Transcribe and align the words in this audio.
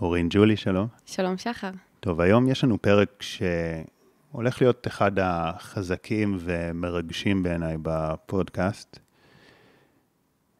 אורין 0.00 0.26
ג'ולי, 0.30 0.56
שלום. 0.56 0.86
שלום, 1.06 1.38
שחר. 1.38 1.70
טוב, 2.00 2.20
היום 2.20 2.48
יש 2.48 2.64
לנו 2.64 2.82
פרק 2.82 3.22
שהולך 3.22 4.62
להיות 4.62 4.86
אחד 4.86 5.12
החזקים 5.18 6.36
ומרגשים 6.40 7.42
בעיניי 7.42 7.76
בפודקאסט. 7.82 8.98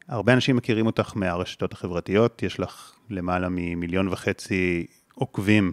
הרבה 0.08 0.32
אנשים 0.32 0.56
מכירים 0.56 0.86
אותך 0.86 1.12
מהרשתות 1.16 1.72
החברתיות, 1.72 2.42
יש 2.42 2.60
לך 2.60 2.92
למעלה 3.10 3.48
ממיליון 3.50 4.08
וחצי 4.08 4.86
עוקבים 5.14 5.72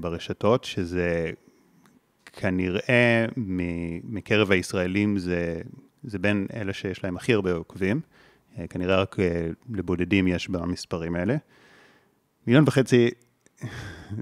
ברשתות, 0.00 0.64
שזה 0.64 1.30
כנראה 2.26 3.26
מקרב 4.04 4.50
הישראלים 4.50 5.18
זה, 5.18 5.60
זה 6.02 6.18
בין 6.18 6.46
אלה 6.54 6.72
שיש 6.72 7.04
להם 7.04 7.16
הכי 7.16 7.34
הרבה 7.34 7.52
עוקבים, 7.52 8.00
כנראה 8.70 8.96
רק 8.96 9.16
לבודדים 9.70 10.28
יש 10.28 10.48
במספרים 10.48 11.14
האלה. 11.14 11.36
מיליון 12.48 12.64
וחצי 12.66 13.10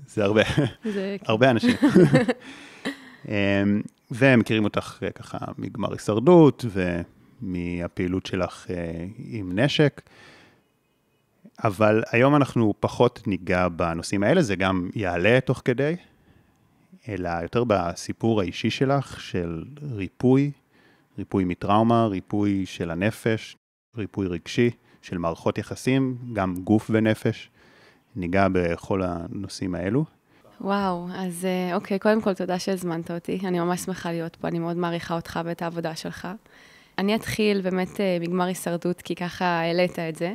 זה 0.06 0.24
הרבה, 0.24 0.42
זה. 0.84 1.16
הרבה 1.26 1.50
אנשים. 1.50 1.76
אמ, 3.28 3.82
והם 4.10 4.40
מכירים 4.40 4.64
אותך 4.64 4.98
ככה 5.14 5.38
מגמר 5.58 5.92
הישרדות 5.92 6.64
ומהפעילות 7.42 8.26
שלך 8.26 8.66
אה, 8.70 9.04
עם 9.18 9.58
נשק. 9.58 10.02
אבל 11.64 12.02
היום 12.10 12.36
אנחנו 12.36 12.74
פחות 12.80 13.22
ניגע 13.26 13.68
בנושאים 13.68 14.22
האלה, 14.22 14.42
זה 14.42 14.56
גם 14.56 14.90
יעלה 14.94 15.38
תוך 15.40 15.62
כדי, 15.64 15.96
אלא 17.08 17.30
יותר 17.42 17.64
בסיפור 17.66 18.40
האישי 18.40 18.70
שלך 18.70 19.20
של 19.20 19.64
ריפוי, 19.92 20.50
ריפוי 21.18 21.44
מטראומה, 21.44 22.06
ריפוי 22.06 22.66
של 22.66 22.90
הנפש, 22.90 23.56
ריפוי 23.96 24.26
רגשי, 24.26 24.70
של 25.02 25.18
מערכות 25.18 25.58
יחסים, 25.58 26.16
גם 26.32 26.54
גוף 26.54 26.90
ונפש. 26.90 27.50
ניגע 28.16 28.46
בכל 28.52 29.02
הנושאים 29.02 29.74
האלו. 29.74 30.04
וואו, 30.60 31.08
אז 31.14 31.44
אה, 31.44 31.74
אוקיי, 31.74 31.98
קודם 31.98 32.20
כל 32.20 32.34
תודה 32.34 32.58
שהזמנת 32.58 33.10
אותי. 33.10 33.40
אני 33.44 33.60
ממש 33.60 33.80
שמחה 33.80 34.12
להיות 34.12 34.36
פה, 34.36 34.48
אני 34.48 34.58
מאוד 34.58 34.76
מעריכה 34.76 35.14
אותך 35.14 35.40
ואת 35.44 35.62
העבודה 35.62 35.96
שלך. 35.96 36.28
אני 36.98 37.14
אתחיל 37.14 37.60
באמת 37.60 38.00
אה, 38.00 38.18
מגמר 38.20 38.44
הישרדות, 38.44 39.02
כי 39.02 39.14
ככה 39.14 39.44
העלית 39.44 39.98
את 39.98 40.16
זה. 40.16 40.34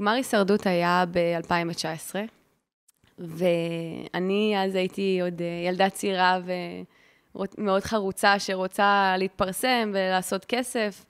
גמר 0.00 0.12
הישרדות 0.12 0.66
היה 0.66 1.04
ב-2019, 1.10 2.14
ואני 3.18 4.54
אז 4.64 4.74
הייתי 4.74 5.18
עוד 5.22 5.42
אה, 5.42 5.68
ילדה 5.68 5.90
צעירה 5.90 6.38
ומאוד 7.34 7.84
חרוצה 7.84 8.38
שרוצה 8.38 9.14
להתפרסם 9.18 9.90
ולעשות 9.94 10.44
כסף, 10.44 11.04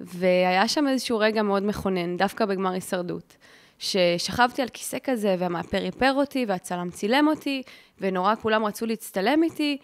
והיה 0.00 0.68
שם 0.68 0.88
איזשהו 0.88 1.18
רגע 1.18 1.42
מאוד 1.42 1.62
מכונן, 1.62 2.16
דווקא 2.16 2.44
בגמר 2.44 2.70
הישרדות. 2.70 3.36
ששכבתי 3.78 4.62
על 4.62 4.68
כיסא 4.68 4.98
כזה, 5.04 5.36
והמאפר 5.38 5.84
איפר 5.84 6.12
אותי, 6.12 6.44
והצלם 6.48 6.90
צילם 6.90 7.28
אותי, 7.28 7.62
ונורא 8.00 8.34
כולם 8.34 8.64
רצו 8.64 8.86
להצטלם 8.86 9.42
איתי, 9.42 9.78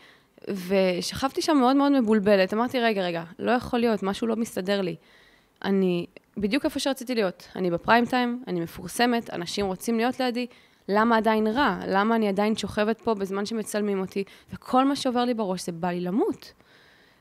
ושכבתי 0.49 1.43
שם 1.43 1.57
מאוד 1.57 1.77
מאוד 1.77 2.01
מבולבלת. 2.01 2.55
אמרתי, 2.55 2.81
רגע, 2.81 3.03
רגע, 3.03 3.25
לא 3.39 3.51
יכול 3.51 3.79
להיות, 3.79 4.03
משהו 4.03 4.27
לא 4.27 4.37
מסתדר 4.37 4.81
לי. 4.81 4.97
אני 5.65 6.07
בדיוק 6.37 6.65
איפה 6.65 6.81
שרציתי 6.81 7.15
להיות. 7.15 7.49
אני 7.57 7.71
בפריים 7.71 8.07
טיים, 8.07 8.43
אני 8.49 8.61
מפורסמת, 8.61 9.31
אנשים 9.31 9.67
רוצים 9.67 9.97
להיות 9.97 10.21
לידי, 10.21 10.47
למה 10.89 11.17
עדיין 11.17 11.47
רע? 11.47 11.79
למה 11.87 12.17
אני 12.17 12.29
עדיין 12.29 12.57
שוכבת 12.57 13.01
פה 13.01 13.15
בזמן 13.15 13.47
שמצלמים 13.47 14.01
אותי? 14.01 14.25
וכל 14.53 14.85
מה 14.85 14.97
שעובר 14.97 15.25
לי 15.25 15.35
בראש 15.35 15.67
זה 15.67 15.73
בא 15.73 15.89
לי 15.89 16.01
למות. 16.01 16.53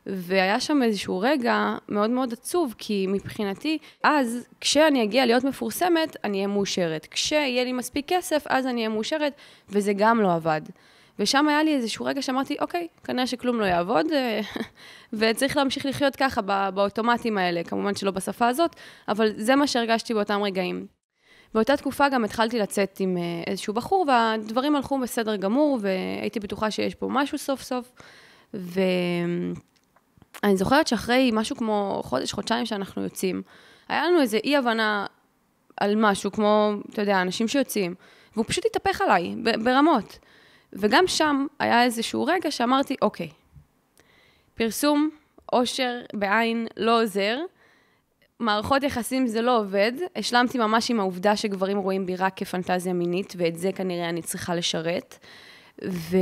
והיה 0.05 0.59
שם 0.59 0.83
איזשהו 0.83 1.19
רגע 1.19 1.75
מאוד 1.89 2.09
מאוד 2.09 2.33
עצוב, 2.33 2.75
כי 2.77 3.05
מבחינתי, 3.09 3.77
אז 4.03 4.47
כשאני 4.61 5.03
אגיע 5.03 5.25
להיות 5.25 5.43
מפורסמת, 5.43 6.17
אני 6.23 6.37
אהיה 6.37 6.47
מאושרת. 6.47 7.07
כשיהיה 7.11 7.63
לי 7.63 7.73
מספיק 7.73 8.05
כסף, 8.07 8.43
אז 8.47 8.67
אני 8.67 8.77
אהיה 8.77 8.89
מאושרת, 8.89 9.33
וזה 9.69 9.93
גם 9.93 10.21
לא 10.21 10.33
עבד. 10.33 10.61
ושם 11.19 11.47
היה 11.47 11.63
לי 11.63 11.75
איזשהו 11.75 12.05
רגע 12.05 12.21
שאמרתי, 12.21 12.55
אוקיי, 12.59 12.87
כנראה 13.03 13.27
שכלום 13.27 13.59
לא 13.59 13.65
יעבוד, 13.65 14.05
וצריך 15.13 15.57
להמשיך 15.57 15.85
לחיות 15.85 16.15
ככה 16.15 16.41
באוטומטים 16.71 17.37
האלה, 17.37 17.63
כמובן 17.63 17.95
שלא 17.95 18.11
בשפה 18.11 18.47
הזאת, 18.47 18.75
אבל 19.07 19.31
זה 19.37 19.55
מה 19.55 19.67
שהרגשתי 19.67 20.13
באותם 20.13 20.43
רגעים. 20.43 20.85
באותה 21.53 21.77
תקופה 21.77 22.09
גם 22.09 22.23
התחלתי 22.23 22.59
לצאת 22.59 22.97
עם 22.99 23.17
אה, 23.17 23.43
איזשהו 23.47 23.73
בחור, 23.73 24.05
והדברים 24.07 24.75
הלכו 24.75 24.99
בסדר 24.99 25.35
גמור, 25.35 25.79
והייתי 25.81 26.39
בטוחה 26.39 26.71
שיש 26.71 26.95
פה 26.95 27.07
משהו 27.09 27.37
סוף 27.37 27.61
סוף. 27.61 27.91
ו... 28.53 28.81
אני 30.43 30.57
זוכרת 30.57 30.87
שאחרי 30.87 31.31
משהו 31.33 31.55
כמו 31.55 32.01
חודש, 32.03 32.33
חודשיים 32.33 32.65
שאנחנו 32.65 33.03
יוצאים, 33.03 33.41
היה 33.87 34.05
לנו 34.05 34.21
איזו 34.21 34.37
אי-הבנה 34.43 35.05
על 35.77 35.95
משהו, 35.95 36.31
כמו, 36.31 36.73
אתה 36.89 37.01
יודע, 37.01 37.21
אנשים 37.21 37.47
שיוצאים, 37.47 37.95
והוא 38.33 38.45
פשוט 38.47 38.65
התהפך 38.65 39.01
עליי, 39.01 39.35
ברמות. 39.63 40.19
וגם 40.73 41.07
שם 41.07 41.45
היה 41.59 41.83
איזשהו 41.83 42.23
רגע 42.23 42.51
שאמרתי, 42.51 42.95
אוקיי, 43.01 43.29
פרסום, 44.53 45.09
עושר 45.45 46.01
בעין 46.13 46.67
לא 46.77 47.01
עוזר, 47.01 47.37
מערכות 48.39 48.83
יחסים 48.83 49.27
זה 49.27 49.41
לא 49.41 49.59
עובד, 49.59 49.91
השלמתי 50.15 50.57
ממש 50.57 50.91
עם 50.91 50.99
העובדה 50.99 51.35
שגברים 51.35 51.77
רואים 51.77 52.05
בי 52.05 52.15
רק 52.15 52.33
כפנטזיה 52.35 52.93
מינית, 52.93 53.33
ואת 53.37 53.57
זה 53.57 53.71
כנראה 53.71 54.09
אני 54.09 54.21
צריכה 54.21 54.55
לשרת. 54.55 55.17
ו... 55.89 56.17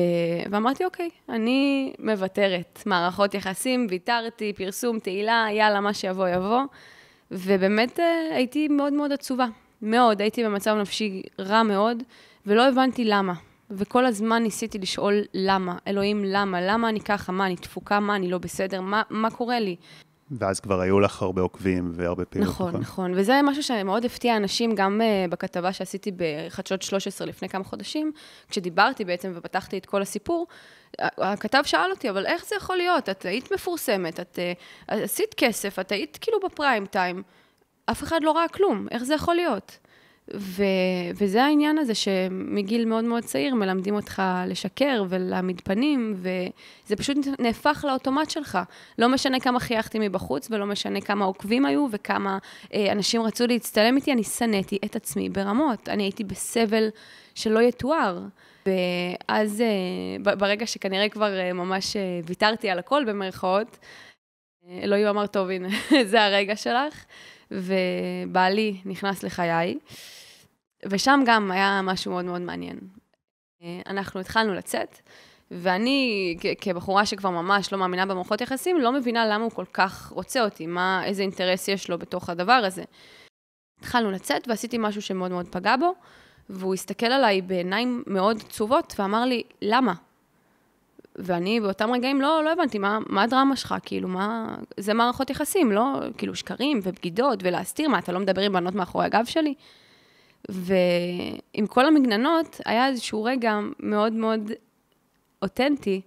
ואמרתי, 0.51 0.85
אוקיי, 0.85 1.09
אני 1.29 1.94
מוותרת. 1.99 2.83
מערכות 2.85 3.33
יחסים, 3.33 3.88
ויתרתי, 3.89 4.53
פרסום, 4.53 4.99
תהילה, 4.99 5.47
יאללה, 5.51 5.81
מה 5.81 5.94
שיבוא, 5.94 6.27
יבוא. 6.27 6.61
ובאמת 7.31 7.99
אה, 7.99 8.35
הייתי 8.35 8.67
מאוד 8.67 8.94
מאוד 8.94 9.11
עצובה. 9.11 9.45
מאוד, 9.81 10.22
הייתי 10.22 10.44
במצב 10.44 10.75
נפשי 10.75 11.22
רע 11.39 11.63
מאוד, 11.63 12.03
ולא 12.45 12.67
הבנתי 12.67 13.05
למה. 13.05 13.33
וכל 13.72 14.05
הזמן 14.05 14.44
ניסיתי 14.44 14.79
לשאול 14.79 15.22
למה. 15.33 15.78
אלוהים, 15.88 16.23
למה? 16.25 16.61
למה 16.61 16.89
אני 16.89 16.99
ככה? 16.99 17.31
מה, 17.31 17.45
אני 17.45 17.55
תפוקה? 17.55 17.99
מה, 17.99 18.16
אני 18.16 18.31
לא 18.31 18.38
בסדר? 18.38 18.81
מה, 18.81 19.01
מה 19.09 19.31
קורה 19.31 19.59
לי? 19.59 19.75
ואז 20.40 20.59
כבר 20.59 20.81
היו 20.81 21.00
לך 21.00 21.22
הרבה 21.22 21.42
עוקבים 21.42 21.92
והרבה 21.94 22.25
פעילות. 22.25 22.50
נכון, 22.50 22.68
נכון, 22.68 22.81
נכון. 22.81 23.14
וזה 23.16 23.40
משהו 23.44 23.64
שמאוד 23.64 24.06
הפתיע 24.06 24.38
אנשים, 24.38 24.75
גם 24.75 25.02
uh, 25.02 25.31
בכתבה 25.31 25.74
שעשיתי 25.74 26.12
בחדשות 26.16 26.81
13 26.81 27.28
לפני 27.28 27.50
כמה 27.50 27.64
חודשים, 27.64 28.12
כשדיברתי 28.50 29.06
בעצם 29.06 29.31
ופתחתי 29.36 29.78
את 29.78 29.86
כל 29.86 30.02
הסיפור, 30.02 30.47
הכתב 31.00 31.62
שאל 31.66 31.91
אותי, 31.91 32.09
אבל 32.09 32.25
איך 32.25 32.46
זה 32.46 32.56
יכול 32.56 32.78
להיות? 32.78 33.09
את 33.09 33.25
היית 33.25 33.52
מפורסמת, 33.52 34.20
את 34.20 34.40
uh, 34.90 34.94
עשית 34.94 35.34
כסף, 35.38 35.80
את 35.80 35.91
היית 35.91 36.18
כאילו 36.22 36.40
בפריים 36.40 36.86
טיים, 36.86 37.24
אף 37.86 38.03
אחד 38.03 38.20
לא 38.24 38.31
ראה 38.31 38.47
כלום, 38.47 38.88
איך 38.91 39.03
זה 39.03 39.14
יכול 39.14 39.36
להיות? 39.36 39.78
ו, 40.36 40.64
וזה 41.16 41.44
העניין 41.44 41.78
הזה 41.78 41.96
שמגיל 41.96 42.86
מאוד 42.86 43.03
מאוד 43.03 43.24
צעיר 43.24 43.56
מלמדים 43.56 43.96
אותך 43.96 44.22
לשקר 44.47 45.03
ולהעמיד 45.09 45.62
פנים, 45.64 46.16
וזה 46.16 46.96
פשוט 46.96 47.18
נהפך 47.40 47.86
לאוטומט 47.88 48.30
שלך. 48.30 48.59
לא 49.00 49.09
משנה 49.09 49.40
כמה 49.40 49.59
חייכתי 49.59 50.00
מבחוץ, 50.00 50.47
ולא 50.52 50.66
משנה 50.66 51.02
כמה 51.02 51.25
עוקבים 51.25 51.66
היו, 51.66 51.88
וכמה 51.91 52.38
אה, 52.74 52.91
אנשים 52.91 53.22
רצו 53.22 53.47
להצטלם 53.47 53.96
איתי, 53.96 54.12
אני 54.12 54.24
שנאתי 54.24 54.78
את 54.86 54.96
עצמי 54.96 55.30
ברמות. 55.30 55.90
אני 55.90 56.03
הייתי 56.03 56.24
בסבל 56.24 56.90
שלא 57.36 57.59
יתואר. 57.59 58.20
ואז 58.66 59.62
אה, 59.62 60.36
ברגע 60.36 60.68
שכנראה 60.68 61.09
כבר 61.09 61.40
אה, 61.40 61.53
ממש 61.53 61.96
אה, 61.96 62.20
ויתרתי 62.25 62.70
על 62.70 62.80
הכל, 62.80 63.03
במרכאות, 63.08 63.78
אה, 64.68 64.80
אלוהים 64.84 65.08
אמר, 65.08 65.28
טוב, 65.28 65.50
הנה, 65.50 65.68
זה 66.12 66.24
הרגע 66.24 66.56
שלך. 66.56 67.06
ובעלי 67.52 68.78
נכנס 68.86 69.24
לחיי. 69.24 69.78
ושם 70.86 71.19
גם 71.25 71.52
היה 71.52 71.81
משהו 71.84 72.12
מאוד 72.12 72.25
מאוד 72.25 72.42
מעניין. 72.42 72.80
אה, 73.64 73.81
אנחנו 73.86 74.19
התחלנו 74.19 74.53
לצאת, 74.53 75.00
ואני, 75.52 76.38
כבחורה 76.62 77.06
שכבר 77.06 77.30
ממש 77.30 77.74
לא 77.74 77.80
מאמינה 77.80 78.06
במערכות 78.06 78.42
יחסים, 78.42 78.80
לא 78.80 78.91
מבינה 78.91 79.25
למה 79.25 79.44
הוא 79.44 79.52
כל 79.52 79.66
כך 79.74 80.12
רוצה 80.16 80.44
אותי, 80.44 80.68
מה, 80.68 81.02
איזה 81.06 81.22
אינטרס 81.22 81.68
יש 81.68 81.90
לו 81.90 81.97
בתוך 81.97 82.30
הדבר 82.30 82.62
הזה. 82.66 82.84
התחלנו 83.80 84.12
לצאת 84.12 84.47
ועשיתי 84.47 84.78
משהו 84.80 85.02
שמאוד 85.02 85.31
מאוד 85.31 85.47
פגע 85.47 85.75
בו, 85.75 85.94
והוא 86.50 86.74
הסתכל 86.74 87.06
עליי 87.06 87.41
בעיניים 87.41 88.03
מאוד 88.08 88.38
עצובות 88.47 88.94
ואמר 89.00 89.26
לי, 89.26 89.44
למה? 89.61 89.94
ואני 91.16 91.59
באותם 91.59 91.91
רגעים 91.91 92.22
לא, 92.22 92.44
לא 92.44 92.52
הבנתי 92.52 92.79
מה, 92.79 93.00
מה 93.08 93.23
הדרמה 93.23 93.55
שלך, 93.55 93.76
כאילו, 93.84 94.08
מה... 94.08 94.55
זה 94.78 94.94
מערכות 94.94 95.29
יחסים, 95.29 95.72
לא? 95.72 96.00
כאילו, 96.17 96.35
שקרים 96.35 96.79
ובגידות 96.84 97.40
ולהסתיר, 97.44 97.90
מה, 97.90 98.00
אתה 98.00 98.11
לא 98.11 98.20
מדבר 98.20 98.41
עם 98.41 98.53
בנות 98.53 98.76
מאחורי 98.76 99.05
הגב 99.05 99.26
שלי? 99.26 99.53
ועם 100.49 101.67
כל 101.67 101.85
המגננות, 101.85 102.61
היה 102.66 102.88
איזשהו 102.88 103.23
רגע 103.23 103.59
מאוד 103.79 104.14
מאוד 104.14 104.52
אותנטי, 105.41 106.02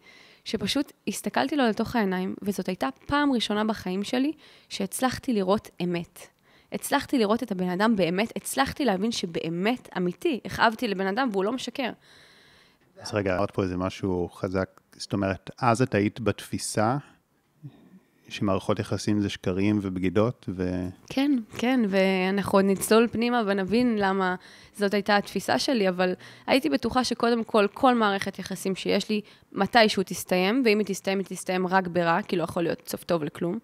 שפשוט 0.44 0.92
הסתכלתי 1.08 1.56
לו 1.56 1.64
לתוך 1.69 1.96
העיניים, 1.96 2.34
וזאת 2.42 2.69
הייתה 2.69 2.88
פעם 3.06 3.32
ראשונה 3.32 3.64
בחיים 3.64 4.04
שלי 4.04 4.32
שהצלחתי 4.69 5.32
לראות 5.32 5.70
אמת. 5.84 6.19
הצלחתי 6.72 7.19
לראות 7.19 7.42
את 7.42 7.52
הבן 7.52 7.69
אדם 7.69 7.96
באמת, 7.96 8.32
הצלחתי 8.36 8.84
להבין 8.84 9.12
שבאמת, 9.12 9.88
אמיתי, 9.96 10.40
הכאבתי 10.44 10.88
לבן 10.88 11.06
אדם 11.06 11.28
והוא 11.32 11.44
לא 11.44 11.52
משקר. 11.52 11.90
אז 13.00 13.14
רגע, 13.14 13.38
עוד 13.38 13.50
פה 13.50 13.62
איזה 13.62 13.76
משהו 13.76 14.28
חזק, 14.28 14.81
זאת 14.96 15.12
אומרת, 15.12 15.50
אז 15.58 15.82
את 15.82 15.94
היית 15.94 16.20
בתפיסה 16.20 16.96
שמערכות 18.28 18.78
יחסים 18.78 19.20
זה 19.20 19.28
שקרים 19.28 19.78
ובגידות, 19.82 20.46
ו... 20.48 20.88
כן, 21.06 21.32
כן, 21.58 21.80
ואנחנו 21.88 22.58
עוד 22.58 22.64
נצלול 22.64 23.08
פנימה 23.08 23.42
ונבין 23.46 23.98
למה 23.98 24.34
זאת 24.76 24.94
הייתה 24.94 25.16
התפיסה 25.16 25.58
שלי, 25.58 25.88
אבל 25.88 26.12
הייתי 26.46 26.70
בטוחה 26.70 27.04
שקודם 27.04 27.44
כל, 27.44 27.66
כל 27.74 27.94
מערכת 27.94 28.38
יחסים 28.38 28.76
שיש 28.76 29.10
לי, 29.10 29.20
מתישהו 29.52 30.02
תסתיים, 30.06 30.62
ואם 30.64 30.78
היא 30.78 30.86
תסתיים, 30.86 31.18
היא 31.18 31.26
תסתיים 31.26 31.66
רק 31.66 31.88
ברע, 31.88 32.22
כי 32.22 32.36
לא 32.36 32.44
יכול 32.44 32.62
להיות 32.62 32.88
סוף 32.88 33.04
טוב 33.04 33.24
לכלום. 33.24 33.58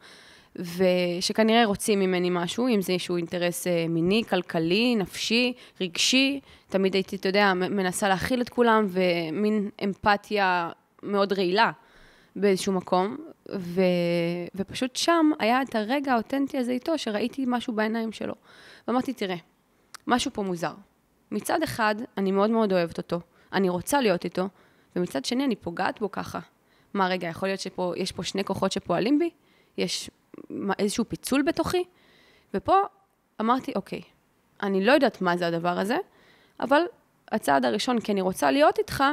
ושכנראה 0.56 1.64
רוצים 1.64 2.00
ממני 2.00 2.28
משהו, 2.30 2.68
אם 2.68 2.82
זה 2.82 2.92
איזשהו 2.92 3.16
אינטרס 3.16 3.66
אה, 3.66 3.86
מיני, 3.88 4.22
כלכלי, 4.28 4.96
נפשי, 4.96 5.52
רגשי. 5.80 6.40
תמיד 6.68 6.94
הייתי, 6.94 7.16
אתה 7.16 7.28
יודע, 7.28 7.54
מנסה 7.54 8.08
להכיל 8.08 8.40
את 8.40 8.48
כולם, 8.48 8.86
ומין 8.88 9.70
אמפתיה 9.84 10.70
מאוד 11.02 11.32
רעילה 11.32 11.70
באיזשהו 12.36 12.72
מקום. 12.72 13.16
ו... 13.56 13.80
ופשוט 14.54 14.96
שם 14.96 15.30
היה 15.38 15.62
את 15.62 15.74
הרגע 15.74 16.12
האותנטי 16.12 16.58
הזה 16.58 16.72
איתו, 16.72 16.98
שראיתי 16.98 17.44
משהו 17.48 17.72
בעיניים 17.72 18.12
שלו. 18.12 18.34
ואמרתי, 18.88 19.12
תראה, 19.12 19.36
משהו 20.06 20.30
פה 20.32 20.42
מוזר. 20.42 20.74
מצד 21.30 21.62
אחד, 21.62 21.94
אני 22.18 22.32
מאוד 22.32 22.50
מאוד 22.50 22.72
אוהבת 22.72 22.98
אותו, 22.98 23.20
אני 23.52 23.68
רוצה 23.68 24.00
להיות 24.00 24.24
איתו, 24.24 24.48
ומצד 24.96 25.24
שני, 25.24 25.44
אני 25.44 25.56
פוגעת 25.56 26.00
בו 26.00 26.10
ככה. 26.10 26.38
מה, 26.94 27.08
רגע, 27.08 27.28
יכול 27.28 27.48
להיות 27.48 27.60
שיש 27.60 28.12
פה 28.12 28.22
שני 28.22 28.44
כוחות 28.44 28.72
שפועלים 28.72 29.18
בי? 29.18 29.30
יש 29.78 30.10
איזשהו 30.78 31.04
פיצול 31.08 31.42
בתוכי? 31.42 31.84
ופה 32.54 32.76
אמרתי, 33.40 33.72
אוקיי, 33.76 34.00
אני 34.62 34.84
לא 34.84 34.92
יודעת 34.92 35.20
מה 35.20 35.36
זה 35.36 35.46
הדבר 35.46 35.78
הזה, 35.78 35.96
אבל 36.60 36.82
הצעד 37.32 37.64
הראשון, 37.64 38.00
כי 38.00 38.12
אני 38.12 38.20
רוצה 38.20 38.50
להיות 38.50 38.78
איתך, 38.78 39.04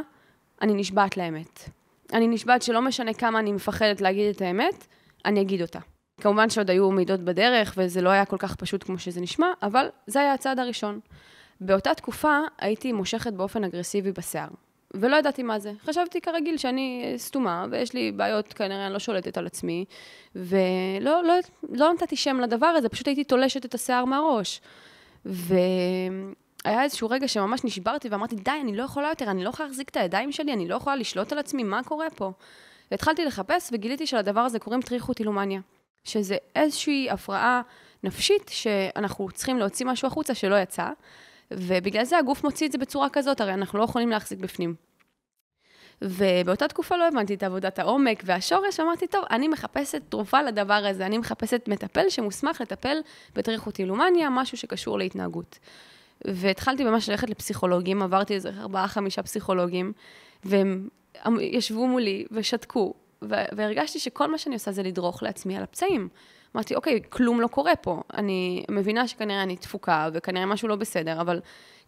אני 0.61 0.73
נשבעת 0.73 1.17
לאמת. 1.17 1.69
אני 2.13 2.27
נשבעת 2.27 2.61
שלא 2.61 2.81
משנה 2.81 3.13
כמה 3.13 3.39
אני 3.39 3.51
מפחדת 3.51 4.01
להגיד 4.01 4.35
את 4.35 4.41
האמת, 4.41 4.87
אני 5.25 5.41
אגיד 5.41 5.61
אותה. 5.61 5.79
כמובן 6.21 6.49
שעוד 6.49 6.69
היו 6.69 6.91
מידות 6.91 7.19
בדרך, 7.19 7.73
וזה 7.77 8.01
לא 8.01 8.09
היה 8.09 8.25
כל 8.25 8.37
כך 8.39 8.55
פשוט 8.55 8.83
כמו 8.83 8.99
שזה 8.99 9.21
נשמע, 9.21 9.47
אבל 9.61 9.87
זה 10.07 10.19
היה 10.19 10.33
הצעד 10.33 10.59
הראשון. 10.59 10.99
באותה 11.61 11.93
תקופה 11.93 12.37
הייתי 12.57 12.91
מושכת 12.91 13.33
באופן 13.33 13.63
אגרסיבי 13.63 14.11
בשיער, 14.11 14.47
ולא 14.93 15.15
ידעתי 15.15 15.43
מה 15.43 15.59
זה. 15.59 15.71
חשבתי 15.85 16.21
כרגיל 16.21 16.57
שאני 16.57 17.13
סתומה, 17.17 17.65
ויש 17.71 17.93
לי 17.93 18.11
בעיות, 18.11 18.53
כנראה 18.53 18.85
אני 18.85 18.93
לא 18.93 18.99
שולטת 18.99 19.37
על 19.37 19.45
עצמי, 19.45 19.85
ולא 20.35 21.23
לא, 21.23 21.33
לא 21.69 21.93
נתתי 21.93 22.15
שם 22.15 22.39
לדבר 22.39 22.67
הזה, 22.67 22.89
פשוט 22.89 23.07
הייתי 23.07 23.23
תולשת 23.23 23.65
את 23.65 23.73
השיער 23.73 24.05
מהראש. 24.05 24.61
ו... 25.25 25.55
היה 26.67 26.83
איזשהו 26.83 27.09
רגע 27.09 27.27
שממש 27.27 27.63
נשברתי 27.63 28.09
ואמרתי, 28.09 28.35
די, 28.35 28.51
אני 28.61 28.75
לא 28.75 28.83
יכולה 28.83 29.09
יותר, 29.09 29.31
אני 29.31 29.43
לא 29.43 29.49
יכולה 29.49 29.69
להחזיק 29.69 29.89
את 29.89 29.97
הידיים 29.97 30.31
שלי, 30.31 30.53
אני 30.53 30.67
לא 30.67 30.75
יכולה 30.75 30.95
לשלוט 30.95 31.31
על 31.31 31.39
עצמי, 31.39 31.63
מה 31.63 31.83
קורה 31.83 32.09
פה? 32.09 32.31
והתחלתי 32.91 33.25
לחפש 33.25 33.69
וגיליתי 33.73 34.07
שלדבר 34.07 34.39
הזה 34.39 34.59
קוראים 34.59 34.81
טריכוטילומניה, 34.81 35.61
שזה 36.03 36.37
איזושהי 36.55 37.09
הפרעה 37.09 37.61
נפשית 38.03 38.49
שאנחנו 38.49 39.29
צריכים 39.31 39.57
להוציא 39.57 39.85
משהו 39.85 40.07
החוצה 40.07 40.35
שלא 40.35 40.55
יצא, 40.55 40.89
ובגלל 41.51 42.03
זה 42.03 42.17
הגוף 42.17 42.43
מוציא 42.43 42.67
את 42.67 42.71
זה 42.71 42.77
בצורה 42.77 43.09
כזאת, 43.09 43.41
הרי 43.41 43.53
אנחנו 43.53 43.79
לא 43.79 43.83
יכולים 43.83 44.09
להחזיק 44.09 44.39
בפנים. 44.39 44.75
ובאותה 46.01 46.67
תקופה 46.67 46.97
לא 46.97 47.07
הבנתי 47.07 47.33
את 47.33 47.43
עבודת 47.43 47.79
העומק 47.79 48.23
והשורש, 48.25 48.79
אמרתי, 48.79 49.07
טוב, 49.07 49.25
אני 49.31 49.47
מחפשת 49.47 50.01
תרופה 50.09 50.41
לדבר 50.41 50.73
הזה, 50.73 51.05
אני 51.05 51.17
מחפשת 51.17 51.63
מטפל 51.67 52.09
שמוסמך 52.09 52.61
לטפל 52.61 52.97
בטריכוטילומניה, 53.35 54.29
משהו 54.29 54.57
שקשור 54.57 54.97
להתנהגות. 54.97 55.59
והתחלתי 56.25 56.83
ממש 56.83 57.09
ללכת 57.09 57.29
לפסיכולוגים, 57.29 58.01
עברתי 58.01 58.33
איזה 58.33 58.49
ארבעה, 58.59 58.87
חמישה 58.87 59.23
פסיכולוגים, 59.23 59.93
והם 60.43 60.89
ישבו 61.39 61.87
מולי 61.87 62.25
ושתקו, 62.31 62.93
והרגשתי 63.21 63.99
שכל 63.99 64.31
מה 64.31 64.37
שאני 64.37 64.55
עושה 64.55 64.71
זה 64.71 64.83
לדרוך 64.83 65.23
לעצמי 65.23 65.57
על 65.57 65.63
הפצעים. 65.63 66.09
אמרתי, 66.55 66.75
אוקיי, 66.75 67.01
כלום 67.09 67.41
לא 67.41 67.47
קורה 67.47 67.75
פה. 67.75 68.01
אני 68.13 68.63
מבינה 68.71 69.07
שכנראה 69.07 69.43
אני 69.43 69.55
תפוקה, 69.55 70.09
וכנראה 70.13 70.45
משהו 70.45 70.67
לא 70.67 70.75
בסדר, 70.75 71.21
אבל 71.21 71.39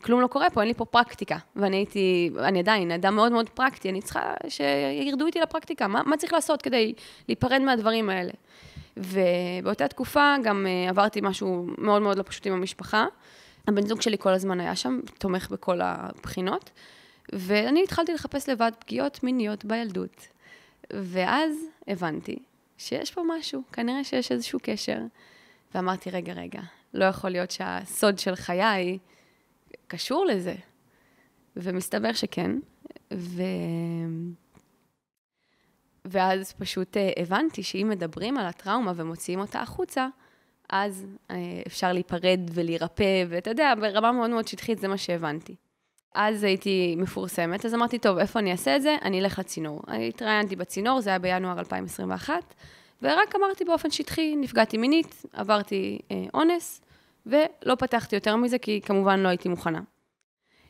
כלום 0.03 0.21
לא 0.21 0.27
קורה 0.27 0.49
פה, 0.49 0.61
אין 0.61 0.67
לי 0.67 0.73
פה 0.73 0.85
פרקטיקה. 0.85 1.37
ואני 1.55 1.77
הייתי, 1.77 2.29
אני 2.39 2.59
עדיין 2.59 2.91
אדם 2.91 3.15
מאוד 3.15 3.31
מאוד 3.31 3.49
פרקטי, 3.49 3.89
אני 3.89 4.01
צריכה 4.01 4.33
שירדו 4.47 5.25
איתי 5.25 5.39
לפרקטיקה. 5.39 5.87
מה, 5.87 6.03
מה 6.05 6.17
צריך 6.17 6.33
לעשות 6.33 6.61
כדי 6.61 6.93
להיפרד 7.27 7.61
מהדברים 7.61 8.09
האלה? 8.09 8.31
ובאותה 8.97 9.87
תקופה 9.87 10.35
גם 10.43 10.65
uh, 10.65 10.89
עברתי 10.89 11.19
משהו 11.23 11.65
מאוד 11.77 12.01
מאוד 12.01 12.17
לא 12.17 12.23
פשוט 12.23 12.47
עם 12.47 12.53
המשפחה. 12.53 13.05
הבן 13.67 13.87
זוג 13.87 14.01
שלי 14.01 14.17
כל 14.17 14.33
הזמן 14.33 14.59
היה 14.59 14.75
שם, 14.75 14.99
תומך 15.17 15.49
בכל 15.49 15.81
הבחינות, 15.81 16.71
ואני 17.33 17.83
התחלתי 17.83 18.13
לחפש 18.13 18.49
לבד 18.49 18.71
פגיעות 18.79 19.23
מיניות 19.23 19.65
בילדות. 19.65 20.27
ואז 20.93 21.55
הבנתי 21.87 22.39
שיש 22.77 23.11
פה 23.11 23.21
משהו, 23.27 23.63
כנראה 23.73 24.03
שיש 24.03 24.31
איזשהו 24.31 24.59
קשר. 24.63 24.99
ואמרתי, 25.75 26.09
רגע, 26.09 26.33
רגע, 26.33 26.61
לא 26.93 27.05
יכול 27.05 27.29
להיות 27.29 27.51
שהסוד 27.51 28.19
של 28.19 28.35
חיי 28.35 28.97
קשור 29.87 30.25
לזה. 30.25 30.55
ומסתבר 31.55 32.13
שכן, 32.13 32.51
ו... 33.13 33.43
ואז 36.05 36.53
פשוט 36.53 36.97
אה, 36.97 37.09
הבנתי 37.17 37.63
שאם 37.63 37.87
מדברים 37.89 38.37
על 38.37 38.45
הטראומה 38.45 38.93
ומוציאים 38.95 39.39
אותה 39.39 39.61
החוצה, 39.61 40.07
אז 40.69 41.05
אה, 41.31 41.35
אפשר 41.67 41.93
להיפרד 41.93 42.39
ולהירפא, 42.53 43.23
ואתה 43.29 43.49
יודע, 43.49 43.73
ברמה 43.81 44.11
מאוד 44.11 44.29
מאוד 44.29 44.47
שטחית 44.47 44.79
זה 44.79 44.87
מה 44.87 44.97
שהבנתי. 44.97 45.55
אז 46.15 46.43
הייתי 46.43 46.95
מפורסמת, 46.97 47.65
אז 47.65 47.73
אמרתי, 47.73 47.99
טוב, 47.99 48.17
איפה 48.17 48.39
אני 48.39 48.51
אעשה 48.51 48.75
את 48.75 48.81
זה? 48.81 48.95
אני 49.01 49.19
אלך 49.19 49.39
לצינור. 49.39 49.81
התראיינתי 49.87 50.55
בצינור, 50.55 51.01
זה 51.01 51.09
היה 51.09 51.19
בינואר 51.19 51.59
2021, 51.59 52.33
ורק 53.01 53.35
אמרתי 53.35 53.65
באופן 53.65 53.91
שטחי, 53.91 54.35
נפגעתי 54.35 54.77
מינית, 54.77 55.25
עברתי 55.33 55.99
אה, 56.11 56.25
אונס, 56.33 56.81
ולא 57.25 57.75
פתחתי 57.75 58.15
יותר 58.15 58.35
מזה, 58.35 58.57
כי 58.57 58.81
כמובן 58.81 59.19
לא 59.19 59.27
הייתי 59.27 59.49
מוכנה. 59.49 59.81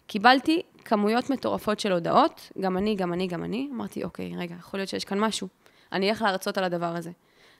קיבלתי 0.07 0.61
כמויות 0.85 1.29
מטורפות 1.29 1.79
של 1.79 1.91
הודעות, 1.91 2.51
גם 2.61 2.77
אני, 2.77 2.95
גם 2.95 3.13
אני, 3.13 3.27
גם 3.27 3.43
אני. 3.43 3.69
אמרתי, 3.73 4.03
אוקיי, 4.03 4.31
רגע, 4.37 4.55
יכול 4.59 4.79
להיות 4.79 4.89
שיש 4.89 5.05
כאן 5.05 5.19
משהו. 5.19 5.47
אני 5.91 6.09
אלך 6.09 6.21
להרצות 6.21 6.57
על 6.57 6.63
הדבר 6.63 6.95
הזה. 6.95 7.11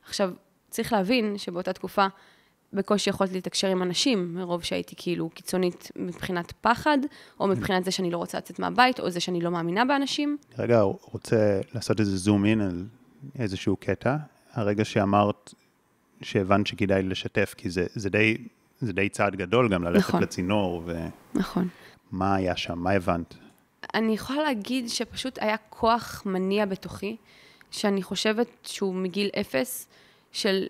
עכשיו, 0.06 0.32
צריך 0.70 0.94
להבין 0.94 1.38
שבאותה 1.38 1.74
תקופה 1.74 2.08
בקושי 2.74 3.10
יכולתי 3.10 3.38
לתקשר 3.38 3.68
עם 3.68 3.82
אנשים, 3.82 4.36
מרוב 4.36 4.64
שהייתי 4.64 4.96
כאילו 4.98 5.30
קיצונית 5.30 5.92
מבחינת 5.96 6.54
פחד, 6.62 6.98
או 7.40 7.48
מבחינת 7.48 7.86
זה 7.86 7.92
שאני 7.92 8.12
לא 8.12 8.18
רוצה 8.18 8.38
לצאת 8.38 8.60
מהבית, 8.60 9.00
או 9.00 9.10
זה 9.10 9.20
שאני 9.20 9.42
לא 9.42 9.52
מאמינה 9.52 9.86
באנשים. 9.86 10.38
רגע, 10.58 10.82
רוצה 10.82 11.62
לעשות 11.74 12.00
איזה 12.00 12.18
זום 12.18 12.46
אין 12.46 12.62
על 12.62 12.86
איזשהו 13.40 13.76
קטע. 13.76 14.16
הרגע 14.54 14.86
שאמרת 14.86 15.54
שהבנת 16.22 16.68
שכדאי 16.68 17.04
לשתף, 17.04 17.54
כי 17.58 17.70
זה, 17.70 17.86
זה, 17.94 18.10
די, 18.10 18.38
זה 18.82 18.94
די 18.94 19.10
צעד 19.10 19.36
גדול 19.36 19.70
גם 19.70 19.84
ללכת 19.84 20.10
נכון. 20.10 20.24
לצינור. 20.24 20.84
ו... 20.86 21.06
נכון. 21.34 21.68
מה 22.12 22.36
היה 22.36 22.58
שם? 22.58 22.80
מה 22.80 22.92
הבנת? 22.92 23.36
אני 23.94 24.14
יכולה 24.14 24.44
להגיד 24.44 24.90
שפשוט 24.90 25.38
היה 25.42 25.56
כוח 25.70 26.24
מניע 26.26 26.66
בתוכי, 26.66 27.16
שאני 27.72 28.04
חושבת 28.04 28.48
שהוא 28.64 28.96
מגיל 28.96 29.30
אפס, 29.40 29.88
של 30.32 30.68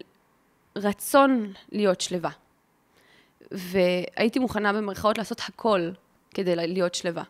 רצון 0.75 1.53
להיות 1.71 2.01
שלווה. 2.01 2.29
והייתי 3.51 4.39
מוכנה 4.39 4.73
במרכאות 4.73 5.17
לעשות 5.17 5.41
הכל 5.47 5.89
כדי 6.33 6.55
להיות 6.55 6.95
שלווה. 6.95 7.23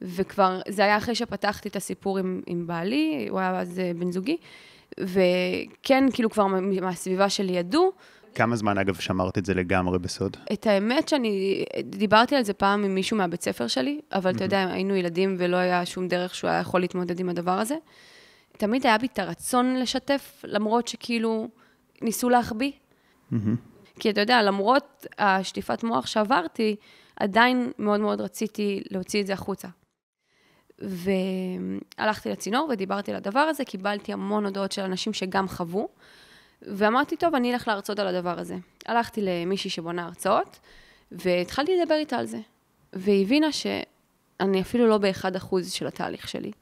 וכבר, 0.00 0.60
זה 0.68 0.84
היה 0.84 0.96
אחרי 0.96 1.14
שפתחתי 1.14 1.68
את 1.68 1.76
הסיפור 1.76 2.18
עם, 2.18 2.42
עם 2.46 2.66
בעלי, 2.66 3.26
הוא 3.30 3.38
היה 3.38 3.60
אז 3.60 3.80
בן 3.98 4.12
זוגי, 4.12 4.36
וכן, 5.00 6.04
כאילו 6.12 6.30
כבר 6.30 6.46
מהסביבה 6.82 7.28
שלי 7.28 7.52
ידעו. 7.52 7.92
כמה 8.34 8.56
זמן, 8.56 8.78
אגב, 8.78 8.94
שמרת 8.94 9.38
את 9.38 9.46
זה 9.46 9.54
לגמרי 9.54 9.98
בסוד? 9.98 10.36
את 10.52 10.66
האמת 10.66 11.08
שאני, 11.08 11.64
דיברתי 11.84 12.36
על 12.36 12.42
זה 12.44 12.52
פעם 12.52 12.84
עם 12.84 12.94
מישהו 12.94 13.16
מהבית 13.16 13.42
ספר 13.42 13.66
שלי, 13.66 14.00
אבל 14.12 14.30
אתה 14.30 14.44
יודע, 14.44 14.66
היינו 14.72 14.96
ילדים 14.96 15.36
ולא 15.38 15.56
היה 15.56 15.86
שום 15.86 16.08
דרך 16.08 16.34
שהוא 16.34 16.50
היה 16.50 16.60
יכול 16.60 16.80
להתמודד 16.80 17.20
עם 17.20 17.28
הדבר 17.28 17.58
הזה. 17.58 17.74
תמיד 18.62 18.86
היה 18.86 18.98
בי 18.98 19.06
את 19.06 19.18
הרצון 19.18 19.76
לשתף, 19.76 20.44
למרות 20.44 20.88
שכאילו 20.88 21.48
ניסו 22.02 22.28
להחביא. 22.28 22.72
כי 24.00 24.10
אתה 24.10 24.20
יודע, 24.20 24.42
למרות 24.42 25.06
השטיפת 25.18 25.84
מוח 25.84 26.06
שעברתי, 26.06 26.76
עדיין 27.16 27.72
מאוד 27.78 28.00
מאוד 28.00 28.20
רציתי 28.20 28.82
להוציא 28.90 29.20
את 29.20 29.26
זה 29.26 29.32
החוצה. 29.32 29.68
והלכתי 30.78 32.30
לצינור 32.30 32.68
ודיברתי 32.70 33.10
על 33.10 33.16
הדבר 33.16 33.40
הזה, 33.40 33.64
קיבלתי 33.64 34.12
המון 34.12 34.44
הודעות 34.44 34.72
של 34.72 34.82
אנשים 34.82 35.12
שגם 35.12 35.48
חוו, 35.48 35.88
ואמרתי, 36.62 37.16
טוב, 37.16 37.34
אני 37.34 37.52
אלך 37.52 37.68
להרצות 37.68 37.98
על 37.98 38.06
הדבר 38.06 38.38
הזה. 38.38 38.56
הלכתי 38.86 39.20
למישהי 39.22 39.70
שבונה 39.70 40.04
הרצאות, 40.04 40.58
והתחלתי 41.12 41.72
לדבר 41.76 41.94
איתה 41.94 42.16
על 42.16 42.26
זה. 42.26 42.38
והיא 42.92 43.24
הבינה 43.24 43.52
שאני 43.52 44.60
אפילו 44.60 44.86
לא 44.86 44.98
באחד 44.98 45.36
אחוז 45.36 45.72
של 45.72 45.86
התהליך 45.86 46.28
שלי. 46.28 46.52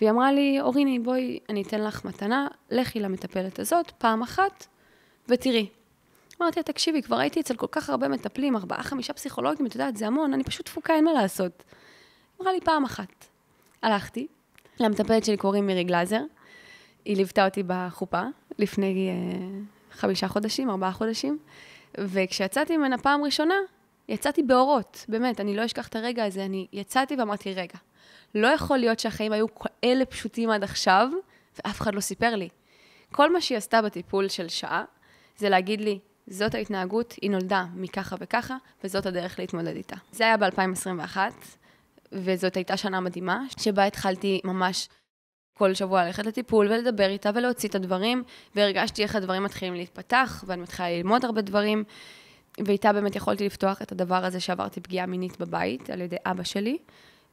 והיא 0.00 0.10
אמרה 0.10 0.32
לי, 0.32 0.60
אוריני, 0.60 0.98
בואי, 0.98 1.38
אני 1.48 1.62
אתן 1.62 1.80
לך 1.80 2.04
מתנה, 2.04 2.48
לכי 2.70 3.00
למטפלת 3.00 3.58
הזאת 3.58 3.90
פעם 3.90 4.22
אחת, 4.22 4.66
ותראי. 5.28 5.68
אמרתי 6.42 6.60
לה, 6.60 6.62
תקשיבי, 6.62 7.02
כבר 7.02 7.18
הייתי 7.18 7.40
אצל 7.40 7.56
כל 7.56 7.66
כך 7.70 7.90
הרבה 7.90 8.08
מטפלים, 8.08 8.56
ארבעה, 8.56 8.82
חמישה 8.82 9.12
פסיכולוגים, 9.12 9.66
את 9.66 9.74
יודעת, 9.74 9.96
זה 9.96 10.06
המון, 10.06 10.34
אני 10.34 10.44
פשוט 10.44 10.66
תפוקה, 10.66 10.94
אין 10.94 11.04
מה 11.04 11.12
לעשות. 11.12 11.62
אמרה 12.40 12.52
לי, 12.52 12.60
פעם 12.60 12.84
אחת. 12.84 13.26
הלכתי, 13.82 14.26
למטפלת 14.80 15.24
שלי 15.24 15.36
קוראים 15.36 15.66
מירי 15.66 15.84
גלאזר, 15.84 16.22
היא 17.04 17.16
ליוותה 17.16 17.44
אותי 17.44 17.62
בחופה 17.66 18.22
לפני 18.58 19.10
uh, 19.10 19.96
חמישה 19.96 20.28
חודשים, 20.28 20.70
ארבעה 20.70 20.92
חודשים, 20.92 21.38
וכשיצאתי 21.98 22.76
ממנה 22.76 22.98
פעם 22.98 23.24
ראשונה, 23.24 23.54
יצאתי 24.08 24.42
באורות, 24.42 25.04
באמת, 25.08 25.40
אני 25.40 25.56
לא 25.56 25.64
אשכח 25.64 25.88
את 25.88 25.96
הרגע 25.96 26.24
הזה, 26.24 26.44
אני 26.44 26.66
יצאתי 26.72 27.16
ואמרתי, 27.16 27.54
רגע, 27.54 27.78
לא 28.34 28.46
יכול 28.48 28.78
להיות 28.78 29.00
שהחיים 29.00 29.32
היו 29.32 29.46
כאלה 29.54 30.04
פשוטים 30.04 30.50
עד 30.50 30.64
עכשיו, 30.64 31.08
ואף 31.56 31.80
אחד 31.80 31.94
לא 31.94 32.00
סיפר 32.00 32.34
לי. 32.34 32.48
כל 33.12 33.32
מה 33.32 33.40
שהיא 33.40 33.58
עשתה 33.58 33.82
בטיפול 33.82 34.28
של 34.28 34.48
שעה, 34.48 34.84
זה 35.36 35.48
להגיד 35.48 35.80
לי, 35.80 35.98
זאת 36.26 36.54
ההתנהגות, 36.54 37.14
היא 37.22 37.30
נולדה 37.30 37.64
מככה 37.74 38.16
וככה, 38.20 38.56
וזאת 38.84 39.06
הדרך 39.06 39.38
להתמודד 39.38 39.76
איתה. 39.76 39.96
זה 40.12 40.24
היה 40.24 40.36
ב-2021, 40.36 41.16
וזאת 42.12 42.56
הייתה 42.56 42.76
שנה 42.76 43.00
מדהימה, 43.00 43.40
שבה 43.58 43.84
התחלתי 43.84 44.40
ממש 44.44 44.88
כל 45.58 45.74
שבוע 45.74 46.04
ללכת 46.04 46.26
לטיפול 46.26 46.66
ולדבר 46.66 47.08
איתה 47.08 47.30
ולהוציא 47.34 47.68
את 47.68 47.74
הדברים, 47.74 48.22
והרגשתי 48.54 49.02
איך 49.02 49.16
הדברים 49.16 49.44
מתחילים 49.44 49.74
להתפתח, 49.74 50.44
ואני 50.46 50.62
מתחילה 50.62 50.90
ללמוד 50.90 51.24
הרבה 51.24 51.40
דברים, 51.40 51.84
ואיתה 52.64 52.92
באמת 52.92 53.16
יכולתי 53.16 53.46
לפתוח 53.46 53.82
את 53.82 53.92
הדבר 53.92 54.24
הזה 54.24 54.40
שעברתי 54.40 54.80
פגיעה 54.80 55.06
מינית 55.06 55.40
בבית 55.40 55.90
על 55.90 56.00
ידי 56.00 56.16
אבא 56.26 56.42
שלי, 56.42 56.78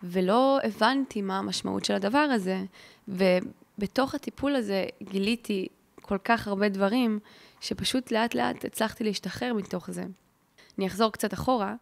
ולא 0.04 0.60
הבנתי 0.64 1.22
מה 1.22 1.40
המשמעות 1.40 1.86
של 1.86 1.94
הדבר 1.94 2.18
הזה, 2.18 2.64
ובתוך 3.08 4.16
הטיפול 4.16 4.56
הזה 4.56 4.86
גיליתי 5.04 5.68
כל 6.02 6.18
כך 6.24 6.48
הרבה 6.48 6.70
דברים, 6.70 7.20
שפשוט 7.62 8.12
לאט 8.12 8.36
לאט 8.36 8.66
הצלחתי 8.66 9.04
להשתחרר 9.04 9.54
מתוך 9.54 9.92
זה. 9.92 10.04
אני 10.78 10.88
אחזור 10.88 11.12
קצת 11.12 11.34
אחורה. 11.34 11.76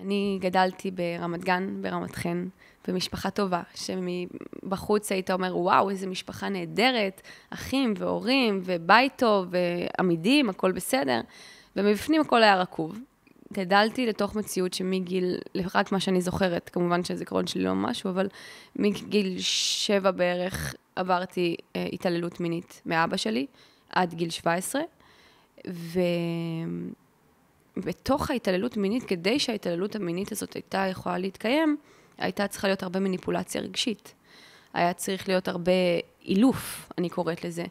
אני 0.00 0.38
גדלתי 0.40 0.90
ברמת 0.90 1.44
גן, 1.44 1.82
ברמת 1.82 2.14
חן, 2.14 2.48
במשפחה 2.88 3.30
טובה, 3.30 3.62
שמבחוץ 3.74 5.12
היית 5.12 5.30
אומר, 5.30 5.58
וואו, 5.58 5.90
איזה 5.90 6.06
משפחה 6.06 6.48
נהדרת, 6.48 7.22
אחים 7.50 7.94
והורים, 7.98 8.60
ובית 8.64 9.12
טוב, 9.16 9.46
ועמידים, 9.50 10.50
הכל 10.50 10.72
בסדר, 10.72 11.20
ומבפנים 11.76 12.20
הכל 12.20 12.42
היה 12.42 12.56
רקוב. 12.56 12.98
גדלתי 13.56 14.06
לתוך 14.06 14.34
מציאות 14.34 14.74
שמגיל, 14.74 15.38
רק 15.74 15.92
מה 15.92 16.00
שאני 16.00 16.20
זוכרת, 16.20 16.68
כמובן 16.68 17.04
שהזיכרון 17.04 17.46
שלי 17.46 17.64
לא 17.64 17.74
משהו, 17.74 18.10
אבל 18.10 18.28
מגיל 18.76 19.36
שבע 19.38 20.10
בערך 20.10 20.74
עברתי 20.96 21.56
אה, 21.76 21.86
התעללות 21.92 22.40
מינית 22.40 22.82
מאבא 22.86 23.16
שלי, 23.16 23.46
עד 23.90 24.14
גיל 24.14 24.30
17, 24.30 24.82
ובתוך 27.76 28.30
ההתעללות 28.30 28.76
מינית, 28.76 29.04
כדי 29.04 29.38
שההתעללות 29.38 29.96
המינית 29.96 30.32
הזאת 30.32 30.54
הייתה 30.54 30.86
יכולה 30.90 31.18
להתקיים, 31.18 31.76
הייתה 32.18 32.48
צריכה 32.48 32.68
להיות 32.68 32.82
הרבה 32.82 33.00
מניפולציה 33.00 33.60
רגשית. 33.60 34.14
היה 34.72 34.92
צריך 34.92 35.28
להיות 35.28 35.48
הרבה 35.48 35.72
אילוף, 36.24 36.88
אני 36.98 37.08
קוראת 37.08 37.44
לזה. 37.44 37.64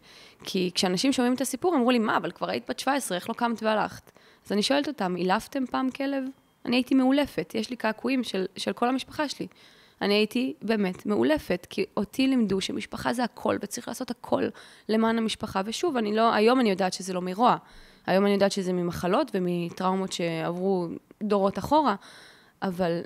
כי 0.44 0.72
כשאנשים 0.76 1.14
שומעים 1.14 1.34
את 1.34 1.42
הסיפור, 1.42 1.76
אמרו 1.76 1.92
לי, 1.92 2.00
מה, 2.00 2.18
אבל 2.18 2.32
כבר 2.32 2.50
היית 2.50 2.70
בת 2.70 2.80
17, 2.80 3.18
איך 3.18 3.30
לא 3.30 3.34
קמת 3.34 3.64
והלכת? 3.64 4.12
אז 4.46 4.52
אני 4.52 4.64
שואלת 4.64 4.88
אותם, 4.88 5.16
אילפתם 5.16 5.66
פעם 5.66 5.90
כלב? 5.90 6.24
אני 6.66 6.76
הייתי 6.76 6.96
מאולפת, 6.96 7.52
יש 7.56 7.70
לי 7.70 7.76
קעקועים 7.76 8.24
של, 8.24 8.46
של 8.58 8.74
כל 8.74 8.90
המשפחה 8.90 9.30
שלי. 9.30 9.48
אני 10.02 10.14
הייתי 10.14 10.54
באמת 10.62 11.06
מאולפת, 11.06 11.68
כי 11.70 11.86
אותי 11.98 12.28
לימדו 12.28 12.62
שמשפחה 12.62 13.14
זה 13.14 13.24
הכל, 13.24 13.58
וצריך 13.62 13.88
לעשות 13.88 14.12
הכל 14.12 14.44
למען 14.90 15.18
המשפחה. 15.18 15.62
ושוב, 15.66 15.98
אני 15.98 16.16
לא, 16.16 16.34
היום 16.34 16.60
אני 16.60 16.70
יודעת 16.70 16.94
שזה 16.94 17.14
לא 17.14 17.22
מרוע. 17.22 17.58
היום 18.06 18.26
אני 18.26 18.34
יודעת 18.34 18.52
שזה 18.52 18.74
ממחלות 18.74 19.32
ומטראומות 19.34 20.12
שעברו 20.12 20.88
דורות 21.24 21.60
אחורה, 21.60 21.96
אבל 22.62 23.02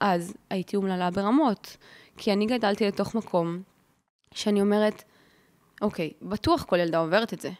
אז 0.00 0.34
הייתי 0.50 0.76
אומללה 0.76 1.10
ברמות, 1.10 1.76
כי 2.16 2.32
אני 2.32 2.46
גדלתי 2.46 2.86
לתוך 2.86 3.14
מקום 3.14 3.62
שאני 4.34 4.60
אומרת, 4.60 5.02
אוקיי, 5.82 6.10
בטוח 6.22 6.64
כל 6.64 6.78
ילדה 6.78 6.98
עוברת 6.98 7.32
את 7.32 7.40
זה. 7.40 7.50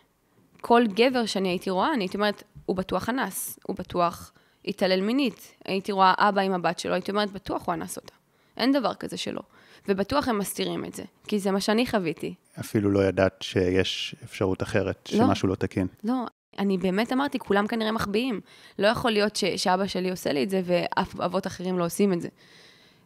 כל 0.61 0.83
גבר 0.87 1.27
שאני 1.27 1.49
הייתי 1.49 1.71
רואה, 1.71 1.95
אני 1.95 2.05
הייתי 2.05 2.17
אומרת, 2.17 2.43
הוא 2.71 2.77
בטוח 2.77 3.09
אנס, 3.09 3.59
הוא 3.67 3.77
בטוח 3.77 4.33
התעלל 4.65 5.01
מינית. 5.01 5.55
הייתי 5.65 5.93
רואה 5.93 6.15
אבא 6.19 6.41
עם 6.41 6.53
הבת 6.53 6.79
שלו, 6.79 6.93
הייתי 6.95 7.11
אומרת, 7.11 7.31
בטוח 7.31 7.67
הוא 7.67 7.75
אנס 7.75 7.97
אותה. 7.97 8.13
אין 8.57 8.73
דבר 8.73 8.95
כזה 8.95 9.17
שלא. 9.17 9.41
ובטוח 9.89 10.29
הם 10.29 10.39
מסתירים 10.39 10.85
את 10.85 10.95
זה, 10.95 11.03
כי 11.29 11.39
זה 11.39 11.51
מה 11.51 11.61
שאני 11.61 11.87
חוויתי. 11.87 12.35
אפילו 12.61 12.91
לא 12.91 13.01
ידעת 13.05 13.43
שיש 13.43 14.15
אפשרות 14.25 14.63
אחרת, 14.63 15.09
לא, 15.13 15.19
שמשהו 15.27 15.49
לא 15.49 15.55
תקין. 15.55 15.87
לא, 16.05 16.15
אני 16.59 16.79
באמת 16.79 17.13
אמרתי, 17.13 17.39
כולם 17.39 17.67
כנראה 17.67 17.93
מחביאים. 17.93 18.41
לא 18.79 18.87
יכול 18.87 19.11
להיות 19.11 19.37
ש- 19.37 19.45
שאבא 19.45 19.87
שלי 19.87 20.11
עושה 20.11 20.33
לי 20.33 20.45
את 20.45 20.51
זה, 20.51 20.63
ואף 20.65 21.21
אבות 21.21 21.47
אחרים 21.47 21.79
לא 21.79 21.85
עושים 21.85 22.13
את 22.13 22.21
זה. 22.21 22.29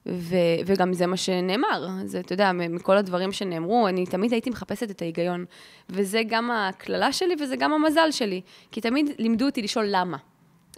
ו- 0.08 0.60
וגם 0.66 0.92
זה 0.92 1.06
מה 1.06 1.16
שנאמר, 1.16 1.86
זה, 2.04 2.20
אתה 2.20 2.32
יודע, 2.32 2.52
מכל 2.52 2.96
הדברים 2.96 3.32
שנאמרו, 3.32 3.88
אני 3.88 4.06
תמיד 4.06 4.32
הייתי 4.32 4.50
מחפשת 4.50 4.90
את 4.90 5.02
ההיגיון. 5.02 5.44
וזה 5.88 6.22
גם 6.26 6.50
הקללה 6.50 7.12
שלי 7.12 7.34
וזה 7.40 7.56
גם 7.56 7.72
המזל 7.72 8.10
שלי. 8.10 8.40
כי 8.72 8.80
תמיד 8.80 9.10
לימדו 9.18 9.46
אותי 9.46 9.62
לשאול 9.62 9.86
למה. 9.88 10.16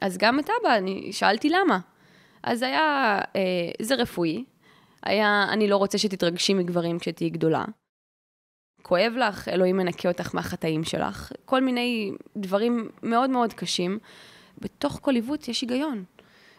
אז 0.02 0.18
גם 0.18 0.38
את 0.38 0.50
אבא, 0.60 0.76
אני 0.76 1.12
שאלתי 1.12 1.50
למה. 1.50 1.78
אז 2.42 2.62
היה, 2.62 3.18
אה, 3.36 3.40
זה 3.82 3.94
רפואי, 3.94 4.44
היה, 5.02 5.46
אני 5.52 5.68
לא 5.68 5.76
רוצה 5.76 5.98
שתתרגשי 5.98 6.54
מגברים 6.54 6.98
כשתהיי 6.98 7.30
גדולה. 7.30 7.64
כואב 8.82 9.12
לך, 9.18 9.48
אלוהים 9.48 9.76
מנקה 9.76 10.08
אותך 10.08 10.34
מהחטאים 10.34 10.84
שלך. 10.84 11.32
כל 11.44 11.60
מיני 11.60 12.12
דברים 12.36 12.88
מאוד 13.02 13.30
מאוד 13.30 13.52
קשים. 13.52 13.98
בתוך 14.58 14.98
כל 15.02 15.14
עיוות 15.14 15.48
יש 15.48 15.60
היגיון. 15.60 16.04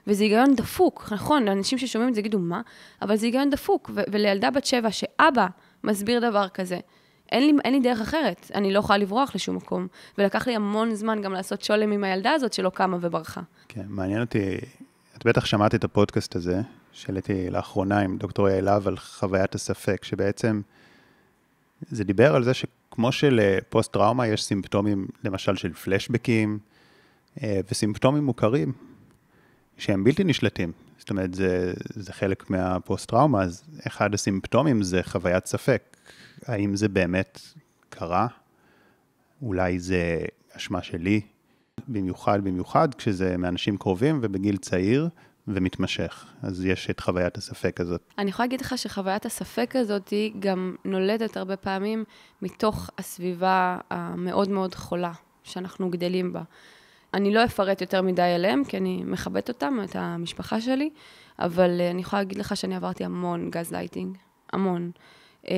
וזה 0.07 0.23
היגיון 0.23 0.55
דפוק, 0.55 1.09
נכון, 1.11 1.47
אנשים 1.47 1.77
ששומעים 1.77 2.09
את 2.09 2.15
זה 2.15 2.19
יגידו, 2.19 2.39
מה? 2.39 2.61
אבל 3.01 3.15
זה 3.15 3.25
היגיון 3.25 3.49
דפוק. 3.49 3.91
ו- 3.93 4.01
ולילדה 4.11 4.51
בת 4.51 4.65
שבע, 4.65 4.91
שאבא 4.91 5.47
מסביר 5.83 6.29
דבר 6.29 6.47
כזה, 6.49 6.79
אין 7.31 7.43
לי, 7.43 7.53
אין 7.63 7.73
לי 7.73 7.79
דרך 7.79 8.01
אחרת, 8.01 8.51
אני 8.55 8.73
לא 8.73 8.79
יכולה 8.79 8.97
לברוח 8.97 9.35
לשום 9.35 9.55
מקום. 9.55 9.87
ולקח 10.17 10.47
לי 10.47 10.55
המון 10.55 10.95
זמן 10.95 11.21
גם 11.21 11.33
לעשות 11.33 11.61
שולם 11.61 11.91
עם 11.91 12.03
הילדה 12.03 12.31
הזאת 12.31 12.53
שלא 12.53 12.69
קמה 12.69 12.97
וברחה. 13.01 13.41
כן, 13.67 13.85
מעניין 13.87 14.21
אותי, 14.21 14.57
את 15.17 15.25
בטח 15.25 15.45
שמעת 15.45 15.75
את 15.75 15.83
הפודקאסט 15.83 16.35
הזה, 16.35 16.61
שהעליתי 16.91 17.49
לאחרונה 17.49 17.99
עם 17.99 18.17
דוקטור 18.17 18.49
יעלב 18.49 18.87
על 18.87 18.97
חוויית 18.97 19.55
הספק, 19.55 20.03
שבעצם 20.03 20.61
זה 21.89 22.03
דיבר 22.03 22.35
על 22.35 22.43
זה 22.43 22.53
שכמו 22.53 23.11
שלפוסט-טראומה 23.11 24.27
יש 24.27 24.43
סימפטומים, 24.43 25.07
למשל 25.23 25.55
של 25.55 25.73
פלשבקים, 25.73 26.59
אה, 27.43 27.59
וסימפטומים 27.71 28.23
מוכרים, 28.23 28.73
שהם 29.77 30.03
בלתי 30.03 30.24
נשלטים. 30.24 30.72
זאת 30.98 31.10
אומרת, 31.10 31.34
זה, 31.34 31.74
זה 31.89 32.13
חלק 32.13 32.50
מהפוסט-טראומה, 32.50 33.41
אז 33.41 33.63
אחד 33.88 34.13
הסימפטומים 34.13 34.84
זה 34.84 35.03
חוויית 35.03 35.46
ספק. 35.46 35.98
האם 36.46 36.75
זה 36.75 36.88
באמת 36.88 37.41
קרה? 37.89 38.27
אולי 39.41 39.79
זה 39.79 40.19
אשמה 40.51 40.81
שלי? 40.81 41.22
במיוחד, 41.88 42.43
במיוחד 42.43 42.93
כשזה 42.93 43.38
מאנשים 43.38 43.77
קרובים 43.77 44.19
ובגיל 44.22 44.57
צעיר, 44.57 45.10
ומתמשך. 45.48 46.25
אז 46.41 46.65
יש 46.65 46.89
את 46.89 47.00
חוויית 47.00 47.38
הספק 47.38 47.81
הזאת. 47.81 48.01
אני 48.17 48.29
יכולה 48.29 48.46
להגיד 48.46 48.62
לך 48.62 48.77
שחוויית 48.77 49.25
הספק 49.25 49.75
הזאת 49.75 50.10
היא 50.10 50.34
גם 50.39 50.75
נולדת 50.86 51.38
הרבה 51.38 51.57
פעמים 51.57 52.03
מתוך 52.41 52.89
הסביבה 52.98 53.77
המאוד 53.89 54.50
מאוד 54.50 54.75
חולה 54.75 55.12
שאנחנו 55.43 55.89
גדלים 55.89 56.34
בה. 56.34 56.41
אני 57.17 57.33
לא 57.33 57.45
אפרט 57.45 57.81
יותר 57.81 58.01
מדי 58.01 58.21
עליהם, 58.21 58.63
כי 58.63 58.77
אני 58.77 59.03
מכבדת 59.05 59.50
אותם, 59.50 59.79
את 59.83 59.95
המשפחה 59.95 60.62
שלי, 60.62 60.89
אבל 61.39 61.81
אה, 61.81 61.91
אני 61.91 62.01
יכולה 62.01 62.21
להגיד 62.21 62.38
לך 62.38 62.57
שאני 62.57 62.75
עברתי 62.75 63.05
המון 63.05 63.50
גז 63.50 63.71
לייטינג, 63.71 64.17
המון. 64.53 64.91
אה, 65.50 65.55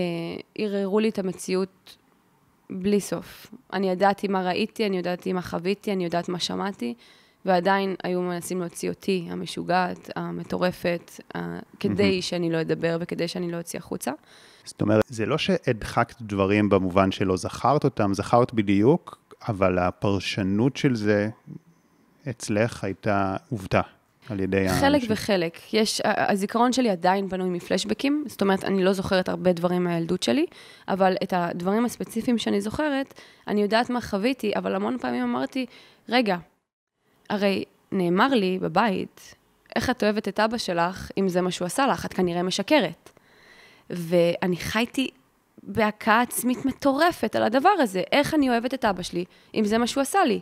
ערערו 0.57 0.99
לי 0.99 1.09
את 1.09 1.19
המציאות 1.19 1.97
בלי 2.69 2.99
סוף. 2.99 3.47
אני 3.73 3.89
ידעתי 3.89 4.27
מה 4.27 4.41
ראיתי, 4.43 4.85
אני 4.85 4.97
ידעתי 4.97 5.33
מה 5.33 5.41
חוויתי, 5.41 5.93
אני 5.93 6.03
יודעת 6.03 6.29
מה 6.29 6.39
שמעתי. 6.39 6.93
ועדיין 7.45 7.95
היו 8.03 8.21
מנסים 8.21 8.59
להוציא 8.59 8.89
אותי, 8.89 9.27
המשוגעת, 9.29 10.09
המטורפת, 10.15 11.11
כדי 11.79 12.21
שאני 12.21 12.51
לא 12.51 12.61
אדבר 12.61 12.97
וכדי 12.99 13.27
שאני 13.27 13.51
לא 13.51 13.57
אוציא 13.57 13.79
החוצה. 13.79 14.11
זאת 14.63 14.81
אומרת, 14.81 15.03
זה 15.07 15.25
לא 15.25 15.37
שהדחקת 15.37 16.21
דברים 16.21 16.69
במובן 16.69 17.11
שלא 17.11 17.37
זכרת 17.37 17.83
אותם, 17.83 18.13
זכרת 18.13 18.53
בדיוק, 18.53 19.28
אבל 19.47 19.79
הפרשנות 19.79 20.77
של 20.77 20.95
זה 20.95 21.29
אצלך 22.29 22.83
הייתה 22.83 23.35
עובדה. 23.49 23.81
על 24.29 24.39
ידי 24.39 24.69
חלק 24.69 24.83
האנשים. 24.83 25.09
וחלק. 25.11 25.73
יש, 25.73 26.01
הזיכרון 26.05 26.73
שלי 26.73 26.89
עדיין 26.89 27.29
בנוי 27.29 27.49
מפלשבקים, 27.49 28.23
זאת 28.27 28.41
אומרת, 28.41 28.63
אני 28.63 28.83
לא 28.83 28.93
זוכרת 28.93 29.29
הרבה 29.29 29.53
דברים 29.53 29.83
מהילדות 29.83 30.23
שלי, 30.23 30.45
אבל 30.87 31.15
את 31.23 31.33
הדברים 31.35 31.85
הספציפיים 31.85 32.37
שאני 32.37 32.61
זוכרת, 32.61 33.13
אני 33.47 33.61
יודעת 33.61 33.89
מה 33.89 34.01
חוויתי, 34.01 34.51
אבל 34.55 34.75
המון 34.75 34.97
פעמים 34.97 35.23
אמרתי, 35.23 35.65
רגע, 36.09 36.37
הרי 37.29 37.63
נאמר 37.91 38.27
לי 38.27 38.59
בבית, 38.61 39.35
איך 39.75 39.89
את 39.89 40.03
אוהבת 40.03 40.27
את 40.27 40.39
אבא 40.39 40.57
שלך, 40.57 41.11
אם 41.17 41.29
זה 41.29 41.41
מה 41.41 41.51
שהוא 41.51 41.65
עשה 41.65 41.87
לך, 41.87 42.05
את 42.05 42.13
כנראה 42.13 42.43
משקרת. 42.43 43.09
ואני 43.89 44.57
חייתי 44.57 45.09
בהכאה 45.63 46.21
עצמית 46.21 46.65
מטורפת 46.65 47.35
על 47.35 47.43
הדבר 47.43 47.69
הזה, 47.79 48.01
איך 48.11 48.33
אני 48.33 48.49
אוהבת 48.49 48.73
את 48.73 48.85
אבא 48.85 49.01
שלי, 49.03 49.25
אם 49.55 49.65
זה 49.65 49.77
מה 49.77 49.87
שהוא 49.87 50.01
עשה 50.01 50.23
לי. 50.23 50.39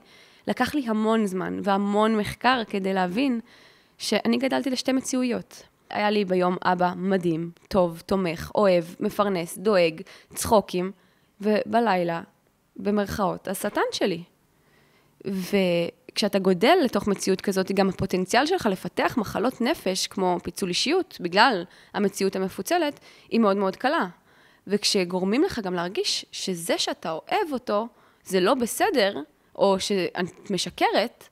לקח 0.47 0.75
לי 0.75 0.87
המון 0.87 1.25
זמן 1.25 1.59
והמון 1.63 2.17
מחקר 2.17 2.61
כדי 2.69 2.93
להבין 2.93 3.39
שאני 3.97 4.37
גדלתי 4.37 4.69
לשתי 4.69 4.91
מציאויות. 4.91 5.63
היה 5.89 6.09
לי 6.09 6.25
ביום 6.25 6.57
אבא 6.63 6.93
מדהים, 6.95 7.51
טוב, 7.67 8.01
תומך, 8.05 8.51
אוהב, 8.55 8.83
מפרנס, 8.99 9.57
דואג, 9.57 10.01
צחוקים, 10.33 10.91
ובלילה, 11.41 12.21
במרכאות, 12.75 13.47
השטן 13.47 13.81
שלי. 13.91 14.23
וכשאתה 15.25 16.39
גודל 16.39 16.77
לתוך 16.83 17.07
מציאות 17.07 17.41
כזאת, 17.41 17.71
גם 17.71 17.89
הפוטנציאל 17.89 18.45
שלך 18.45 18.65
לפתח 18.65 19.17
מחלות 19.17 19.61
נפש, 19.61 20.07
כמו 20.07 20.37
פיצול 20.43 20.69
אישיות, 20.69 21.17
בגלל 21.21 21.63
המציאות 21.93 22.35
המפוצלת, 22.35 22.99
היא 23.29 23.39
מאוד 23.39 23.57
מאוד 23.57 23.75
קלה. 23.75 24.07
וכשגורמים 24.67 25.43
לך 25.43 25.59
גם 25.59 25.73
להרגיש 25.73 26.25
שזה 26.31 26.77
שאתה 26.77 27.11
אוהב 27.11 27.53
אותו, 27.53 27.87
זה 28.23 28.39
לא 28.39 28.53
בסדר, 28.53 29.21
או 29.55 29.79
שאת 29.79 30.51
משקרת, 30.51 31.27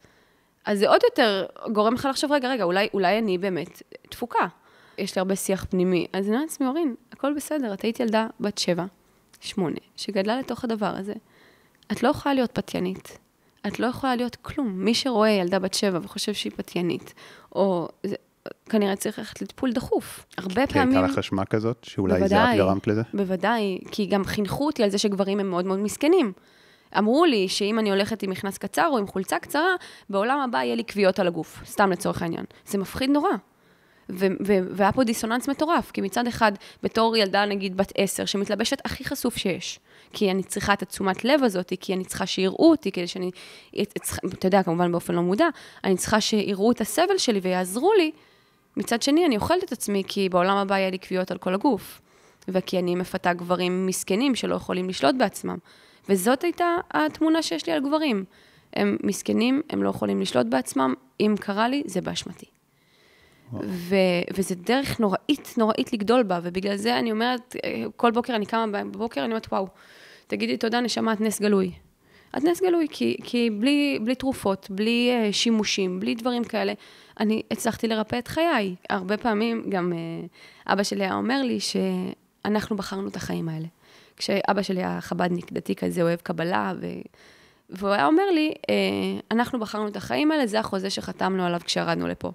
אז 0.66 0.80
זה 0.80 0.90
עוד 0.90 1.02
יותר 1.04 1.46
גורם 1.72 1.94
לך 1.94 2.08
לחשוב, 2.12 2.32
רגע, 2.32 2.50
רגע, 2.50 2.64
אולי, 2.64 2.88
אולי 2.94 3.18
אני 3.20 3.38
באמת 3.38 3.82
תפוקה. 4.10 4.48
יש 4.98 5.16
לי 5.16 5.20
הרבה 5.20 5.36
שיח 5.36 5.66
פנימי. 5.70 6.08
אז 6.14 6.26
אני 6.26 6.36
אומרת 6.36 6.50
לעצמי, 6.50 6.68
אורין, 6.68 6.96
הכל 7.12 7.34
בסדר, 7.34 7.74
את 7.74 7.82
היית 7.82 8.00
ילדה 8.00 8.28
בת 8.40 8.58
שבע, 8.58 8.86
שמונה, 9.42 9.78
שגדלה 9.96 10.40
לתוך 10.40 10.64
הדבר 10.64 10.94
הזה. 10.96 11.14
את 11.92 12.04
לא 12.04 12.10
יכולה 12.10 12.36
להיות 12.36 12.52
פתיינית. 12.52 13.18
את 13.68 13.80
לא 13.80 13.88
יכולה 13.88 14.16
להיות 14.16 14.36
כלום. 14.36 14.68
מי 14.86 14.94
שרואה 14.94 15.30
ילדה 15.30 15.60
בת 15.60 15.74
שבע 15.74 16.00
וחושב 16.02 16.34
שהיא 16.34 16.52
פתיינית, 16.56 17.14
או... 17.56 17.88
זה, 18.04 18.16
כנראה 18.70 18.96
צריך 18.96 19.20
ללכת 19.20 19.42
לטיפול 19.42 19.72
דחוף. 19.72 20.26
הרבה 20.38 20.68
כי 20.68 20.74
פעמים... 20.74 20.98
הייתה 20.98 21.12
לך 21.12 21.18
אשמה 21.18 21.46
כזאת, 21.46 21.84
שאולי 21.84 22.14
זה 22.14 22.20
בוודאי, 22.20 22.54
את 22.54 22.58
גרמת 22.58 22.88
לזה? 22.88 23.02
בוודאי, 23.14 23.80
כי 23.92 24.06
גם 24.06 24.24
חינכו 24.24 24.66
אותי 24.66 24.84
על 24.84 24.90
זה 24.90 24.98
שגברים 24.98 25.40
הם 25.40 25.50
מאוד 25.50 25.66
מאוד 25.66 25.80
מסכנים. 25.80 26.32
אמרו 26.98 27.26
לי 27.26 27.48
שאם 27.48 27.80
אני 27.80 27.90
הולכת 27.90 28.24
עם 28.24 28.30
מכנס 28.30 28.58
קצר 28.58 28.88
או 28.88 28.98
עם 28.98 29.08
חולצה 29.08 29.40
קצרה, 29.40 29.76
בעולם 30.10 30.40
הבא 30.40 30.58
יהיה 30.58 30.76
לי 30.76 30.84
כוויות 30.92 31.20
על 31.20 31.28
הגוף, 31.28 31.62
סתם 31.66 31.92
לצורך 31.92 32.22
העניין. 32.22 32.46
זה 32.66 32.78
מפחיד 32.78 33.10
נורא. 33.10 33.30
ו- 34.10 34.28
ו- 34.48 34.60
והיה 34.72 34.92
פה 34.92 35.04
דיסוננס 35.04 35.50
מטורף, 35.50 35.92
כי 35.92 36.02
מצד 36.02 36.28
אחד, 36.28 36.52
בתור 36.84 37.18
ילדה 37.18 37.46
נגיד 37.46 37.78
בת 37.78 37.92
עשר, 37.98 38.26
שמתלבשת 38.26 38.78
הכי 38.86 39.04
חשוף 39.04 39.38
שיש, 39.38 39.80
כי 40.14 40.32
אני 40.32 40.44
צריכה 40.44 40.74
את 40.74 40.82
התשומת 40.82 41.26
לב 41.26 41.44
הזאת, 41.44 41.74
כי 41.80 41.94
אני 41.94 42.06
צריכה 42.06 42.26
שיראו 42.26 42.70
אותי, 42.70 42.92
כדי 42.92 43.08
שאני, 43.08 43.32
אתה 44.34 44.48
יודע, 44.48 44.64
כמובן 44.64 44.92
באופן 44.92 45.16
לא 45.16 45.22
מודע, 45.22 45.48
אני 45.84 45.98
צריכה 45.98 46.22
שיראו 46.22 46.72
את 46.72 46.82
הסבל 46.82 47.18
שלי 47.18 47.40
ויעזרו 47.40 47.94
לי. 47.98 48.12
מצד 48.78 49.02
שני, 49.02 49.26
אני 49.26 49.36
אוכלת 49.36 49.64
את 49.64 49.72
עצמי, 49.72 50.04
כי 50.08 50.30
בעולם 50.30 50.58
הבא 50.58 50.78
יהיה 50.78 50.90
לי 50.90 51.00
כוויות 51.00 51.32
על 51.32 51.38
כל 51.38 51.54
הגוף. 51.54 52.02
וכי 52.48 52.80
אני 52.80 52.96
מפתה 52.96 53.34
גברים 53.34 53.86
מסכנים 53.86 54.36
שלא 54.36 54.56
יכולים 54.56 54.90
לשלוט 54.90 55.16
בעצמם. 55.16 55.58
וזאת 56.10 56.44
הייתה 56.44 56.76
התמונה 56.92 57.42
שיש 57.42 57.68
לי 57.68 57.74
על 57.74 57.82
גברים. 57.88 58.26
הם 58.74 58.98
מסכנים, 59.04 59.62
הם 59.70 59.84
לא 59.84 59.90
יכולים 59.90 60.22
לשלוט 60.22 60.46
בעצמם, 60.50 60.94
אם 61.20 61.36
קרה 61.40 61.68
לי, 61.68 61.84
זה 61.86 62.02
באשמתי. 62.02 62.46
ו- 63.54 63.96
וזה 64.34 64.56
דרך 64.56 65.00
נוראית, 65.00 65.54
נוראית 65.58 65.94
לגדול 65.94 66.24
בה, 66.24 66.40
ובגלל 66.44 66.76
זה 66.76 67.00
אני 67.00 67.12
אומרת, 67.12 67.56
כל 67.96 68.12
בוקר 68.12 68.36
אני 68.36 68.46
קמה 68.46 68.68
בבוקר, 68.68 69.22
אני 69.22 69.30
אומרת, 69.30 69.48
וואו, 69.52 69.68
תגידי 70.28 70.58
תודה, 70.58 70.82
נשמה, 70.82 71.14
את 71.14 71.22
נס 71.22 71.42
גלוי. 71.42 71.72
את 72.38 72.44
נס 72.44 72.62
גלוי, 72.62 72.88
כי, 72.90 73.18
כי 73.24 73.50
בלי, 73.50 74.00
בלי 74.04 74.16
תרופות, 74.16 74.68
בלי 74.70 75.12
uh, 75.30 75.34
שימושים, 75.34 76.00
בלי 76.00 76.16
דברים 76.16 76.44
כאלה, 76.44 76.74
אני 77.20 77.42
הצלחתי 77.52 77.88
לרפא 77.88 78.20
את 78.20 78.28
חיי. 78.28 78.76
הרבה 78.90 79.18
פעמים 79.18 79.70
גם 79.70 79.94
uh, 79.94 80.74
אבא 80.74 80.84
שלי 80.84 81.04
היה 81.04 81.16
אומר 81.16 81.42
לי 81.42 81.60
שאנחנו 81.60 82.76
בחרנו 82.76 83.08
את 83.08 83.16
החיים 83.16 83.50
האלה. 83.50 83.68
כשאבא 84.18 84.62
שלי 84.62 84.80
היה 84.80 85.02
חבדניק, 85.02 85.52
דתי 85.52 85.76
כזה, 85.76 86.02
אוהב 86.02 86.20
קבלה, 86.20 86.74
ו... 86.82 86.88
והוא 87.70 87.90
היה 87.90 88.06
אומר 88.06 88.32
לי, 88.34 88.54
אה, 88.70 88.76
אנחנו 89.32 89.60
בחרנו 89.60 89.88
את 89.88 89.96
החיים 89.96 90.32
האלה, 90.32 90.48
זה 90.48 90.60
החוזה 90.60 90.90
שחתמנו 90.90 91.46
עליו 91.46 91.60
כשירדנו 91.66 92.08
לפה. 92.08 92.32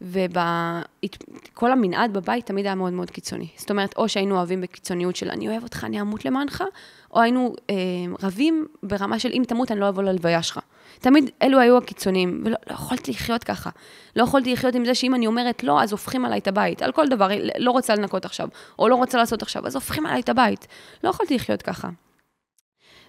וכל 0.00 1.72
המנעד 1.72 2.12
בבית 2.12 2.46
תמיד 2.46 2.66
היה 2.66 2.74
מאוד 2.74 2.92
מאוד 2.92 3.10
קיצוני. 3.10 3.48
זאת 3.56 3.70
אומרת, 3.70 3.96
או 3.96 4.08
שהיינו 4.08 4.36
אוהבים 4.36 4.60
בקיצוניות 4.60 5.16
של 5.16 5.30
אני 5.30 5.48
אוהב 5.48 5.62
אותך, 5.62 5.84
אני 5.84 6.00
אמות 6.00 6.24
למענך, 6.24 6.64
או 7.10 7.20
היינו 7.20 7.54
אה, 7.70 7.74
רבים 8.22 8.66
ברמה 8.82 9.18
של 9.18 9.30
אם 9.32 9.42
תמות, 9.48 9.72
אני 9.72 9.80
לא 9.80 9.88
אבוא 9.88 10.02
ללוויה 10.02 10.42
שלך. 10.42 10.58
תמיד 11.02 11.30
אלו 11.42 11.60
היו 11.60 11.78
הקיצונים, 11.78 12.42
ולא 12.44 12.56
לא 12.66 12.74
יכולתי 12.74 13.10
לחיות 13.10 13.44
ככה. 13.44 13.70
לא 14.16 14.22
יכולתי 14.22 14.52
לחיות 14.52 14.74
עם 14.74 14.84
זה 14.84 14.94
שאם 14.94 15.14
אני 15.14 15.26
אומרת 15.26 15.64
לא, 15.64 15.82
אז 15.82 15.92
הופכים 15.92 16.24
עליי 16.24 16.38
את 16.38 16.48
הבית. 16.48 16.82
על 16.82 16.92
כל 16.92 17.08
דבר, 17.08 17.28
לא 17.58 17.70
רוצה 17.70 17.94
לנקות 17.94 18.24
עכשיו, 18.24 18.48
או 18.78 18.88
לא 18.88 18.94
רוצה 18.94 19.18
לעשות 19.18 19.42
עכשיו, 19.42 19.66
אז 19.66 19.74
הופכים 19.74 20.06
עליי 20.06 20.20
את 20.20 20.28
הבית. 20.28 20.66
לא 21.04 21.08
יכולתי 21.08 21.34
לחיות 21.34 21.62
ככה. 21.62 21.88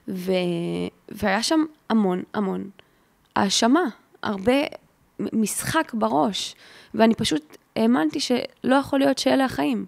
ו... 0.08 0.32
והיה 1.10 1.44
שם 1.44 1.64
המון 1.90 2.24
המון 2.34 2.70
האשמה, 3.36 3.84
הרבה 4.24 4.54
משחק 5.20 5.94
בראש, 5.94 6.56
ואני 6.94 7.16
פשוט 7.16 7.58
האמנתי 7.76 8.20
שלא 8.20 8.76
יכול 8.76 9.00
להיות 9.00 9.18
שאלה 9.18 9.46
החיים. 9.46 9.86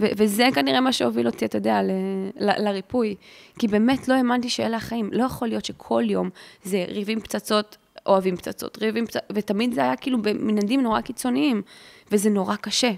וזה 0.00 0.48
כנראה 0.54 0.80
מה 0.80 0.92
שהוביל 0.92 1.26
אותי, 1.26 1.44
אתה 1.44 1.58
יודע, 1.58 1.82
ל- 1.82 1.90
ל- 2.36 2.68
לריפוי. 2.68 3.14
כי 3.58 3.68
באמת 3.68 4.08
לא 4.08 4.14
האמנתי 4.14 4.48
שאלה 4.48 4.76
החיים. 4.76 5.10
לא 5.12 5.24
יכול 5.24 5.48
להיות 5.48 5.64
שכל 5.64 6.02
יום 6.06 6.30
זה 6.62 6.84
ריבים 6.88 7.20
פצצות, 7.20 7.76
אוהבים 8.06 8.36
פצצות, 8.36 8.78
ריבים 8.78 9.06
פצצות, 9.06 9.22
ותמיד 9.32 9.74
זה 9.74 9.80
היה 9.80 9.96
כאילו 9.96 10.22
במנהדים 10.22 10.82
נורא 10.82 11.00
קיצוניים, 11.00 11.62
וזה 12.12 12.30
נורא 12.30 12.56
קשה. 12.56 12.90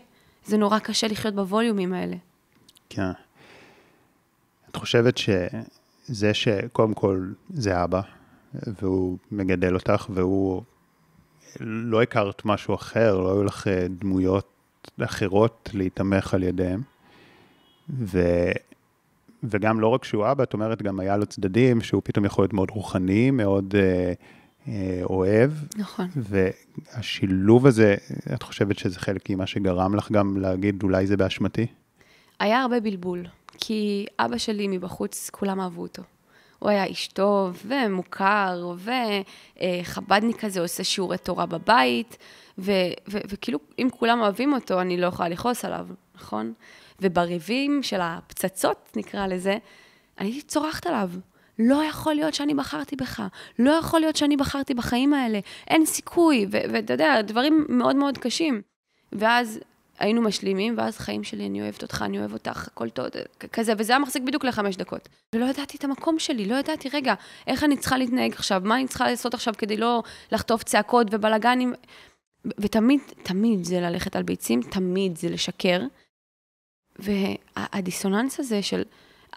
זה 0.44 0.56
נורא 0.56 0.78
קשה 0.78 1.08
לחיות 1.08 1.34
בווליומים 1.34 1.92
האלה. 1.92 2.16
כן. 2.88 3.10
את 4.70 4.76
חושבת 4.76 5.18
שזה 5.18 6.34
שקודם 6.34 6.94
כל 6.94 7.26
זה 7.50 7.84
אבא, 7.84 8.00
והוא 8.54 9.18
מגדל 9.30 9.74
אותך, 9.74 10.06
והוא 10.10 10.62
לא 11.60 12.02
הכרת 12.02 12.44
משהו 12.44 12.74
אחר, 12.74 13.18
לא 13.18 13.32
היו 13.32 13.44
לך 13.44 13.68
אה, 13.68 13.86
דמויות 13.88 14.48
אחרות 15.04 15.70
להיתמך 15.74 16.34
על 16.34 16.42
ידיהם. 16.42 16.82
ו... 17.90 18.20
וגם 19.44 19.80
לא 19.80 19.88
רק 19.88 20.04
שהוא 20.04 20.30
אבא, 20.30 20.44
את 20.44 20.54
אומרת, 20.54 20.82
גם 20.82 21.00
היה 21.00 21.16
לו 21.16 21.26
צדדים 21.26 21.80
שהוא 21.80 22.02
פתאום 22.04 22.24
יכול 22.24 22.42
להיות 22.42 22.52
מאוד 22.52 22.70
רוחני, 22.70 23.30
מאוד 23.30 23.74
אה, 23.78 24.12
אה, 24.68 25.00
אוהב. 25.04 25.50
נכון. 25.76 26.08
והשילוב 26.16 27.66
הזה, 27.66 27.94
את 28.34 28.42
חושבת 28.42 28.78
שזה 28.78 29.00
חלק 29.00 29.30
ממה 29.30 29.46
שגרם 29.46 29.94
לך 29.94 30.12
גם 30.12 30.36
להגיד, 30.36 30.82
אולי 30.82 31.06
זה 31.06 31.16
באשמתי? 31.16 31.66
היה 32.40 32.62
הרבה 32.62 32.80
בלבול, 32.80 33.24
כי 33.58 34.06
אבא 34.18 34.38
שלי 34.38 34.68
מבחוץ, 34.68 35.30
כולם 35.30 35.60
אהבו 35.60 35.82
אותו. 35.82 36.02
הוא 36.58 36.70
היה 36.70 36.84
איש 36.84 37.08
טוב 37.08 37.62
ומוכר, 37.66 38.74
וחבדניק 39.58 40.44
כזה, 40.44 40.60
עושה 40.60 40.84
שיעורי 40.84 41.18
תורה 41.18 41.46
בבית, 41.46 42.18
ו- 42.58 42.72
ו- 43.08 43.18
וכאילו, 43.28 43.58
אם 43.78 43.88
כולם 43.98 44.20
אוהבים 44.20 44.52
אותו, 44.52 44.80
אני 44.80 44.96
לא 45.00 45.06
יכולה 45.06 45.28
לכעוס 45.28 45.64
עליו, 45.64 45.86
נכון? 46.14 46.52
ובריבים 47.02 47.82
של 47.82 48.00
הפצצות, 48.00 48.92
נקרא 48.96 49.26
לזה, 49.26 49.58
אני 50.18 50.28
הייתי 50.28 50.42
צורחת 50.42 50.86
עליו. 50.86 51.10
לא 51.58 51.84
יכול 51.84 52.14
להיות 52.14 52.34
שאני 52.34 52.54
בחרתי 52.54 52.96
בך, 52.96 53.22
לא 53.58 53.70
יכול 53.70 54.00
להיות 54.00 54.16
שאני 54.16 54.36
בחרתי 54.36 54.74
בחיים 54.74 55.14
האלה, 55.14 55.40
אין 55.68 55.86
סיכוי, 55.86 56.46
ואתה 56.50 56.92
יודע, 56.92 57.22
דברים 57.22 57.66
מאוד 57.68 57.96
מאוד 57.96 58.18
קשים. 58.18 58.62
ואז 59.12 59.60
היינו 59.98 60.22
משלימים, 60.22 60.74
ואז 60.78 60.98
חיים 60.98 61.24
שלי, 61.24 61.46
אני 61.46 61.62
אוהבת 61.62 61.82
אותך, 61.82 62.02
אני 62.06 62.18
אוהב 62.18 62.32
אותך, 62.32 62.66
הכל 62.66 62.90
טוב, 62.90 63.06
כזה, 63.52 63.72
וזה 63.78 63.92
היה 63.92 63.98
מחזיק 63.98 64.22
בדיוק 64.22 64.44
לחמש 64.44 64.76
דקות. 64.76 65.08
ולא 65.34 65.44
ידעתי 65.44 65.76
את 65.76 65.84
המקום 65.84 66.18
שלי, 66.18 66.46
לא 66.46 66.54
ידעתי, 66.54 66.88
רגע, 66.92 67.14
איך 67.46 67.64
אני 67.64 67.76
צריכה 67.76 67.98
להתנהג 67.98 68.32
עכשיו, 68.32 68.62
מה 68.64 68.76
אני 68.76 68.88
צריכה 68.88 69.10
לעשות 69.10 69.34
עכשיו 69.34 69.54
כדי 69.58 69.76
לא 69.76 70.02
לחטוף 70.32 70.62
צעקות 70.62 71.06
ובלאגנים. 71.10 71.74
ותמיד, 72.58 73.00
תמיד 73.22 73.64
זה 73.64 73.80
ללכת 73.80 74.16
על 74.16 74.22
ביצים, 74.22 74.62
תמיד 74.62 75.18
זה 75.18 75.28
לשקר. 75.28 75.80
והדיסוננס 76.98 78.40
הזה 78.40 78.62
של 78.62 78.82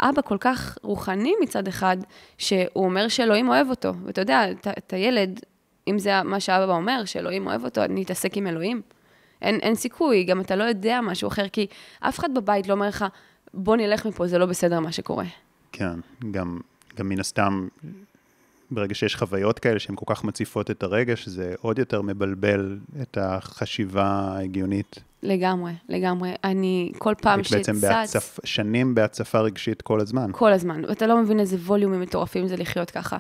אבא 0.01 0.21
כל 0.21 0.37
כך 0.39 0.77
רוחני 0.81 1.33
מצד 1.41 1.67
אחד, 1.67 1.97
שהוא 2.37 2.85
אומר 2.85 3.07
שאלוהים 3.07 3.49
אוהב 3.49 3.69
אותו. 3.69 3.93
ואתה 4.05 4.21
יודע, 4.21 4.51
את 4.51 4.93
הילד, 4.93 5.39
אם 5.87 5.99
זה 5.99 6.23
מה 6.23 6.39
שאבא 6.39 6.73
אומר, 6.73 7.05
שאלוהים 7.05 7.47
אוהב 7.47 7.65
אותו, 7.65 7.83
אני 7.83 8.03
אתעסק 8.03 8.37
עם 8.37 8.47
אלוהים. 8.47 8.81
אין, 9.41 9.59
אין 9.59 9.75
סיכוי, 9.75 10.23
גם 10.23 10.41
אתה 10.41 10.55
לא 10.55 10.63
יודע 10.63 11.01
משהו 11.01 11.27
אחר, 11.27 11.47
כי 11.47 11.67
אף 11.99 12.19
אחד 12.19 12.33
בבית 12.33 12.67
לא 12.67 12.73
אומר 12.73 12.87
לך, 12.87 13.05
בוא 13.53 13.75
נלך 13.75 14.05
מפה, 14.05 14.27
זה 14.27 14.37
לא 14.37 14.45
בסדר 14.45 14.79
מה 14.79 14.91
שקורה. 14.91 15.25
כן, 15.71 15.99
גם, 16.31 16.59
גם 16.95 17.09
מן 17.09 17.19
הסתם, 17.19 17.67
ברגע 18.71 18.95
שיש 18.95 19.15
חוויות 19.15 19.59
כאלה 19.59 19.79
שהן 19.79 19.95
כל 19.95 20.13
כך 20.15 20.23
מציפות 20.23 20.71
את 20.71 20.83
הרגש, 20.83 21.27
זה 21.27 21.55
עוד 21.61 21.79
יותר 21.79 22.01
מבלבל 22.01 22.77
את 23.01 23.17
החשיבה 23.21 24.03
ההגיונית. 24.03 24.99
לגמרי, 25.23 25.71
לגמרי. 25.89 26.33
אני 26.43 26.91
כל 26.97 27.13
פעם 27.21 27.43
שצץ... 27.43 27.53
בעצם 27.53 27.81
בהצפ... 27.81 28.39
שנים 28.43 28.95
בהצפה 28.95 29.39
רגשית 29.39 29.81
כל 29.81 29.99
הזמן. 29.99 30.29
כל 30.31 30.53
הזמן, 30.53 30.85
ואתה 30.85 31.07
לא 31.07 31.21
מבין 31.21 31.39
איזה 31.39 31.55
ווליומים 31.55 32.01
מטורפים 32.01 32.47
זה 32.47 32.57
לחיות 32.57 32.91
ככה. 32.91 33.17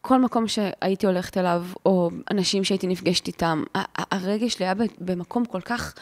כל 0.00 0.20
מקום 0.20 0.48
שהייתי 0.48 1.06
הולכת 1.06 1.36
אליו, 1.36 1.64
או 1.86 2.10
אנשים 2.30 2.64
שהייתי 2.64 2.86
נפגשת 2.86 3.26
איתם, 3.26 3.62
הרגש 3.96 4.54
שלי 4.54 4.66
היה 4.66 4.74
במקום 5.00 5.44
כל 5.44 5.60
כך 5.60 5.94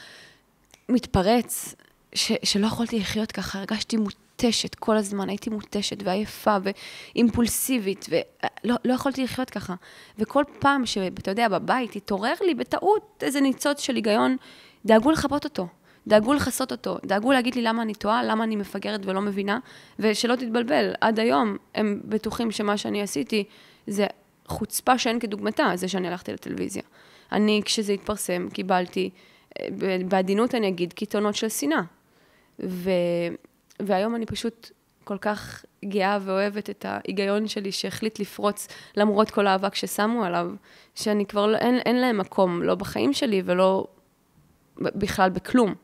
מתפרץ, 0.89 1.75
ש, 2.17 2.33
שלא 2.43 2.67
יכולתי 2.67 2.99
לחיות 2.99 3.33
ככה, 3.33 3.59
הרגשתי 3.59 3.97
מותשת 3.97 4.75
כל 4.75 4.97
הזמן, 4.97 5.29
הייתי 5.29 5.51
מותשת 5.51 5.97
ועייפה 6.05 6.57
ואימפולסיבית, 6.63 8.07
ולא 8.09 8.75
לא 8.85 8.93
יכולתי 8.95 9.25
לחיות 9.25 9.51
ככה. 9.51 9.75
וכל 10.19 10.43
פעם 10.59 10.87
שאתה 10.87 11.31
יודע, 11.31 11.49
בבית 11.49 11.97
התעורר 11.97 12.35
לי 12.41 12.55
בטעות 12.55 13.23
איזה 13.23 13.41
ניצוץ 13.41 13.81
של 13.81 13.95
היגיון, 13.95 14.37
דאגו 14.87 15.11
לכבות 15.11 15.45
אותו. 15.45 15.67
דאגו 16.07 16.35
לכסות 16.35 16.73
אותו, 16.73 16.99
דאגו 17.05 17.33
להגיד 17.33 17.55
לי 17.55 17.63
למה 17.63 17.83
אני 17.83 17.95
טועה, 17.95 18.25
למה 18.25 18.45
אני 18.45 18.57
מפגרת 18.57 19.07
ולא 19.07 19.21
מבינה, 19.21 19.59
ושלא 19.99 20.35
תתבלבל, 20.37 20.93
עד 21.01 21.21
היום 21.21 21.57
הם 21.75 22.01
בטוחים 22.05 22.51
שמה 22.51 22.77
שאני 22.77 23.03
עשיתי 23.03 23.45
זה 23.87 24.07
חוצפה 24.49 24.99
שאין 24.99 25.21
כדוגמתה, 25.21 25.73
זה 25.75 25.89
שאני 25.89 26.09
הלכתי 26.09 26.33
לטלוויזיה. 26.33 26.83
אני, 27.33 27.63
כשזה 27.65 27.93
התפרסם, 27.93 28.49
קיבלתי, 28.53 29.11
אה, 29.61 29.69
בעדינות 30.09 30.55
אני 30.55 30.69
אגיד, 30.69 30.93
קיתונות 30.93 31.35
של 31.35 31.49
שנאה. 31.49 31.81
ו... 32.65 32.91
והיום 33.83 34.15
אני 34.15 34.27
פשוט 34.27 34.71
כל 35.05 35.19
כך 35.19 35.65
גאה 35.85 36.19
ואוהבת 36.23 36.71
את 36.71 36.85
ההיגיון 36.89 37.49
שלי 37.49 37.73
שהחליט 37.73 38.19
לפרוץ 38.19 38.69
למרות 38.97 39.31
כל 39.31 39.47
האבק 39.47 39.75
ששמו 39.75 40.25
עליו, 40.25 40.51
שאני 40.95 41.27
כבר, 41.27 41.47
לא, 41.47 41.57
אין, 41.57 41.79
אין 41.79 41.97
להם 41.97 42.19
מקום, 42.19 42.63
לא 42.63 42.75
בחיים 42.75 43.13
שלי 43.13 43.43
ולא 43.45 43.87
בכלל 44.79 45.31
בכלום. 45.31 45.75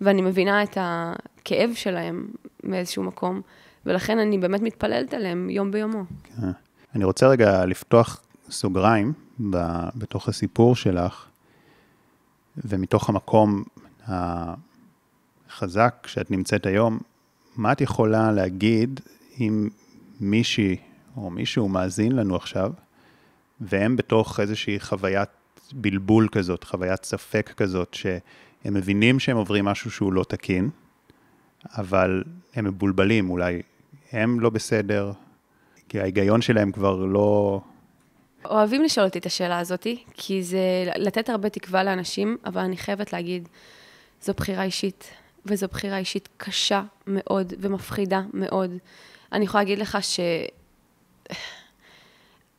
ואני 0.00 0.22
מבינה 0.22 0.62
את 0.62 0.78
הכאב 0.80 1.70
שלהם 1.74 2.28
מאיזשהו 2.62 3.02
מקום, 3.02 3.40
ולכן 3.86 4.18
אני 4.18 4.38
באמת 4.38 4.60
מתפללת 4.60 5.14
עליהם 5.14 5.50
יום 5.50 5.70
ביומו. 5.70 6.02
כן. 6.24 6.50
אני 6.94 7.04
רוצה 7.04 7.28
רגע 7.28 7.64
לפתוח 7.64 8.22
סוגריים 8.50 9.12
ב, 9.50 9.56
בתוך 9.94 10.28
הסיפור 10.28 10.76
שלך, 10.76 11.26
ומתוך 12.56 13.08
המקום 13.08 13.64
החזק 15.50 16.06
שאת 16.06 16.30
נמצאת 16.30 16.66
היום, 16.66 16.98
מה 17.56 17.72
את 17.72 17.80
יכולה 17.80 18.32
להגיד 18.32 19.00
אם 19.40 19.68
מישהי 20.20 20.76
או 21.16 21.30
מישהו 21.30 21.68
מאזין 21.68 22.12
לנו 22.12 22.36
עכשיו, 22.36 22.72
והם 23.60 23.96
בתוך 23.96 24.40
איזושהי 24.40 24.80
חוויית 24.80 25.28
בלבול 25.72 26.28
כזאת, 26.32 26.64
חוויית 26.64 27.04
ספק 27.04 27.52
כזאת, 27.56 27.94
שהם 27.94 28.74
מבינים 28.74 29.20
שהם 29.20 29.36
עוברים 29.36 29.64
משהו 29.64 29.90
שהוא 29.90 30.12
לא 30.12 30.24
תקין, 30.24 30.70
אבל 31.78 32.24
הם 32.54 32.64
מבולבלים, 32.64 33.30
אולי 33.30 33.62
הם 34.12 34.40
לא 34.40 34.50
בסדר, 34.50 35.12
כי 35.88 36.00
ההיגיון 36.00 36.42
שלהם 36.42 36.72
כבר 36.72 36.96
לא... 36.96 37.60
אוהבים 38.44 38.82
לשאול 38.82 39.06
אותי 39.06 39.18
את 39.18 39.26
השאלה 39.26 39.58
הזאת, 39.58 39.86
כי 40.14 40.42
זה 40.42 40.84
לתת 40.96 41.28
הרבה 41.28 41.48
תקווה 41.48 41.84
לאנשים, 41.84 42.36
אבל 42.46 42.60
אני 42.60 42.76
חייבת 42.76 43.12
להגיד, 43.12 43.48
זו 44.22 44.32
בחירה 44.36 44.62
אישית, 44.62 45.10
וזו 45.46 45.68
בחירה 45.68 45.98
אישית 45.98 46.28
קשה 46.36 46.82
מאוד 47.06 47.52
ומפחידה 47.58 48.22
מאוד. 48.32 48.70
אני 49.32 49.44
יכולה 49.44 49.62
להגיד 49.62 49.78
לך 49.78 49.98
ש... 50.00 50.20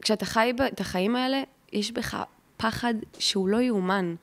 כשאתה 0.02 0.26
חי 0.26 0.54
את 0.74 0.80
החיים 0.80 1.16
האלה, 1.16 1.44
יש 1.74 1.92
בך 1.92 2.18
פחד 2.58 2.94
שהוא 3.20 3.48
לא 3.48 3.62
יאומן. 3.62 4.16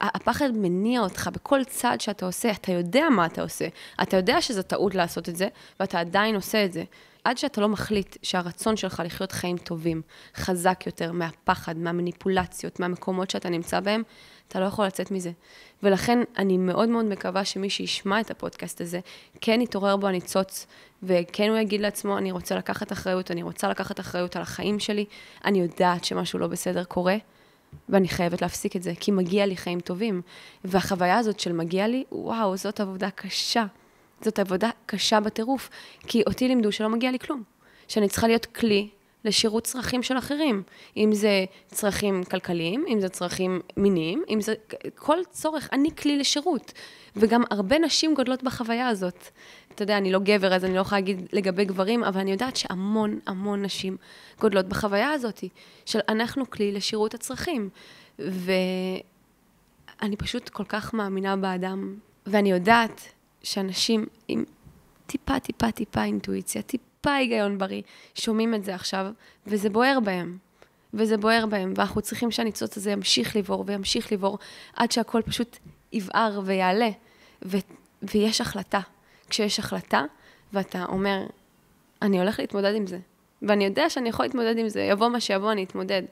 הפחד 0.00 0.50
מניע 0.54 1.00
אותך 1.00 1.30
בכל 1.32 1.64
צעד 1.64 2.00
שאתה 2.00 2.26
עושה, 2.26 2.50
אתה 2.50 2.72
יודע 2.72 3.08
מה 3.08 3.26
אתה 3.26 3.42
עושה. 3.42 3.68
אתה 4.02 4.16
יודע 4.16 4.42
שזו 4.42 4.62
טעות 4.62 4.94
לעשות 4.94 5.28
את 5.28 5.36
זה, 5.36 5.48
ואתה 5.80 6.00
עדיין 6.00 6.34
עושה 6.34 6.64
את 6.64 6.72
זה. 6.72 6.84
עד 7.24 7.38
שאתה 7.38 7.60
לא 7.60 7.68
מחליט 7.68 8.16
שהרצון 8.22 8.76
שלך 8.76 9.02
לחיות 9.04 9.32
חיים 9.32 9.58
טובים, 9.58 10.02
חזק 10.36 10.82
יותר 10.86 11.12
מהפחד, 11.12 11.76
מהמניפולציות, 11.76 12.80
מהמקומות 12.80 13.30
שאתה 13.30 13.48
נמצא 13.48 13.80
בהם, 13.80 14.02
אתה 14.48 14.60
לא 14.60 14.64
יכול 14.64 14.86
לצאת 14.86 15.10
מזה. 15.10 15.30
ולכן 15.82 16.18
אני 16.38 16.58
מאוד 16.58 16.88
מאוד 16.88 17.04
מקווה 17.04 17.44
שמי 17.44 17.70
שישמע 17.70 18.20
את 18.20 18.30
הפודקאסט 18.30 18.80
הזה, 18.80 19.00
כן 19.40 19.60
יתעורר 19.60 19.96
בו 19.96 20.06
הניצוץ, 20.06 20.66
וכן 21.02 21.48
הוא 21.48 21.58
יגיד 21.58 21.80
לעצמו, 21.80 22.18
אני 22.18 22.32
רוצה 22.32 22.56
לקחת 22.56 22.92
אחריות, 22.92 23.30
אני 23.30 23.42
רוצה 23.42 23.68
לקחת 23.68 24.00
אחריות 24.00 24.36
על 24.36 24.42
החיים 24.42 24.78
שלי, 24.78 25.04
אני 25.44 25.60
יודעת 25.60 26.04
שמשהו 26.04 26.38
לא 26.38 26.46
בסדר 26.46 26.84
קורה, 26.84 27.16
ואני 27.88 28.08
חייבת 28.08 28.42
להפסיק 28.42 28.76
את 28.76 28.82
זה, 28.82 28.92
כי 29.00 29.10
מגיע 29.10 29.46
לי 29.46 29.56
חיים 29.56 29.80
טובים. 29.80 30.22
והחוויה 30.64 31.18
הזאת 31.18 31.40
של 31.40 31.52
מגיע 31.52 31.88
לי, 31.88 32.04
וואו, 32.12 32.56
זאת 32.56 32.80
עבודה 32.80 33.10
קשה. 33.10 33.64
זאת 34.20 34.38
עבודה 34.38 34.70
קשה 34.86 35.20
בטירוף, 35.20 35.70
כי 36.06 36.22
אותי 36.26 36.48
לימדו 36.48 36.72
שלא 36.72 36.88
מגיע 36.88 37.10
לי 37.10 37.18
כלום. 37.18 37.42
שאני 37.88 38.08
צריכה 38.08 38.26
להיות 38.26 38.46
כלי 38.46 38.88
לשירות 39.26 39.64
צרכים 39.64 40.02
של 40.02 40.18
אחרים. 40.18 40.62
אם 40.96 41.10
זה 41.12 41.44
צרכים 41.66 42.24
כלכליים, 42.24 42.84
אם 42.88 43.00
זה 43.00 43.08
צרכים 43.08 43.60
מיניים, 43.76 44.22
אם 44.28 44.40
זה... 44.40 44.54
כל 44.94 45.18
צורך, 45.30 45.68
אני 45.72 45.96
כלי 45.96 46.18
לשירות. 46.18 46.72
וגם 47.16 47.42
הרבה 47.50 47.78
נשים 47.78 48.14
גודלות 48.14 48.42
בחוויה 48.42 48.88
הזאת. 48.88 49.28
אתה 49.74 49.82
יודע, 49.82 49.98
אני 49.98 50.12
לא 50.12 50.18
גבר, 50.18 50.54
אז 50.54 50.64
אני 50.64 50.74
לא 50.74 50.80
יכולה 50.80 51.00
להגיד 51.00 51.28
לגבי 51.32 51.64
גברים, 51.64 52.04
אבל 52.04 52.20
אני 52.20 52.30
יודעת 52.30 52.56
שהמון 52.56 53.18
המון 53.26 53.62
נשים 53.62 53.96
גודלות 54.40 54.66
בחוויה 54.66 55.10
הזאת, 55.10 55.44
של 55.86 56.00
אנחנו 56.08 56.50
כלי 56.50 56.72
לשירות 56.72 57.14
הצרכים. 57.14 57.68
ואני 58.18 59.06
פשוט 60.18 60.48
כל 60.48 60.64
כך 60.64 60.94
מאמינה 60.94 61.36
באדם, 61.36 61.94
ואני 62.26 62.50
יודעת 62.50 63.00
שאנשים 63.42 64.06
עם 64.28 64.44
טיפה, 65.06 65.40
טיפה, 65.40 65.70
טיפה 65.70 66.04
אינטואיציה, 66.04 66.62
טיפה 66.62 66.95
היגיון 67.14 67.58
בריא, 67.58 67.82
שומעים 68.14 68.54
את 68.54 68.64
זה 68.64 68.74
עכשיו, 68.74 69.06
וזה 69.46 69.70
בוער 69.70 69.98
בהם. 70.00 70.38
וזה 70.94 71.16
בוער 71.16 71.46
בהם, 71.46 71.72
ואנחנו 71.76 72.02
צריכים 72.02 72.30
שהניצוץ 72.30 72.76
הזה 72.76 72.90
ימשיך 72.90 73.36
לבעור 73.36 73.64
וימשיך 73.66 74.12
לבעור, 74.12 74.38
עד 74.76 74.92
שהכל 74.92 75.22
פשוט 75.22 75.58
יבער 75.92 76.40
ויעלה. 76.44 76.90
ו- 77.44 77.56
ויש 78.02 78.40
החלטה. 78.40 78.80
כשיש 79.30 79.58
החלטה, 79.58 80.04
ואתה 80.52 80.84
אומר, 80.84 81.26
אני 82.02 82.18
הולך 82.18 82.40
להתמודד 82.40 82.74
עם 82.74 82.86
זה, 82.86 82.98
ואני 83.42 83.64
יודע 83.64 83.90
שאני 83.90 84.08
יכול 84.08 84.24
להתמודד 84.24 84.58
עם 84.58 84.68
זה, 84.68 84.80
יבוא 84.80 85.08
מה 85.08 85.20
שיבוא, 85.20 85.52
אני 85.52 85.64
אתמודד. 85.64 86.02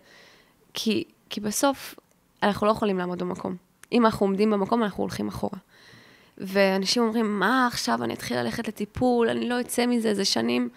כי, 0.75 1.05
כי 1.31 1.41
בסוף, 1.41 1.95
אנחנו 2.43 2.67
לא 2.67 2.73
יכולים 2.73 2.99
לעמוד 2.99 3.19
במקום. 3.19 3.57
אם 3.93 4.07
אנחנו 4.07 4.27
עומדים 4.27 4.51
במקום, 4.51 4.83
אנחנו 4.83 5.03
הולכים 5.03 5.29
אחורה. 5.29 5.59
ואנשים 6.39 7.03
אומרים, 7.03 7.39
מה 7.39 7.67
עכשיו, 7.67 8.05
אני 8.05 8.15
אתחיל 8.15 8.39
ללכת 8.41 8.69
לטיפול, 8.69 9.29
אני 9.29 9.49
לא 9.49 9.61
אצא 9.61 9.87
מזה, 9.87 10.15
זה 10.15 10.25
שנים. 10.25 10.69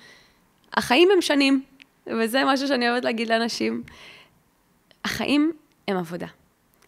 החיים 0.74 1.10
הם 1.14 1.22
שנים, 1.22 1.64
וזה 2.08 2.44
משהו 2.46 2.68
שאני 2.68 2.90
אוהבת 2.90 3.04
להגיד 3.04 3.28
לאנשים. 3.30 3.84
החיים 5.06 5.52
הם 5.88 5.98
עבודה. 5.98 6.28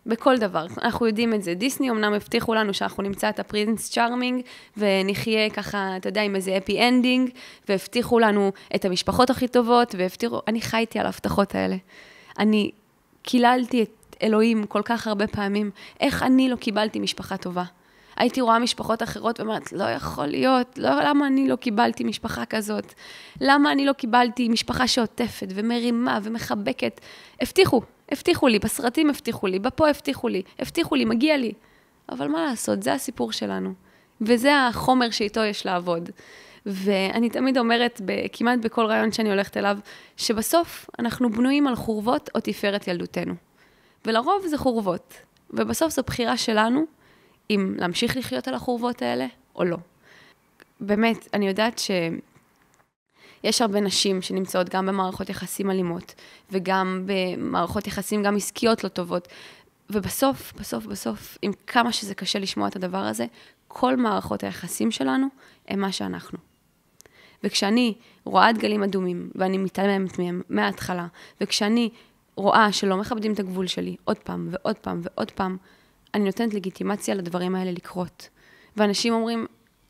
בכל 0.06 0.38
דבר, 0.38 0.66
אנחנו 0.82 1.08
יודעים 1.08 1.34
את 1.34 1.44
זה. 1.44 1.54
דיסני 1.54 1.90
אמנם 1.90 2.14
הבטיחו 2.14 2.54
לנו 2.54 2.74
שאנחנו 2.74 3.04
נמצא 3.04 3.30
את 3.30 3.40
הפרינס 3.40 3.92
צ'ארמינג, 3.92 4.44
ונחיה 4.78 5.50
ככה, 5.50 5.98
אתה 5.98 6.10
יודע, 6.10 6.22
עם 6.22 6.36
איזה 6.36 6.58
happy 6.58 6.88
ending, 6.88 7.30
והבטיחו 7.70 8.20
לנו 8.20 8.52
את 8.76 8.86
המשפחות 8.86 9.30
הכי 9.30 9.48
טובות, 9.48 9.96
והבטיחו, 9.98 10.40
אני 10.48 10.62
חייתי 10.62 11.00
על 11.00 11.06
ההבטחות 11.06 11.56
האלה. 11.56 11.76
אני 12.40 12.72
קיללתי 13.22 13.84
את 13.84 14.16
אלוהים 14.24 14.66
כל 14.66 14.82
כך 14.86 15.08
הרבה 15.08 15.28
פעמים, 15.28 15.72
איך 16.00 16.24
אני 16.24 16.50
לא 16.50 16.56
קיבלתי 16.56 17.00
משפחה 17.00 17.38
טובה. 17.38 17.64
הייתי 18.20 18.42
רואה 18.42 18.60
משפחות 18.60 19.04
אחרות 19.04 19.40
ואומרת, 19.40 19.74
לא 19.74 19.84
יכול 19.84 20.26
להיות, 20.26 20.78
לא, 20.78 20.90
למה 20.90 21.28
אני 21.28 21.48
לא 21.48 21.56
קיבלתי 21.56 22.04
משפחה 22.04 22.46
כזאת? 22.46 22.94
למה 23.42 23.72
אני 23.72 23.86
לא 23.86 23.94
קיבלתי 23.94 24.50
משפחה 24.50 24.88
שעוטפת 24.88 25.48
ומרימה 25.56 26.20
ומחבקת? 26.24 27.02
הבטיחו, 27.42 27.82
הבטיחו 28.12 28.48
לי, 28.48 28.60
בסרטים 28.60 29.10
הבטיחו 29.10 29.48
לי, 29.48 29.60
בפה 29.60 29.90
הבטיחו 29.90 30.28
לי, 30.28 30.42
הבטיחו 30.60 30.96
לי, 30.96 31.06
מגיע 31.06 31.38
לי. 31.38 31.52
אבל 32.12 32.28
מה 32.28 32.46
לעשות, 32.46 32.84
זה 32.84 32.94
הסיפור 32.94 33.32
שלנו. 33.32 33.74
וזה 34.22 34.68
החומר 34.68 35.10
שאיתו 35.12 35.44
יש 35.44 35.66
לעבוד. 35.66 36.10
ואני 36.66 37.30
תמיד 37.30 37.58
אומרת, 37.58 38.02
כמעט 38.34 38.60
בכל 38.60 38.86
רעיון 38.86 39.12
שאני 39.12 39.30
הולכת 39.30 39.58
אליו, 39.58 39.78
שבסוף 40.18 40.90
אנחנו 41.00 41.30
בנויים 41.30 41.68
על 41.68 41.76
חורבות 41.76 42.30
או 42.36 42.40
תפארת 42.40 42.88
ילדותנו. 42.88 43.34
ולרוב 44.06 44.48
זה 44.48 44.58
חורבות. 44.58 45.14
ובסוף 45.52 45.94
זו 45.94 46.02
בחירה 46.08 46.38
שלנו 46.38 46.99
אם 47.50 47.74
להמשיך 47.78 48.18
לחיות 48.18 48.48
על 48.48 48.54
החורבות 48.54 49.02
האלה 49.02 49.26
או 49.56 49.64
לא. 49.64 49.78
באמת, 50.80 51.28
אני 51.34 51.48
יודעת 51.48 51.80
שיש 51.80 53.62
הרבה 53.62 53.80
נשים 53.80 54.22
שנמצאות 54.22 54.70
גם 54.70 54.86
במערכות 54.86 55.30
יחסים 55.30 55.72
אלימות, 55.72 56.16
וגם 56.52 57.06
במערכות 57.06 57.88
יחסים 57.88 58.24
גם 58.24 58.36
עסקיות 58.36 58.84
לא 58.84 58.90
טובות, 58.90 59.28
ובסוף, 59.90 60.54
בסוף, 60.60 60.86
בסוף, 60.86 61.38
עם 61.42 61.52
כמה 61.68 61.92
שזה 61.92 62.16
קשה 62.16 62.40
לשמוע 62.40 62.68
את 62.68 62.76
הדבר 62.76 62.98
הזה, 62.98 63.26
כל 63.68 63.96
מערכות 63.96 64.44
היחסים 64.44 64.92
שלנו 64.92 65.28
הם 65.68 65.80
מה 65.80 65.92
שאנחנו. 65.92 66.40
וכשאני 67.44 67.94
רואה 68.26 68.54
דגלים 68.54 68.84
אדומים, 68.84 69.30
ואני 69.36 69.58
מתעלמת 69.58 70.20
מהם 70.20 70.42
מההתחלה, 70.50 71.08
וכשאני 71.42 71.90
רואה 72.36 72.72
שלא 72.72 72.98
מכבדים 72.98 73.34
את 73.34 73.40
הגבול 73.40 73.68
שלי 73.68 73.96
עוד 74.04 74.18
פעם 74.18 74.48
ועוד 74.52 74.76
פעם 74.76 75.02
ועוד 75.04 75.32
פעם, 75.32 75.58
אני 76.14 76.24
נותנת 76.24 76.54
לגיטימציה 76.54 77.16
לדברים 77.16 77.56
האלה 77.56 77.72
לקרות. 77.72 78.30
ואנשים 78.78 79.14
אומרים, 79.14 79.46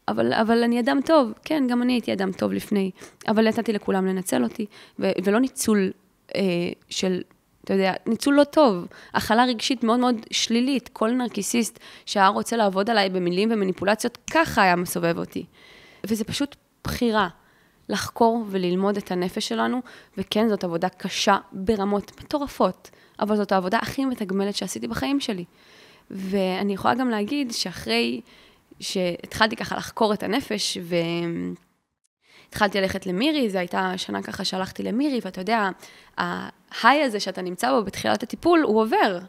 אבל, 0.07 0.33
אבל 0.33 0.63
אני 0.63 0.79
אדם 0.79 0.99
טוב. 1.05 1.33
כן, 1.45 1.63
גם 1.69 1.81
אני 1.81 1.93
הייתי 1.93 2.13
אדם 2.13 2.31
טוב 2.31 2.53
לפני, 2.53 2.91
אבל 3.27 3.47
נתתי 3.47 3.73
לכולם 3.73 4.05
לנצל 4.05 4.43
אותי, 4.43 4.65
ו- 4.99 5.11
ולא 5.23 5.39
ניצול 5.39 5.91
אה, 6.35 6.41
של, 6.89 7.21
אתה 7.63 7.73
יודע, 7.73 7.93
ניצול 8.05 8.35
לא 8.35 8.43
טוב. 8.43 8.87
הכלה 9.13 9.45
רגשית 9.45 9.83
מאוד 9.83 9.99
מאוד 9.99 10.15
שלילית. 10.31 10.89
כל 10.93 11.11
נרקיסיסט 11.11 11.79
שהיה 12.05 12.27
רוצה 12.27 12.57
לעבוד 12.57 12.89
עליי 12.89 13.09
במילים 13.09 13.49
ומניפולציות, 13.51 14.17
ככה 14.31 14.63
היה 14.63 14.75
מסובב 14.75 15.17
אותי. 15.17 15.45
וזה 16.03 16.23
פשוט 16.23 16.55
בחירה. 16.83 17.29
לחקור 17.89 18.45
וללמוד 18.49 18.97
את 18.97 19.11
הנפש 19.11 19.47
שלנו, 19.47 19.81
וכן, 20.17 20.49
זאת 20.49 20.63
עבודה 20.63 20.89
קשה 20.89 21.37
ברמות 21.51 22.11
מטורפות, 22.21 22.89
אבל 23.19 23.35
זאת 23.35 23.51
העבודה 23.51 23.79
הכי 23.81 24.05
מתגמלת 24.05 24.55
שעשיתי 24.55 24.87
בחיים 24.87 25.19
שלי. 25.19 25.45
ואני 26.11 26.73
יכולה 26.73 26.93
גם 26.95 27.09
להגיד 27.09 27.51
שאחרי 27.51 28.21
שהתחלתי 28.79 29.55
ככה 29.55 29.77
לחקור 29.77 30.13
את 30.13 30.23
הנפש, 30.23 30.77
והתחלתי 32.49 32.81
ללכת 32.81 33.05
למירי, 33.05 33.49
זו 33.49 33.57
הייתה 33.57 33.93
שנה 33.97 34.23
ככה 34.23 34.45
שהלכתי 34.45 34.83
למירי, 34.83 35.19
ואתה 35.23 35.41
יודע, 35.41 35.69
ההיי 36.17 37.03
הזה 37.03 37.19
שאתה 37.19 37.41
נמצא 37.41 37.71
בו 37.71 37.83
בתחילת 37.83 38.23
הטיפול, 38.23 38.61
הוא 38.61 38.81
עובר. 38.81 39.19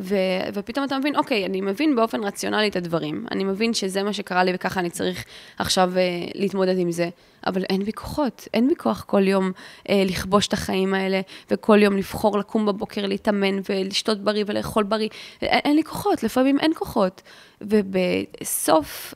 ו- 0.00 0.48
ופתאום 0.54 0.86
אתה 0.86 0.98
מבין, 0.98 1.16
אוקיי, 1.16 1.46
אני 1.46 1.60
מבין 1.60 1.96
באופן 1.96 2.24
רציונלי 2.24 2.68
את 2.68 2.76
הדברים. 2.76 3.26
אני 3.30 3.44
מבין 3.44 3.74
שזה 3.74 4.02
מה 4.02 4.12
שקרה 4.12 4.44
לי 4.44 4.52
וככה 4.54 4.80
אני 4.80 4.90
צריך 4.90 5.24
עכשיו 5.58 5.92
uh, 5.94 6.30
להתמודד 6.34 6.78
עם 6.78 6.90
זה. 6.90 7.08
אבל 7.46 7.62
אין 7.62 7.84
בי 7.84 7.92
כוחות, 7.92 8.48
אין 8.54 8.68
בי 8.68 8.74
כוח 8.76 9.04
כל 9.06 9.28
יום 9.28 9.52
uh, 9.78 9.90
לכבוש 10.06 10.46
את 10.46 10.52
החיים 10.52 10.94
האלה, 10.94 11.20
וכל 11.50 11.78
יום 11.82 11.96
לבחור 11.96 12.38
לקום 12.38 12.66
בבוקר, 12.66 13.06
להתאמן 13.06 13.60
ולשתות 13.68 14.18
בריא 14.18 14.44
ולאכול 14.46 14.84
בריא. 14.84 15.08
אין, 15.42 15.60
אין 15.64 15.76
לי 15.76 15.84
כוחות, 15.84 16.22
לפעמים 16.22 16.60
אין 16.60 16.72
כוחות. 16.74 17.22
ובסוף 17.60 19.14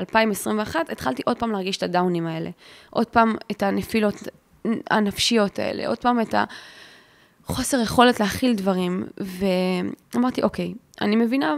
2021 0.00 0.90
התחלתי 0.90 1.22
עוד 1.26 1.38
פעם 1.38 1.52
להרגיש 1.52 1.76
את 1.76 1.82
הדאונים 1.82 2.26
האלה. 2.26 2.50
עוד 2.90 3.06
פעם 3.06 3.34
את 3.50 3.62
הנפילות 3.62 4.14
הנפשיות 4.90 5.58
האלה, 5.58 5.88
עוד 5.88 5.98
פעם 5.98 6.20
את 6.20 6.34
ה... 6.34 6.44
חוסר 7.48 7.80
יכולת 7.80 8.20
להכיל 8.20 8.54
דברים, 8.54 9.06
ואמרתי, 10.14 10.42
אוקיי, 10.42 10.74
אני 11.00 11.16
מבינה 11.16 11.56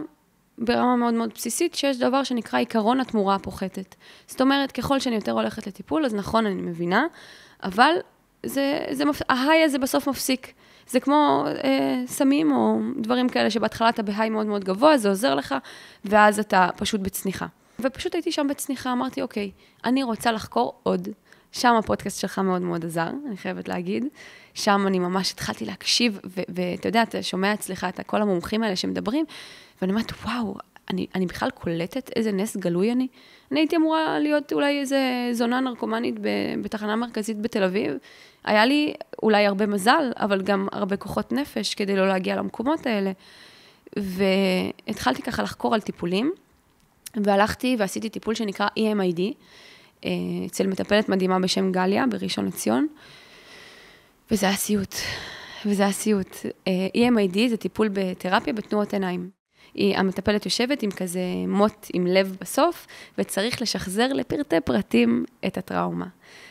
ברמה 0.58 0.96
מאוד 0.96 1.14
מאוד 1.14 1.30
בסיסית 1.34 1.74
שיש 1.74 1.98
דבר 1.98 2.24
שנקרא 2.24 2.58
עיקרון 2.58 3.00
התמורה 3.00 3.34
הפוחתת. 3.34 3.94
זאת 4.26 4.40
אומרת, 4.40 4.72
ככל 4.72 5.00
שאני 5.00 5.14
יותר 5.14 5.32
הולכת 5.32 5.66
לטיפול, 5.66 6.04
אז 6.04 6.14
נכון, 6.14 6.46
אני 6.46 6.62
מבינה, 6.62 7.06
אבל 7.62 7.92
זה, 8.46 8.78
זה, 8.90 9.04
ההיי 9.28 9.62
הזה 9.62 9.78
בסוף 9.78 10.08
מפסיק. 10.08 10.52
זה 10.90 11.00
כמו 11.00 11.44
אה, 11.64 12.02
סמים 12.06 12.52
או 12.52 12.78
דברים 12.96 13.28
כאלה 13.28 13.50
שבהתחלה 13.50 13.88
אתה 13.88 14.02
בהיי 14.02 14.30
מאוד 14.30 14.46
מאוד 14.46 14.64
גבוה, 14.64 14.98
זה 14.98 15.08
עוזר 15.08 15.34
לך, 15.34 15.54
ואז 16.04 16.38
אתה 16.38 16.68
פשוט 16.76 17.00
בצניחה. 17.00 17.46
ופשוט 17.80 18.14
הייתי 18.14 18.32
שם 18.32 18.46
בצניחה, 18.48 18.92
אמרתי, 18.92 19.22
אוקיי, 19.22 19.50
אני 19.84 20.02
רוצה 20.02 20.32
לחקור 20.32 20.74
עוד. 20.82 21.08
שם 21.52 21.74
הפודקאסט 21.74 22.20
שלך 22.20 22.38
מאוד 22.38 22.62
מאוד 22.62 22.84
עזר, 22.84 23.08
אני 23.28 23.36
חייבת 23.36 23.68
להגיד. 23.68 24.04
שם 24.54 24.84
אני 24.86 24.98
ממש 24.98 25.32
התחלתי 25.32 25.64
להקשיב, 25.64 26.20
ואתה 26.48 26.88
יודע, 26.88 27.02
אתה 27.02 27.22
שומע 27.22 27.54
אצלך 27.54 27.86
את 27.88 28.00
כל 28.06 28.22
המומחים 28.22 28.62
האלה 28.62 28.76
שמדברים, 28.76 29.24
ואני 29.82 29.92
אומרת, 29.92 30.12
וואו, 30.24 30.54
אני, 30.90 31.06
אני 31.14 31.26
בכלל 31.26 31.50
קולטת 31.50 32.10
איזה 32.16 32.32
נס 32.32 32.56
גלוי 32.56 32.92
אני. 32.92 33.06
אני 33.52 33.60
הייתי 33.60 33.76
אמורה 33.76 34.18
להיות 34.18 34.52
אולי 34.52 34.80
איזה 34.80 35.28
זונה 35.32 35.60
נרקומנית 35.60 36.14
בתחנה 36.62 36.96
מרכזית 36.96 37.40
בתל 37.40 37.62
אביב. 37.62 37.94
היה 38.44 38.66
לי 38.66 38.94
אולי 39.22 39.46
הרבה 39.46 39.66
מזל, 39.66 40.12
אבל 40.16 40.42
גם 40.42 40.68
הרבה 40.72 40.96
כוחות 40.96 41.32
נפש 41.32 41.74
כדי 41.74 41.96
לא 41.96 42.08
להגיע 42.08 42.36
למקומות 42.36 42.86
האלה. 42.86 43.12
והתחלתי 43.96 45.22
ככה 45.22 45.42
לחקור 45.42 45.74
על 45.74 45.80
טיפולים, 45.80 46.32
והלכתי 47.16 47.76
ועשיתי 47.78 48.08
טיפול 48.08 48.34
שנקרא 48.34 48.66
EMID, 48.78 49.20
אצל 50.46 50.66
מטפלת 50.66 51.08
מדהימה 51.08 51.38
בשם 51.40 51.72
גליה 51.72 52.06
בראשון 52.06 52.46
לציון, 52.46 52.86
וזה 54.30 54.46
היה 54.46 54.56
סיוט, 54.56 54.94
וזה 55.66 55.82
היה 55.82 55.92
סיוט. 55.92 56.36
אה, 56.68 56.88
EMID 56.96 57.38
זה 57.48 57.56
טיפול 57.56 57.88
בתרפיה 57.92 58.52
בתנועות 58.52 58.92
עיניים. 58.92 59.30
היא, 59.74 59.96
המטפלת 59.96 60.44
יושבת 60.44 60.82
עם 60.82 60.90
כזה 60.90 61.20
מוט 61.48 61.86
עם 61.92 62.06
לב 62.06 62.36
בסוף, 62.40 62.86
וצריך 63.18 63.62
לשחזר 63.62 64.12
לפרטי 64.12 64.60
פרטים 64.60 65.24
את 65.46 65.58
הטראומה. 65.58 66.06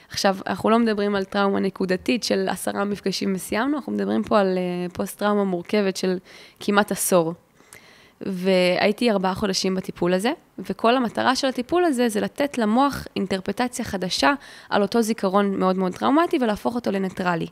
עכשיו, 0.10 0.38
אנחנו 0.48 0.70
לא 0.70 0.80
מדברים 0.80 1.16
על 1.16 1.24
טראומה 1.24 1.60
נקודתית 1.60 2.24
של 2.24 2.50
עשרה 2.50 2.84
מפגשים 2.84 3.36
וסיימנו, 3.36 3.78
אנחנו 3.78 3.92
מדברים 3.92 4.24
פה 4.24 4.40
על 4.40 4.58
אה, 4.58 4.90
פוסט-טראומה 4.94 5.44
מורכבת 5.44 5.98
של 5.98 6.18
כמעט 6.60 6.92
עשור. 6.92 7.34
והייתי 8.22 9.12
ארבעה 9.12 9.36
חודשים 9.36 9.76
בטיפול 9.76 10.14
הזה, 10.14 10.32
וכל 10.60 10.96
המטרה 10.96 11.36
של 11.36 11.48
הטיפול 11.48 11.84
הזה 11.84 12.10
זה 12.10 12.22
לתת 12.22 12.58
למוח 12.58 13.08
אינטרפטציה 13.16 13.86
חדשה 13.86 14.34
על 14.70 14.82
אותו 14.82 15.02
זיכרון 15.02 15.60
מאוד 15.60 15.78
מאוד 15.78 15.96
טראומטי 15.96 16.38
ולהפוך 16.42 16.76
אותו 16.76 16.92
לניטרלי. 16.92 17.48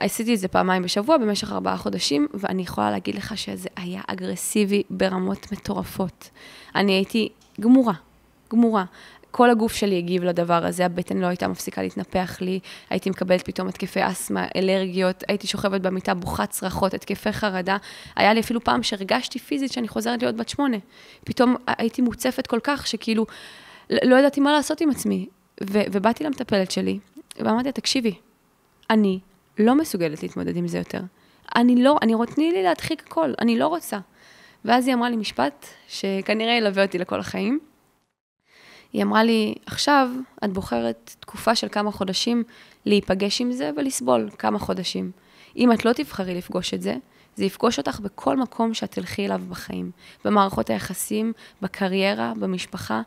עשיתי 0.00 0.34
את 0.34 0.38
זה 0.38 0.48
פעמיים 0.48 0.82
בשבוע 0.82 1.16
במשך 1.18 1.52
ארבעה 1.52 1.76
חודשים, 1.76 2.28
ואני 2.34 2.62
יכולה 2.62 2.90
להגיד 2.90 3.14
לך 3.14 3.38
שזה 3.38 3.68
היה 3.76 4.00
אגרסיבי 4.06 4.82
ברמות 4.90 5.52
מטורפות. 5.52 6.30
אני 6.74 6.92
הייתי 6.92 7.28
גמורה, 7.60 7.94
גמורה. 8.52 8.84
כל 9.36 9.50
הגוף 9.50 9.74
שלי 9.74 9.98
הגיב 9.98 10.24
לדבר 10.24 10.66
הזה, 10.66 10.86
הבטן 10.86 11.16
לא 11.16 11.26
הייתה 11.26 11.48
מפסיקה 11.48 11.82
להתנפח 11.82 12.38
לי, 12.40 12.60
הייתי 12.90 13.10
מקבלת 13.10 13.42
פתאום 13.42 13.68
התקפי 13.68 14.00
אסתמה, 14.08 14.46
אלרגיות, 14.56 15.24
הייתי 15.28 15.46
שוכבת 15.46 15.80
במיטה 15.80 16.14
בוכת 16.14 16.50
צרחות, 16.50 16.94
התקפי 16.94 17.32
חרדה. 17.32 17.76
היה 18.16 18.34
לי 18.34 18.40
אפילו 18.40 18.64
פעם 18.64 18.82
שהרגשתי 18.82 19.38
פיזית 19.38 19.72
שאני 19.72 19.88
חוזרת 19.88 20.22
להיות 20.22 20.36
בת 20.36 20.48
שמונה. 20.48 20.76
פתאום 21.24 21.56
הייתי 21.66 22.02
מוצפת 22.02 22.46
כל 22.46 22.58
כך, 22.62 22.86
שכאילו, 22.86 23.26
לא 23.90 24.16
ידעתי 24.16 24.40
מה 24.40 24.52
לעשות 24.52 24.80
עם 24.80 24.90
עצמי. 24.90 25.26
ו- 25.70 25.86
ובאתי 25.92 26.24
למטפלת 26.24 26.70
שלי, 26.70 26.98
ואמרתי 27.38 27.64
לה, 27.64 27.72
תקשיבי, 27.72 28.14
אני 28.90 29.18
לא 29.58 29.74
מסוגלת 29.74 30.22
להתמודד 30.22 30.56
עם 30.56 30.68
זה 30.68 30.78
יותר. 30.78 31.00
אני 31.56 31.82
לא, 31.82 31.96
אני 32.02 32.14
רוצה, 32.14 32.34
תני 32.34 32.52
לי 32.52 32.62
להדחיק 32.62 33.02
הכל, 33.06 33.32
אני 33.40 33.58
לא 33.58 33.66
רוצה. 33.66 33.98
ואז 34.64 34.86
היא 34.86 34.94
אמרה 34.94 35.10
לי 35.10 35.16
משפט 35.16 35.66
שכנראה 35.88 36.54
ילווה 36.54 36.84
אותי 36.84 36.98
לכל 36.98 37.20
החיים. 37.20 37.58
היא 38.96 39.02
אמרה 39.02 39.24
לי, 39.24 39.54
עכשיו 39.66 40.08
את 40.44 40.52
בוחרת 40.52 41.16
תקופה 41.20 41.54
של 41.54 41.68
כמה 41.68 41.92
חודשים 41.92 42.44
להיפגש 42.86 43.40
עם 43.40 43.52
זה 43.52 43.70
ולסבול 43.76 44.30
כמה 44.38 44.58
חודשים. 44.58 45.10
אם 45.56 45.72
את 45.72 45.84
לא 45.84 45.92
תבחרי 45.92 46.34
לפגוש 46.34 46.74
את 46.74 46.82
זה, 46.82 46.96
זה 47.34 47.44
יפגוש 47.44 47.78
אותך 47.78 48.00
בכל 48.00 48.36
מקום 48.36 48.74
שאת 48.74 48.90
תלכי 48.90 49.26
אליו 49.26 49.42
בחיים. 49.48 49.90
במערכות 50.24 50.70
היחסים, 50.70 51.32
בקריירה, 51.62 52.32
במשפחה. 52.40 53.02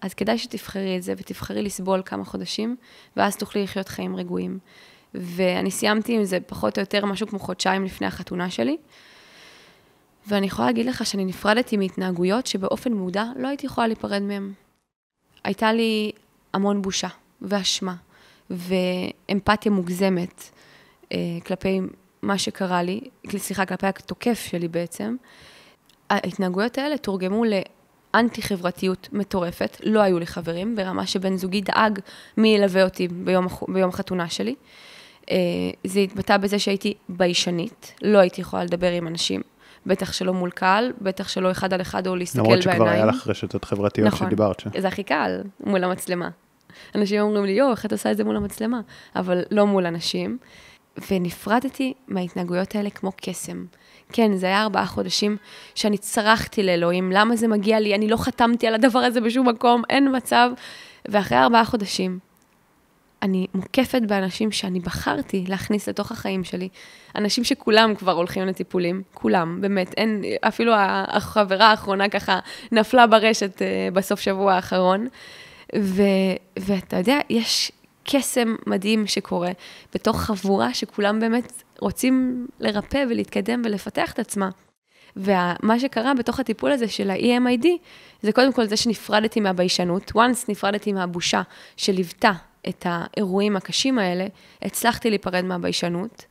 אז 0.00 0.14
כדאי 0.14 0.38
שתבחרי 0.38 0.96
את 0.96 1.02
זה 1.02 1.14
ותבחרי 1.16 1.62
לסבול 1.62 2.02
כמה 2.04 2.24
חודשים, 2.24 2.76
ואז 3.16 3.36
תוכלי 3.36 3.62
לחיות 3.62 3.88
חיים 3.88 4.16
רגועים. 4.16 4.58
ואני 5.14 5.70
סיימתי 5.70 6.16
עם 6.16 6.24
זה 6.24 6.38
פחות 6.46 6.78
או 6.78 6.80
יותר 6.80 7.06
משהו 7.06 7.26
כמו 7.26 7.38
חודשיים 7.38 7.84
לפני 7.84 8.06
החתונה 8.06 8.50
שלי. 8.50 8.76
ואני 10.26 10.46
יכולה 10.46 10.68
להגיד 10.68 10.86
לך 10.86 11.06
שאני 11.06 11.24
נפרדתי 11.24 11.76
מהתנהגויות 11.76 12.46
שבאופן 12.46 12.92
מודע 12.92 13.24
לא 13.36 13.48
הייתי 13.48 13.66
יכולה 13.66 13.86
להיפרד 13.86 14.22
מהן. 14.22 14.52
הייתה 15.46 15.72
לי 15.72 16.12
המון 16.52 16.82
בושה 16.82 17.08
ואשמה 17.42 17.94
ואמפתיה 18.50 19.72
מוגזמת 19.72 20.50
אה, 21.12 21.18
כלפי 21.46 21.80
מה 22.22 22.38
שקרה 22.38 22.82
לי, 22.82 23.00
סליחה, 23.36 23.66
כלפי 23.66 23.86
התוקף 23.86 24.46
שלי 24.50 24.68
בעצם. 24.68 25.16
ההתנהגויות 26.10 26.78
האלה 26.78 26.98
תורגמו 26.98 27.42
לאנטי-חברתיות 27.44 29.08
מטורפת, 29.12 29.76
לא 29.84 30.00
היו 30.00 30.18
לי 30.18 30.26
חברים, 30.26 30.76
ברמה 30.76 31.06
שבן 31.06 31.36
זוגי 31.36 31.60
דאג 31.60 31.98
מי 32.36 32.48
ילווה 32.48 32.84
אותי 32.84 33.08
ביום, 33.08 33.46
ביום 33.68 33.88
החתונה 33.88 34.28
שלי. 34.28 34.54
אה, 35.30 35.36
זה 35.84 36.00
התבטא 36.00 36.36
בזה 36.36 36.58
שהייתי 36.58 36.94
ביישנית, 37.08 37.92
לא 38.02 38.18
הייתי 38.18 38.40
יכולה 38.40 38.64
לדבר 38.64 38.92
עם 38.92 39.06
אנשים. 39.06 39.42
בטח 39.86 40.12
שלא 40.12 40.34
מול 40.34 40.50
קהל, 40.50 40.92
בטח 41.00 41.28
שלא 41.28 41.50
אחד 41.50 41.72
על 41.72 41.80
אחד 41.80 42.06
או 42.06 42.16
להסתכל 42.16 42.42
בעיניים. 42.42 42.60
למרות 42.62 42.76
שכבר 42.76 42.88
היה 42.88 43.04
לך 43.04 43.28
רשתות 43.28 43.64
חברתיות 43.64 44.06
נכון, 44.06 44.26
שדיברת 44.26 44.60
שם. 44.60 44.70
זה 44.80 44.88
הכי 44.88 45.02
קל, 45.02 45.40
מול 45.60 45.84
המצלמה. 45.84 46.28
אנשים 46.94 47.20
אומרים 47.20 47.44
לי, 47.44 47.52
יואו, 47.52 47.70
איך 47.70 47.86
את 47.86 47.92
עושה 47.92 48.10
את 48.10 48.16
זה 48.16 48.24
מול 48.24 48.36
המצלמה? 48.36 48.80
אבל 49.16 49.42
לא 49.50 49.66
מול 49.66 49.86
אנשים. 49.86 50.38
ונפרדתי 51.10 51.94
מההתנהגויות 52.08 52.74
האלה 52.74 52.90
כמו 52.90 53.12
קסם. 53.16 53.64
כן, 54.12 54.36
זה 54.36 54.46
היה 54.46 54.62
ארבעה 54.62 54.86
חודשים 54.86 55.36
שאני 55.74 55.98
צרחתי 55.98 56.62
לאלוהים, 56.62 57.12
למה 57.12 57.36
זה 57.36 57.48
מגיע 57.48 57.80
לי? 57.80 57.94
אני 57.94 58.08
לא 58.08 58.16
חתמתי 58.16 58.66
על 58.66 58.74
הדבר 58.74 58.98
הזה 58.98 59.20
בשום 59.20 59.48
מקום, 59.48 59.82
אין 59.90 60.16
מצב. 60.16 60.50
ואחרי 61.08 61.38
ארבעה 61.38 61.64
חודשים, 61.64 62.18
אני 63.22 63.46
מוקפת 63.54 64.02
באנשים 64.02 64.52
שאני 64.52 64.80
בחרתי 64.80 65.44
להכניס 65.48 65.88
לתוך 65.88 66.12
החיים 66.12 66.44
שלי. 66.44 66.68
אנשים 67.14 67.44
שכולם 67.44 67.94
כבר 67.94 68.12
הולכים 68.12 68.46
לטיפולים, 68.46 69.02
כולם, 69.14 69.60
באמת, 69.60 69.94
אין, 69.96 70.22
אפילו 70.40 70.72
החברה 71.08 71.66
האחרונה 71.66 72.08
ככה 72.08 72.38
נפלה 72.72 73.06
ברשת 73.06 73.56
uh, 73.62 73.94
בסוף 73.94 74.20
שבוע 74.20 74.54
האחרון. 74.54 75.06
ו, 75.78 76.02
ואתה 76.58 76.96
יודע, 76.96 77.18
יש 77.30 77.72
קסם 78.04 78.54
מדהים 78.66 79.06
שקורה 79.06 79.50
בתוך 79.94 80.20
חבורה 80.20 80.74
שכולם 80.74 81.20
באמת 81.20 81.62
רוצים 81.80 82.46
לרפא 82.60 83.04
ולהתקדם 83.10 83.62
ולפתח 83.64 84.12
את 84.12 84.18
עצמה. 84.18 84.48
ומה 85.16 85.80
שקרה 85.80 86.14
בתוך 86.14 86.40
הטיפול 86.40 86.72
הזה 86.72 86.88
של 86.88 87.10
ה-EMID, 87.10 87.66
זה 88.22 88.32
קודם 88.32 88.52
כל 88.52 88.66
זה 88.66 88.76
שנפרדתי 88.76 89.40
מהביישנות. 89.40 90.12
once 90.14 90.44
נפרדתי 90.48 90.92
מהבושה 90.92 91.42
שליוותה 91.76 92.32
את 92.68 92.86
האירועים 92.88 93.56
הקשים 93.56 93.98
האלה, 93.98 94.26
הצלחתי 94.62 95.10
להיפרד 95.10 95.44
מהביישנות, 95.44 96.24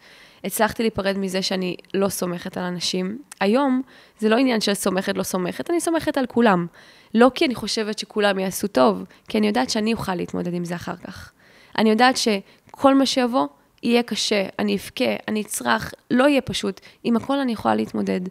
הצלחתי 0.43 0.83
להיפרד 0.83 1.17
מזה 1.17 1.41
שאני 1.41 1.75
לא 1.93 2.09
סומכת 2.09 2.57
על 2.57 2.63
אנשים. 2.63 3.17
היום 3.39 3.81
זה 4.19 4.29
לא 4.29 4.35
עניין 4.35 4.61
של 4.61 4.73
סומכת, 4.73 5.17
לא 5.17 5.23
סומכת, 5.23 5.69
אני 5.69 5.79
סומכת 5.79 6.17
על 6.17 6.25
כולם. 6.25 6.67
לא 7.13 7.31
כי 7.35 7.45
אני 7.45 7.55
חושבת 7.55 7.99
שכולם 7.99 8.39
יעשו 8.39 8.67
טוב, 8.67 9.03
כי 9.27 9.37
אני 9.37 9.47
יודעת 9.47 9.69
שאני 9.69 9.93
אוכל 9.93 10.15
להתמודד 10.15 10.53
עם 10.53 10.65
זה 10.65 10.75
אחר 10.75 10.95
כך. 10.95 11.31
אני 11.77 11.89
יודעת 11.89 12.15
שכל 12.17 12.95
מה 12.95 13.05
שיבוא 13.05 13.47
יהיה 13.83 14.03
קשה, 14.03 14.45
אני 14.59 14.75
אבכה, 14.75 15.15
אני 15.27 15.41
אצרח, 15.41 15.93
לא 16.11 16.29
יהיה 16.29 16.41
פשוט. 16.41 16.81
עם 17.03 17.15
הכל 17.15 17.39
אני 17.39 17.51
יכולה 17.51 17.75
להתמודד. 17.75 18.21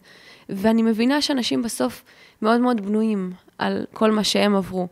ואני 0.49 0.83
מבינה 0.83 1.23
שאנשים 1.23 1.63
בסוף 1.63 2.05
מאוד 2.43 2.61
מאוד 2.61 2.81
בנויים 2.81 3.33
על 3.59 3.85
כל 3.93 4.11
מה 4.11 4.25
שהם 4.25 4.57
עברו. 4.57 4.89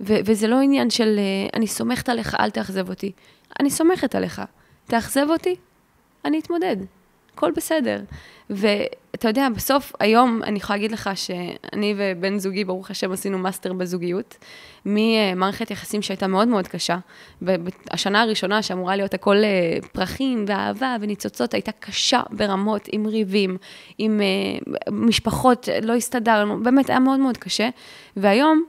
וזה 0.00 0.48
לא 0.48 0.60
עניין 0.60 0.90
של 0.90 1.16
אה, 1.18 1.48
אני 1.54 1.66
סומכת 1.66 2.08
עליך, 2.08 2.36
אל 2.40 2.50
תאכזב 2.50 2.88
אותי. 2.88 3.12
אני 3.60 3.70
סומכת 3.70 4.14
עליך. 4.14 4.42
תאכזב 4.86 5.26
אותי, 5.30 5.56
אני 6.24 6.38
אתמודד. 6.38 6.76
הכל 7.34 7.50
בסדר. 7.56 8.00
ואתה 8.50 9.28
יודע, 9.28 9.48
בסוף, 9.56 9.92
היום 10.00 10.42
אני 10.42 10.58
יכולה 10.58 10.76
להגיד 10.76 10.92
לך 10.92 11.10
שאני 11.14 11.94
ובן 11.96 12.38
זוגי, 12.38 12.64
ברוך 12.64 12.90
השם, 12.90 13.12
עשינו 13.12 13.38
מאסטר 13.38 13.72
בזוגיות, 13.72 14.36
ממערכת 14.86 15.70
יחסים 15.70 16.02
שהייתה 16.02 16.26
מאוד 16.26 16.48
מאוד 16.48 16.68
קשה. 16.68 16.98
השנה 17.90 18.22
הראשונה, 18.22 18.62
שאמורה 18.62 18.96
להיות 18.96 19.14
הכל 19.14 19.36
אה, 19.36 19.78
פרחים 19.92 20.44
ואהבה 20.48 20.96
וניצוצות, 21.00 21.54
הייתה 21.54 21.72
קשה 21.72 22.20
ברמות, 22.30 22.88
עם 22.92 23.06
ריבים, 23.06 23.56
עם 23.98 24.20
uh, 24.20 24.90
משפחות, 24.90 25.68
לא 25.82 25.94
הסתדרנו, 25.94 26.62
באמת, 26.62 26.90
היה 26.90 26.98
מאוד 26.98 27.20
מאוד 27.20 27.36
קשה. 27.36 27.68
והיום 28.16 28.64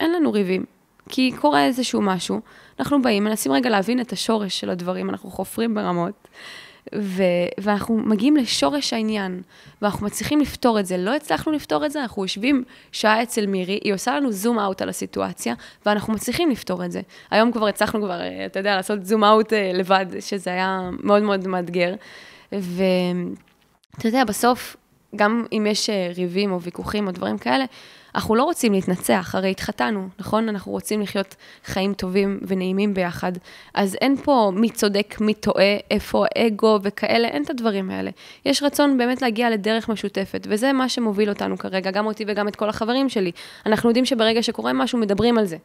אין 0.00 0.12
לנו 0.12 0.32
ריבים, 0.32 0.64
כי 1.08 1.32
קורה 1.40 1.64
איזשהו 1.64 2.02
משהו, 2.02 2.40
אנחנו 2.80 3.02
באים, 3.02 3.24
מנסים 3.24 3.52
רגע 3.52 3.70
להבין 3.70 4.00
את 4.00 4.12
השורש 4.12 4.60
של 4.60 4.70
הדברים, 4.70 5.10
אנחנו 5.10 5.30
חופרים 5.30 5.74
ברמות. 5.74 6.28
ו- 6.94 7.22
ואנחנו 7.58 7.96
מגיעים 7.96 8.36
לשורש 8.36 8.92
העניין, 8.92 9.42
ואנחנו 9.82 10.06
מצליחים 10.06 10.40
לפתור 10.40 10.80
את 10.80 10.86
זה. 10.86 10.96
לא 10.96 11.16
הצלחנו 11.16 11.52
לפתור 11.52 11.86
את 11.86 11.90
זה, 11.90 12.02
אנחנו 12.02 12.24
יושבים 12.24 12.64
שעה 12.92 13.22
אצל 13.22 13.46
מירי, 13.46 13.78
היא 13.84 13.94
עושה 13.94 14.16
לנו 14.16 14.32
זום 14.32 14.58
אאוט 14.58 14.82
על 14.82 14.88
הסיטואציה, 14.88 15.54
ואנחנו 15.86 16.12
מצליחים 16.12 16.50
לפתור 16.50 16.84
את 16.84 16.92
זה. 16.92 17.00
היום 17.30 17.52
כבר 17.52 17.66
הצלחנו 17.66 18.00
כבר, 18.00 18.20
אה, 18.20 18.46
אתה 18.46 18.60
יודע, 18.60 18.76
לעשות 18.76 19.06
זום 19.06 19.24
אאוט 19.24 19.52
אה, 19.52 19.70
לבד, 19.74 20.06
שזה 20.20 20.50
היה 20.50 20.90
מאוד 21.02 21.22
מאוד 21.22 21.46
מאתגר. 21.46 21.94
ואתה 22.52 24.08
יודע, 24.08 24.24
בסוף, 24.24 24.76
גם 25.16 25.44
אם 25.52 25.66
יש 25.70 25.90
אה, 25.90 26.12
ריבים 26.16 26.52
או 26.52 26.60
ויכוחים 26.60 27.06
או 27.06 27.12
דברים 27.12 27.38
כאלה, 27.38 27.64
אנחנו 28.14 28.34
לא 28.34 28.44
רוצים 28.44 28.72
להתנצח, 28.72 29.34
הרי 29.34 29.50
התחתנו, 29.50 30.08
נכון? 30.18 30.48
אנחנו 30.48 30.72
רוצים 30.72 31.00
לחיות 31.00 31.34
חיים 31.64 31.94
טובים 31.94 32.40
ונעימים 32.46 32.94
ביחד. 32.94 33.32
אז 33.74 33.96
אין 34.00 34.16
פה 34.16 34.52
מי 34.54 34.70
צודק, 34.70 35.16
מי 35.20 35.34
טועה, 35.34 35.76
איפה 35.90 36.24
אגו 36.38 36.78
וכאלה, 36.82 37.28
אין 37.28 37.42
את 37.42 37.50
הדברים 37.50 37.90
האלה. 37.90 38.10
יש 38.44 38.62
רצון 38.62 38.98
באמת 38.98 39.22
להגיע 39.22 39.50
לדרך 39.50 39.88
משותפת, 39.88 40.46
וזה 40.50 40.72
מה 40.72 40.88
שמוביל 40.88 41.28
אותנו 41.28 41.58
כרגע, 41.58 41.90
גם 41.90 42.06
אותי 42.06 42.24
וגם 42.26 42.48
את 42.48 42.56
כל 42.56 42.68
החברים 42.68 43.08
שלי. 43.08 43.32
אנחנו 43.66 43.90
יודעים 43.90 44.04
שברגע 44.04 44.42
שקורה 44.42 44.72
משהו, 44.72 44.98
מדברים 44.98 45.38
על 45.38 45.44
זה. 45.44 45.56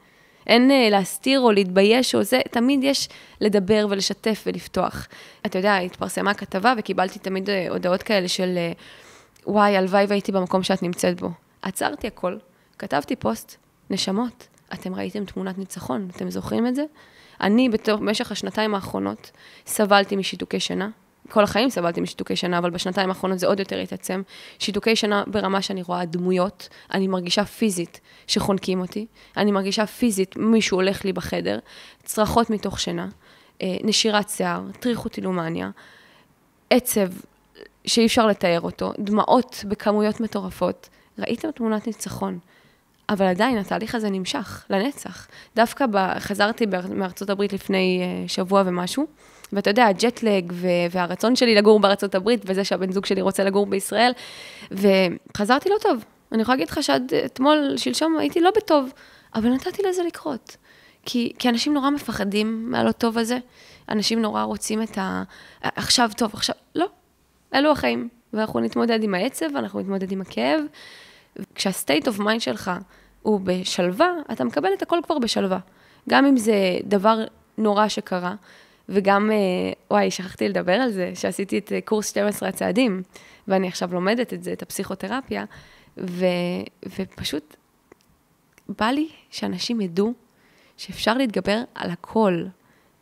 אין 0.48 0.72
uh, 0.72 0.92
להסתיר 0.92 1.40
או 1.40 1.52
להתבייש 1.52 2.16
או 2.16 2.24
זה, 2.24 2.40
תמיד 2.52 2.84
יש 2.84 3.10
לדבר 3.42 3.88
ולשתף 3.90 4.44
ולפתוח. 4.46 5.08
אתה 5.46 5.60
יודע, 5.60 5.78
התפרסמה 5.78 6.34
כתבה 6.34 6.74
וקיבלתי 6.78 7.20
תמיד 7.20 7.50
uh, 7.50 7.52
הודעות 7.70 8.04
כאלה 8.04 8.28
של, 8.28 8.58
uh, 8.74 9.48
וואי, 9.48 9.78
הלוואי 9.78 10.06
והייתי 10.06 10.32
במקום 10.32 10.64
שאת 10.64 10.84
נמצאת 10.84 11.22
בו. 11.22 11.45
עצרתי 11.66 12.08
הכל, 12.08 12.38
כתבתי 12.80 13.16
פוסט, 13.16 13.56
נשמות, 13.90 14.48
אתם 14.74 14.96
ראיתם 14.96 15.26
תמונת 15.26 15.58
ניצחון, 15.58 16.10
אתם 16.16 16.30
זוכרים 16.30 16.68
את 16.68 16.76
זה? 16.76 16.84
אני 17.42 17.70
במשך 17.88 18.32
השנתיים 18.32 18.76
האחרונות 18.76 19.32
סבלתי 19.66 20.16
משיתוקי 20.16 20.60
שינה. 20.60 20.90
כל 21.30 21.44
החיים 21.44 21.70
סבלתי 21.70 22.02
משיתוקי 22.02 22.36
שינה, 22.36 22.58
אבל 22.58 22.70
בשנתיים 22.70 23.10
האחרונות 23.10 23.40
זה 23.40 23.48
עוד 23.48 23.60
יותר 23.60 23.80
התעצם. 23.80 24.22
שיתוקי 24.60 24.96
שינה 24.96 25.24
ברמה 25.28 25.62
שאני 25.62 25.82
רואה 25.82 26.06
דמויות, 26.06 26.70
אני 26.94 27.08
מרגישה 27.08 27.46
פיזית 27.46 28.00
שחונקים 28.28 28.82
אותי, 28.82 29.06
אני 29.38 29.52
מרגישה 29.52 29.86
פיזית 29.86 30.38
מישהו 30.38 30.78
הולך 30.78 31.06
לי 31.06 31.14
בחדר, 31.14 31.60
צרחות 32.04 32.50
מתוך 32.50 32.80
שינה, 32.80 33.08
אה, 33.62 33.78
נשירת 33.84 34.30
שיער, 34.30 34.62
טריכוטילומניה, 34.80 35.70
עצב 36.70 37.08
שאי 37.86 38.06
אפשר 38.06 38.28
לתאר 38.28 38.62
אותו, 38.62 38.94
דמעות 39.00 39.64
בכמויות 39.68 40.20
מטורפות. 40.20 40.90
ראיתם 41.20 41.52
תמונת 41.52 41.88
ניצחון. 41.88 42.40
אבל 43.10 43.26
עדיין 43.26 43.58
התהליך 43.58 43.96
הזה 43.96 44.10
נמשך 44.10 44.66
לנצח. 44.70 45.28
דווקא 45.56 45.86
ב... 45.92 46.20
חזרתי 46.20 46.66
מארצות 46.90 47.30
הברית 47.30 47.54
לפני 47.54 48.02
uh, 48.04 48.32
שבוע 48.32 48.64
ומשהו, 48.66 49.06
ואתה 49.54 49.70
יודע, 49.70 49.86
הג'טלג 49.86 50.52
ו... 50.54 50.68
והרצון 50.92 51.36
שלי 51.36 51.56
לגור 51.56 51.80
בארצות 51.80 52.16
הברית, 52.16 52.42
וזה 52.46 52.64
שהבן 52.64 52.92
זוג 52.92 53.06
שלי 53.06 53.22
רוצה 53.22 53.44
לגור 53.44 53.66
בישראל, 53.66 54.12
וחזרתי 54.72 55.70
לא 55.70 55.76
טוב. 55.82 56.04
אני 56.32 56.42
יכולה 56.42 56.56
להגיד 56.56 56.70
לך 56.70 56.84
שעד 56.84 57.14
אתמול, 57.26 57.74
שלשום, 57.78 58.18
הייתי 58.18 58.42
לא 58.42 58.52
בטוב, 58.58 58.94
אבל 59.36 59.50
נתתי 59.50 59.82
לזה 59.90 60.04
לקרות. 60.04 60.58
כי, 61.06 61.34
כי 61.40 61.50
אנשים 61.50 61.74
נורא 61.74 61.90
מפחדים 61.90 62.72
מהלא 62.72 62.92
טוב 62.92 63.18
הזה, 63.18 63.38
אנשים 63.90 64.22
נורא 64.22 64.44
רוצים 64.44 64.84
את 64.84 64.98
ה... 64.98 65.24
עכשיו 65.62 66.10
טוב, 66.18 66.34
עכשיו... 66.34 66.56
לא, 66.76 66.86
אלו 67.54 67.72
החיים. 67.72 68.10
ואנחנו 68.34 68.60
נתמודד 68.60 69.04
עם 69.04 69.14
העצב, 69.14 69.46
ואנחנו 69.56 69.80
נתמודד 69.80 70.12
עם 70.12 70.22
הכאב, 70.22 70.62
כשה 71.56 71.82
state 71.82 72.08
of 72.08 72.20
mind 72.20 72.42
שלך 72.42 72.72
הוא 73.22 73.40
בשלווה, 73.44 74.08
אתה 74.32 74.44
מקבל 74.44 74.70
את 74.78 74.82
הכל 74.82 75.00
כבר 75.04 75.20
בשלווה. 75.20 75.60
גם 76.10 76.26
אם 76.26 76.38
זה 76.38 76.78
דבר 76.84 77.24
נורא 77.58 77.88
שקרה, 77.88 78.36
וגם, 78.90 79.32
אה, 79.32 79.36
וואי, 79.92 80.12
שכחתי 80.12 80.50
לדבר 80.50 80.74
על 80.74 80.92
זה, 80.92 81.12
שעשיתי 81.16 81.58
את 81.58 81.72
אה, 81.72 81.82
קורס 81.82 82.10
12 82.10 82.50
הצעדים, 82.50 83.02
ואני 83.48 83.68
עכשיו 83.68 83.94
לומדת 83.94 84.34
את 84.34 84.44
זה, 84.44 84.54
את 84.54 84.62
הפסיכותרפיה, 84.62 85.46
ו, 85.98 86.26
ופשוט 86.86 87.56
בא 88.80 88.86
לי 88.86 89.10
שאנשים 89.30 89.82
ידעו 89.82 90.14
שאפשר 90.78 91.14
להתגבר 91.14 91.62
על 91.76 91.90
הכל, 91.90 92.46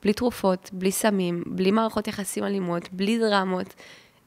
בלי 0.01 0.13
תרופות, 0.13 0.69
בלי 0.73 0.91
סמים, 0.91 1.43
בלי 1.47 1.71
מערכות 1.71 2.07
יחסים 2.07 2.43
אלימות, 2.43 2.89
בלי 2.91 3.19
דרמות, 3.19 3.73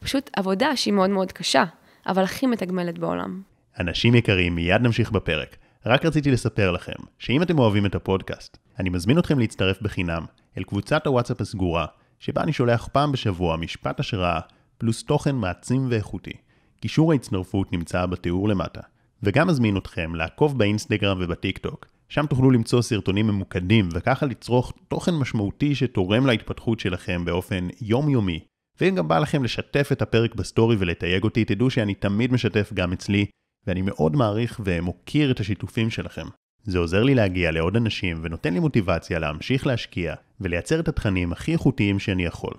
פשוט 0.01 0.31
עבודה 0.37 0.77
שהיא 0.77 0.95
מאוד 0.95 1.11
מאוד 1.11 1.33
קשה, 1.33 1.64
אבל 2.07 2.23
הכי 2.23 2.47
מתגמלת 2.47 2.99
בעולם. 2.99 3.42
אנשים 3.81 4.15
יקרים, 4.15 4.55
מיד 4.55 4.83
נמשיך 4.83 5.11
בפרק. 5.11 5.57
רק 5.87 6.05
רציתי 6.05 6.31
לספר 6.31 6.71
לכם, 6.71 6.93
שאם 7.19 7.43
אתם 7.43 7.59
אוהבים 7.59 7.87
את 7.87 7.95
הפודקאסט, 7.95 8.59
אני 8.79 8.91
מזמין 8.91 9.19
אתכם 9.19 9.39
להצטרף 9.39 9.83
בחינם 9.83 10.25
אל 10.59 10.62
קבוצת 10.62 11.07
הוואטסאפ 11.07 11.41
הסגורה, 11.41 11.87
שבה 12.19 12.43
אני 12.43 12.53
שולח 12.53 12.89
פעם 12.93 13.12
בשבוע 13.12 13.57
משפט 13.57 14.01
השראה, 14.01 14.41
פלוס 14.79 15.05
תוכן 15.05 15.37
מעצים 15.37 15.87
ואיכותי. 15.91 16.33
קישור 16.81 17.12
ההצטרפות 17.12 17.73
נמצא 17.73 18.07
בתיאור 18.07 18.49
למטה. 18.49 18.81
וגם 19.23 19.49
מזמין 19.49 19.77
אתכם 19.77 20.15
לעקוב 20.15 20.59
באינסטגרם 20.59 21.19
ובטיק 21.21 21.59
טוק, 21.59 21.87
שם 22.09 22.27
תוכלו 22.27 22.51
למצוא 22.51 22.83
סרטונים 22.83 23.27
ממוקדים 23.27 23.89
וככה 23.93 24.27
לצרוך 24.27 24.73
תוכן 24.89 25.15
משמעותי 25.15 25.75
שתורם 25.75 26.27
להתפתחות 26.27 26.81
שלכם 26.81 27.25
באופן 27.25 27.69
יומיומי. 27.81 28.41
ואם 28.81 28.95
גם 28.95 29.09
בא 29.09 29.19
לכם 29.19 29.45
לשתף 29.45 29.89
את 29.93 30.03
הפרק 30.03 30.35
בסטורי 30.35 30.77
ולתייג 30.79 31.25
אותי, 31.25 31.45
תדעו 31.45 31.71
שאני 31.71 31.95
תמיד 31.95 32.33
משתף 32.33 32.73
גם 32.75 32.93
אצלי, 32.93 33.27
ואני 33.67 33.83
מאוד 33.83 34.17
מעריך 34.17 34.61
ומוקיר 34.65 35.31
את 35.31 35.41
השיתופים 35.41 35.91
שלכם. 35.91 36.27
זה 36.65 36.79
עוזר 36.79 37.03
לי 37.03 37.15
להגיע 37.15 37.51
לעוד 37.51 37.77
אנשים 37.77 38.21
ונותן 38.23 38.55
לי 38.55 38.61
מוטיבציה 38.61 39.19
להמשיך 39.19 39.67
להשקיע 39.67 40.15
ולייצר 40.41 40.81
את 40.81 40.89
התכנים 40.89 41.33
הכי 41.33 41.53
איכותיים 41.53 41.99
שאני 41.99 42.25
יכול. 42.25 42.55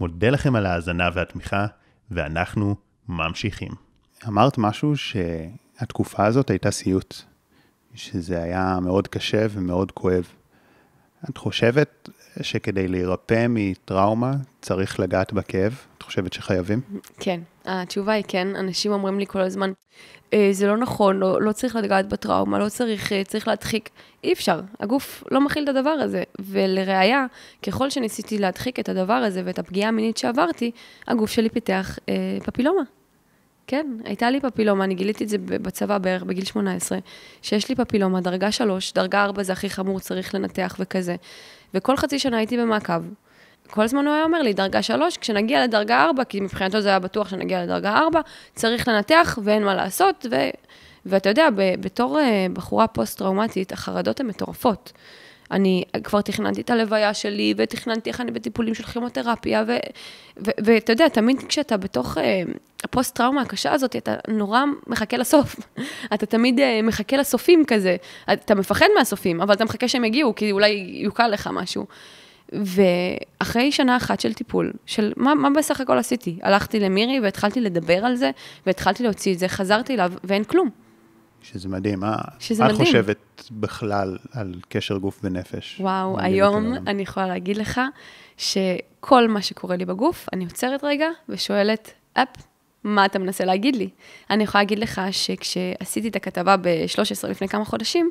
מודה 0.00 0.30
לכם 0.30 0.56
על 0.56 0.66
ההאזנה 0.66 1.08
והתמיכה, 1.14 1.66
ואנחנו 2.10 2.76
ממשיכים. 3.08 3.72
אמרת 4.28 4.58
משהו 4.58 4.96
שהתקופה 4.96 6.26
הזאת 6.26 6.50
הייתה 6.50 6.70
סיוט, 6.70 7.14
שזה 7.94 8.42
היה 8.42 8.78
מאוד 8.82 9.08
קשה 9.08 9.46
ומאוד 9.50 9.92
כואב. 9.92 10.24
את 11.30 11.36
חושבת 11.36 12.08
שכדי 12.42 12.88
להירפא 12.88 13.46
מטראומה 13.48 14.32
צריך 14.60 15.00
לגעת 15.00 15.32
בכאב? 15.32 15.80
את 15.98 16.02
חושבת 16.02 16.32
שחייבים? 16.32 16.80
כן, 17.20 17.40
התשובה 17.64 18.12
היא 18.12 18.24
כן. 18.28 18.56
אנשים 18.56 18.92
אומרים 18.92 19.18
לי 19.18 19.26
כל 19.26 19.40
הזמן, 19.40 19.72
אה, 20.32 20.48
זה 20.52 20.66
לא 20.66 20.76
נכון, 20.76 21.16
לא, 21.18 21.42
לא 21.42 21.52
צריך 21.52 21.76
לגעת 21.76 22.08
בטראומה, 22.08 22.58
לא 22.58 22.68
צריך, 22.68 23.12
אה, 23.12 23.24
צריך 23.24 23.48
להדחיק. 23.48 23.90
אי 24.24 24.32
אפשר, 24.32 24.60
הגוף 24.80 25.24
לא 25.30 25.40
מכיל 25.40 25.64
את 25.64 25.68
הדבר 25.68 25.90
הזה. 25.90 26.22
ולראיה, 26.38 27.26
ככל 27.62 27.90
שניסיתי 27.90 28.38
להדחיק 28.38 28.80
את 28.80 28.88
הדבר 28.88 29.12
הזה 29.12 29.42
ואת 29.44 29.58
הפגיעה 29.58 29.88
המינית 29.88 30.16
שעברתי, 30.16 30.70
הגוף 31.08 31.30
שלי 31.30 31.48
פיתח 31.48 31.98
אה, 32.08 32.38
פפילומה. 32.44 32.82
כן, 33.66 33.86
הייתה 34.04 34.30
לי 34.30 34.40
פפילומה, 34.40 34.84
אני 34.84 34.94
גיליתי 34.94 35.24
את 35.24 35.28
זה 35.28 35.38
בצבא 35.38 35.98
בערך 35.98 36.22
בגיל 36.22 36.44
18, 36.44 36.98
שיש 37.42 37.68
לי 37.68 37.74
פפילומה, 37.74 38.20
דרגה 38.20 38.52
3, 38.52 38.92
דרגה 38.92 39.24
4 39.24 39.42
זה 39.42 39.52
הכי 39.52 39.70
חמור, 39.70 40.00
צריך 40.00 40.34
לנתח 40.34 40.76
וכזה. 40.78 41.16
וכל 41.74 41.96
חצי 41.96 42.18
שנה 42.18 42.36
הייתי 42.36 42.56
במעקב. 42.56 43.02
כל 43.70 43.82
הזמן 43.82 44.06
הוא 44.06 44.14
היה 44.14 44.24
אומר 44.24 44.42
לי, 44.42 44.52
דרגה 44.52 44.82
3, 44.82 45.16
כשנגיע 45.16 45.64
לדרגה 45.64 46.04
4, 46.04 46.24
כי 46.24 46.40
מבחינתו 46.40 46.80
זה 46.80 46.88
היה 46.88 46.98
בטוח 46.98 47.28
שנגיע 47.28 47.62
לדרגה 47.62 47.98
4, 47.98 48.20
צריך 48.54 48.88
לנתח 48.88 49.38
ואין 49.44 49.64
מה 49.64 49.74
לעשות, 49.74 50.26
ו... 50.30 50.36
ואתה 51.06 51.28
יודע, 51.28 51.48
בתור 51.80 52.18
אה, 52.18 52.46
בחורה 52.52 52.86
פוסט-טראומטית, 52.86 53.72
החרדות 53.72 54.20
הן 54.20 54.26
מטורפות. 54.26 54.92
אני 55.50 55.84
כבר 56.04 56.20
תכננתי 56.20 56.60
את 56.60 56.70
הלוויה 56.70 57.14
שלי, 57.14 57.54
ותכננתי 57.56 58.10
איך 58.10 58.20
אני 58.20 58.30
בטיפולים 58.30 58.74
של 58.74 58.82
כימותרפיה, 58.82 59.64
ואתה 60.36 60.92
יודע, 60.92 61.08
תמיד 61.08 61.42
כשאתה 61.48 61.76
בתוך 61.76 62.16
uh, 62.16 62.20
הפוסט-טראומה 62.84 63.42
הקשה 63.42 63.72
הזאת, 63.72 63.96
אתה 63.96 64.14
נורא 64.28 64.62
מחכה 64.86 65.16
לסוף. 65.16 65.56
אתה 66.14 66.26
תמיד 66.26 66.58
uh, 66.58 66.62
מחכה 66.82 67.16
לסופים 67.16 67.64
כזה. 67.66 67.96
אתה 68.32 68.54
מפחד 68.54 68.86
מהסופים, 68.98 69.40
אבל 69.40 69.54
אתה 69.54 69.64
מחכה 69.64 69.88
שהם 69.88 70.04
יגיעו, 70.04 70.34
כי 70.34 70.52
אולי 70.52 70.90
יוקל 71.02 71.28
לך 71.28 71.50
משהו. 71.52 71.86
ואחרי 72.52 73.72
שנה 73.72 73.96
אחת 73.96 74.20
של 74.20 74.32
טיפול, 74.32 74.72
של 74.86 75.12
מה, 75.16 75.34
מה 75.34 75.48
בסך 75.50 75.80
הכל 75.80 75.98
עשיתי? 75.98 76.38
הלכתי 76.42 76.80
למירי 76.80 77.20
והתחלתי 77.20 77.60
לדבר 77.60 78.04
על 78.04 78.16
זה, 78.16 78.30
והתחלתי 78.66 79.02
להוציא 79.02 79.34
את 79.34 79.38
זה, 79.38 79.48
חזרתי 79.48 79.94
אליו, 79.94 80.12
ואין 80.24 80.44
כלום. 80.44 80.68
שזה 81.42 81.68
מדהים. 81.68 82.02
שזה 82.38 82.62
מה 82.64 82.68
את 82.68 82.74
מדהים. 82.74 82.86
חושבת 82.86 83.48
בכלל 83.50 84.18
על 84.32 84.54
קשר 84.68 84.96
גוף 84.96 85.20
ונפש? 85.24 85.76
וואו, 85.80 86.20
היום. 86.20 86.74
אני 86.86 87.02
יכולה 87.02 87.26
להגיד 87.26 87.56
לך 87.56 87.80
שכל 88.36 89.28
מה 89.28 89.42
שקורה 89.42 89.76
לי 89.76 89.84
בגוף, 89.84 90.28
אני 90.32 90.44
עוצרת 90.44 90.84
רגע 90.84 91.08
ושואלת, 91.28 91.92
אפ, 92.12 92.28
מה 92.84 93.06
אתה 93.06 93.18
מנסה 93.18 93.44
להגיד 93.44 93.76
לי? 93.76 93.88
אני 94.30 94.44
יכולה 94.44 94.62
להגיד 94.62 94.78
לך 94.78 95.00
שכשעשיתי 95.10 96.08
את 96.08 96.16
הכתבה 96.16 96.56
ב-13 96.56 97.28
לפני 97.28 97.48
כמה 97.48 97.64
חודשים, 97.64 98.10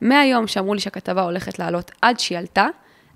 מהיום 0.00 0.46
שאמרו 0.46 0.74
לי 0.74 0.80
שהכתבה 0.80 1.22
הולכת 1.22 1.58
לעלות 1.58 1.90
עד 2.02 2.18
שהיא 2.18 2.38
עלתה, 2.38 2.66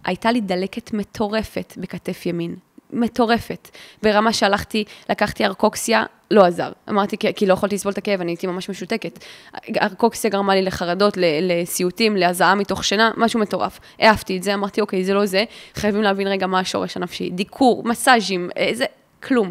הייתה 0.05 0.33
לי 0.33 0.41
דלקת 0.41 0.93
מטורפת 0.93 1.75
בכתף 1.77 2.27
ימין. 2.27 2.57
מטורפת. 2.93 3.69
ברמה 4.03 4.33
שהלכתי, 4.33 4.85
לקחתי 5.11 5.45
ארקוקסיה, 5.45 6.05
לא 6.31 6.45
עזר. 6.45 6.73
אמרתי, 6.89 7.19
כי, 7.19 7.35
כי 7.35 7.47
לא 7.47 7.53
יכולתי 7.53 7.75
לסבול 7.75 7.93
את 7.93 7.99
הכאב, 7.99 8.21
אני 8.21 8.31
הייתי 8.33 8.47
ממש 8.47 8.71
משותקת. 8.71 9.25
ארקוקסיה 9.83 10.31
גרמה 10.31 10.55
לי 10.55 10.63
לחרדות, 10.63 11.19
לסיוטים, 11.43 12.17
להזעה 12.17 12.55
מתוך 12.55 12.85
שינה, 12.85 13.11
משהו 13.17 13.41
מטורף. 13.41 13.81
העפתי 13.99 14.37
את 14.37 14.43
זה, 14.43 14.55
אמרתי, 14.55 14.81
אוקיי, 14.81 15.05
זה 15.05 15.15
לא 15.15 15.27
זה, 15.27 15.45
חייבים 15.75 16.03
להבין 16.03 16.27
רגע 16.27 16.47
מה 16.47 16.59
השורש 16.59 16.97
הנפשי. 16.97 17.31
דיקור, 17.31 17.83
מסאז'ים, 17.85 18.51
איזה, 18.57 18.85
כלום. 19.23 19.51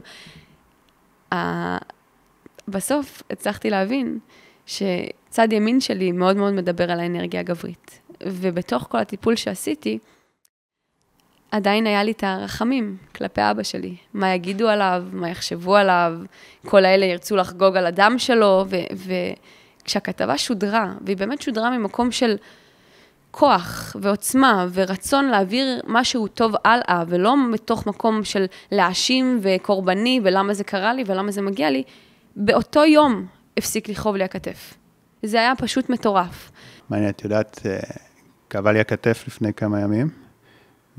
ה- 1.33 1.77
בסוף 2.67 3.23
הצלחתי 3.29 3.69
להבין 3.69 4.19
שצד 4.65 5.53
ימין 5.53 5.79
שלי 5.81 6.11
מאוד 6.11 6.37
מאוד 6.37 6.53
מדבר 6.53 6.91
על 6.91 6.99
האנרגיה 6.99 7.39
הגברית. 7.39 7.99
ובתוך 8.25 8.87
כל 8.89 8.97
הטיפול 8.97 9.35
שעשיתי, 9.35 9.99
עדיין 11.51 11.87
היה 11.87 12.03
לי 12.03 12.11
את 12.11 12.23
הרחמים 12.23 12.97
כלפי 13.15 13.41
אבא 13.41 13.63
שלי. 13.63 13.95
מה 14.13 14.33
יגידו 14.33 14.67
עליו, 14.67 15.03
מה 15.11 15.29
יחשבו 15.29 15.75
עליו, 15.75 16.13
כל 16.65 16.85
האלה 16.85 17.05
ירצו 17.05 17.35
לחגוג 17.35 17.77
על 17.77 17.85
הדם 17.85 18.15
שלו, 18.17 18.65
וכשהכתבה 19.83 20.37
שודרה, 20.37 20.93
והיא 21.01 21.17
באמת 21.17 21.41
שודרה 21.41 21.77
ממקום 21.77 22.11
של 22.11 22.35
כוח 23.31 23.95
ועוצמה 24.01 24.67
ורצון 24.73 25.25
להעביר 25.25 25.81
משהו 25.87 26.27
טוב 26.27 26.53
הלאה, 26.65 27.03
ולא 27.07 27.49
מתוך 27.51 27.87
מקום 27.87 28.23
של 28.23 28.45
להאשים 28.71 29.39
וקורבני, 29.41 30.21
ולמה 30.23 30.53
זה 30.53 30.63
קרה 30.63 30.93
לי 30.93 31.03
ולמה 31.07 31.31
זה 31.31 31.41
מגיע 31.41 31.69
לי, 31.69 31.83
באותו 32.35 32.85
יום 32.85 33.25
הפסיק 33.57 33.89
לכאוב 33.89 34.15
לי 34.15 34.23
הכתף. 34.23 34.73
זה 35.23 35.39
היה 35.39 35.53
פשוט 35.55 35.89
מטורף. 35.89 36.51
מעניין, 36.89 37.09
את 37.09 37.23
יודעת, 37.23 37.61
כאבה 38.49 38.71
לי 38.71 38.79
הכתף 38.79 39.23
לפני 39.27 39.53
כמה 39.53 39.81
ימים, 39.81 40.09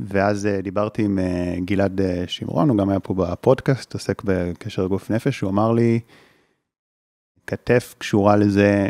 ואז 0.08 0.46
אה, 0.46 0.60
דיברתי 0.60 1.02
עם 1.02 1.18
אה, 1.18 1.54
גלעד 1.64 2.00
אה, 2.00 2.24
שמרון, 2.26 2.68
הוא 2.68 2.76
גם 2.78 2.88
היה 2.88 3.00
פה 3.00 3.14
בפודקאסט, 3.14 3.94
עוסק 3.94 4.22
בקשר 4.24 4.86
גוף 4.86 5.10
נפש, 5.10 5.40
הוא 5.40 5.50
אמר 5.50 5.72
לי, 5.72 6.00
כתף 7.46 7.94
קשורה 7.98 8.36
לזה 8.36 8.88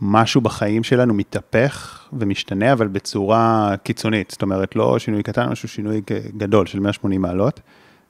שמשהו 0.00 0.40
בחיים 0.40 0.84
שלנו 0.84 1.14
מתהפך 1.14 2.08
ומשתנה, 2.12 2.72
אבל 2.72 2.88
בצורה 2.88 3.74
קיצונית, 3.82 4.30
זאת 4.30 4.42
אומרת, 4.42 4.76
לא 4.76 4.98
שינוי 4.98 5.22
קטן, 5.22 5.48
משהו 5.48 5.68
שינוי 5.68 6.02
גדול 6.36 6.66
של 6.66 6.80
180 6.80 7.22
מעלות. 7.22 7.60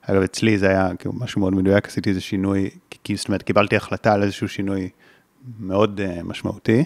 אגב, 0.01 0.21
אצלי 0.21 0.57
זה 0.57 0.69
היה 0.69 0.95
כאילו 0.99 1.13
משהו 1.13 1.41
מאוד 1.41 1.53
מדויק, 1.53 1.87
עשיתי 1.87 2.09
איזה 2.09 2.21
שינוי, 2.21 2.69
זאת 3.15 3.27
אומרת, 3.27 3.43
קיבלתי 3.43 3.75
החלטה 3.75 4.13
על 4.13 4.23
איזשהו 4.23 4.47
שינוי 4.47 4.89
מאוד 5.59 6.01
משמעותי. 6.23 6.83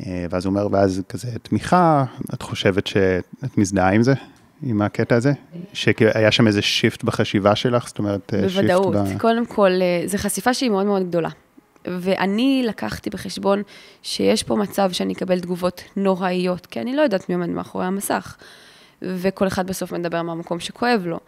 Uh, 0.00 0.04
ואז 0.30 0.46
הוא 0.46 0.50
אומר, 0.50 0.68
ואז 0.72 1.02
כזה 1.08 1.28
תמיכה, 1.42 2.04
את 2.34 2.42
חושבת 2.42 2.86
שאת 2.86 3.58
מזדהה 3.58 3.90
עם 3.90 4.02
זה, 4.02 4.14
עם 4.62 4.82
הקטע 4.82 5.16
הזה? 5.16 5.32
שהיה 5.72 6.32
שם 6.32 6.46
איזה 6.46 6.62
shift 6.62 7.04
בחשיבה 7.04 7.56
שלך, 7.56 7.88
זאת 7.88 7.98
אומרת, 7.98 8.34
אה, 8.34 8.48
shift 8.48 8.54
בוודאות. 8.54 8.96
ב... 8.96 9.18
קודם 9.18 9.46
כל, 9.46 9.70
אה, 9.70 10.02
זו 10.06 10.18
חשיפה 10.18 10.54
שהיא 10.54 10.70
מאוד 10.70 10.86
מאוד 10.86 11.08
גדולה. 11.08 11.28
ואני 11.84 12.64
לקחתי 12.66 13.10
בחשבון 13.10 13.62
שיש 14.02 14.42
פה 14.42 14.56
מצב 14.56 14.92
שאני 14.92 15.12
אקבל 15.12 15.40
תגובות 15.40 15.82
נוראיות, 15.96 16.66
כי 16.66 16.80
אני 16.80 16.96
לא 16.96 17.02
יודעת 17.02 17.28
מי 17.28 17.34
עומד 17.34 17.48
מאחורי 17.48 17.84
המסך. 17.84 18.36
וכל 19.02 19.46
אחד 19.46 19.66
בסוף 19.66 19.92
מדבר 19.92 20.22
מהמקום 20.22 20.60
שכואב 20.60 21.06
לו. 21.06 21.20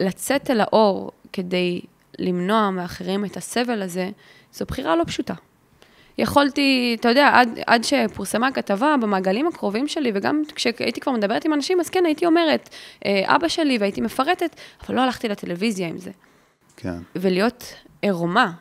ולצאת 0.00 0.50
אל 0.50 0.60
האור 0.60 1.10
כדי 1.32 1.80
למנוע 2.18 2.70
מאחרים 2.70 3.24
את 3.24 3.36
הסבל 3.36 3.82
הזה, 3.82 4.10
זו 4.52 4.64
בחירה 4.64 4.96
לא 4.96 5.04
פשוטה. 5.06 5.34
יכולתי, 6.18 6.96
אתה 7.00 7.08
יודע, 7.08 7.30
עד, 7.34 7.58
עד 7.66 7.84
שפורסמה 7.84 8.46
הכתבה 8.46 8.94
במעגלים 9.02 9.46
הקרובים 9.46 9.88
שלי, 9.88 10.10
וגם 10.14 10.42
כשהייתי 10.54 11.00
כבר 11.00 11.12
מדברת 11.12 11.44
עם 11.44 11.52
אנשים, 11.52 11.80
אז 11.80 11.88
כן, 11.88 12.04
הייתי 12.06 12.26
אומרת, 12.26 12.68
"אה, 13.04 13.36
אבא 13.36 13.48
שלי, 13.48 13.78
והייתי 13.78 14.00
מפרטת, 14.00 14.56
אבל 14.86 14.96
לא 14.96 15.00
הלכתי 15.00 15.28
לטלוויזיה 15.28 15.88
עם 15.88 15.98
זה. 15.98 16.10
כן, 16.76 16.98
ולהיות 17.16 17.74
עירומה 18.02 18.52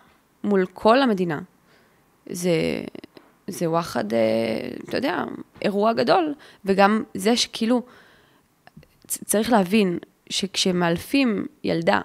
מול 0.44 0.66
כל 0.74 1.02
המדינה, 1.02 1.40
זה, 2.30 2.52
זה 3.48 3.70
וואחד, 3.70 4.14
אה, 4.14 4.20
אתה 4.90 4.98
יודע, 4.98 5.24
אירוע 5.62 5.94
גדול. 5.94 6.34
וגם 6.66 7.04
זה 7.14 7.38
שכאילו, 7.38 7.82
צריך 9.08 9.52
להבין 9.52 10.00
שכשמאלפים 10.30 11.46
ילדה 11.64 12.02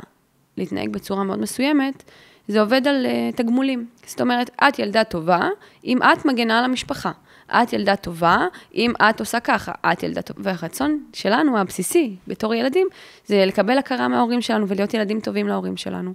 להתנהג 0.57 0.89
בצורה 0.89 1.25
מאוד 1.25 1.39
מסוימת, 1.39 2.11
זה 2.51 2.61
עובד 2.61 2.89
על 2.89 3.07
uh, 3.07 3.37
תגמולים. 3.37 3.87
זאת 4.07 4.21
אומרת, 4.21 4.51
את 4.69 4.79
ילדה 4.79 5.05
טובה, 5.05 5.49
אם 5.85 5.99
את 6.03 6.25
מגנה 6.25 6.59
על 6.59 6.65
המשפחה. 6.65 7.13
את 7.53 7.73
ילדה 7.73 7.97
טובה, 7.97 8.47
אם 8.75 8.93
את 9.03 9.21
עושה 9.21 9.41
ככה, 9.41 9.73
את 9.93 10.03
ילדה 10.03 10.23
טובה. 10.23 10.41
והרצון 10.45 11.05
שלנו, 11.13 11.59
הבסיסי, 11.59 12.17
בתור 12.27 12.55
ילדים, 12.55 12.89
זה 13.27 13.45
לקבל 13.47 13.79
הכרה 13.79 14.09
מההורים 14.09 14.41
שלנו 14.41 14.69
ולהיות 14.69 14.95
ילדים 14.95 15.21
טובים 15.21 15.49
להורים 15.49 15.77
שלנו. 15.77 16.13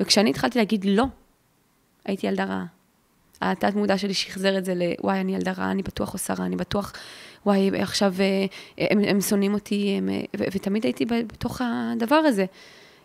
וכשאני 0.00 0.30
התחלתי 0.30 0.58
להגיד 0.58 0.84
לא, 0.84 1.04
הייתי 2.04 2.26
ילדה 2.26 2.44
רעה. 2.44 2.64
התת 3.40 3.74
מודע 3.74 3.98
שלי 3.98 4.14
שחזר 4.14 4.58
את 4.58 4.64
זה 4.64 4.74
ל, 4.74 4.82
וואי, 5.00 5.20
אני 5.20 5.34
ילדה 5.34 5.52
רעה, 5.52 5.70
אני 5.70 5.82
בטוח 5.82 6.12
עושה 6.12 6.34
רע, 6.34 6.46
אני 6.46 6.56
בטוח, 6.56 6.92
וואי, 7.46 7.80
עכשיו 7.80 8.14
אה, 8.20 8.46
הם, 8.90 9.00
הם 9.06 9.20
שונאים 9.20 9.54
אותי, 9.54 9.94
הם, 9.98 10.08
אה, 10.08 10.20
ו, 10.38 10.44
ותמיד 10.52 10.84
הייתי 10.84 11.04
בתוך 11.04 11.60
הדבר 11.64 12.16
הזה. 12.16 12.44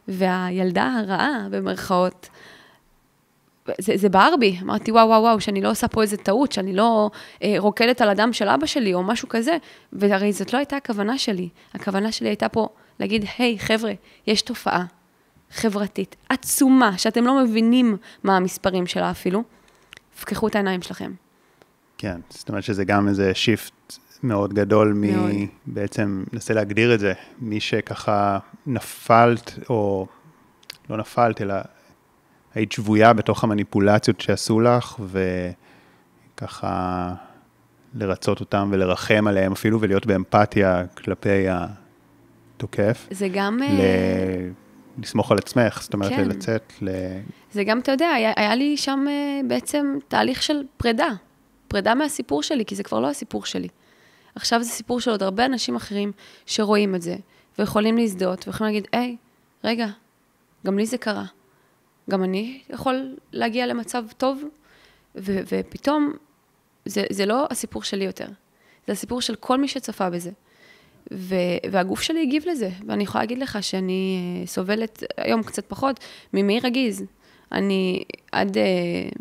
והילדה 0.07 0.93
הרעה, 0.99 1.47
במרכאות, 1.51 2.29
זה, 3.81 3.93
זה 3.95 4.09
בער 4.09 4.35
בי. 4.39 4.57
אמרתי, 4.61 4.91
וואו, 4.91 5.07
וואו, 5.07 5.21
וואו, 5.21 5.41
שאני 5.41 5.61
לא 5.61 5.71
עושה 5.71 5.87
פה 5.87 6.01
איזה 6.01 6.17
טעות, 6.17 6.51
שאני 6.51 6.73
לא 6.73 7.09
אה, 7.43 7.55
רוקדת 7.57 8.01
על 8.01 8.09
הדם 8.09 8.33
של 8.33 8.49
אבא 8.49 8.65
שלי 8.65 8.93
או 8.93 9.03
משהו 9.03 9.29
כזה. 9.29 9.57
והרי 9.93 10.33
זאת 10.33 10.53
לא 10.53 10.57
הייתה 10.57 10.77
הכוונה 10.77 11.17
שלי. 11.17 11.49
הכוונה 11.73 12.11
שלי 12.11 12.29
הייתה 12.29 12.49
פה 12.49 12.67
להגיד, 12.99 13.25
היי, 13.37 13.59
חבר'ה, 13.59 13.91
יש 14.27 14.41
תופעה 14.41 14.85
חברתית 15.51 16.15
עצומה, 16.29 16.97
שאתם 16.97 17.25
לא 17.25 17.43
מבינים 17.43 17.97
מה 18.23 18.37
המספרים 18.37 18.87
שלה 18.87 19.11
אפילו. 19.11 19.43
פקחו 20.21 20.47
את 20.47 20.55
העיניים 20.55 20.81
שלכם. 20.81 21.11
כן, 21.97 22.19
זאת 22.29 22.49
אומרת 22.49 22.63
שזה 22.63 22.85
גם 22.85 23.07
איזה 23.07 23.33
שיפט 23.33 23.97
מאוד 24.23 24.53
גדול 24.53 24.93
מ... 24.93 25.01
מאוד. 25.01 25.31
בעצם, 25.65 26.23
ננסה 26.33 26.53
להגדיר 26.53 26.93
את 26.93 26.99
זה, 26.99 27.13
מי 27.39 27.59
שככה 27.59 28.39
נפלת, 28.67 29.59
או 29.69 30.07
לא 30.89 30.97
נפלת, 30.97 31.41
אלא 31.41 31.55
היית 32.55 32.71
שבויה 32.71 33.13
בתוך 33.13 33.43
המניפולציות 33.43 34.21
שעשו 34.21 34.59
לך, 34.59 34.99
וככה 36.35 37.13
לרצות 37.93 38.39
אותם 38.39 38.69
ולרחם 38.71 39.27
עליהם 39.27 39.51
אפילו, 39.51 39.81
ולהיות 39.81 40.05
באמפתיה 40.05 40.83
כלפי 40.87 41.45
התוקף. 41.49 43.07
זה 43.11 43.27
גם... 43.33 43.59
ל... 43.59 43.63
אה, 43.63 44.49
לסמוך 45.03 45.31
על 45.31 45.37
עצמך, 45.37 45.79
זאת 45.81 45.93
אומרת, 45.93 46.11
כן. 46.11 46.27
לצאת 46.27 46.73
ל... 46.81 46.89
זה 47.51 47.63
גם, 47.63 47.79
אתה 47.79 47.91
יודע, 47.91 48.09
היה, 48.09 48.33
היה 48.35 48.55
לי 48.55 48.77
שם 48.77 49.05
אה, 49.09 49.39
בעצם 49.47 49.97
תהליך 50.07 50.43
של 50.43 50.63
פרידה. 50.77 51.09
פרידה 51.67 51.95
מהסיפור 51.95 52.43
שלי, 52.43 52.65
כי 52.65 52.75
זה 52.75 52.83
כבר 52.83 52.99
לא 52.99 53.09
הסיפור 53.09 53.45
שלי. 53.45 53.67
עכשיו 54.37 54.63
זה 54.63 54.69
סיפור 54.69 55.01
של 55.01 55.11
עוד 55.11 55.23
הרבה 55.23 55.45
אנשים 55.45 55.75
אחרים 55.75 56.11
שרואים 56.45 56.95
את 56.95 57.01
זה, 57.01 57.15
ויכולים 57.59 57.97
להזדהות, 57.97 58.47
ויכולים 58.47 58.73
להגיד, 58.73 58.87
היי, 58.91 59.15
רגע, 59.63 59.87
גם 60.65 60.77
לי 60.77 60.85
זה 60.85 60.97
קרה. 60.97 61.25
גם 62.09 62.23
אני 62.23 62.61
יכול 62.69 63.15
להגיע 63.31 63.67
למצב 63.67 64.03
טוב, 64.17 64.43
ו- 65.15 65.39
ופתאום 65.51 66.13
זה, 66.85 67.03
זה 67.11 67.25
לא 67.25 67.47
הסיפור 67.49 67.83
שלי 67.83 68.05
יותר. 68.05 68.27
זה 68.87 68.93
הסיפור 68.93 69.21
של 69.21 69.35
כל 69.35 69.57
מי 69.57 69.67
שצפה 69.67 70.09
בזה. 70.09 70.31
ו- 71.13 71.35
והגוף 71.71 72.01
שלי 72.01 72.21
הגיב 72.21 72.43
לזה, 72.47 72.69
ואני 72.87 73.03
יכולה 73.03 73.23
להגיד 73.23 73.37
לך 73.37 73.63
שאני 73.63 74.17
אה, 74.41 74.47
סובלת 74.47 75.03
היום 75.17 75.43
קצת 75.43 75.65
פחות 75.67 75.99
ממעי 76.33 76.59
רגיז. 76.59 77.03
אני 77.51 78.03
עד 78.31 78.57
uh, 78.57 79.17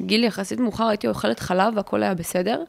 גיל 0.00 0.24
יחסית 0.24 0.60
מאוחר 0.60 0.86
הייתי 0.86 1.08
אוכלת 1.08 1.40
חלב 1.40 1.76
והכל 1.76 2.02
היה 2.02 2.14
בסדר, 2.14 2.62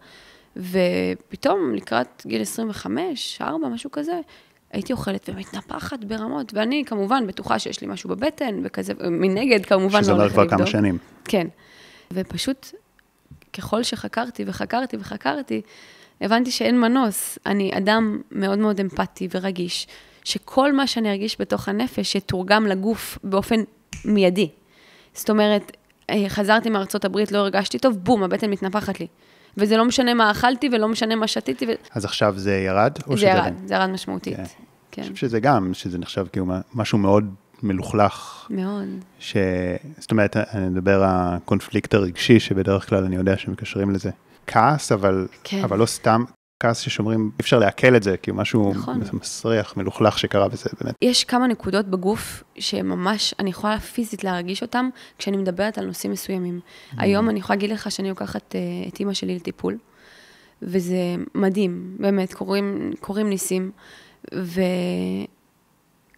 ופתאום 0.58 1.76
לקראת 1.76 2.24
גיל 2.28 2.42
25, 2.42 3.42
4, 3.42 3.68
משהו 3.68 3.92
כזה, 3.92 4.20
הייתי 4.72 4.94
אוכלת 4.94 5.30
ומתנפחת 5.34 6.04
ברמות, 6.04 6.54
ואני 6.54 6.84
כמובן 6.86 7.28
בטוחה 7.28 7.60
שיש 7.60 7.82
לי 7.82 7.88
משהו 7.88 8.10
בבטן, 8.10 8.60
וכזה, 8.64 8.94
מנגד 9.10 9.66
כמובן 9.66 10.02
שזה 10.02 10.12
לא 10.12 10.16
אומר 10.16 10.24
הולך 10.24 10.34
כבר 10.34 10.44
לבדוק. 10.44 10.60
כמה 10.60 10.68
שנים. 10.68 10.98
כן. 11.26 11.48
ופשוט, 12.14 12.68
ככל 13.54 13.84
שחקרתי 13.84 14.44
וחקרתי 14.48 14.98
וחקרתי, 15.00 15.62
הבנתי 16.22 16.52
שאין 16.52 16.80
מנוס. 16.80 17.40
אני 17.46 17.72
אדם 17.78 18.22
מאוד 18.32 18.60
מאוד 18.60 18.80
אמפתי 18.80 19.28
ורגיש, 19.32 19.88
שכל 20.24 20.74
מה 20.74 20.88
שאני 20.88 21.12
ארגיש 21.12 21.38
בתוך 21.40 21.70
הנפש 21.70 22.16
יתורגם 22.16 22.68
לגוף 22.68 23.18
באופן 23.24 23.60
מיידי. 24.06 24.50
זאת 25.14 25.30
אומרת, 25.30 25.78
אה, 26.10 26.26
חזרתי 26.28 26.70
מארצות 26.70 27.06
הברית, 27.06 27.32
לא 27.32 27.38
הרגשתי 27.38 27.80
טוב, 27.80 27.98
בום, 27.98 28.24
הבטן 28.24 28.50
מתנפחת 28.50 29.00
לי. 29.00 29.08
וזה 29.58 29.78
לא 29.78 29.86
משנה 29.86 30.14
מה 30.14 30.32
אכלתי 30.32 30.70
ולא 30.72 30.88
משנה 30.88 31.16
מה 31.16 31.28
שתיתי. 31.28 31.66
ו... 31.66 31.70
אז 31.92 32.06
עכשיו 32.06 32.34
זה 32.38 32.58
ירד? 32.58 32.98
זה 33.16 33.26
ירד, 33.26 33.54
זה 33.66 33.74
ירד 33.74 33.90
משמעותית. 33.90 34.38
כן. 34.38 34.44
כן. 34.92 35.02
אני 35.02 35.14
חושב 35.14 35.28
שזה 35.28 35.40
גם, 35.40 35.74
שזה 35.74 35.98
נחשב 35.98 36.26
כאילו 36.32 36.46
משהו 36.74 36.98
מאוד 36.98 37.34
מלוכלך. 37.64 38.48
מאוד. 38.50 38.88
ש... 39.20 39.36
זאת 39.98 40.12
אומרת, 40.12 40.38
אני 40.38 40.70
מדבר 40.70 41.04
הקונפליקט 41.06 41.94
הרגשי, 41.94 42.40
שבדרך 42.40 42.90
כלל 42.90 43.04
אני 43.04 43.16
יודע 43.16 43.38
שמקשרים 43.38 43.92
לזה. 43.92 44.10
כעס, 44.48 44.92
אבל, 44.92 45.28
כן. 45.44 45.64
אבל 45.64 45.78
לא 45.80 45.86
סתם 45.86 46.24
כעס 46.62 46.80
ששומרים, 46.80 47.32
אי 47.40 47.42
אפשר 47.42 47.60
לעכל 47.60 47.96
את 47.96 48.04
זה, 48.04 48.18
כי 48.18 48.32
הוא 48.32 48.38
משהו 48.38 48.74
נכון. 48.74 49.02
מסריח, 49.14 49.78
מלוכלך 49.78 50.20
שקרה 50.20 50.48
בזה, 50.48 50.70
באמת. 50.82 50.96
יש 51.02 51.24
כמה 51.24 51.48
נקודות 51.48 51.86
בגוף 51.86 52.44
שממש, 52.60 53.34
אני 53.40 53.50
יכולה 53.50 53.80
פיזית 53.80 54.24
להרגיש 54.24 54.62
אותן 54.62 54.90
כשאני 55.18 55.38
מדברת 55.38 55.78
על 55.78 55.86
נושאים 55.86 56.12
מסוימים. 56.12 56.60
Mm. 56.60 56.96
היום 56.98 57.30
אני 57.30 57.40
יכולה 57.40 57.58
להגיד 57.58 57.70
לך 57.70 57.92
שאני 57.92 58.10
לוקחת 58.10 58.56
uh, 58.56 58.94
את 58.94 59.00
אימא 59.00 59.14
שלי 59.14 59.36
לטיפול, 59.36 59.78
וזה 60.62 61.16
מדהים, 61.36 61.96
באמת, 62.00 62.34
קורים, 62.34 62.92
קורים 63.00 63.30
ניסים, 63.30 63.72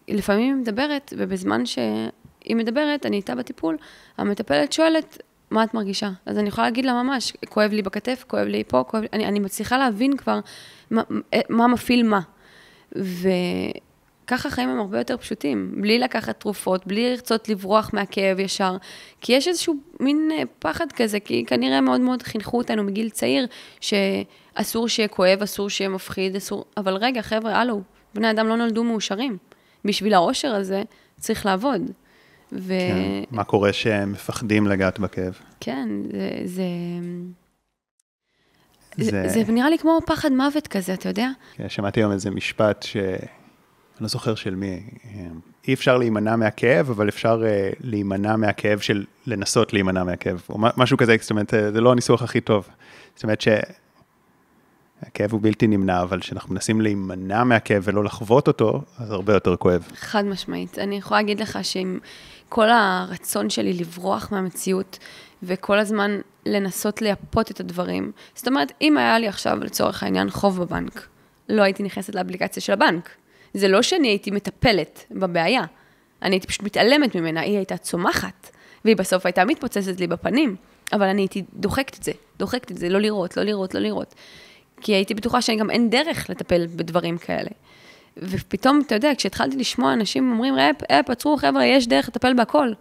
ולפעמים 0.08 0.54
היא 0.54 0.62
מדברת, 0.62 1.12
ובזמן 1.16 1.66
שהיא 1.66 2.56
מדברת, 2.56 3.06
אני 3.06 3.16
איתה 3.16 3.34
בטיפול, 3.34 3.76
המטפלת 4.18 4.72
שואלת, 4.72 5.22
מה 5.54 5.64
את 5.64 5.74
מרגישה? 5.74 6.10
אז 6.26 6.38
אני 6.38 6.48
יכולה 6.48 6.66
להגיד 6.66 6.84
לה 6.84 7.02
ממש, 7.02 7.32
כואב 7.48 7.70
לי 7.72 7.82
בכתף, 7.82 8.24
כואב 8.28 8.46
לי 8.46 8.64
פה, 8.64 8.84
כואב 8.88 9.02
לי... 9.02 9.08
אני, 9.12 9.26
אני 9.26 9.40
מצליחה 9.40 9.78
להבין 9.78 10.16
כבר 10.16 10.40
מה, 10.90 11.02
מה 11.48 11.66
מפעיל 11.66 12.02
מה. 12.02 12.20
וככה 12.92 14.48
החיים 14.48 14.68
הם 14.68 14.80
הרבה 14.80 14.98
יותר 14.98 15.16
פשוטים, 15.16 15.74
בלי 15.76 15.98
לקחת 15.98 16.40
תרופות, 16.40 16.86
בלי 16.86 17.10
לרצות 17.10 17.48
לברוח 17.48 17.90
מהכאב 17.92 18.40
ישר. 18.40 18.76
כי 19.20 19.32
יש 19.32 19.48
איזשהו 19.48 19.74
מין 20.00 20.30
אה, 20.32 20.42
פחד 20.58 20.92
כזה, 20.92 21.20
כי 21.20 21.44
כנראה 21.46 21.80
מאוד 21.80 22.00
מאוד 22.00 22.22
חינכו 22.22 22.58
אותנו 22.58 22.82
מגיל 22.84 23.10
צעיר, 23.10 23.46
שאסור 23.80 24.88
שיהיה 24.88 25.08
כואב, 25.08 25.42
אסור 25.42 25.70
שיהיה 25.70 25.88
מפחיד, 25.88 26.36
אסור... 26.36 26.64
אבל 26.76 26.96
רגע, 26.96 27.22
חבר'ה, 27.22 27.60
הלו, 27.60 27.82
בני 28.14 28.30
אדם 28.30 28.48
לא 28.48 28.56
נולדו 28.56 28.84
מאושרים. 28.84 29.36
בשביל 29.84 30.14
העושר 30.14 30.54
הזה 30.54 30.82
צריך 31.20 31.46
לעבוד. 31.46 31.90
ו... 32.52 32.68
כן. 32.68 33.22
מה 33.30 33.44
קורה 33.44 33.72
שהם 33.72 34.12
מפחדים 34.12 34.66
לגעת 34.66 34.98
בכאב? 34.98 35.38
כן, 35.60 35.88
זה... 36.44 36.64
זה... 38.96 39.28
זה... 39.28 39.44
זה 39.44 39.52
נראה 39.52 39.70
לי 39.70 39.78
כמו 39.78 39.98
פחד 40.06 40.32
מוות 40.32 40.66
כזה, 40.66 40.94
אתה 40.94 41.08
יודע? 41.08 41.28
כן, 41.56 41.68
שמעתי 41.68 42.00
היום 42.00 42.12
איזה 42.12 42.30
משפט 42.30 42.82
ש... 42.82 42.96
אני 43.94 44.02
לא 44.02 44.08
זוכר 44.08 44.34
של 44.34 44.54
מי. 44.54 44.82
אי 45.68 45.74
אפשר 45.74 45.98
להימנע 45.98 46.36
מהכאב, 46.36 46.90
אבל 46.90 47.08
אפשר 47.08 47.42
uh, 47.42 47.76
להימנע 47.80 48.36
מהכאב 48.36 48.78
של 48.78 49.04
לנסות 49.26 49.72
להימנע 49.72 50.04
מהכאב, 50.04 50.42
או 50.48 50.58
משהו 50.76 50.96
כזה, 50.96 51.16
זאת 51.20 51.30
אומרת, 51.30 51.50
זה 51.50 51.80
לא 51.80 51.92
הניסוח 51.92 52.22
הכי 52.22 52.40
טוב. 52.40 52.68
זאת 53.14 53.22
אומרת 53.22 53.40
שהכאב 53.40 55.32
הוא 55.32 55.40
בלתי 55.42 55.66
נמנע, 55.66 56.02
אבל 56.02 56.20
כשאנחנו 56.20 56.54
מנסים 56.54 56.80
להימנע 56.80 57.44
מהכאב 57.44 57.82
ולא 57.86 58.04
לחוות 58.04 58.48
אותו, 58.48 58.82
אז 58.98 59.10
הרבה 59.10 59.32
יותר 59.32 59.56
כואב. 59.56 59.88
חד 59.94 60.24
משמעית. 60.24 60.78
אני 60.78 60.96
יכולה 60.96 61.20
להגיד 61.20 61.40
לך 61.40 61.58
שאם 61.62 61.98
כל 62.54 62.70
הרצון 62.70 63.50
שלי 63.50 63.72
לברוח 63.72 64.28
מהמציאות, 64.32 64.98
וכל 65.42 65.78
הזמן 65.78 66.20
לנסות 66.46 67.02
לייפות 67.02 67.50
את 67.50 67.60
הדברים. 67.60 68.12
זאת 68.34 68.48
אומרת, 68.48 68.72
אם 68.80 68.98
היה 68.98 69.18
לי 69.18 69.28
עכשיו, 69.28 69.58
לצורך 69.60 70.02
העניין, 70.02 70.30
חוב 70.30 70.60
בבנק, 70.62 71.08
לא 71.48 71.62
הייתי 71.62 71.82
נכנסת 71.82 72.14
לאפליקציה 72.14 72.62
של 72.62 72.72
הבנק. 72.72 73.10
זה 73.54 73.68
לא 73.68 73.82
שאני 73.82 74.08
הייתי 74.08 74.30
מטפלת 74.30 75.04
בבעיה, 75.10 75.62
אני 76.22 76.34
הייתי 76.34 76.46
פשוט 76.46 76.62
מתעלמת 76.62 77.16
ממנה, 77.16 77.40
היא 77.40 77.56
הייתה 77.56 77.76
צומחת, 77.76 78.50
והיא 78.84 78.96
בסוף 78.96 79.26
הייתה 79.26 79.44
מתפוצצת 79.44 80.00
לי 80.00 80.06
בפנים, 80.06 80.56
אבל 80.92 81.06
אני 81.06 81.22
הייתי 81.22 81.42
דוחקת 81.54 81.98
את 81.98 82.02
זה, 82.02 82.12
דוחקת 82.38 82.70
את 82.70 82.78
זה, 82.78 82.88
לא 82.88 82.98
לראות, 82.98 83.36
לא 83.36 83.42
לראות, 83.42 83.74
לא 83.74 83.80
לראות. 83.80 84.14
כי 84.80 84.92
הייתי 84.92 85.14
בטוחה 85.14 85.42
שגם 85.42 85.70
אין 85.70 85.90
דרך 85.90 86.30
לטפל 86.30 86.66
בדברים 86.66 87.18
כאלה. 87.18 87.50
ופתאום, 88.18 88.80
אתה 88.86 88.94
יודע, 88.94 89.12
כשהתחלתי 89.16 89.56
לשמוע 89.56 89.92
אנשים 89.92 90.32
אומרים, 90.32 90.58
אפ, 90.58 90.82
אפ, 90.82 91.10
עצרו, 91.10 91.36
חבר'ה, 91.36 91.64
יש 91.64 91.88
דרך 91.88 92.08
לטפל 92.08 92.34
בהכל. 92.34 92.72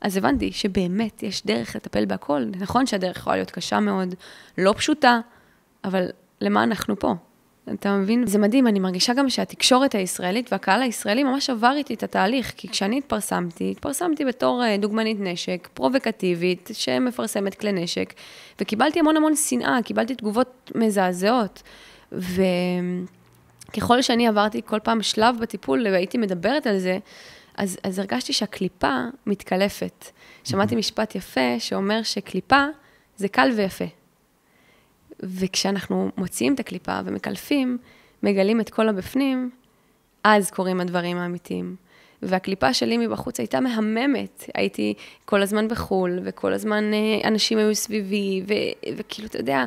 אז 0.00 0.16
הבנתי 0.16 0.52
שבאמת 0.52 1.22
יש 1.22 1.46
דרך 1.46 1.76
לטפל 1.76 2.04
בהכל. 2.04 2.44
נכון 2.60 2.86
שהדרך 2.86 3.16
יכולה 3.16 3.36
להיות 3.36 3.50
קשה 3.50 3.80
מאוד, 3.80 4.14
לא 4.58 4.74
פשוטה, 4.76 5.20
אבל 5.84 6.06
למה 6.40 6.62
אנחנו 6.62 6.98
פה? 6.98 7.14
אתה 7.74 7.96
מבין? 7.96 8.26
זה 8.26 8.38
מדהים, 8.38 8.66
אני 8.66 8.78
מרגישה 8.78 9.14
גם 9.14 9.28
שהתקשורת 9.28 9.94
הישראלית 9.94 10.52
והקהל 10.52 10.82
הישראלי 10.82 11.24
ממש 11.24 11.50
עבר 11.50 11.72
איתי 11.76 11.94
את 11.94 12.02
התהליך, 12.02 12.52
כי 12.56 12.68
כשאני 12.68 12.98
התפרסמתי, 12.98 13.70
התפרסמתי 13.70 14.24
בתור 14.24 14.64
אה, 14.64 14.76
דוגמנית 14.76 15.16
נשק, 15.20 15.68
פרובוקטיבית, 15.74 16.70
שמפרסמת 16.72 17.54
כלי 17.54 17.72
נשק, 17.72 18.14
וקיבלתי 18.60 19.00
המון 19.00 19.16
המון 19.16 19.36
שנאה, 19.36 19.78
קיבלתי 19.84 20.14
תגובות 20.14 20.70
מזעזעות. 20.74 21.62
ו... 22.12 22.42
ככל 23.72 24.02
שאני 24.02 24.28
עברתי 24.28 24.60
כל 24.64 24.78
פעם 24.80 25.02
שלב 25.02 25.36
בטיפול 25.40 25.86
והייתי 25.86 26.18
מדברת 26.18 26.66
על 26.66 26.78
זה, 26.78 26.98
אז, 27.56 27.78
אז 27.84 27.98
הרגשתי 27.98 28.32
שהקליפה 28.32 28.98
מתקלפת. 29.26 30.06
שמעתי 30.44 30.76
משפט 30.76 31.14
יפה 31.14 31.58
שאומר 31.58 32.02
שקליפה 32.02 32.64
זה 33.16 33.28
קל 33.28 33.50
ויפה. 33.56 33.84
וכשאנחנו 35.22 36.10
מוציאים 36.16 36.54
את 36.54 36.60
הקליפה 36.60 37.00
ומקלפים, 37.04 37.78
מגלים 38.22 38.60
את 38.60 38.70
כל 38.70 38.88
הבפנים, 38.88 39.50
אז 40.24 40.50
קורים 40.50 40.80
הדברים 40.80 41.16
האמיתיים. 41.16 41.76
והקליפה 42.22 42.74
שלי 42.74 42.96
מבחוץ 42.98 43.40
הייתה 43.40 43.60
מהממת. 43.60 44.44
הייתי 44.54 44.94
כל 45.24 45.42
הזמן 45.42 45.68
בחו"ל, 45.68 46.20
וכל 46.24 46.52
הזמן 46.52 46.84
אה, 46.94 47.28
אנשים 47.28 47.58
היו 47.58 47.74
סביבי, 47.74 48.42
ו- 48.48 48.92
וכאילו, 48.96 49.28
אתה 49.28 49.38
יודע, 49.38 49.64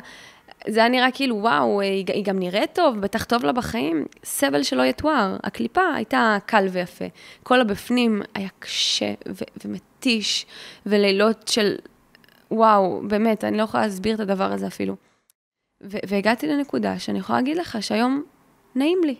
זה 0.68 0.80
היה 0.80 0.88
נראה 0.88 1.10
כאילו, 1.10 1.36
וואו, 1.36 1.80
היא, 1.80 2.04
היא 2.12 2.24
גם 2.24 2.38
נראית 2.38 2.74
טוב, 2.74 3.00
בטח 3.00 3.24
טוב 3.24 3.44
לה 3.44 3.52
בחיים. 3.52 4.04
סבל 4.24 4.62
שלא 4.62 4.82
יתואר. 4.82 5.36
הקליפה 5.42 5.80
הייתה 5.94 6.36
קל 6.46 6.66
ויפה. 6.70 7.04
כל 7.42 7.60
הבפנים 7.60 8.22
היה 8.34 8.48
קשה 8.58 9.14
ו- 9.28 9.64
ומתיש, 9.64 10.46
ולילות 10.86 11.48
של, 11.48 11.74
וואו, 12.50 13.00
באמת, 13.08 13.44
אני 13.44 13.56
לא 13.56 13.62
יכולה 13.62 13.82
להסביר 13.82 14.14
את 14.14 14.20
הדבר 14.20 14.52
הזה 14.52 14.66
אפילו. 14.66 14.96
ו- 15.82 15.98
והגעתי 16.08 16.46
לנקודה 16.46 16.98
שאני 16.98 17.18
יכולה 17.18 17.38
להגיד 17.38 17.56
לך 17.56 17.82
שהיום 17.82 18.22
נעים 18.74 18.98
לי. 19.04 19.16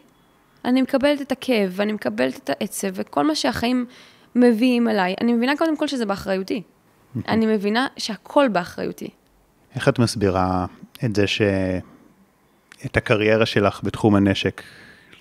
אני 0.64 0.82
מקבלת 0.82 1.20
את 1.20 1.32
הכאב, 1.32 1.72
ואני 1.72 1.92
מקבלת 1.92 2.36
את 2.36 2.51
העצב, 2.51 2.88
וכל 2.92 3.26
מה 3.26 3.34
שהחיים 3.34 3.86
מביאים 4.34 4.88
אליי. 4.88 5.14
אני 5.20 5.32
מבינה 5.32 5.57
קודם 5.57 5.76
כל 5.76 5.86
שזה 5.86 6.07
באחריותי. 6.07 6.62
אני 7.28 7.47
מבינה 7.47 7.86
שהכל 7.97 8.49
באחריותי. 8.49 9.11
איך 9.74 9.88
את 9.88 9.99
מסבירה 9.99 10.66
את 11.05 11.16
זה 11.16 11.26
ש... 11.26 11.42
את 12.86 12.97
הקריירה 12.97 13.47
שלך 13.47 13.80
בתחום 13.82 14.14
הנשק 14.14 14.62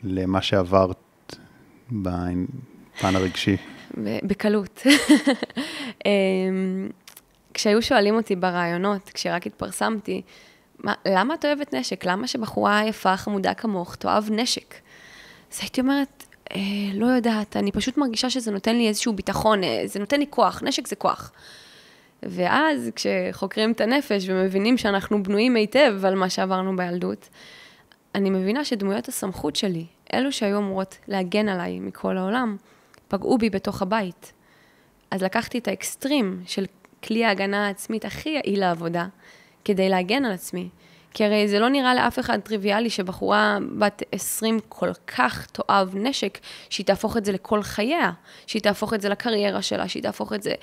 למה 0.04 0.42
שעברת 0.42 1.36
בפן 1.92 3.16
הרגשי? 3.16 3.58
בקלות. 3.98 4.84
אמ, 6.06 6.90
כשהיו 7.54 7.82
שואלים 7.82 8.16
אותי 8.16 8.36
ברעיונות, 8.36 9.10
כשרק 9.14 9.48
התפרסמתי, 9.48 10.22
מה, 10.80 10.94
למה 11.06 11.34
את 11.34 11.46
אוהבת 11.46 11.74
נשק? 11.74 12.06
למה 12.06 12.28
שבחורה 12.28 12.82
יפה, 12.88 13.18
חמודה 13.18 13.54
כמוך, 13.54 13.96
תאהב 13.96 14.32
נשק? 14.32 14.74
אז 15.54 15.60
הייתי 15.62 15.82
אומרת, 15.82 16.24
אה, 16.52 16.60
לא 16.94 17.06
יודעת, 17.06 17.58
אני 17.58 17.72
פשוט 17.72 17.98
מרגישה 17.98 18.30
שזה 18.30 18.52
נותן 18.52 18.76
לי 18.76 18.88
איזשהו 18.88 19.14
ביטחון, 19.14 19.64
אה, 19.64 19.82
זה 19.86 20.00
נותן 20.00 20.20
לי 20.20 20.26
כוח, 20.30 20.64
נשק 20.64 20.88
זה 20.88 20.96
כוח. 20.96 21.32
ואז 22.26 22.90
כשחוקרים 22.96 23.72
את 23.72 23.82
הנפש 23.82 24.26
ומבינים 24.30 24.78
שאנחנו 24.78 25.24
בנויים 25.24 25.56
היטב 25.56 25.94
על 26.04 26.16
מה 26.16 26.30
שעברנו 26.30 26.76
בילדות, 26.76 27.30
אני 28.16 28.30
מבינה 28.30 28.66
שדמויות 28.66 29.08
הסמכות 29.08 29.56
שלי, 29.56 29.86
אלו 30.14 30.32
שהיו 30.32 30.58
אמורות 30.58 30.98
להגן 31.08 31.50
עליי 31.50 31.80
מכל 31.80 32.18
העולם, 32.18 32.58
פגעו 33.08 33.38
בי 33.38 33.50
בתוך 33.50 33.82
הבית. 33.82 34.34
אז 35.12 35.24
לקחתי 35.24 35.58
את 35.58 35.68
האקסטרים 35.68 36.42
של 36.46 36.66
כלי 37.04 37.26
ההגנה 37.26 37.68
העצמית 37.68 38.06
הכי 38.06 38.30
יעיל 38.30 38.60
לעבודה, 38.60 39.08
כדי 39.66 39.90
להגן 39.90 40.26
על 40.26 40.32
עצמי. 40.32 40.70
כי 41.14 41.26
הרי 41.26 41.48
זה 41.48 41.60
לא 41.60 41.70
נראה 41.70 41.96
לאף 41.96 42.20
אחד 42.20 42.40
טריוויאלי 42.40 42.90
שבחורה 42.90 43.58
בת 43.78 44.04
20 44.12 44.60
כל 44.70 44.90
כך 45.08 45.48
תאהב 45.52 45.96
נשק, 45.96 46.40
שהיא 46.70 46.86
תהפוך 46.86 47.18
את 47.18 47.26
זה 47.26 47.32
לכל 47.32 47.64
חייה, 47.64 48.12
שהיא 48.48 48.62
תהפוך 48.62 48.94
את 48.94 49.02
זה 49.02 49.10
לקריירה 49.10 49.62
שלה, 49.62 49.88
שהיא 49.88 50.04
תהפוך 50.04 50.34
את 50.34 50.44
זה 50.44 50.54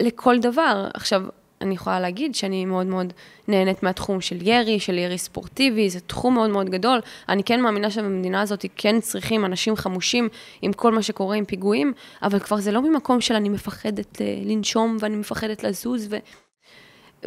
לכל 0.00 0.38
דבר. 0.38 0.88
עכשיו, 0.94 1.22
אני 1.60 1.74
יכולה 1.74 2.00
להגיד 2.00 2.34
שאני 2.34 2.64
מאוד 2.64 2.86
מאוד 2.86 3.12
נהנית 3.48 3.82
מהתחום 3.82 4.20
של 4.20 4.48
ירי, 4.48 4.80
של 4.80 4.98
ירי 4.98 5.18
ספורטיבי, 5.18 5.90
זה 5.90 6.00
תחום 6.00 6.34
מאוד 6.34 6.50
מאוד 6.50 6.70
גדול. 6.70 7.00
אני 7.28 7.44
כן 7.44 7.60
מאמינה 7.60 7.90
שבמדינה 7.90 8.40
הזאת 8.40 8.66
כן 8.76 9.00
צריכים 9.00 9.44
אנשים 9.44 9.76
חמושים 9.76 10.28
עם 10.62 10.72
כל 10.72 10.92
מה 10.92 11.02
שקורה 11.02 11.36
עם 11.36 11.44
פיגועים, 11.44 11.92
אבל 12.22 12.38
כבר 12.38 12.56
זה 12.56 12.72
לא 12.72 12.82
ממקום 12.82 13.20
של 13.20 13.34
אני 13.34 13.48
מפחדת 13.48 14.22
אה, 14.22 14.38
לנשום 14.44 14.96
ואני 15.00 15.16
מפחדת 15.16 15.64
לזוז, 15.64 16.06
ו... 16.10 16.16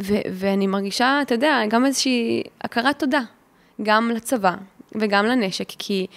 ו- 0.02 0.22
ואני 0.34 0.68
מרגישה, 0.68 1.20
אתה 1.22 1.34
יודע, 1.34 1.62
גם 1.70 1.86
איזושהי 1.86 2.44
הכרת 2.62 3.00
תודה, 3.00 3.22
גם 3.84 4.12
לצבא 4.12 4.56
וגם 4.96 5.26
לנשק, 5.26 5.70
כי 5.78 6.08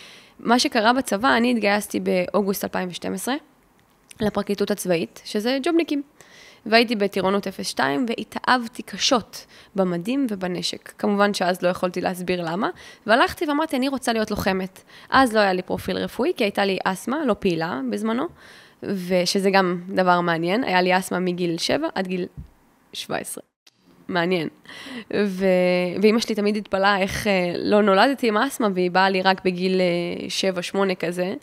מה 0.41 0.59
שקרה 0.59 0.93
בצבא, 0.93 1.37
אני 1.37 1.51
התגייסתי 1.51 2.01
באוגוסט 2.01 2.65
2012 2.65 3.35
לפרקליטות 4.21 4.71
הצבאית, 4.71 5.23
שזה 5.25 5.59
ג'ובניקים. 5.63 6.03
והייתי 6.67 6.97
בטירונות 6.97 7.47
02, 7.63 8.07
והתאהבתי 8.09 8.83
קשות 8.83 9.47
במדים 9.75 10.27
ובנשק. 10.31 10.93
כמובן 10.99 11.35
שאז 11.35 11.63
לא 11.63 11.69
יכולתי 11.69 12.01
להסביר 12.01 12.43
למה, 12.43 12.71
והלכתי 13.07 13.45
ואמרתי, 13.49 13.77
אני 13.77 13.89
רוצה 13.89 14.13
להיות 14.13 14.31
לוחמת. 14.31 14.83
אז 15.11 15.35
לא 15.35 15.41
היה 15.41 15.53
לי 15.53 15.63
פרופיל 15.63 15.97
רפואי, 15.97 16.33
כי 16.37 16.45
הייתה 16.45 16.65
לי 16.65 16.79
אסתמה, 16.85 17.25
לא 17.25 17.37
פעילה 17.39 17.81
בזמנו, 17.91 18.25
ושזה 18.83 19.51
גם 19.51 19.81
דבר 19.89 20.21
מעניין, 20.21 20.65
היה 20.65 20.83
לי 20.83 20.99
אסתמה 20.99 21.19
מגיל 21.19 21.59
7 21.59 21.89
עד 21.95 22.07
גיל 22.07 22.27
17. 22.93 23.43
מעניין. 24.09 24.49
ו... 25.15 25.45
ואימא 26.03 26.21
שלי 26.21 26.35
תמיד 26.35 26.57
התפלאה 26.57 27.01
איך 27.01 27.27
אה, 27.27 27.53
לא 27.57 27.83
נולדתי 27.83 28.29
עם 28.29 28.37
אסתמה, 28.37 28.69
והיא 28.75 28.91
באה 28.91 29.11
לי 29.11 29.23
רק 29.23 29.45
בגיל 29.45 29.81
7-8 30.75 30.77
אה, 30.77 30.95
כזה. 30.95 31.35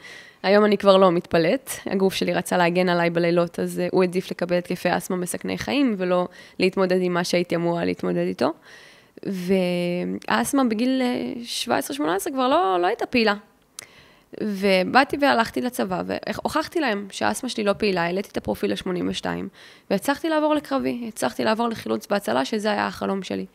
היום 0.47 0.65
אני 0.65 0.77
כבר 0.77 0.97
לא 0.97 1.11
מתפלאת, 1.11 1.69
הגוף 1.85 2.13
שלי 2.13 2.33
רצה 2.33 2.57
להגן 2.57 2.89
עליי 2.89 3.09
בלילות, 3.09 3.59
אז 3.59 3.79
אה, 3.79 3.87
הוא 3.91 4.03
העדיף 4.03 4.31
לקבל 4.31 4.57
התקפי 4.57 4.97
אסתמה 4.97 5.17
מסכני 5.17 5.57
חיים, 5.57 5.95
ולא 5.97 6.27
להתמודד 6.59 7.01
עם 7.01 7.13
מה 7.13 7.23
שהייתי 7.23 7.55
אמורה 7.55 7.85
להתמודד 7.85 8.27
איתו. 8.27 8.53
והאסתמה 9.23 10.63
בגיל 10.63 11.01
17-18 11.97 12.01
כבר 12.33 12.47
לא, 12.47 12.77
לא 12.81 12.87
הייתה 12.87 13.05
פעילה. 13.05 13.33
ובאתי 14.41 15.17
והלכתי 15.21 15.61
לצבא, 15.61 16.01
והוכחתי 16.05 16.79
להם 16.79 17.07
שהאסתמה 17.11 17.49
שלי 17.49 17.63
לא 17.63 17.73
פעילה, 17.73 18.03
העליתי 18.03 18.29
את 18.31 18.37
הפרופיל 18.37 18.71
ל-82, 18.71 19.25
והצלחתי 19.89 20.29
לעבור 20.29 20.55
לקרבי, 20.55 21.05
הצלחתי 21.07 21.43
לעבור 21.43 21.67
לחילוץ 21.67 22.07
והצלה, 22.11 22.45
שזה 22.45 22.71
היה 22.71 22.87
החלום 22.87 23.23
שלי. 23.23 23.45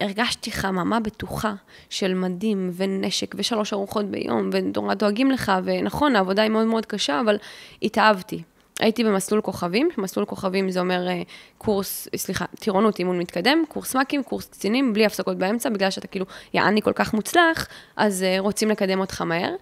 הרגשתי 0.00 0.52
חממה 0.52 1.00
בטוחה 1.00 1.54
של 1.90 2.14
מדים 2.14 2.70
ונשק 2.76 3.34
ושלוש 3.38 3.72
ארוחות 3.72 4.06
ביום, 4.06 4.50
ונורא 4.52 4.94
דואגים 4.94 5.30
לך, 5.30 5.52
ונכון, 5.64 6.16
העבודה 6.16 6.42
היא 6.42 6.50
מאוד 6.50 6.66
מאוד 6.66 6.86
קשה, 6.86 7.20
אבל 7.20 7.36
התאהבתי. 7.82 8.42
הייתי 8.80 9.04
במסלול 9.04 9.40
כוכבים, 9.40 9.88
מסלול 9.98 10.26
כוכבים 10.26 10.70
זה 10.70 10.80
אומר 10.80 11.08
אה, 11.08 11.22
קורס, 11.58 12.08
סליחה, 12.16 12.44
טירונות, 12.60 12.98
אימון 12.98 13.18
מתקדם, 13.18 13.58
קורס 13.68 13.96
מ"כים, 13.96 14.22
קורס 14.22 14.46
קצינים, 14.46 14.92
בלי 14.92 15.06
הפסקות 15.06 15.38
באמצע, 15.38 15.68
בגלל 15.68 15.90
שאתה 15.90 16.06
כאילו 16.06 16.26
יעני 16.54 16.82
כל 16.82 16.92
כך 16.92 17.14
מוצלח, 17.14 17.66
אז 17.96 18.24
uh, 18.24 18.40
רוצים 18.40 18.68
לקדם 18.68 19.00
אותך 19.00 19.22
מהר. 19.22 19.54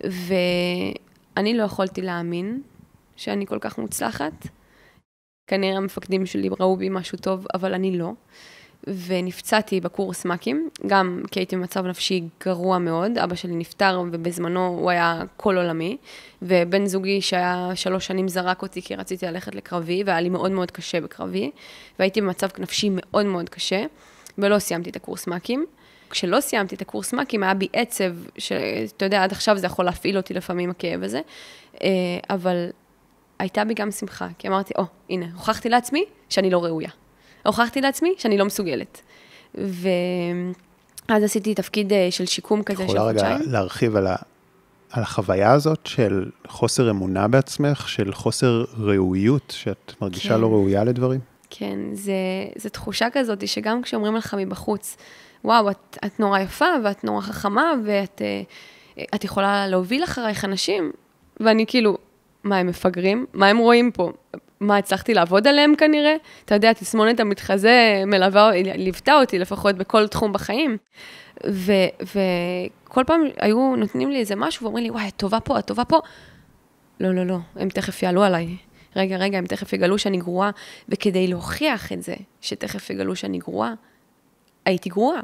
ואני 0.00 1.56
לא 1.56 1.62
יכולתי 1.62 2.02
להאמין 2.02 2.62
שאני 3.16 3.46
כל 3.46 3.58
כך 3.60 3.78
מוצלחת. 3.78 4.46
כנראה 5.46 5.76
המפקדים 5.76 6.26
שלי 6.26 6.48
ראו 6.60 6.76
בי 6.76 6.88
משהו 6.88 7.18
טוב, 7.18 7.46
אבל 7.54 7.74
אני 7.74 7.98
לא. 7.98 8.12
ונפצעתי 9.06 9.80
בקורס 9.80 10.24
מ"כים, 10.24 10.68
גם 10.86 11.22
כי 11.30 11.40
הייתי 11.40 11.56
במצב 11.56 11.86
נפשי 11.86 12.22
גרוע 12.44 12.78
מאוד, 12.78 13.18
אבא 13.18 13.34
שלי 13.34 13.56
נפטר 13.56 14.02
ובזמנו 14.12 14.66
הוא 14.66 14.90
היה 14.90 15.22
כל 15.36 15.56
עולמי, 15.56 15.96
ובן 16.42 16.86
זוגי 16.86 17.20
שהיה 17.20 17.70
שלוש 17.74 18.06
שנים 18.06 18.28
זרק 18.28 18.62
אותי 18.62 18.82
כי 18.82 18.94
רציתי 18.94 19.26
ללכת 19.26 19.54
לקרבי, 19.54 20.02
והיה 20.06 20.20
לי 20.20 20.28
מאוד 20.28 20.52
מאוד 20.52 20.70
קשה 20.70 21.00
בקרבי, 21.00 21.50
והייתי 21.98 22.20
במצב 22.20 22.48
נפשי 22.58 22.88
מאוד 22.92 23.26
מאוד 23.26 23.48
קשה, 23.48 23.84
ולא 24.38 24.58
סיימתי 24.58 24.90
את 24.90 24.96
הקורס 24.96 25.26
מ"כים. 25.26 25.66
כשלא 26.10 26.40
סיימתי 26.40 26.74
את 26.74 26.82
הקורס 26.82 27.14
מ"כים, 27.14 27.42
היה 27.42 27.54
בי 27.54 27.68
עצב, 27.72 28.12
שאתה 28.38 29.04
יודע, 29.04 29.24
עד 29.24 29.32
עכשיו 29.32 29.58
זה 29.58 29.66
יכול 29.66 29.84
להפעיל 29.84 30.16
אותי 30.16 30.34
לפעמים, 30.34 30.70
הכאב 30.70 31.02
הזה, 31.02 31.20
אה, 31.82 31.88
אבל 32.30 32.70
הייתה 33.38 33.64
בי 33.64 33.74
גם 33.74 33.90
שמחה, 33.90 34.28
כי 34.38 34.48
אמרתי, 34.48 34.74
או, 34.78 34.82
oh, 34.82 34.86
הנה, 35.10 35.26
הוכחתי 35.34 35.68
לעצמי 35.68 36.04
שאני 36.28 36.50
לא 36.50 36.64
ראויה. 36.64 36.90
הוכחתי 37.46 37.80
לעצמי 37.80 38.14
שאני 38.18 38.38
לא 38.38 38.44
מסוגלת. 38.44 39.00
ואז 39.54 41.22
עשיתי 41.22 41.54
תפקיד 41.54 41.92
אה, 41.92 42.08
של 42.10 42.26
שיקום 42.26 42.62
כזה 42.62 42.88
של 42.88 42.98
חודשיים. 42.98 43.16
יכולה 43.16 43.34
רגע 43.36 43.50
להרחיב 43.50 43.96
על, 43.96 44.06
ה... 44.06 44.16
על 44.90 45.02
החוויה 45.02 45.52
הזאת 45.52 45.86
של 45.86 46.30
חוסר 46.46 46.90
אמונה 46.90 47.28
בעצמך, 47.28 47.88
של 47.88 48.12
חוסר 48.12 48.64
ראויות, 48.78 49.54
שאת 49.56 49.92
מרגישה 50.02 50.34
כן. 50.34 50.40
לא 50.40 50.46
ראויה 50.46 50.84
לדברים? 50.84 51.20
כן, 51.50 51.78
זה, 51.92 52.12
זה 52.56 52.70
תחושה 52.70 53.08
כזאת 53.12 53.48
שגם 53.48 53.82
כשאומרים 53.82 54.16
לך 54.16 54.34
מבחוץ, 54.38 54.96
וואו, 55.44 55.70
את, 55.70 55.98
את 56.04 56.20
נורא 56.20 56.38
יפה 56.38 56.68
ואת 56.84 57.04
נורא 57.04 57.20
חכמה 57.20 57.72
ואת 57.84 58.22
אה, 58.22 58.42
את 59.14 59.24
יכולה 59.24 59.66
להוביל 59.68 60.04
אחרייך 60.04 60.44
אנשים, 60.44 60.92
ואני 61.40 61.66
כאילו, 61.66 61.98
מה, 62.44 62.56
הם 62.58 62.66
מפגרים? 62.66 63.26
מה 63.32 63.48
הם 63.48 63.58
רואים 63.58 63.90
פה? 63.90 64.12
מה, 64.60 64.76
הצלחתי 64.76 65.14
לעבוד 65.14 65.46
עליהם 65.46 65.74
כנראה? 65.76 66.16
אתה 66.44 66.54
יודע, 66.54 66.72
תסמונת 66.72 67.20
המתחזה 67.20 68.02
מלווה, 68.06 68.50
ליוותה 68.54 69.14
אותי 69.14 69.38
לפחות 69.38 69.76
בכל 69.76 70.08
תחום 70.08 70.32
בחיים. 70.32 70.76
וכל 72.02 73.04
פעם 73.06 73.20
היו 73.40 73.76
נותנים 73.76 74.10
לי 74.10 74.18
איזה 74.18 74.36
משהו 74.36 74.64
ואומרים 74.64 74.84
לי, 74.84 74.90
וואי, 74.90 75.08
את 75.08 75.16
טובה 75.16 75.40
פה, 75.40 75.58
את 75.58 75.66
טובה 75.66 75.84
פה. 75.84 75.98
לא, 77.00 77.14
לא, 77.14 77.26
לא, 77.26 77.38
הם 77.56 77.68
תכף 77.68 78.02
יעלו 78.02 78.22
עליי. 78.22 78.56
רגע, 78.96 79.16
רגע, 79.16 79.38
הם 79.38 79.46
תכף 79.46 79.72
יגלו 79.72 79.98
שאני 79.98 80.18
גרועה, 80.18 80.50
וכדי 80.88 81.26
להוכיח 81.26 81.92
את 81.92 82.02
זה, 82.02 82.14
שתכף 82.40 82.90
יגלו 82.90 83.16
שאני 83.16 83.38
גרועה, 83.38 83.74
הייתי 84.64 84.88
גרועה. 84.88 85.20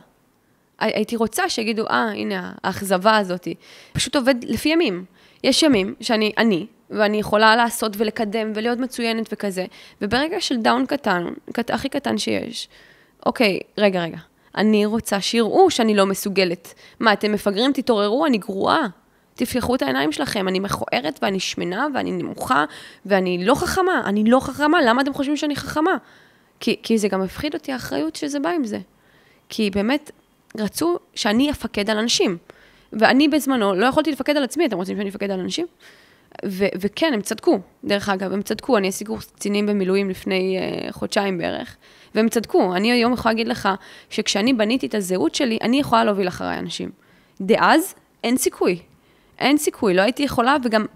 הייתי 0.78 1.16
רוצה 1.16 1.48
שיגידו, 1.48 1.86
אה, 1.86 2.10
הנה, 2.10 2.52
האכזבה 2.64 3.16
הזאת. 3.16 3.48
פשוט 3.92 4.16
עובד 4.16 4.34
לפי 4.44 4.68
ימים. 4.68 5.04
יש 5.44 5.62
ימים 5.62 5.94
שאני 6.00 6.32
אני, 6.38 6.66
ואני 6.92 7.16
יכולה 7.16 7.56
לעשות 7.56 7.92
ולקדם 7.96 8.52
ולהיות 8.54 8.78
מצוינת 8.78 9.28
וכזה, 9.32 9.66
וברגע 10.02 10.40
של 10.40 10.56
דאון 10.56 10.86
קטן, 10.86 11.26
קט, 11.52 11.70
הכי 11.70 11.88
קטן 11.88 12.18
שיש, 12.18 12.68
אוקיי, 13.26 13.60
רגע, 13.78 14.02
רגע, 14.02 14.18
אני 14.56 14.86
רוצה 14.86 15.20
שיראו 15.20 15.70
שאני 15.70 15.94
לא 15.94 16.06
מסוגלת. 16.06 16.74
מה, 17.00 17.12
אתם 17.12 17.32
מפגרים? 17.32 17.72
תתעוררו, 17.72 18.26
אני 18.26 18.38
גרועה. 18.38 18.86
תפתחו 19.34 19.74
את 19.74 19.82
העיניים 19.82 20.12
שלכם, 20.12 20.48
אני 20.48 20.60
מכוערת 20.60 21.18
ואני 21.22 21.40
שמנה 21.40 21.86
ואני 21.94 22.12
נמוכה 22.12 22.64
ואני 23.06 23.44
לא 23.44 23.54
חכמה, 23.54 24.02
אני 24.04 24.24
לא 24.24 24.40
חכמה, 24.40 24.82
למה 24.82 25.02
אתם 25.02 25.12
חושבים 25.12 25.36
שאני 25.36 25.56
חכמה? 25.56 25.96
כי, 26.60 26.76
כי 26.82 26.98
זה 26.98 27.08
גם 27.08 27.22
מפחיד 27.22 27.54
אותי 27.54 27.72
האחריות 27.72 28.16
שזה 28.16 28.40
בא 28.40 28.50
עם 28.50 28.64
זה. 28.64 28.78
כי 29.48 29.70
באמת, 29.70 30.10
רצו 30.58 30.98
שאני 31.14 31.50
אפקד 31.50 31.90
על 31.90 31.98
אנשים. 31.98 32.36
ואני 32.92 33.28
בזמנו 33.28 33.74
לא 33.74 33.86
יכולתי 33.86 34.12
לפקד 34.12 34.36
על 34.36 34.44
עצמי, 34.44 34.66
אתם 34.66 34.76
רוצים 34.76 34.96
שאני 34.96 35.10
אפקד 35.10 35.30
על 35.30 35.40
אנשים? 35.40 35.66
ו- 36.46 36.66
וכן, 36.80 37.10
הם 37.14 37.20
צדקו, 37.20 37.58
דרך 37.84 38.08
אגב, 38.08 38.32
הם 38.32 38.42
צדקו. 38.42 38.76
אני 38.76 38.88
עשיתי 38.88 39.04
קורס 39.04 39.30
קצינים 39.30 39.66
במילואים 39.66 40.10
לפני 40.10 40.58
uh, 40.58 40.92
חודשיים 40.92 41.38
בערך, 41.38 41.76
והם 42.14 42.28
צדקו. 42.28 42.76
אני 42.76 42.92
היום 42.92 43.12
יכולה 43.12 43.32
להגיד 43.32 43.48
לך 43.48 43.68
שכשאני 44.10 44.52
בניתי 44.52 44.86
את 44.86 44.94
הזהות 44.94 45.34
שלי, 45.34 45.58
אני 45.62 45.80
יכולה 45.80 46.04
להוביל 46.04 46.28
אחריי 46.28 46.58
אנשים. 46.58 46.90
דאז, 47.40 47.94
אין 48.24 48.36
סיכוי. 48.36 48.78
אין 49.38 49.58
סיכוי, 49.58 49.94
לא 49.94 50.02
הייתי 50.02 50.22
יכולה, 50.22 50.56
וגם 50.64 50.86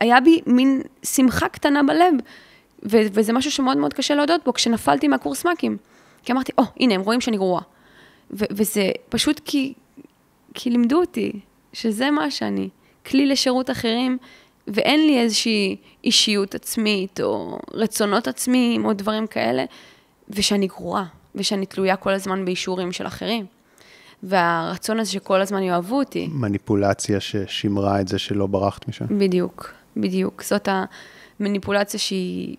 היה 0.00 0.20
בי 0.20 0.40
מין 0.46 0.82
שמחה 1.02 1.48
קטנה 1.48 1.82
בלב, 1.82 2.14
ו- 2.84 3.06
וזה 3.12 3.32
משהו 3.32 3.50
שמאוד 3.50 3.76
מאוד 3.76 3.94
קשה 3.94 4.14
להודות 4.14 4.44
בו, 4.44 4.52
כשנפלתי 4.52 5.08
מהקורס 5.08 5.46
מ"כים. 5.46 5.76
כי 6.22 6.32
אמרתי, 6.32 6.52
או, 6.58 6.62
oh, 6.62 6.66
הנה, 6.80 6.94
הם 6.94 7.00
רואים 7.00 7.20
שאני 7.20 7.36
גרועה. 7.36 7.62
ו- 8.30 8.44
וזה 8.50 8.90
פשוט 9.08 9.40
כי, 9.44 9.72
כי 10.54 10.70
לימדו 10.70 11.00
אותי 11.00 11.32
שזה 11.72 12.10
מה 12.10 12.30
שאני, 12.30 12.68
כלי 13.06 13.26
לשירות 13.26 13.70
אחרים, 13.70 14.18
ואין 14.72 15.06
לי 15.06 15.20
איזושהי 15.20 15.76
אישיות 16.04 16.54
עצמית, 16.54 17.20
או 17.20 17.58
רצונות 17.72 18.28
עצמיים, 18.28 18.84
או 18.84 18.92
דברים 18.92 19.26
כאלה, 19.26 19.64
ושאני 20.30 20.66
גרועה, 20.66 21.04
ושאני 21.34 21.66
תלויה 21.66 21.96
כל 21.96 22.12
הזמן 22.12 22.44
באישורים 22.44 22.92
של 22.92 23.06
אחרים. 23.06 23.46
והרצון 24.22 25.00
הזה 25.00 25.10
שכל 25.10 25.40
הזמן 25.40 25.62
יאהבו 25.62 25.98
אותי. 25.98 26.28
מניפולציה 26.32 27.20
ששימרה 27.20 28.00
את 28.00 28.08
זה 28.08 28.18
שלא 28.18 28.46
ברחת 28.46 28.88
משם. 28.88 29.18
בדיוק, 29.18 29.72
בדיוק. 29.96 30.42
זאת 30.42 30.68
המניפולציה 31.40 32.00
שהיא 32.00 32.56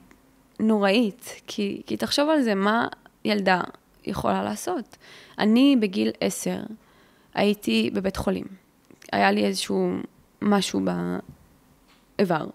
נוראית, 0.60 1.41
כי, 1.47 1.82
כי 1.86 1.97
תחשוב 1.97 2.30
על 2.30 2.41
זה, 2.41 2.55
מה 2.55 2.88
ילדה 3.26 3.62
יכולה 4.05 4.43
לעשות? 4.43 4.97
אני 5.39 5.76
בגיל 5.80 6.12
עשר 6.22 6.57
הייתי 7.34 7.89
בבית 7.93 8.18
חולים. 8.18 8.45
היה 9.12 9.32
לי 9.32 9.45
איזשהו 9.45 9.91
משהו 10.41 10.80
באיבר. 12.20 12.45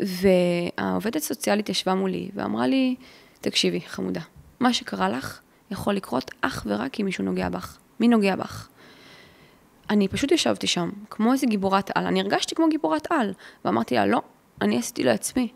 והעובדת 0.00 1.22
סוציאלית 1.22 1.68
ישבה 1.68 1.94
מולי 1.94 2.30
ואמרה 2.34 2.66
לי, 2.66 2.96
תקשיבי, 3.40 3.80
חמודה, 3.80 4.20
מה 4.60 4.72
שקרה 4.72 5.08
לך 5.08 5.40
יכול 5.70 5.94
לקרות 5.94 6.30
אך 6.40 6.62
ורק 6.66 7.00
אם 7.00 7.04
מישהו 7.06 7.24
נוגע 7.24 7.48
בך. 7.48 7.78
מי 8.00 8.08
נוגע 8.08 8.36
בך? 8.36 8.68
אני 9.90 10.08
פשוט 10.08 10.32
ישבתי 10.32 10.66
שם, 10.66 10.90
כמו 11.10 11.32
איזה 11.32 11.46
גיבורת 11.46 11.90
על. 11.94 12.06
אני 12.06 12.20
הרגשתי 12.20 12.54
כמו 12.54 12.68
גיבורת 12.68 13.12
על, 13.12 13.32
ואמרתי 13.64 13.94
לה, 13.94 14.06
לא, 14.06 14.22
אני 14.60 14.78
עשיתי 14.78 15.04
לעצמי. 15.04 15.48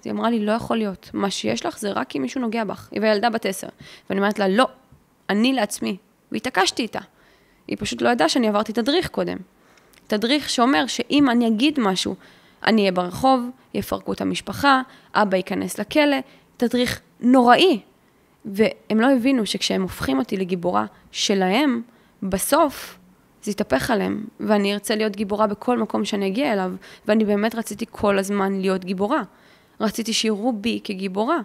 אז 0.00 0.06
היא 0.06 0.12
אמרה 0.12 0.30
לי, 0.30 0.44
לא 0.44 0.52
יכול 0.52 0.76
להיות, 0.76 1.10
מה 1.14 1.30
שיש 1.30 1.66
לך 1.66 1.78
זה 1.78 1.92
רק 1.92 2.16
אם 2.16 2.22
מישהו 2.22 2.40
נוגע 2.40 2.64
בך. 2.64 2.88
היא 2.92 3.00
וילדה 3.02 3.30
בת 3.30 3.46
עשר. 3.46 3.68
ואני 4.10 4.20
אומרת 4.20 4.38
לה, 4.38 4.48
לא, 4.48 4.68
אני 5.30 5.52
לעצמי. 5.52 5.96
והתעקשתי 6.32 6.82
איתה. 6.82 7.00
היא 7.68 7.76
פשוט 7.80 8.02
לא 8.02 8.08
ידעה 8.08 8.28
שאני 8.28 8.48
עברתי 8.48 8.72
תדריך 8.72 9.08
קודם. 9.08 9.38
תדריך 10.06 10.50
שאומר 10.50 10.86
שאם 10.86 11.30
אני 11.30 11.48
אגיד 11.48 11.80
משהו, 11.80 12.14
אני 12.66 12.80
אהיה 12.80 12.92
ברחוב, 12.92 13.48
יפרקו 13.74 14.12
את 14.12 14.20
המשפחה, 14.20 14.82
אבא 15.14 15.36
ייכנס 15.36 15.78
לכלא, 15.78 16.16
תדריך 16.56 17.00
נוראי. 17.20 17.80
והם 18.44 19.00
לא 19.00 19.12
הבינו 19.12 19.46
שכשהם 19.46 19.82
הופכים 19.82 20.18
אותי 20.18 20.36
לגיבורה 20.36 20.86
שלהם, 21.10 21.82
בסוף 22.22 22.98
זה 23.42 23.50
יתהפך 23.50 23.90
עליהם, 23.90 24.24
ואני 24.40 24.74
ארצה 24.74 24.96
להיות 24.96 25.16
גיבורה 25.16 25.46
בכל 25.46 25.78
מקום 25.78 26.04
שאני 26.04 26.26
אגיע 26.26 26.52
אליו, 26.52 26.72
ואני 27.08 27.24
באמת 27.24 27.54
רציתי 27.54 27.84
כל 27.90 28.18
הזמן 28.18 28.60
להיות 28.60 28.84
גיבורה. 28.84 29.22
רציתי 29.80 30.12
שיראו 30.12 30.52
בי 30.52 30.80
כגיבורה. 30.84 31.38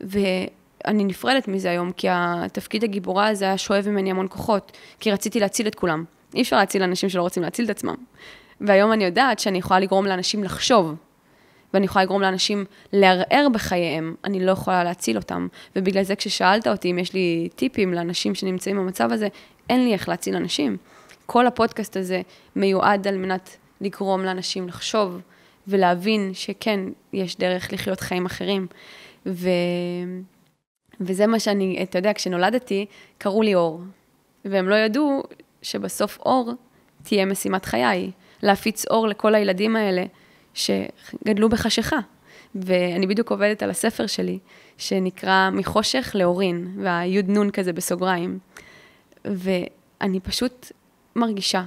ואני 0.00 1.04
נפרדת 1.04 1.48
מזה 1.48 1.70
היום, 1.70 1.92
כי 1.92 2.06
התפקיד 2.10 2.84
הגיבורה 2.84 3.28
הזה 3.28 3.44
היה 3.44 3.58
שואב 3.58 3.88
ממני 3.88 4.10
המון 4.10 4.26
כוחות, 4.30 4.72
כי 5.00 5.10
רציתי 5.12 5.40
להציל 5.40 5.66
את 5.66 5.74
כולם. 5.74 6.04
אי 6.34 6.42
אפשר 6.42 6.56
להציל 6.56 6.82
אנשים 6.82 7.08
שלא 7.08 7.22
רוצים 7.22 7.42
להציל 7.42 7.64
את 7.64 7.70
עצמם. 7.70 7.94
והיום 8.60 8.92
אני 8.92 9.04
יודעת 9.04 9.38
שאני 9.38 9.58
יכולה 9.58 9.80
לגרום 9.80 10.06
לאנשים 10.06 10.44
לחשוב, 10.44 10.94
ואני 11.74 11.84
יכולה 11.84 12.04
לגרום 12.04 12.22
לאנשים 12.22 12.64
לערער 12.92 13.46
בחייהם, 13.52 14.14
אני 14.24 14.46
לא 14.46 14.50
יכולה 14.50 14.84
להציל 14.84 15.16
אותם. 15.16 15.48
ובגלל 15.76 16.02
זה 16.02 16.16
כששאלת 16.16 16.66
אותי 16.66 16.90
אם 16.90 16.98
יש 16.98 17.12
לי 17.12 17.48
טיפים 17.56 17.94
לאנשים 17.94 18.34
שנמצאים 18.34 18.76
במצב 18.76 19.12
הזה, 19.12 19.28
אין 19.70 19.84
לי 19.84 19.92
איך 19.92 20.08
להציל 20.08 20.36
אנשים. 20.36 20.76
כל 21.26 21.46
הפודקאסט 21.46 21.96
הזה 21.96 22.20
מיועד 22.56 23.08
על 23.08 23.16
מנת 23.16 23.56
לגרום 23.80 24.24
לאנשים 24.24 24.68
לחשוב 24.68 25.20
ולהבין 25.68 26.30
שכן, 26.34 26.80
יש 27.12 27.36
דרך 27.36 27.72
לחיות 27.72 28.00
חיים 28.00 28.26
אחרים. 28.26 28.66
ו... 29.26 29.48
וזה 31.00 31.26
מה 31.26 31.40
שאני, 31.40 31.82
אתה 31.82 31.98
יודע, 31.98 32.12
כשנולדתי, 32.14 32.86
קראו 33.18 33.42
לי 33.42 33.54
אור. 33.54 33.80
והם 34.44 34.68
לא 34.68 34.74
ידעו 34.74 35.22
שבסוף 35.62 36.18
אור 36.18 36.52
תהיה 37.02 37.26
משימת 37.26 37.64
חיי, 37.64 38.10
להפיץ 38.42 38.86
אור 38.86 39.08
לכל 39.08 39.34
הילדים 39.34 39.76
האלה 39.76 40.04
שגדלו 40.54 41.48
בחשיכה. 41.48 41.98
ואני 42.54 43.06
בדיוק 43.06 43.30
עובדת 43.30 43.62
על 43.62 43.70
הספר 43.70 44.06
שלי, 44.06 44.38
שנקרא 44.78 45.50
מחושך 45.52 46.10
לאורין, 46.14 46.76
והיוד 46.82 47.28
נון 47.28 47.50
כזה 47.50 47.72
בסוגריים. 47.72 48.38
ואני 49.24 50.20
פשוט 50.20 50.72
מרגישה 51.16 51.64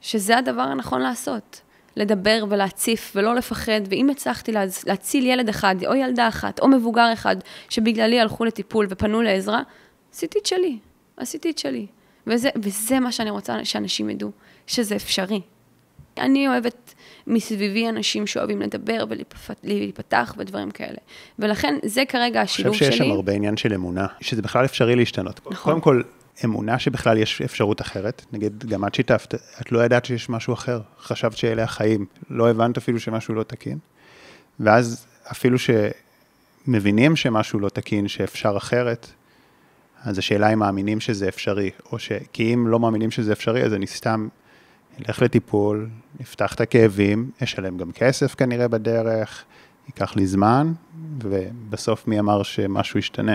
שזה 0.00 0.38
הדבר 0.38 0.62
הנכון 0.62 1.00
לעשות. 1.00 1.60
לדבר 1.96 2.44
ולהציף 2.48 3.12
ולא 3.16 3.34
לפחד, 3.34 3.80
ואם 3.90 4.10
הצלחתי 4.10 4.52
להציל 4.86 5.26
ילד 5.26 5.48
אחד 5.48 5.76
או 5.86 5.94
ילדה 5.94 6.28
אחת 6.28 6.60
או 6.60 6.68
מבוגר 6.68 7.12
אחד 7.12 7.36
שבגללי 7.68 8.20
הלכו 8.20 8.44
לטיפול 8.44 8.86
ופנו 8.90 9.22
לעזרה, 9.22 9.62
עשיתי 10.12 10.38
את 10.38 10.46
שלי, 10.46 10.78
עשיתי 11.16 11.50
את 11.50 11.58
שלי. 11.58 11.86
וזה, 12.26 12.48
וזה 12.62 13.00
מה 13.00 13.12
שאני 13.12 13.30
רוצה 13.30 13.64
שאנשים 13.64 14.10
ידעו, 14.10 14.30
שזה 14.66 14.96
אפשרי. 14.96 15.40
אני 16.18 16.48
אוהבת 16.48 16.94
מסביבי 17.26 17.88
אנשים 17.88 18.26
שאוהבים 18.26 18.60
לדבר 18.60 19.04
ולהיפתח 19.64 20.34
ודברים 20.38 20.70
כאלה. 20.70 20.98
ולכן 21.38 21.74
זה 21.84 22.02
כרגע 22.08 22.40
השילוב 22.40 22.74
שלי. 22.76 22.86
אני 22.86 22.90
חושב 22.90 23.02
שיש 23.02 23.08
שם 23.08 23.14
הרבה 23.14 23.32
עניין 23.32 23.56
של 23.56 23.74
אמונה, 23.74 24.06
שזה 24.20 24.42
בכלל 24.42 24.64
אפשרי 24.64 24.96
להשתנות. 24.96 25.40
נכון. 25.50 25.72
קודם 25.72 25.80
כל, 25.80 26.02
אמונה 26.44 26.78
שבכלל 26.78 27.18
יש 27.18 27.42
אפשרות 27.42 27.80
אחרת. 27.80 28.24
נגיד, 28.32 28.64
גם 28.68 28.86
את 28.86 28.94
שיתפת, 28.94 29.34
את 29.60 29.72
לא 29.72 29.84
ידעת 29.84 30.04
שיש 30.04 30.28
משהו 30.28 30.54
אחר, 30.54 30.80
חשבת 31.00 31.36
שאלה 31.36 31.62
החיים, 31.62 32.06
לא 32.30 32.50
הבנת 32.50 32.76
אפילו 32.76 33.00
שמשהו 33.00 33.34
לא 33.34 33.42
תקין. 33.42 33.78
ואז 34.60 35.06
אפילו 35.30 35.56
שמבינים 36.66 37.16
שמשהו 37.16 37.60
לא 37.60 37.68
תקין, 37.68 38.08
שאפשר 38.08 38.56
אחרת, 38.56 39.06
אז 40.04 40.18
השאלה 40.18 40.52
אם 40.52 40.58
מאמינים 40.58 41.00
שזה 41.00 41.28
אפשרי, 41.28 41.70
או 41.92 41.98
ש... 41.98 42.12
כי 42.32 42.54
אם 42.54 42.68
לא 42.68 42.80
מאמינים 42.80 43.10
שזה 43.10 43.32
אפשרי, 43.32 43.62
אז 43.62 43.74
אני 43.74 43.86
סתם 43.86 44.28
אלך 45.00 45.22
לטיפול, 45.22 45.88
אפתח 46.22 46.54
את 46.54 46.60
הכאבים, 46.60 47.30
אשלם 47.42 47.76
גם 47.76 47.92
כסף 47.92 48.34
כנראה 48.34 48.68
בדרך, 48.68 49.44
ייקח 49.86 50.16
לי 50.16 50.26
זמן, 50.26 50.72
ובסוף 51.22 52.08
מי 52.08 52.18
אמר 52.18 52.42
שמשהו 52.42 52.98
ישתנה. 52.98 53.34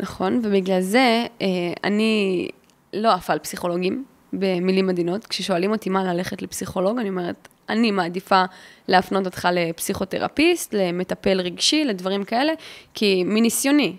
נכון, 0.00 0.40
ובגלל 0.44 0.80
זה 0.80 1.26
אה, 1.42 1.46
אני 1.84 2.48
לא 2.92 3.12
עפה 3.12 3.32
על 3.32 3.38
פסיכולוגים 3.38 4.04
במילים 4.32 4.88
עדינות. 4.88 5.26
כששואלים 5.26 5.70
אותי 5.72 5.90
מה 5.90 6.04
ללכת 6.04 6.42
לפסיכולוג, 6.42 6.98
אני 6.98 7.08
אומרת, 7.08 7.48
אני 7.68 7.90
מעדיפה 7.90 8.44
להפנות 8.88 9.26
אותך 9.26 9.48
לפסיכותרפיסט, 9.52 10.74
למטפל 10.74 11.40
רגשי, 11.40 11.84
לדברים 11.84 12.24
כאלה, 12.24 12.52
כי 12.94 13.24
מניסיוני, 13.24 13.96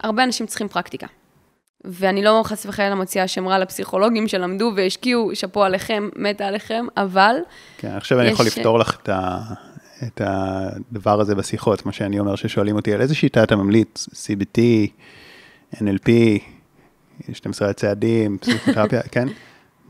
הרבה 0.00 0.24
אנשים 0.24 0.46
צריכים 0.46 0.68
פרקטיקה. 0.68 1.06
ואני 1.86 2.22
לא 2.22 2.42
חס 2.44 2.66
וחלילה 2.66 2.94
מוציאה 2.94 3.28
שם 3.28 3.48
רע 3.48 3.58
לפסיכולוגים 3.58 4.28
שלמדו 4.28 4.72
והשקיעו, 4.76 5.30
שאפו 5.34 5.64
עליכם, 5.64 6.08
מתה 6.16 6.46
עליכם, 6.46 6.86
אבל... 6.96 7.36
כן, 7.78 7.88
עכשיו. 7.88 8.20
אני 8.20 8.28
יכול 8.28 8.46
לפתור 8.46 8.78
לך 8.78 8.96
את, 9.02 9.08
ה... 9.08 9.38
את 10.02 10.20
הדבר 10.24 11.20
הזה 11.20 11.34
בשיחות, 11.34 11.86
מה 11.86 11.92
שאני 11.92 12.18
אומר, 12.20 12.36
ששואלים 12.36 12.76
אותי 12.76 12.94
על 12.94 13.00
איזה 13.00 13.14
שיטה 13.14 13.42
אתה 13.42 13.56
ממליץ, 13.56 14.08
CBT, 14.12 14.60
NLP, 15.74 16.10
12 17.32 17.72
צעדים, 17.72 18.38
פסיכותרפיה, 18.38 19.02
כן? 19.12 19.28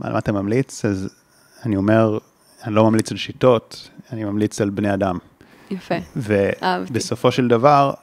על 0.01 0.12
מה 0.12 0.18
אתה 0.18 0.32
ממליץ? 0.32 0.84
אז 0.84 1.09
אני 1.64 1.76
אומר, 1.76 2.18
אני 2.64 2.74
לא 2.74 2.84
ממליץ 2.84 3.11
על 3.11 3.16
שיטות, 3.16 3.90
אני 4.12 4.24
ממליץ 4.24 4.61
על 4.61 4.70
בני 4.70 4.94
אדם. 4.94 5.18
יפה, 5.70 5.94
אהבתי. 6.62 6.92
ובסופו 6.92 7.32
של 7.32 7.49
דבר, 7.49 7.94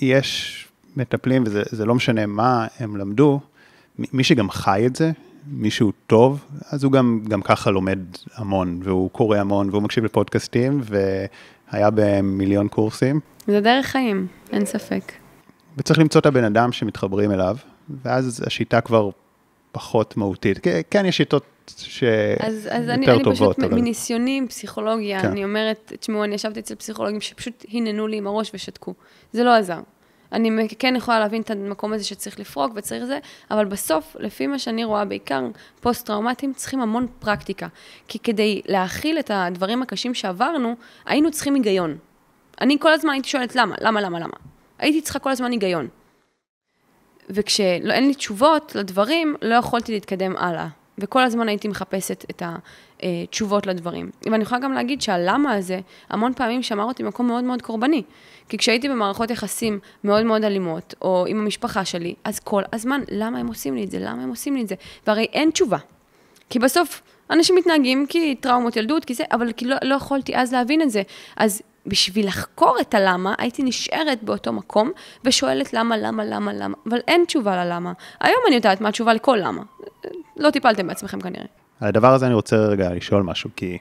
יש 0.00 0.67
מטפלים, 0.96 1.44
וזה 1.46 1.86
לא 1.86 1.94
משנה 1.94 2.26
מה 2.26 2.66
הם 2.78 2.96
למדו, 2.96 3.40
מי 3.98 4.24
שגם 4.24 4.50
חי 4.50 4.86
את 4.86 4.96
זה, 4.96 5.10
מישהו 5.46 5.92
טוב, 6.06 6.44
אז 6.70 6.84
הוא 6.84 6.92
גם, 6.92 7.20
גם 7.28 7.42
ככה 7.42 7.70
לומד 7.70 7.98
המון, 8.34 8.80
והוא 8.82 9.10
קורא 9.10 9.38
המון, 9.38 9.70
והוא 9.70 9.82
מקשיב 9.82 10.04
לפודקאסטים, 10.04 10.80
והיה 11.72 11.88
במיליון 11.94 12.68
קורסים. 12.68 13.20
זה 13.46 13.60
דרך 13.60 13.86
חיים, 13.86 14.26
אין 14.52 14.64
ספק. 14.64 15.12
וצריך 15.76 15.98
למצוא 15.98 16.20
את 16.20 16.26
הבן 16.26 16.44
אדם 16.44 16.72
שמתחברים 16.72 17.32
אליו, 17.32 17.56
ואז 18.02 18.42
השיטה 18.46 18.80
כבר 18.80 19.10
פחות 19.72 20.16
מהותית. 20.16 20.58
כן, 20.90 21.06
יש 21.06 21.16
שיטות 21.16 21.44
שיותר 21.76 22.36
טובות. 22.36 22.48
אז, 22.48 22.68
אז 22.70 22.88
אני, 22.88 23.06
אני 23.06 23.24
פשוט, 23.24 23.58
אבל... 23.58 23.74
מניסיוני 23.74 24.38
עם 24.38 24.46
פסיכולוגיה, 24.48 25.22
כן. 25.22 25.28
אני 25.28 25.44
אומרת, 25.44 25.92
תשמעו, 26.00 26.24
אני 26.24 26.34
ישבתי 26.34 26.60
אצל 26.60 26.74
פסיכולוגים 26.74 27.20
שפשוט 27.20 27.64
הננו 27.72 28.06
לי 28.06 28.16
עם 28.16 28.26
הראש 28.26 28.50
ושתקו. 28.54 28.94
זה 29.32 29.44
לא 29.44 29.54
עזר. 29.54 29.80
אני 30.32 30.68
כן 30.78 30.96
יכולה 30.96 31.18
להבין 31.18 31.42
את 31.42 31.50
המקום 31.50 31.92
הזה 31.92 32.04
שצריך 32.04 32.40
לפרוק 32.40 32.72
וצריך 32.74 33.04
זה, 33.04 33.18
אבל 33.50 33.64
בסוף, 33.64 34.16
לפי 34.18 34.46
מה 34.46 34.58
שאני 34.58 34.84
רואה, 34.84 35.04
בעיקר 35.04 35.40
פוסט-טראומטיים, 35.80 36.52
צריכים 36.52 36.80
המון 36.80 37.06
פרקטיקה. 37.18 37.66
כי 38.08 38.18
כדי 38.18 38.62
להכיל 38.66 39.18
את 39.18 39.30
הדברים 39.34 39.82
הקשים 39.82 40.14
שעברנו, 40.14 40.74
היינו 41.06 41.30
צריכים 41.30 41.54
היגיון. 41.54 41.98
אני 42.60 42.76
כל 42.80 42.92
הזמן 42.92 43.12
הייתי 43.12 43.28
שואלת 43.28 43.56
למה, 43.56 43.74
למה, 43.80 44.00
למה, 44.00 44.20
למה. 44.20 44.36
הייתי 44.78 45.00
צריכה 45.00 45.18
כל 45.18 45.30
הזמן 45.30 45.50
היגיון. 45.50 45.88
וכשאין 47.30 48.06
לי 48.08 48.14
תשובות 48.14 48.74
לדברים, 48.74 49.36
לא 49.42 49.54
יכולתי 49.54 49.92
להתקדם 49.92 50.36
הלאה. 50.36 50.68
וכל 50.98 51.22
הזמן 51.22 51.48
הייתי 51.48 51.68
מחפשת 51.68 52.24
את 52.30 52.42
התשובות 53.02 53.66
לדברים. 53.66 54.10
ואני 54.30 54.42
יכולה 54.42 54.60
גם 54.60 54.72
להגיד 54.72 55.02
שהלמה 55.02 55.52
הזה, 55.52 55.80
המון 56.10 56.34
פעמים 56.34 56.62
שמר 56.62 56.84
אותי 56.84 57.02
במקום 57.02 57.26
מאוד 57.26 57.44
מאוד 57.44 57.62
קורבני. 57.62 58.02
כי 58.48 58.58
כשהייתי 58.58 58.88
במערכות 58.88 59.30
יחסים 59.30 59.78
מאוד 60.04 60.24
מאוד 60.24 60.44
אלימות, 60.44 60.94
או 61.02 61.24
עם 61.28 61.40
המשפחה 61.40 61.84
שלי, 61.84 62.14
אז 62.24 62.38
כל 62.38 62.62
הזמן, 62.72 63.00
למה 63.10 63.38
הם 63.38 63.46
עושים 63.46 63.74
לי 63.74 63.84
את 63.84 63.90
זה? 63.90 63.98
למה 63.98 64.22
הם 64.22 64.28
עושים 64.28 64.54
לי 64.56 64.62
את 64.62 64.68
זה? 64.68 64.74
והרי 65.06 65.26
אין 65.32 65.50
תשובה. 65.50 65.78
כי 66.50 66.58
בסוף, 66.58 67.02
אנשים 67.30 67.56
מתנהגים 67.56 68.06
כי 68.08 68.34
טראומות 68.34 68.76
ילדות, 68.76 69.04
כי 69.04 69.14
זה, 69.14 69.24
אבל 69.32 69.52
כי 69.52 69.64
לא, 69.64 69.76
לא 69.82 69.94
יכולתי 69.94 70.36
אז 70.36 70.52
להבין 70.52 70.82
את 70.82 70.90
זה. 70.90 71.02
אז 71.36 71.62
בשביל 71.88 72.26
לחקור 72.26 72.76
את 72.80 72.94
הלמה, 72.94 73.34
הייתי 73.38 73.62
נשארת 73.62 74.22
באותו 74.22 74.52
מקום 74.52 74.90
ושואלת 75.24 75.72
למה, 75.72 75.96
למה, 75.96 76.24
למה, 76.24 76.52
למה, 76.52 76.76
אבל 76.88 76.98
אין 77.08 77.24
תשובה 77.26 77.64
ללמה. 77.64 77.92
היום 78.20 78.40
אני 78.46 78.56
יודעת 78.56 78.80
מה 78.80 78.88
התשובה 78.88 79.14
לכל 79.14 79.38
למה. 79.42 79.62
לא 80.36 80.50
טיפלתם 80.50 80.86
בעצמכם 80.86 81.20
כנראה. 81.20 81.46
על 81.80 81.88
הדבר 81.88 82.14
הזה 82.14 82.26
אני 82.26 82.34
רוצה 82.34 82.56
רגע 82.56 82.94
לשאול 82.94 83.22
משהו, 83.22 83.50
כי 83.56 83.78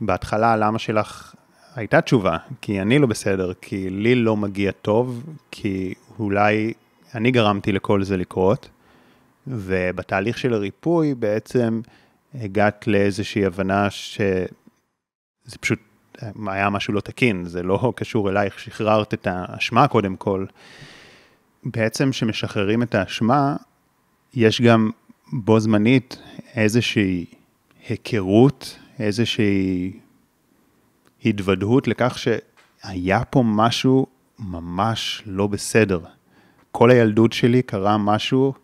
בהתחלה 0.00 0.52
הלמה 0.52 0.78
שלך 0.78 1.34
הייתה 1.74 2.00
תשובה, 2.00 2.36
כי 2.60 2.80
אני 2.80 2.98
לא 2.98 3.06
בסדר, 3.06 3.52
כי 3.60 3.90
לי 3.90 4.14
לא 4.14 4.36
מגיע 4.36 4.70
טוב, 4.82 5.24
כי 5.50 5.94
אולי 6.18 6.72
אני 7.14 7.30
גרמתי 7.30 7.72
לכל 7.72 8.02
זה 8.02 8.16
לקרות, 8.16 8.68
ובתהליך 9.46 10.38
של 10.38 10.54
הריפוי 10.54 11.14
בעצם 11.14 11.80
הגעת 12.34 12.86
לאיזושהי 12.86 13.46
הבנה 13.46 13.90
שזה 13.90 14.46
פשוט 15.60 15.78
היה 16.46 16.70
משהו 16.70 16.94
לא 16.94 17.00
תקין, 17.00 17.44
זה 17.44 17.62
לא 17.62 17.92
קשור 17.96 18.30
אלייך, 18.30 18.58
שחררת 18.58 19.14
את 19.14 19.26
האשמה 19.30 19.88
קודם 19.88 20.16
כל. 20.16 20.46
בעצם 21.64 22.10
כשמשחררים 22.10 22.82
את 22.82 22.94
האשמה, 22.94 23.56
יש 24.34 24.60
גם 24.60 24.90
בו 25.32 25.60
זמנית 25.60 26.16
איזושהי 26.54 27.24
היכרות, 27.88 28.78
איזושהי 28.98 29.92
התוודעות 31.24 31.88
לכך 31.88 32.18
שהיה 32.18 33.24
פה 33.24 33.42
משהו 33.46 34.06
ממש 34.38 35.22
לא 35.26 35.46
בסדר. 35.46 36.00
כל 36.72 36.90
הילדות 36.90 37.32
שלי 37.32 37.62
קרה 37.62 37.98
משהו 37.98 38.54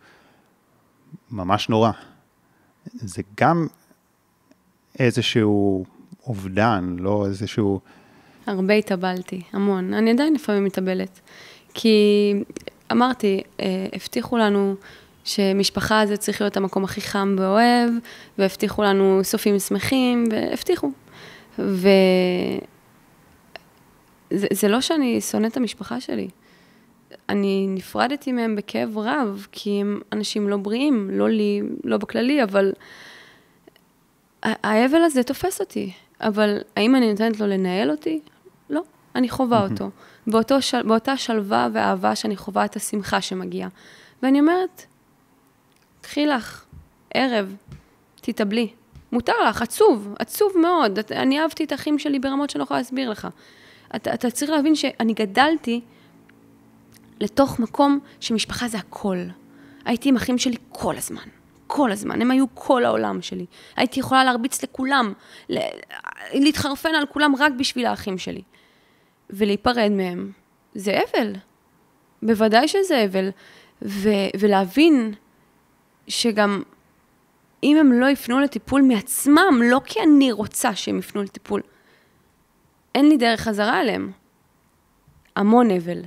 ממש 1.30 1.68
נורא. 1.68 1.90
זה 2.84 3.22
גם 3.40 3.66
איזשהו 4.98 5.84
אובדן, 6.26 6.96
לא 6.98 7.26
איזשהו... 7.26 7.80
הרבה 8.46 8.74
התאבלתי, 8.74 9.42
המון. 9.52 9.94
אני 9.94 10.10
עדיין 10.10 10.34
לפעמים 10.34 10.64
מתאבלת. 10.64 11.20
כי 11.74 12.34
אמרתי, 12.92 13.42
אה, 13.60 13.86
הבטיחו 13.92 14.36
לנו 14.36 14.74
שמשפחה 15.24 16.06
זה 16.06 16.16
צריך 16.16 16.40
להיות 16.40 16.56
המקום 16.56 16.84
הכי 16.84 17.00
חם 17.00 17.36
ואוהב, 17.38 17.90
והבטיחו 18.38 18.82
לנו 18.82 19.20
סופים 19.22 19.58
שמחים, 19.58 20.24
והבטיחו. 20.30 20.90
וזה 21.58 22.58
זה 24.30 24.68
לא 24.68 24.80
שאני 24.80 25.20
שונאת 25.20 25.52
את 25.52 25.56
המשפחה 25.56 26.00
שלי. 26.00 26.28
אני 27.28 27.66
נפרדתי 27.68 28.32
מהם 28.32 28.56
בכאב 28.56 28.98
רב, 28.98 29.46
כי 29.52 29.80
הם 29.80 30.00
אנשים 30.12 30.48
לא 30.48 30.56
בריאים, 30.56 31.10
לא 31.12 31.28
לי, 31.28 31.62
לא 31.84 31.96
בכללי, 31.96 32.42
אבל 32.42 32.72
האבל 34.42 35.02
הזה 35.02 35.22
תופס 35.22 35.60
אותי. 35.60 35.92
אבל 36.20 36.58
האם 36.76 36.96
אני 36.96 37.10
נותנת 37.10 37.40
לו 37.40 37.46
לנהל 37.46 37.90
אותי? 37.90 38.20
לא, 38.70 38.82
אני 39.14 39.28
חווה 39.28 39.66
אותו. 39.70 39.90
באותו 40.26 40.62
של, 40.62 40.82
באותה 40.82 41.16
שלווה 41.16 41.68
ואהבה 41.72 42.14
שאני 42.14 42.36
חווה 42.36 42.64
את 42.64 42.76
השמחה 42.76 43.20
שמגיעה. 43.20 43.68
ואני 44.22 44.40
אומרת, 44.40 44.82
קחי 46.00 46.26
לך 46.26 46.64
ערב, 47.14 47.54
תתאבלי. 48.20 48.68
מותר 49.12 49.32
לך, 49.48 49.62
עצוב, 49.62 50.14
עצוב 50.18 50.52
מאוד. 50.60 50.98
אני 51.10 51.40
אהבתי 51.40 51.64
את 51.64 51.72
האחים 51.72 51.98
שלי 51.98 52.18
ברמות 52.18 52.50
שאני 52.50 52.58
לא 52.58 52.64
יכולה 52.64 52.80
להסביר 52.80 53.10
לך. 53.10 53.28
אתה, 53.96 54.14
אתה 54.14 54.30
צריך 54.30 54.50
להבין 54.50 54.74
שאני 54.74 55.12
גדלתי 55.12 55.80
לתוך 57.20 57.58
מקום 57.60 57.98
שמשפחה 58.20 58.68
זה 58.68 58.78
הכל. 58.78 59.18
הייתי 59.84 60.08
עם 60.08 60.16
אחים 60.16 60.38
שלי 60.38 60.56
כל 60.68 60.96
הזמן. 60.96 61.28
כל 61.66 61.92
הזמן, 61.92 62.22
הם 62.22 62.30
היו 62.30 62.44
כל 62.54 62.84
העולם 62.84 63.22
שלי. 63.22 63.46
הייתי 63.76 64.00
יכולה 64.00 64.24
להרביץ 64.24 64.62
לכולם, 64.62 65.12
להתחרפן 66.32 66.94
על 66.94 67.06
כולם 67.06 67.34
רק 67.38 67.52
בשביל 67.58 67.86
האחים 67.86 68.18
שלי. 68.18 68.42
ולהיפרד 69.30 69.90
מהם, 69.90 70.32
זה 70.74 70.98
אבל. 71.10 71.32
בוודאי 72.22 72.68
שזה 72.68 73.04
אבל. 73.04 73.30
ו- 73.82 74.30
ולהבין 74.40 75.14
שגם 76.08 76.62
אם 77.62 77.76
הם 77.76 77.92
לא 77.92 78.06
יפנו 78.06 78.40
לטיפול 78.40 78.82
מעצמם, 78.82 79.60
לא 79.64 79.80
כי 79.84 80.00
אני 80.02 80.32
רוצה 80.32 80.74
שהם 80.74 80.98
יפנו 80.98 81.22
לטיפול, 81.22 81.60
אין 82.94 83.08
לי 83.08 83.16
דרך 83.16 83.40
חזרה 83.40 83.78
עליהם. 83.78 84.12
המון 85.36 85.70
אבל. 85.70 86.00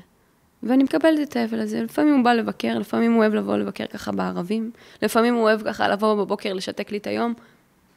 ואני 0.63 0.83
מקבלת 0.83 1.29
את 1.29 1.35
האבל 1.35 1.59
הזה. 1.59 1.83
לפעמים 1.83 2.15
הוא 2.15 2.23
בא 2.23 2.33
לבקר, 2.33 2.79
לפעמים 2.79 3.13
הוא 3.13 3.21
אוהב 3.21 3.33
לבוא 3.33 3.57
לבקר 3.57 3.87
ככה 3.87 4.11
בערבים, 4.11 4.71
לפעמים 5.01 5.33
הוא 5.35 5.43
אוהב 5.43 5.63
ככה 5.63 5.87
לבוא 5.87 6.15
בבוקר 6.15 6.53
לשתק 6.53 6.91
לי 6.91 6.97
את 6.97 7.07
היום. 7.07 7.33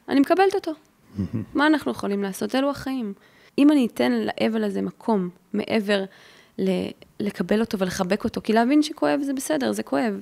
אני 0.09 0.21
מקבלת 0.21 0.55
אותו. 0.55 0.73
מה 1.55 1.67
אנחנו 1.67 1.91
יכולים 1.91 2.23
לעשות? 2.23 2.55
אלו 2.55 2.71
החיים. 2.71 3.13
אם 3.59 3.73
אני 3.73 3.87
אתן 3.87 4.13
לאבל 4.13 4.65
הזה 4.65 4.83
מקום 4.83 5.29
מעבר 5.53 6.05
ל- 6.59 6.91
לקבל 7.21 7.61
אותו 7.61 7.79
ולחבק 7.79 8.25
אותו, 8.25 8.41
כי 8.45 8.53
להבין 8.53 8.83
שכואב 8.83 9.21
זה 9.23 9.33
בסדר, 9.33 9.73
זה 9.73 9.83
כואב. 9.83 10.21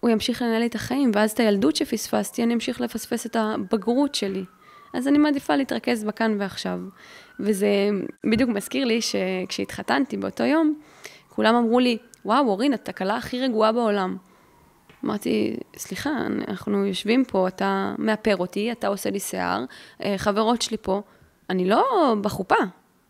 הוא 0.00 0.10
ימשיך 0.10 0.42
לנהל 0.42 0.58
לי 0.58 0.66
את 0.66 0.74
החיים, 0.74 1.10
ואז 1.14 1.30
את 1.30 1.40
הילדות 1.40 1.76
שפספסתי, 1.76 2.42
אני 2.42 2.54
אמשיך 2.54 2.80
לפספס 2.80 3.26
את 3.26 3.36
הבגרות 3.36 4.14
שלי. 4.14 4.44
אז 4.92 5.08
אני 5.08 5.18
מעדיפה 5.18 5.56
להתרכז 5.56 6.04
בכאן 6.04 6.36
ועכשיו. 6.38 6.80
וזה 7.40 7.68
בדיוק 8.30 8.50
מזכיר 8.50 8.84
לי 8.84 9.00
שכשהתחתנתי 9.00 10.16
באותו 10.16 10.44
יום, 10.44 10.80
כולם 11.36 11.54
אמרו 11.54 11.80
לי, 11.80 11.98
וואו, 12.24 12.48
אורין, 12.48 12.74
את 12.74 12.88
הכלה 12.88 13.16
הכי 13.16 13.40
רגועה 13.40 13.72
בעולם. 13.72 14.16
אמרתי, 15.04 15.56
סליחה, 15.76 16.10
אנחנו 16.48 16.86
יושבים 16.86 17.24
פה, 17.24 17.48
אתה 17.48 17.94
מאפר 17.98 18.36
אותי, 18.36 18.72
אתה 18.72 18.86
עושה 18.88 19.10
לי 19.10 19.20
שיער, 19.20 19.64
אה, 20.02 20.14
חברות 20.18 20.62
שלי 20.62 20.76
פה, 20.76 21.02
אני 21.50 21.68
לא 21.68 22.14
בחופה. 22.20 22.56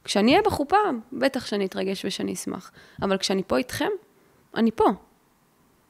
כשאני 0.05 0.31
אהיה 0.33 0.43
בחופה, 0.43 0.77
בטח 1.13 1.47
שאני 1.47 1.67
אתרגש 1.67 2.05
ושאני 2.05 2.33
אשמח. 2.33 2.71
אבל 3.03 3.19
כשאני 3.19 3.43
פה 3.47 3.57
איתכם, 3.57 3.89
אני 4.55 4.71
פה. 4.71 4.85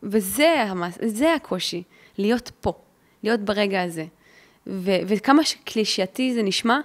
וזה 0.02 0.62
המס... 0.68 0.98
הקושי, 1.36 1.82
להיות 2.18 2.50
פה, 2.60 2.72
להיות 3.22 3.40
ברגע 3.40 3.82
הזה. 3.82 4.04
ו- 4.66 5.00
וכמה 5.06 5.44
שקלישייתי 5.44 6.34
זה 6.34 6.42
נשמע, 6.42 6.80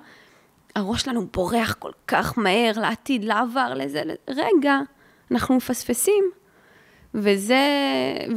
הראש 0.76 1.02
שלנו 1.02 1.28
בורח 1.28 1.76
כל 1.80 1.92
כך 2.08 2.38
מהר 2.38 2.72
לעתיד, 2.76 3.24
לעבר, 3.24 3.74
לזה, 3.74 4.02
לזה. 4.04 4.16
רגע, 4.28 4.80
אנחנו 5.32 5.56
מפספסים. 5.56 6.24
וזה, 7.14 7.68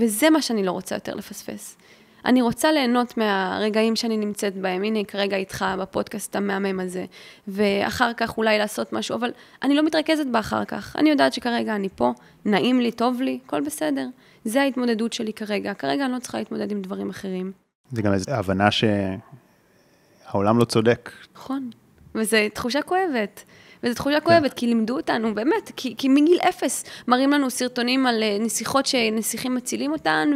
וזה 0.01 0.31
מה 0.31 0.43
שאני 0.43 0.65
לא 0.65 0.71
רוצה 0.71 0.95
יותר 0.95 1.15
לפספס. 1.15 1.77
אני 2.25 2.43
רוצה 2.43 2.73
ליהנות 2.73 3.17
מהרגעים 3.17 3.97
שאני 3.97 4.17
נמצאת 4.17 4.57
בהם, 4.57 4.83
הנה 4.83 5.05
כרגע 5.05 5.37
איתך 5.37 5.65
בפודקאסט 5.81 6.37
המהמם 6.37 6.81
הזה, 6.81 7.05
ואחר 7.49 8.13
כך 8.17 8.39
אולי 8.39 8.59
לעשות 8.59 8.93
משהו, 8.93 9.17
אבל 9.17 9.31
אני 9.63 9.75
לא 9.75 9.83
מתרכזת 9.83 10.27
באחר 10.27 10.65
כך. 10.65 10.97
אני 10.99 11.11
יודעת 11.11 11.33
שכרגע 11.33 11.75
אני 11.75 11.89
פה, 11.97 12.13
נעים 12.45 12.81
לי, 12.81 12.93
טוב 12.93 13.21
לי, 13.21 13.39
הכל 13.47 13.61
בסדר. 13.61 14.07
זה 14.45 14.63
ההתמודדות 14.63 15.13
שלי 15.13 15.33
כרגע. 15.33 15.75
כרגע 15.75 16.05
אני 16.05 16.13
לא 16.13 16.19
צריכה 16.19 16.39
להתמודד 16.39 16.73
עם 16.73 16.83
דברים 16.83 17.11
אחרים. 17.11 17.53
זה 17.93 18.03
גם 18.03 18.13
איזו 18.13 18.31
הבנה 18.31 18.69
שהעולם 18.71 20.59
לא 20.59 20.65
צודק. 20.65 21.11
נכון, 21.35 21.71
וזו 22.15 22.37
תחושה 22.55 22.83
כואבת. 22.83 23.45
וזו 23.85 23.95
תחושה 23.95 24.21
כן. 24.21 24.27
כואבת, 24.27 24.53
כי 24.53 24.67
לימדו 24.67 24.97
אותנו, 24.97 25.35
באמת, 25.35 25.73
כי, 25.77 25.95
כי 25.99 26.09
מגיל 26.09 26.39
אפס 26.49 26.85
מראים 27.09 27.31
לנו 27.31 27.51
סרטונים 27.51 28.07
על 28.07 28.23
אה, 28.23 28.37
נסיכות 28.41 28.87
שנסיכים 28.87 29.55
מצילים 29.55 29.93
אותן, 29.93 30.29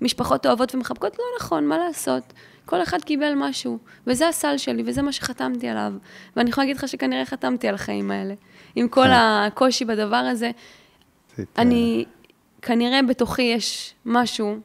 ומשפחות 0.00 0.46
אוהבות 0.46 0.74
ומחבקות, 0.74 1.18
לא 1.18 1.24
נכון, 1.40 1.66
מה 1.66 1.78
לעשות? 1.78 2.32
כל 2.64 2.82
אחד 2.82 3.02
קיבל 3.02 3.32
משהו, 3.36 3.78
וזה 4.06 4.28
הסל 4.28 4.56
שלי, 4.56 4.82
וזה 4.86 5.02
מה 5.02 5.12
שחתמתי 5.12 5.68
עליו. 5.68 5.92
ואני 6.36 6.50
יכולה 6.50 6.64
להגיד 6.64 6.76
לך 6.76 6.88
שכנראה 6.88 7.24
חתמתי 7.24 7.68
על 7.68 7.74
החיים 7.74 8.10
האלה. 8.10 8.34
עם 8.76 8.88
כל 8.88 9.04
כן. 9.04 9.10
הקושי 9.12 9.84
בדבר 9.84 10.16
הזה, 10.16 10.50
אני, 11.58 12.04
כנראה 12.62 13.02
בתוכי 13.02 13.42
יש 13.42 13.94
משהו 14.06 14.58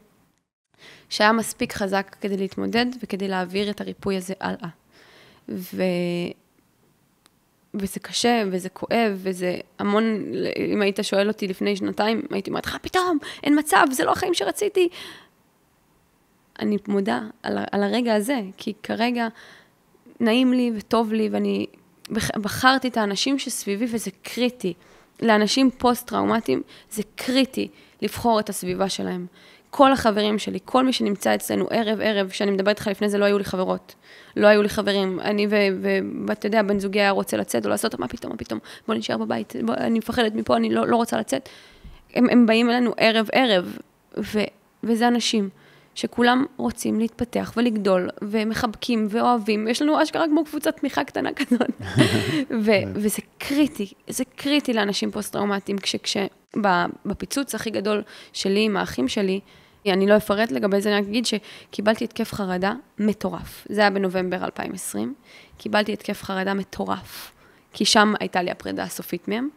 שהיה 1.09 1.31
מספיק 1.31 1.73
חזק 1.73 2.15
כדי 2.21 2.37
להתמודד 2.37 2.85
וכדי 3.01 3.27
להעביר 3.27 3.69
את 3.69 3.81
הריפוי 3.81 4.17
הזה 4.17 4.33
הלאה. 4.39 4.69
ו... 5.49 5.83
וזה 7.79 7.99
קשה, 7.99 8.43
וזה 8.51 8.69
כואב, 8.69 9.11
וזה 9.13 9.57
המון, 9.79 10.03
אם 10.73 10.81
היית 10.81 10.99
שואל 11.01 11.27
אותי 11.27 11.47
לפני 11.47 11.75
שנתיים, 11.75 12.21
הייתי 12.31 12.49
אומרת 12.49 12.65
לך, 12.65 12.77
פתאום, 12.81 13.17
אין 13.43 13.59
מצב, 13.59 13.85
זה 13.91 14.05
לא 14.05 14.11
החיים 14.11 14.33
שרציתי. 14.33 14.89
אני 16.59 16.77
מודה 16.87 17.21
על, 17.43 17.57
על 17.71 17.83
הרגע 17.83 18.15
הזה, 18.15 18.41
כי 18.57 18.73
כרגע 18.83 19.27
נעים 20.19 20.53
לי 20.53 20.71
וטוב 20.75 21.13
לי, 21.13 21.29
ואני 21.31 21.65
בחרתי 22.41 22.87
את 22.87 22.97
האנשים 22.97 23.39
שסביבי, 23.39 23.85
וזה 23.91 24.11
קריטי. 24.23 24.73
לאנשים 25.21 25.71
פוסט-טראומטיים 25.77 26.61
זה 26.91 27.03
קריטי 27.15 27.67
לבחור 28.01 28.39
את 28.39 28.49
הסביבה 28.49 28.89
שלהם. 28.89 29.25
כל 29.77 29.91
החברים 29.91 30.39
שלי, 30.39 30.59
כל 30.65 30.85
מי 30.85 30.93
שנמצא 30.93 31.35
אצלנו 31.35 31.67
ערב-ערב, 31.69 32.29
שאני 32.29 32.51
מדברת 32.51 32.75
איתך 32.75 32.87
לפני 32.87 33.09
זה, 33.09 33.17
לא 33.17 33.25
היו 33.25 33.37
לי 33.37 33.43
חברות. 33.43 33.95
לא 34.35 34.47
היו 34.47 34.61
לי 34.61 34.69
חברים. 34.69 35.19
אני 35.19 35.47
ואתה 36.27 36.47
יודע, 36.47 36.61
בן 36.61 36.79
זוגי 36.79 36.99
היה 36.99 37.11
רוצה 37.11 37.37
לצאת 37.37 37.65
או 37.65 37.69
לעשות, 37.69 37.99
מה 37.99 38.07
פתאום, 38.07 38.31
מה 38.31 38.37
פתאום, 38.37 38.59
בוא 38.87 38.95
נשאר 38.95 39.17
בבית, 39.17 39.53
בוא, 39.65 39.75
אני 39.77 39.99
מפחדת 39.99 40.35
מפה, 40.35 40.57
אני 40.57 40.69
לא, 40.69 40.87
לא 40.87 40.95
רוצה 40.95 41.17
לצאת. 41.17 41.49
הם, 42.13 42.29
הם 42.29 42.45
באים 42.45 42.69
אלינו 42.69 42.93
ערב-ערב, 42.97 43.77
וזה 44.83 45.07
אנשים 45.07 45.49
שכולם 45.95 46.45
רוצים 46.57 46.99
להתפתח 46.99 47.53
ולגדול, 47.57 48.09
ומחבקים 48.21 49.07
ואוהבים, 49.09 49.67
יש 49.67 49.81
לנו 49.81 50.03
אשכרה 50.03 50.27
כמו 50.27 50.45
קבוצת 50.45 50.77
תמיכה 50.77 51.03
קטנה 51.03 51.29
כזאת. 51.33 51.69
ו- 52.65 52.85
וזה 52.93 53.21
קריטי, 53.37 53.93
זה 54.07 54.23
קריטי 54.35 54.73
לאנשים 54.73 55.11
פוסט-טראומטיים, 55.11 55.77
כשבפיצוץ 56.03 57.55
הכי 57.55 57.69
גדול 57.69 58.03
שלי 58.33 58.65
עם 58.65 58.77
האחים 58.77 59.07
שלי, 59.07 59.39
אני 59.93 60.07
לא 60.07 60.17
אפרט 60.17 60.51
לגבי 60.51 60.81
זה, 60.81 60.89
אני 60.89 61.01
רק 61.01 61.07
אגיד 61.07 61.25
שקיבלתי 61.25 62.03
התקף 62.03 62.33
חרדה 62.33 62.73
מטורף. 62.99 63.67
זה 63.69 63.81
היה 63.81 63.89
בנובמבר 63.89 64.45
2020. 64.45 65.13
קיבלתי 65.57 65.93
התקף 65.93 66.23
חרדה 66.23 66.53
מטורף, 66.53 67.31
כי 67.73 67.85
שם 67.85 68.13
הייתה 68.19 68.41
לי 68.41 68.51
הפרידה 68.51 68.83
הסופית 68.83 69.27
מהם. 69.27 69.49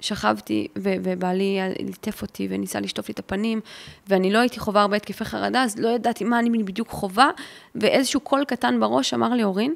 שכבתי, 0.00 0.68
ו- 0.78 0.94
ובעלי 1.02 1.58
ליטף 1.78 2.22
אותי 2.22 2.48
וניסה 2.50 2.80
לשטוף 2.80 3.08
לי 3.08 3.12
את 3.12 3.18
הפנים, 3.18 3.60
ואני 4.08 4.32
לא 4.32 4.38
הייתי 4.38 4.60
חווה 4.60 4.82
הרבה 4.82 4.96
התקפי 4.96 5.24
חרדה, 5.24 5.62
אז 5.62 5.78
לא 5.78 5.88
ידעתי 5.88 6.24
מה 6.24 6.38
אני 6.38 6.62
בדיוק 6.62 6.88
חווה, 6.88 7.30
ואיזשהו 7.74 8.20
קול 8.20 8.44
קטן 8.44 8.80
בראש 8.80 9.14
אמר 9.14 9.34
לי, 9.34 9.44
אורין, 9.44 9.74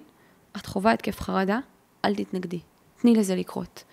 את 0.56 0.66
חווה 0.66 0.92
התקף 0.92 1.20
חרדה, 1.20 1.58
אל 2.04 2.14
תתנגדי, 2.14 2.60
תני 3.00 3.14
לזה 3.14 3.36
לקרות. 3.36 3.84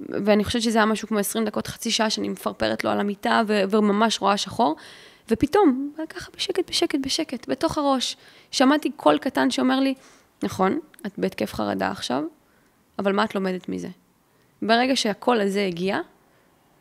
ואני 0.00 0.44
חושבת 0.44 0.62
שזה 0.62 0.78
היה 0.78 0.86
משהו 0.86 1.08
כמו 1.08 1.18
20 1.18 1.44
דקות, 1.44 1.66
חצי 1.66 1.90
שעה 1.90 2.10
שאני 2.10 2.28
מפרפרת 2.28 2.84
לו 2.84 2.90
על 2.90 3.00
המיטה, 3.00 3.42
ו- 3.46 3.62
וממש 3.70 4.20
רואה 4.20 4.36
שחור, 4.36 4.76
ופתאום, 5.30 5.92
ככה 6.08 6.30
בשקט, 6.36 6.70
בשקט, 6.70 6.98
בשקט, 7.00 7.48
בתוך 7.48 7.78
הראש, 7.78 8.16
שמעתי 8.50 8.90
קול 8.90 9.18
קטן 9.18 9.50
שאומר 9.50 9.80
לי, 9.80 9.94
נכון, 10.42 10.80
את 11.06 11.12
בהתקף 11.18 11.54
חרדה 11.54 11.90
עכשיו, 11.90 12.22
אבל 12.98 13.12
מה 13.12 13.24
את 13.24 13.34
לומדת 13.34 13.68
מזה? 13.68 13.88
ברגע 14.62 14.96
שהקול 14.96 15.40
הזה 15.40 15.66
הגיע, 15.66 15.98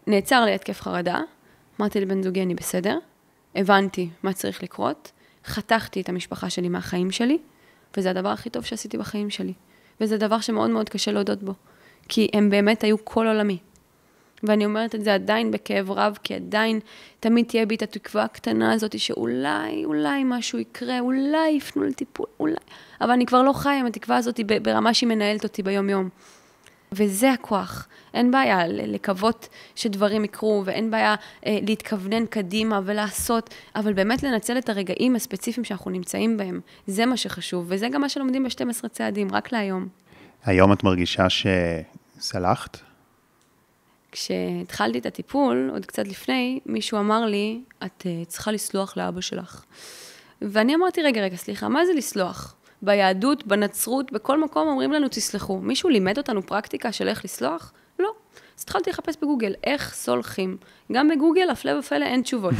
נעצר 0.07 0.45
לי 0.45 0.55
התקף 0.55 0.81
חרדה, 0.81 1.19
אמרתי 1.79 2.01
לבן 2.01 2.23
זוגי, 2.23 2.41
אני 2.41 2.55
בסדר, 2.55 2.97
הבנתי 3.55 4.09
מה 4.23 4.33
צריך 4.33 4.63
לקרות, 4.63 5.11
חתכתי 5.45 6.01
את 6.01 6.09
המשפחה 6.09 6.49
שלי 6.49 6.69
מהחיים 6.69 7.11
שלי, 7.11 7.37
וזה 7.97 8.09
הדבר 8.09 8.29
הכי 8.29 8.49
טוב 8.49 8.63
שעשיתי 8.63 8.97
בחיים 8.97 9.29
שלי. 9.29 9.53
וזה 10.01 10.17
דבר 10.17 10.39
שמאוד 10.39 10.69
מאוד 10.69 10.89
קשה 10.89 11.11
להודות 11.11 11.43
בו, 11.43 11.53
כי 12.09 12.27
הם 12.33 12.49
באמת 12.49 12.83
היו 12.83 13.05
כל 13.05 13.27
עולמי. 13.27 13.57
ואני 14.43 14.65
אומרת 14.65 14.95
את 14.95 15.03
זה 15.03 15.13
עדיין 15.13 15.51
בכאב 15.51 15.91
רב, 15.91 16.17
כי 16.23 16.33
עדיין 16.33 16.79
תמיד 17.19 17.45
תהיה 17.45 17.65
בי 17.65 17.75
את 17.75 17.81
התקווה 17.81 18.23
הקטנה 18.23 18.73
הזאת 18.73 18.99
שאולי, 18.99 19.85
אולי 19.85 20.23
משהו 20.25 20.59
יקרה, 20.59 20.99
אולי 20.99 21.49
יפנו 21.49 21.83
לטיפול, 21.83 22.25
אולי. 22.39 22.55
אבל 23.01 23.11
אני 23.11 23.25
כבר 23.25 23.43
לא 23.43 23.53
חיה 23.53 23.79
עם 23.79 23.85
התקווה 23.85 24.17
הזאת 24.17 24.39
ברמה 24.61 24.93
שהיא 24.93 25.09
מנהלת 25.09 25.43
אותי 25.43 25.63
ביום-יום. 25.63 26.09
וזה 26.93 27.31
הכוח. 27.31 27.87
אין 28.13 28.31
בעיה 28.31 28.67
לקוות 28.67 29.49
שדברים 29.75 30.23
יקרו, 30.23 30.61
ואין 30.65 30.91
בעיה 30.91 31.15
אה, 31.45 31.59
להתכוונן 31.67 32.25
קדימה 32.25 32.79
ולעשות, 32.85 33.49
אבל 33.75 33.93
באמת 33.93 34.23
לנצל 34.23 34.57
את 34.57 34.69
הרגעים 34.69 35.15
הספציפיים 35.15 35.63
שאנחנו 35.63 35.91
נמצאים 35.91 36.37
בהם. 36.37 36.59
זה 36.87 37.05
מה 37.05 37.17
שחשוב, 37.17 37.65
וזה 37.67 37.89
גם 37.89 38.01
מה 38.01 38.09
שלומדים 38.09 38.43
ב-12 38.43 38.87
צעדים, 38.87 39.27
רק 39.31 39.51
להיום. 39.51 39.87
היום 40.45 40.73
את 40.73 40.83
מרגישה 40.83 41.27
שסלחת? 41.29 42.92
כשהתחלתי 44.13 44.97
את 44.97 45.05
הטיפול, 45.05 45.69
עוד 45.73 45.85
קצת 45.85 46.07
לפני, 46.07 46.59
מישהו 46.65 46.99
אמר 46.99 47.25
לי, 47.25 47.61
את 47.85 48.01
uh, 48.01 48.27
צריכה 48.27 48.51
לסלוח 48.51 48.97
לאבא 48.97 49.21
שלך. 49.21 49.63
ואני 50.41 50.75
אמרתי, 50.75 51.01
רגע, 51.01 51.21
רגע, 51.21 51.35
סליחה, 51.35 51.69
מה 51.69 51.85
זה 51.85 51.93
לסלוח? 51.93 52.55
ביהדות, 52.81 53.47
בנצרות, 53.47 54.11
בכל 54.11 54.43
מקום 54.43 54.67
אומרים 54.67 54.91
לנו, 54.91 55.07
תסלחו. 55.07 55.59
מישהו 55.59 55.89
לימד 55.89 56.17
אותנו 56.17 56.45
פרקטיקה 56.45 56.91
של 56.91 57.07
איך 57.07 57.25
לסלוח? 57.25 57.73
לא. 57.99 58.11
אז 58.57 58.63
התחלתי 58.63 58.89
לחפש 58.89 59.15
בגוגל, 59.21 59.53
איך 59.63 59.93
סולחים. 59.93 60.57
גם 60.91 61.09
בגוגל, 61.09 61.49
הפלא 61.49 61.79
ופלא, 61.79 62.05
אין 62.05 62.21
תשובות. 62.21 62.53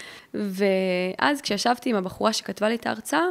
ואז 0.34 1.40
כשישבתי 1.40 1.90
עם 1.90 1.96
הבחורה 1.96 2.32
שכתבה 2.32 2.68
לי 2.68 2.74
את 2.74 2.86
ההרצאה, 2.86 3.24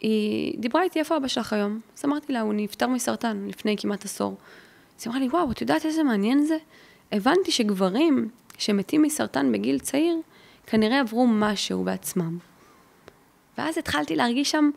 היא 0.00 0.58
דיברה 0.58 0.82
איתי, 0.82 0.98
איפה 0.98 1.16
אבא 1.16 1.28
שלך 1.28 1.52
היום? 1.52 1.80
אז 1.98 2.04
אמרתי 2.04 2.32
לה, 2.32 2.40
הוא 2.40 2.54
נפטר 2.56 2.86
מסרטן 2.86 3.46
לפני 3.48 3.76
כמעט 3.78 4.04
עשור. 4.04 4.36
אז 4.98 5.04
היא 5.04 5.10
אמרה 5.10 5.20
לי, 5.20 5.28
וואו, 5.28 5.52
את 5.52 5.60
יודעת 5.60 5.86
איזה 5.86 6.02
מעניין 6.02 6.44
זה? 6.44 6.56
הבנתי 7.12 7.52
שגברים 7.52 8.28
שמתים 8.58 9.02
מסרטן 9.02 9.52
בגיל 9.52 9.78
צעיר, 9.78 10.16
כנראה 10.66 11.00
עברו 11.00 11.26
משהו 11.26 11.84
בעצמם. 11.84 12.38
ואז 13.58 13.78
התחלתי 13.78 14.16
להרגיש 14.16 14.50
שם 14.50 14.70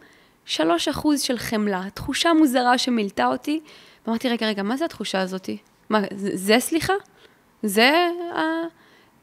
שלוש 0.45 0.87
אחוז 0.87 1.21
של 1.21 1.37
חמלה, 1.37 1.83
תחושה 1.93 2.33
מוזרה 2.33 2.77
שמילתה 2.77 3.27
אותי, 3.27 3.59
ואמרתי, 4.05 4.29
רגע, 4.29 4.47
רגע, 4.47 4.63
מה 4.63 4.77
זה 4.77 4.85
התחושה 4.85 5.21
הזאתי? 5.21 5.57
מה, 5.89 5.99
זה, 6.15 6.29
זה 6.33 6.55
סליחה? 6.59 6.93
זה 7.63 8.09
ה... 8.35 8.41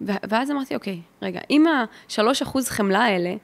ואז 0.00 0.50
אמרתי, 0.50 0.74
אוקיי, 0.74 1.00
רגע, 1.22 1.40
אם 1.50 1.64
השלוש 1.66 2.42
אחוז 2.42 2.68
חמלה 2.68 3.04
האלה 3.04 3.34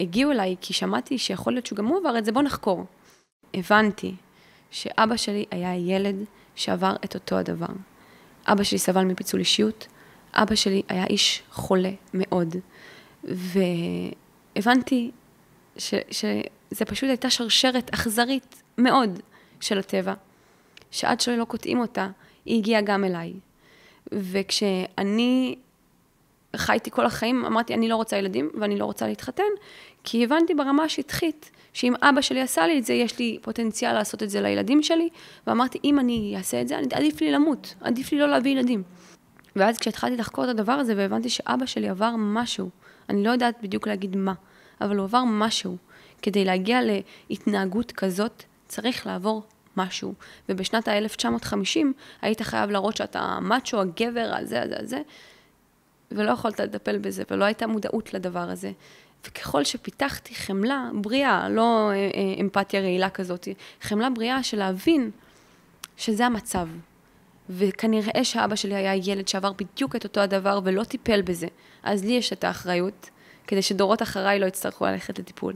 הגיעו 0.00 0.32
אליי 0.32 0.56
כי 0.60 0.72
שמעתי 0.72 1.18
שיכול 1.18 1.52
להיות 1.52 1.66
שגם 1.66 1.86
הוא 1.86 1.98
עבר 1.98 2.18
את 2.18 2.24
זה, 2.24 2.32
בוא 2.32 2.42
נחקור. 2.42 2.84
הבנתי 3.54 4.14
שאבא 4.70 5.16
שלי 5.16 5.44
היה 5.50 5.76
ילד 5.76 6.16
שעבר 6.54 6.96
את 7.04 7.14
אותו 7.14 7.36
הדבר. 7.36 7.66
אבא 8.52 8.62
שלי 8.62 8.78
סבל 8.78 9.04
מפיצול 9.04 9.40
אישיות, 9.40 9.86
אבא 10.34 10.54
שלי 10.54 10.82
היה 10.88 11.06
איש 11.06 11.42
חולה 11.50 11.90
מאוד, 12.14 12.56
והבנתי 13.24 15.10
ש, 15.78 15.94
שזה 16.10 16.84
פשוט 16.86 17.08
הייתה 17.08 17.30
שרשרת 17.30 17.90
אכזרית 17.94 18.62
מאוד 18.78 19.20
של 19.60 19.78
הטבע, 19.78 20.14
שעד 20.90 21.20
שלא 21.20 21.44
קוטעים 21.44 21.78
אותה, 21.78 22.08
היא 22.44 22.58
הגיעה 22.58 22.80
גם 22.80 23.04
אליי. 23.04 23.32
וכשאני 24.12 25.56
חייתי 26.56 26.90
כל 26.90 27.06
החיים, 27.06 27.44
אמרתי, 27.44 27.74
אני 27.74 27.88
לא 27.88 27.96
רוצה 27.96 28.16
ילדים 28.16 28.50
ואני 28.60 28.78
לא 28.78 28.84
רוצה 28.84 29.06
להתחתן, 29.06 29.42
כי 30.04 30.24
הבנתי 30.24 30.54
ברמה 30.54 30.84
השטחית 30.84 31.50
שאם 31.72 31.94
אבא 32.02 32.20
שלי 32.20 32.40
עשה 32.40 32.66
לי 32.66 32.78
את 32.78 32.84
זה, 32.84 32.92
יש 32.92 33.18
לי 33.18 33.38
פוטנציאל 33.42 33.92
לעשות 33.92 34.22
את 34.22 34.30
זה 34.30 34.40
לילדים 34.40 34.82
שלי, 34.82 35.08
ואמרתי, 35.46 35.78
אם 35.84 35.98
אני 35.98 36.34
אעשה 36.36 36.60
את 36.60 36.68
זה, 36.68 36.78
עדיף 36.92 37.20
לי 37.20 37.32
למות, 37.32 37.74
עדיף 37.80 38.12
לי 38.12 38.18
לא 38.18 38.28
להביא 38.28 38.52
ילדים. 38.52 38.82
ואז 39.56 39.78
כשהתחלתי 39.78 40.16
לחקור 40.16 40.44
את 40.44 40.48
הדבר 40.48 40.72
הזה 40.72 40.94
והבנתי 40.96 41.28
שאבא 41.28 41.66
שלי 41.66 41.88
עבר 41.88 42.14
משהו, 42.18 42.70
אני 43.08 43.24
לא 43.24 43.30
יודעת 43.30 43.54
בדיוק 43.62 43.88
להגיד 43.88 44.16
מה, 44.16 44.32
אבל 44.80 44.96
הוא 44.96 45.04
עבר 45.04 45.24
משהו. 45.24 45.76
כדי 46.22 46.44
להגיע 46.44 46.80
להתנהגות 47.30 47.92
כזאת, 47.92 48.42
צריך 48.68 49.06
לעבור 49.06 49.42
משהו. 49.76 50.14
ובשנת 50.48 50.88
ה-1950 50.88 51.86
היית 52.22 52.42
חייב 52.42 52.70
להראות 52.70 52.96
שאתה 52.96 53.38
מאצ'ו, 53.40 53.80
הגבר, 53.80 54.32
הזה, 54.38 54.62
הזה, 54.62 54.74
הזה, 54.78 55.02
ולא 56.12 56.30
יכולת 56.30 56.60
לטפל 56.60 56.98
בזה, 56.98 57.22
ולא 57.30 57.44
הייתה 57.44 57.66
מודעות 57.66 58.14
לדבר 58.14 58.50
הזה. 58.50 58.72
וככל 59.26 59.64
שפיתחתי 59.64 60.34
חמלה 60.34 60.90
בריאה, 60.94 61.48
לא 61.48 61.90
אה, 61.90 61.94
אה, 61.94 62.40
אמפתיה 62.40 62.80
רעילה 62.80 63.10
כזאת, 63.10 63.48
חמלה 63.80 64.10
בריאה 64.10 64.42
של 64.42 64.58
להבין 64.58 65.10
שזה 65.96 66.26
המצב. 66.26 66.68
וכנראה 67.50 68.24
שאבא 68.24 68.56
שלי 68.56 68.74
היה 68.74 68.94
ילד 68.94 69.28
שעבר 69.28 69.52
בדיוק 69.52 69.96
את 69.96 70.04
אותו 70.04 70.20
הדבר 70.20 70.60
ולא 70.64 70.84
טיפל 70.84 71.22
בזה. 71.22 71.46
אז 71.82 72.04
לי 72.04 72.12
יש 72.12 72.32
את 72.32 72.44
האחריות, 72.44 73.10
כדי 73.46 73.62
שדורות 73.62 74.02
אחריי 74.02 74.38
לא 74.38 74.46
יצטרכו 74.46 74.86
ללכת 74.86 75.18
לטיפול. 75.18 75.54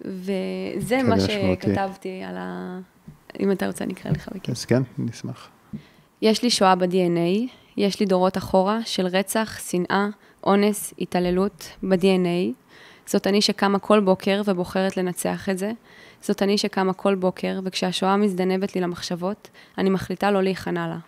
וזה 0.00 1.02
מה 1.02 1.20
שכתבתי 1.20 2.22
על 2.22 2.36
ה... 2.36 2.78
אם 3.40 3.52
אתה 3.52 3.66
רוצה, 3.66 3.84
אני 3.84 3.92
אקרא 3.92 4.10
לך 4.10 4.28
בכיף. 4.28 4.50
אז 4.50 4.64
כן, 4.64 4.82
נשמח. 4.98 5.48
יש 6.22 6.42
לי 6.42 6.50
שואה 6.50 6.74
ב-DNA, 6.74 7.50
יש 7.76 8.00
לי 8.00 8.06
דורות 8.06 8.36
אחורה 8.36 8.78
של 8.84 9.06
רצח, 9.06 9.58
שנאה, 9.70 10.06
אונס, 10.44 10.94
התעללות 10.98 11.68
ב-DNA. 11.82 12.67
זאת 13.08 13.26
אני 13.26 13.42
שקמה 13.42 13.78
כל 13.78 14.00
בוקר 14.00 14.42
ובוחרת 14.44 14.96
לנצח 14.96 15.48
את 15.48 15.58
זה. 15.58 15.72
זאת 16.22 16.42
אני 16.42 16.58
שקמה 16.58 16.92
כל 16.92 17.14
בוקר, 17.14 17.60
וכשהשואה 17.64 18.16
מזדנבת 18.16 18.74
לי 18.74 18.80
למחשבות, 18.80 19.50
אני 19.78 19.90
מחליטה 19.90 20.30
לא 20.30 20.42
להיכנע 20.42 20.86
לה. 20.88 20.98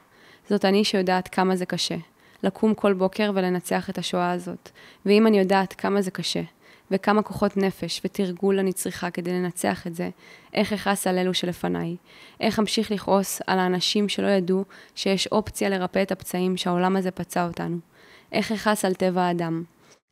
זאת 0.48 0.64
אני 0.64 0.84
שיודעת 0.84 1.28
כמה 1.28 1.56
זה 1.56 1.66
קשה. 1.66 1.96
לקום 2.42 2.74
כל 2.74 2.92
בוקר 2.92 3.30
ולנצח 3.34 3.90
את 3.90 3.98
השואה 3.98 4.32
הזאת. 4.32 4.70
ואם 5.06 5.26
אני 5.26 5.38
יודעת 5.38 5.72
כמה 5.72 6.02
זה 6.02 6.10
קשה, 6.10 6.42
וכמה 6.90 7.22
כוחות 7.22 7.56
נפש 7.56 8.00
ותרגול 8.04 8.58
אני 8.58 8.72
צריכה 8.72 9.10
כדי 9.10 9.32
לנצח 9.32 9.86
את 9.86 9.94
זה, 9.94 10.10
איך 10.54 10.72
אכעס 10.72 11.06
על 11.06 11.18
אלו 11.18 11.34
שלפניי? 11.34 11.96
איך 12.40 12.58
אמשיך 12.58 12.90
לכעוס 12.90 13.40
על 13.46 13.58
האנשים 13.58 14.08
שלא 14.08 14.26
ידעו 14.26 14.64
שיש 14.94 15.26
אופציה 15.26 15.68
לרפא 15.68 16.02
את 16.02 16.12
הפצעים 16.12 16.56
שהעולם 16.56 16.96
הזה 16.96 17.10
פצע 17.10 17.46
אותנו? 17.46 17.76
איך 18.32 18.52
אכעס 18.52 18.84
על 18.84 18.94
טבע 18.94 19.22
האדם? 19.22 19.62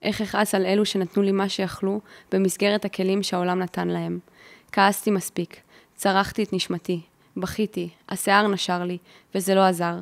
איך 0.02 0.20
אכעס 0.20 0.54
על 0.54 0.66
אלו 0.66 0.84
שנתנו 0.84 1.22
לי 1.22 1.32
מה 1.32 1.48
שיכלו 1.48 2.00
במסגרת 2.32 2.84
הכלים 2.84 3.22
שהעולם 3.22 3.58
נתן 3.58 3.88
להם? 3.88 4.18
כעסתי 4.72 5.10
מספיק, 5.10 5.60
צרחתי 5.94 6.42
את 6.42 6.52
נשמתי, 6.52 7.00
בכיתי, 7.36 7.88
השיער 8.08 8.48
נשר 8.48 8.84
לי, 8.84 8.98
וזה 9.34 9.54
לא 9.54 9.60
עזר. 9.60 9.94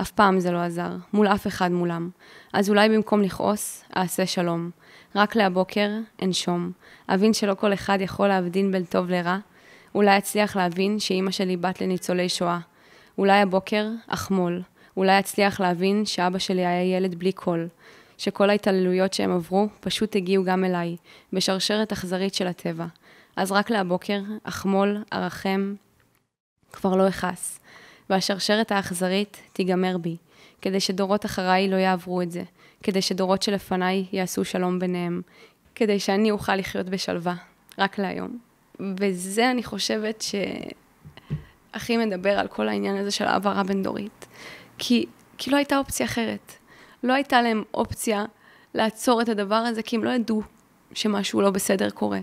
אף 0.00 0.10
פעם 0.10 0.40
זה 0.40 0.50
לא 0.50 0.58
עזר, 0.58 0.90
מול 1.12 1.26
אף 1.26 1.46
אחד 1.46 1.72
מולם. 1.72 2.10
אז 2.52 2.70
אולי 2.70 2.88
במקום 2.88 3.22
לכעוס, 3.22 3.84
אעשה 3.96 4.26
שלום. 4.26 4.70
רק 5.14 5.36
להבוקר, 5.36 5.90
אנשום. 6.22 6.72
אבין 7.08 7.32
שלא 7.32 7.54
כל 7.54 7.72
אחד 7.72 7.98
יכול 8.00 8.28
להבדין 8.28 8.72
בין 8.72 8.84
טוב 8.84 9.10
לרע. 9.10 9.38
אולי 9.94 10.18
אצליח 10.18 10.56
להבין 10.56 10.98
שאימא 10.98 11.30
שלי 11.30 11.56
בת 11.56 11.80
לניצולי 11.80 12.28
שואה. 12.28 12.58
אולי 13.18 13.40
הבוקר, 13.40 13.86
אחמול. 14.06 14.62
אולי 14.96 15.18
אצליח 15.18 15.60
להבין 15.60 16.06
שאבא 16.06 16.38
שלי 16.38 16.66
היה 16.66 16.96
ילד 16.96 17.14
בלי 17.14 17.32
קול. 17.32 17.68
שכל 18.18 18.50
ההתעללויות 18.50 19.14
שהם 19.14 19.32
עברו 19.32 19.68
פשוט 19.80 20.16
הגיעו 20.16 20.44
גם 20.44 20.64
אליי, 20.64 20.96
בשרשרת 21.32 21.92
אכזרית 21.92 22.34
של 22.34 22.46
הטבע. 22.46 22.86
אז 23.36 23.52
רק 23.52 23.70
להבוקר, 23.70 24.20
אחמול, 24.42 25.02
ארחם, 25.12 25.74
כבר 26.72 26.96
לא 26.96 27.08
אכעס. 27.08 27.60
והשרשרת 28.10 28.72
האכזרית 28.72 29.42
תיגמר 29.52 29.98
בי, 29.98 30.16
כדי 30.62 30.80
שדורות 30.80 31.26
אחריי 31.26 31.68
לא 31.68 31.76
יעברו 31.76 32.22
את 32.22 32.30
זה, 32.30 32.42
כדי 32.82 33.02
שדורות 33.02 33.42
שלפניי 33.42 34.04
יעשו 34.12 34.44
שלום 34.44 34.78
ביניהם, 34.78 35.22
כדי 35.74 36.00
שאני 36.00 36.30
אוכל 36.30 36.56
לחיות 36.56 36.86
בשלווה, 36.86 37.34
רק 37.78 37.98
להיום. 37.98 38.38
וזה, 39.00 39.50
אני 39.50 39.62
חושבת, 39.62 40.24
שהכי 41.72 41.96
מדבר 41.96 42.38
על 42.38 42.48
כל 42.48 42.68
העניין 42.68 42.96
הזה 42.96 43.10
של 43.10 43.24
העברה 43.24 43.62
בין-דורית. 43.62 44.26
כי, 44.78 45.06
כי 45.38 45.50
לא 45.50 45.56
הייתה 45.56 45.78
אופציה 45.78 46.06
אחרת. 46.06 46.52
לא 47.04 47.12
הייתה 47.12 47.42
להם 47.42 47.62
אופציה 47.74 48.24
לעצור 48.74 49.22
את 49.22 49.28
הדבר 49.28 49.54
הזה, 49.54 49.82
כי 49.82 49.96
הם 49.96 50.04
לא 50.04 50.10
ידעו 50.10 50.42
שמשהו 50.94 51.40
לא 51.40 51.50
בסדר 51.50 51.90
קורה. 51.90 52.20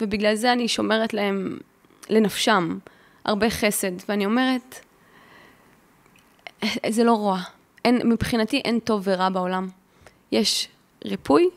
ובגלל 0.00 0.34
זה 0.34 0.52
אני 0.52 0.68
שומרת 0.68 1.14
להם, 1.14 1.58
לנפשם, 2.08 2.78
הרבה 3.24 3.50
חסד. 3.50 3.92
ואני 4.08 4.26
אומרת, 4.26 4.80
זה 6.88 7.04
לא 7.04 7.12
רוע. 7.12 7.40
אין, 7.84 8.00
מבחינתי 8.04 8.56
אין 8.64 8.78
טוב 8.78 9.02
ורע 9.04 9.28
בעולם. 9.28 9.68
יש 10.32 10.68
ריפוי 11.04 11.48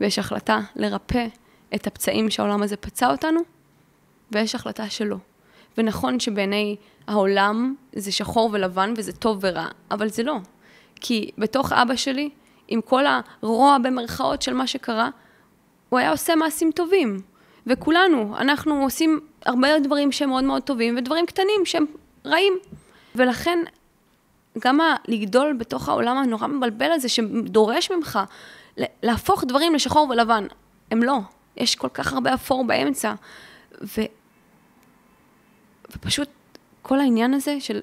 ויש 0.00 0.18
החלטה 0.18 0.60
לרפא 0.76 1.26
את 1.74 1.86
הפצעים 1.86 2.30
שהעולם 2.30 2.62
הזה 2.62 2.76
פצע 2.76 3.10
אותנו, 3.10 3.40
ויש 4.32 4.54
החלטה 4.54 4.88
שלא. 4.90 5.16
ונכון 5.78 6.20
שבעיני 6.20 6.76
העולם 7.06 7.74
זה 7.92 8.12
שחור 8.12 8.50
ולבן 8.52 8.94
וזה 8.96 9.12
טוב 9.12 9.38
ורע, 9.40 9.66
אבל 9.90 10.08
זה 10.08 10.22
לא. 10.22 10.36
כי 11.02 11.30
בתוך 11.38 11.72
אבא 11.72 11.96
שלי, 11.96 12.30
עם 12.68 12.80
כל 12.80 13.04
הרוע 13.42 13.78
במרכאות 13.78 14.42
של 14.42 14.54
מה 14.54 14.66
שקרה, 14.66 15.08
הוא 15.88 15.98
היה 15.98 16.10
עושה 16.10 16.34
מעשים 16.34 16.70
טובים. 16.72 17.20
וכולנו, 17.66 18.36
אנחנו 18.38 18.82
עושים 18.82 19.20
הרבה 19.46 19.78
דברים 19.78 20.12
שהם 20.12 20.28
מאוד 20.28 20.44
מאוד 20.44 20.62
טובים, 20.62 20.96
ודברים 20.98 21.26
קטנים 21.26 21.60
שהם 21.64 21.86
רעים. 22.26 22.52
ולכן 23.14 23.58
גם 24.58 24.78
לגדול 25.08 25.52
בתוך 25.52 25.88
העולם 25.88 26.16
הנורא 26.16 26.46
מבלבל 26.46 26.92
הזה, 26.92 27.08
שדורש 27.08 27.90
ממך 27.90 28.18
להפוך 29.02 29.44
דברים 29.44 29.74
לשחור 29.74 30.06
ולבן. 30.10 30.46
הם 30.90 31.02
לא. 31.02 31.18
יש 31.56 31.76
כל 31.76 31.88
כך 31.88 32.12
הרבה 32.12 32.34
אפור 32.34 32.64
באמצע. 32.64 33.14
ו... 33.82 34.00
ופשוט 35.96 36.28
כל 36.82 37.00
העניין 37.00 37.34
הזה 37.34 37.60
של 37.60 37.80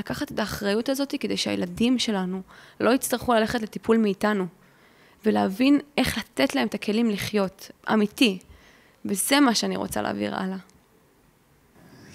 לקחת 0.00 0.32
את 0.32 0.38
האחריות 0.38 0.88
הזאת 0.88 1.14
כדי 1.20 1.36
שהילדים 1.36 1.98
שלנו 1.98 2.42
לא 2.80 2.90
יצטרכו 2.90 3.34
ללכת 3.34 3.62
לטיפול 3.62 3.96
מאיתנו, 3.96 4.46
ולהבין 5.26 5.80
איך 5.98 6.18
לתת 6.18 6.54
להם 6.54 6.66
את 6.66 6.74
הכלים 6.74 7.10
לחיות, 7.10 7.70
אמיתי. 7.92 8.38
וזה 9.04 9.40
מה 9.40 9.54
שאני 9.54 9.76
רוצה 9.76 10.02
להעביר 10.02 10.34
הלאה. 10.34 10.56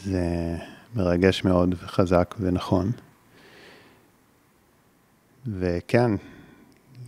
זה 0.03 0.55
מרגש 0.95 1.43
מאוד 1.43 1.75
וחזק 1.83 2.35
ונכון. 2.39 2.91
וכן, 5.47 6.11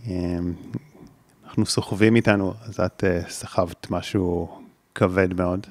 אמ, 0.06 0.54
אנחנו 1.44 1.66
סוחבים 1.66 2.16
איתנו, 2.16 2.54
אז 2.62 2.80
את 2.80 3.04
אה, 3.04 3.20
סחבת 3.28 3.90
משהו 3.90 4.58
כבד 4.94 5.34
מאוד, 5.34 5.66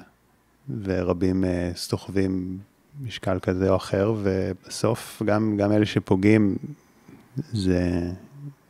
ורבים 0.82 1.44
אה, 1.44 1.70
סוחבים 1.74 2.58
משקל 3.02 3.38
כזה 3.42 3.70
או 3.70 3.76
אחר, 3.76 4.14
ובסוף 4.22 5.22
גם, 5.26 5.56
גם 5.56 5.72
אלה 5.72 5.86
שפוגעים, 5.86 6.56
זה, 7.52 8.10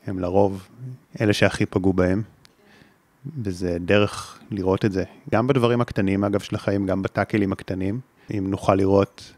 הם 0.06 0.18
לרוב 0.18 0.68
אלה 1.20 1.32
שהכי 1.32 1.66
פגעו 1.66 1.92
בהם, 1.92 2.22
וזה 3.42 3.76
דרך 3.80 4.38
לראות 4.50 4.84
את 4.84 4.92
זה, 4.92 5.04
גם 5.30 5.46
בדברים 5.46 5.80
הקטנים, 5.80 6.24
אגב, 6.24 6.40
של 6.40 6.56
החיים, 6.56 6.86
גם 6.86 7.02
בטאקלים 7.02 7.52
הקטנים, 7.52 8.00
אם 8.30 8.46
נוכל 8.50 8.74
לראות 8.74 9.32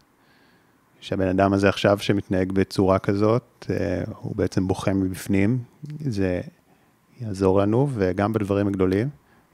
שהבן 1.00 1.28
אדם 1.28 1.52
הזה 1.52 1.68
עכשיו 1.68 1.98
שמתנהג 1.98 2.52
בצורה 2.52 2.98
כזאת, 2.98 3.66
אה, 3.70 4.02
הוא 4.16 4.36
בעצם 4.36 4.68
בוכה 4.68 4.92
מבפנים, 4.92 5.58
זה 6.00 6.40
יעזור 7.20 7.60
לנו, 7.60 7.88
וגם 7.94 8.32
בדברים 8.32 8.66
הגדולים. 8.66 9.08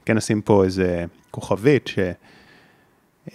כן 0.05 0.17
נשים 0.17 0.41
פה 0.41 0.63
איזה 0.63 1.05
כוכבית, 1.31 1.87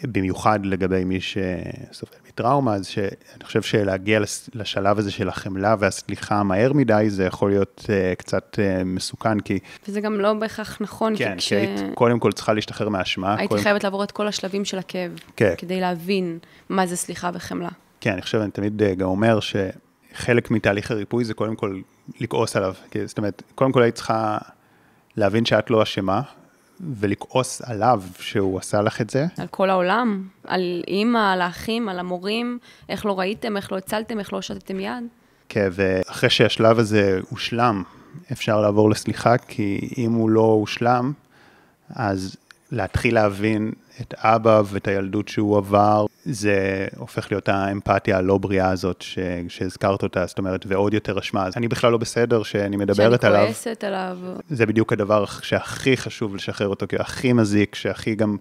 שבמיוחד 0.01 0.67
לגבי 0.67 1.05
מי 1.05 1.21
שסובל 1.21 2.13
מטראומה, 2.29 2.75
אז 2.75 2.87
שאני 2.87 3.45
חושב 3.45 3.63
שלהגיע 3.63 4.21
לשלב 4.55 4.99
הזה 4.99 5.11
של 5.11 5.29
החמלה 5.29 5.75
והסליחה 5.79 6.43
מהר 6.43 6.73
מדי, 6.73 7.05
זה 7.09 7.25
יכול 7.25 7.51
להיות 7.51 7.85
uh, 7.85 8.17
קצת 8.19 8.57
uh, 8.59 8.85
מסוכן, 8.85 9.41
כי... 9.41 9.59
וזה 9.89 10.01
גם 10.01 10.21
לא 10.21 10.35
בהכרח 10.35 10.79
נכון, 10.81 11.17
כן, 11.17 11.33
כי 11.33 11.39
כש... 11.39 11.53
היית 11.53 11.81
קודם 11.95 12.19
כל 12.19 12.33
צריכה 12.33 12.53
להשתחרר 12.53 12.89
מהאשמה. 12.89 13.35
הייתי 13.35 13.49
קודם... 13.49 13.63
חייבת 13.63 13.85
לעבור 13.85 14.05
את 14.05 14.11
כל 14.11 14.29
השלבים 14.29 14.65
של 14.65 14.79
הכאב, 14.79 15.11
כן. 15.37 15.55
כדי 15.59 15.81
להבין 15.81 16.39
מה 16.69 16.87
זה 16.87 16.97
סליחה 16.97 17.31
וחמלה. 17.35 17.69
כן, 18.01 18.13
אני 18.13 18.23
חושב, 18.23 18.39
אני 18.39 18.51
תמיד 18.51 18.83
אה, 18.83 18.95
גם 18.95 19.09
אומר 19.09 19.39
שחלק 19.41 20.51
מתהליך 20.51 20.91
הריפוי 20.91 21.25
זה 21.25 21.35
קודם 21.35 21.57
כל 21.57 21.81
לכעוס 22.21 22.57
עליו. 22.57 22.75
זאת 23.05 23.19
אומרת, 23.19 23.43
קודם 23.55 23.73
כל 23.73 23.83
היית 23.83 23.95
צריכה 23.95 24.39
להבין 25.17 25.45
שאת 25.45 25.71
לא 25.71 25.83
אשמה, 25.83 26.23
ולכעוס 26.83 27.63
עליו 27.63 28.03
שהוא 28.19 28.59
עשה 28.59 28.83
לך 28.83 29.01
את 29.01 29.11
זה. 29.11 29.27
על 29.39 29.47
כל 29.47 29.71
העולם, 29.71 30.29
על 30.45 30.83
אימא, 30.89 31.33
על 31.33 31.41
האחים, 31.41 31.89
על 31.89 31.99
המורים, 31.99 32.59
איך 32.89 33.07
לא 33.07 33.19
ראיתם, 33.19 33.57
איך 33.57 33.73
לא 33.73 33.77
הצלתם, 33.77 34.19
איך 34.19 34.33
לא 34.33 34.43
שתתם 34.43 34.81
יד. 34.81 35.05
כן, 35.49 35.69
ואחרי 35.73 36.31
שהשלב 36.31 36.79
הזה 36.79 37.21
הושלם, 37.31 37.83
אפשר 38.33 38.61
לעבור 38.61 38.91
לסליחה, 38.91 39.39
כי 39.39 39.95
אם 39.99 40.13
הוא 40.13 40.31
לא 40.31 40.41
הושלם, 40.41 41.13
אז 41.91 42.37
להתחיל 42.73 43.15
להבין 43.15 43.73
את 44.01 44.15
אבא 44.17 44.63
ואת 44.67 44.89
הילדות 44.89 45.29
שהוא 45.29 45.59
עבר, 45.59 46.07
זה 46.25 46.87
הופך 46.97 47.33
להיות 47.33 47.49
האמפתיה 47.49 48.19
הלא 48.19 48.39
בריאה 48.39 48.71
הזאת 48.71 49.03
ש, 49.03 49.19
שהזכרת 49.49 50.03
אותה, 50.03 50.27
זאת 50.27 50.39
אומרת, 50.39 50.65
ועוד 50.69 50.95
יותר 50.95 51.19
אשמה. 51.19 51.47
אז 51.47 51.53
אני 51.57 51.69
בכלל 51.69 51.93
לא 51.93 51.99
בסדר 51.99 52.43
שאני 52.43 52.77
מדברת 52.77 53.25
עליו. 53.25 53.41
שאני 53.41 53.55
כועסת 53.55 53.85
עליו. 53.85 54.19
זה 54.51 54.67
בדיוק 54.67 54.93
הדבר 54.93 55.25
שהכי 55.27 55.97
חשוב 55.97 56.37
לשחרר 56.37 56.69
אותו, 56.69 56.87
כי 56.89 56.97
הוא 56.97 57.03
הכי 57.03 57.33
מזיק, 57.33 57.75
שהכי 57.75 58.15
גם 58.15 58.37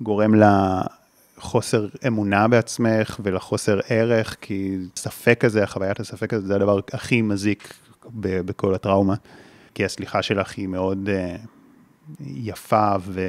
גורם 0.00 0.34
לחוסר 1.38 1.86
אמונה 2.06 2.48
בעצמך 2.48 3.20
ולחוסר 3.22 3.80
ערך, 3.88 4.36
כי 4.40 4.78
ספק 4.96 5.44
הזה, 5.44 5.66
חוויית 5.66 6.00
הספק 6.00 6.34
הזה, 6.34 6.46
זה 6.46 6.54
הדבר 6.54 6.80
הכי 6.92 7.22
מזיק 7.22 7.74
בכל 8.20 8.74
הטראומה. 8.74 9.14
כי 9.74 9.84
הסליחה 9.84 10.22
שלך 10.22 10.52
היא 10.56 10.68
מאוד 10.68 11.08
uh, 11.08 12.22
יפה 12.26 12.94
ו... 13.00 13.20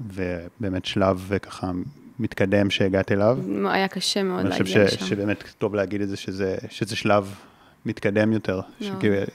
ובאמת 0.00 0.84
שלב 0.84 1.30
ככה 1.42 1.70
מתקדם 2.18 2.70
שהגעת 2.70 3.12
אליו. 3.12 3.38
היה 3.68 3.88
קשה 3.88 4.22
מאוד 4.22 4.44
להגיע 4.46 4.62
לשם. 4.62 4.80
אני 4.80 4.88
חושב 4.88 5.06
שבאמת 5.06 5.44
טוב 5.58 5.74
להגיד 5.74 6.00
את 6.00 6.08
זה, 6.08 6.16
שזה, 6.16 6.56
שזה 6.68 6.96
שלב 6.96 7.34
מתקדם 7.86 8.32
יותר, 8.32 8.60
לא. 8.80 8.90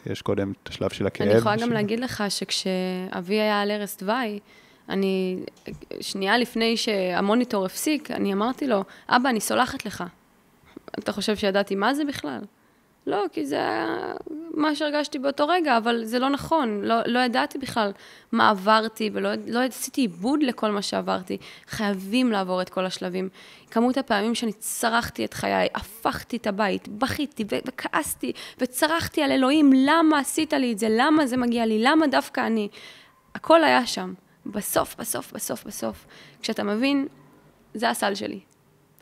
שיש 0.06 0.22
קודם 0.22 0.54
את 0.64 0.70
השלב 0.70 0.90
של 0.90 1.08
הכאב. 1.08 1.28
אני 1.28 1.38
יכולה 1.38 1.56
גם 1.56 1.72
להגיד 1.72 2.00
לך 2.00 2.24
שכשאבי 2.30 3.36
היה 3.36 3.62
על 3.62 3.72
ערש 3.72 3.98
דווי, 4.00 4.40
אני, 4.90 5.40
שנייה 6.02 6.38
לפני 6.38 6.78
שהמוניטור 6.78 7.66
הפסיק, 7.66 8.12
אני 8.12 8.34
אמרתי 8.34 8.68
לו, 8.68 8.84
אבא, 9.10 9.30
אני 9.30 9.40
סולחת 9.40 9.86
לך. 9.86 10.04
אתה 11.00 11.12
חושב 11.12 11.36
שידעתי 11.36 11.76
מה 11.76 11.94
זה 11.94 12.06
בכלל? 12.06 12.40
לא, 13.08 13.26
כי 13.32 13.46
זה 13.46 13.56
היה 13.56 14.14
מה 14.54 14.76
שהרגשתי 14.76 15.20
באותו 15.20 15.48
רגע, 15.48 15.78
אבל 15.78 16.06
זה 16.06 16.20
לא 16.20 16.30
נכון. 16.30 16.82
לא, 16.82 16.96
לא 17.06 17.20
ידעתי 17.20 17.58
בכלל 17.58 17.92
מה 18.32 18.50
עברתי, 18.50 19.10
ולא 19.14 19.30
לא 19.48 19.60
עשיתי 19.60 20.02
עיבוד 20.02 20.44
לכל 20.44 20.72
מה 20.72 20.82
שעברתי. 20.82 21.38
חייבים 21.68 22.32
לעבור 22.32 22.62
את 22.62 22.70
כל 22.70 22.86
השלבים. 22.86 23.30
כמות 23.72 23.98
הפעמים 23.98 24.36
שאני 24.36 24.54
צרחתי 24.54 25.26
את 25.26 25.34
חיי, 25.34 25.68
הפכתי 25.76 26.38
את 26.38 26.48
הבית, 26.48 26.88
בכיתי 26.88 27.46
וכעסתי, 27.50 28.32
וצרחתי 28.58 29.22
על 29.22 29.32
אלוהים, 29.32 29.72
למה 29.76 30.20
עשית 30.20 30.54
לי 30.54 30.74
את 30.74 30.80
זה? 30.80 30.88
למה 30.90 31.28
זה 31.28 31.38
מגיע 31.38 31.66
לי? 31.66 31.84
למה 31.84 32.08
דווקא 32.08 32.48
אני? 32.48 32.68
הכל 33.36 33.64
היה 33.64 33.86
שם. 33.86 34.14
בסוף, 34.46 34.96
בסוף, 35.00 35.34
בסוף, 35.34 35.64
בסוף. 35.64 36.06
כשאתה 36.42 36.64
מבין, 36.64 37.08
זה 37.74 37.90
הסל 37.90 38.16
שלי. 38.16 38.40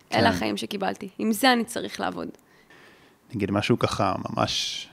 כן. 0.10 0.20
אלה 0.20 0.30
החיים 0.30 0.58
שקיבלתי. 0.58 1.10
עם 1.20 1.32
זה 1.32 1.54
אני 1.54 1.64
צריך 1.64 1.99
לעבוד. 1.99 2.30
נגיד 3.36 3.52
משהו 3.52 3.80
ככה 3.80 4.16
ממש 4.30 4.88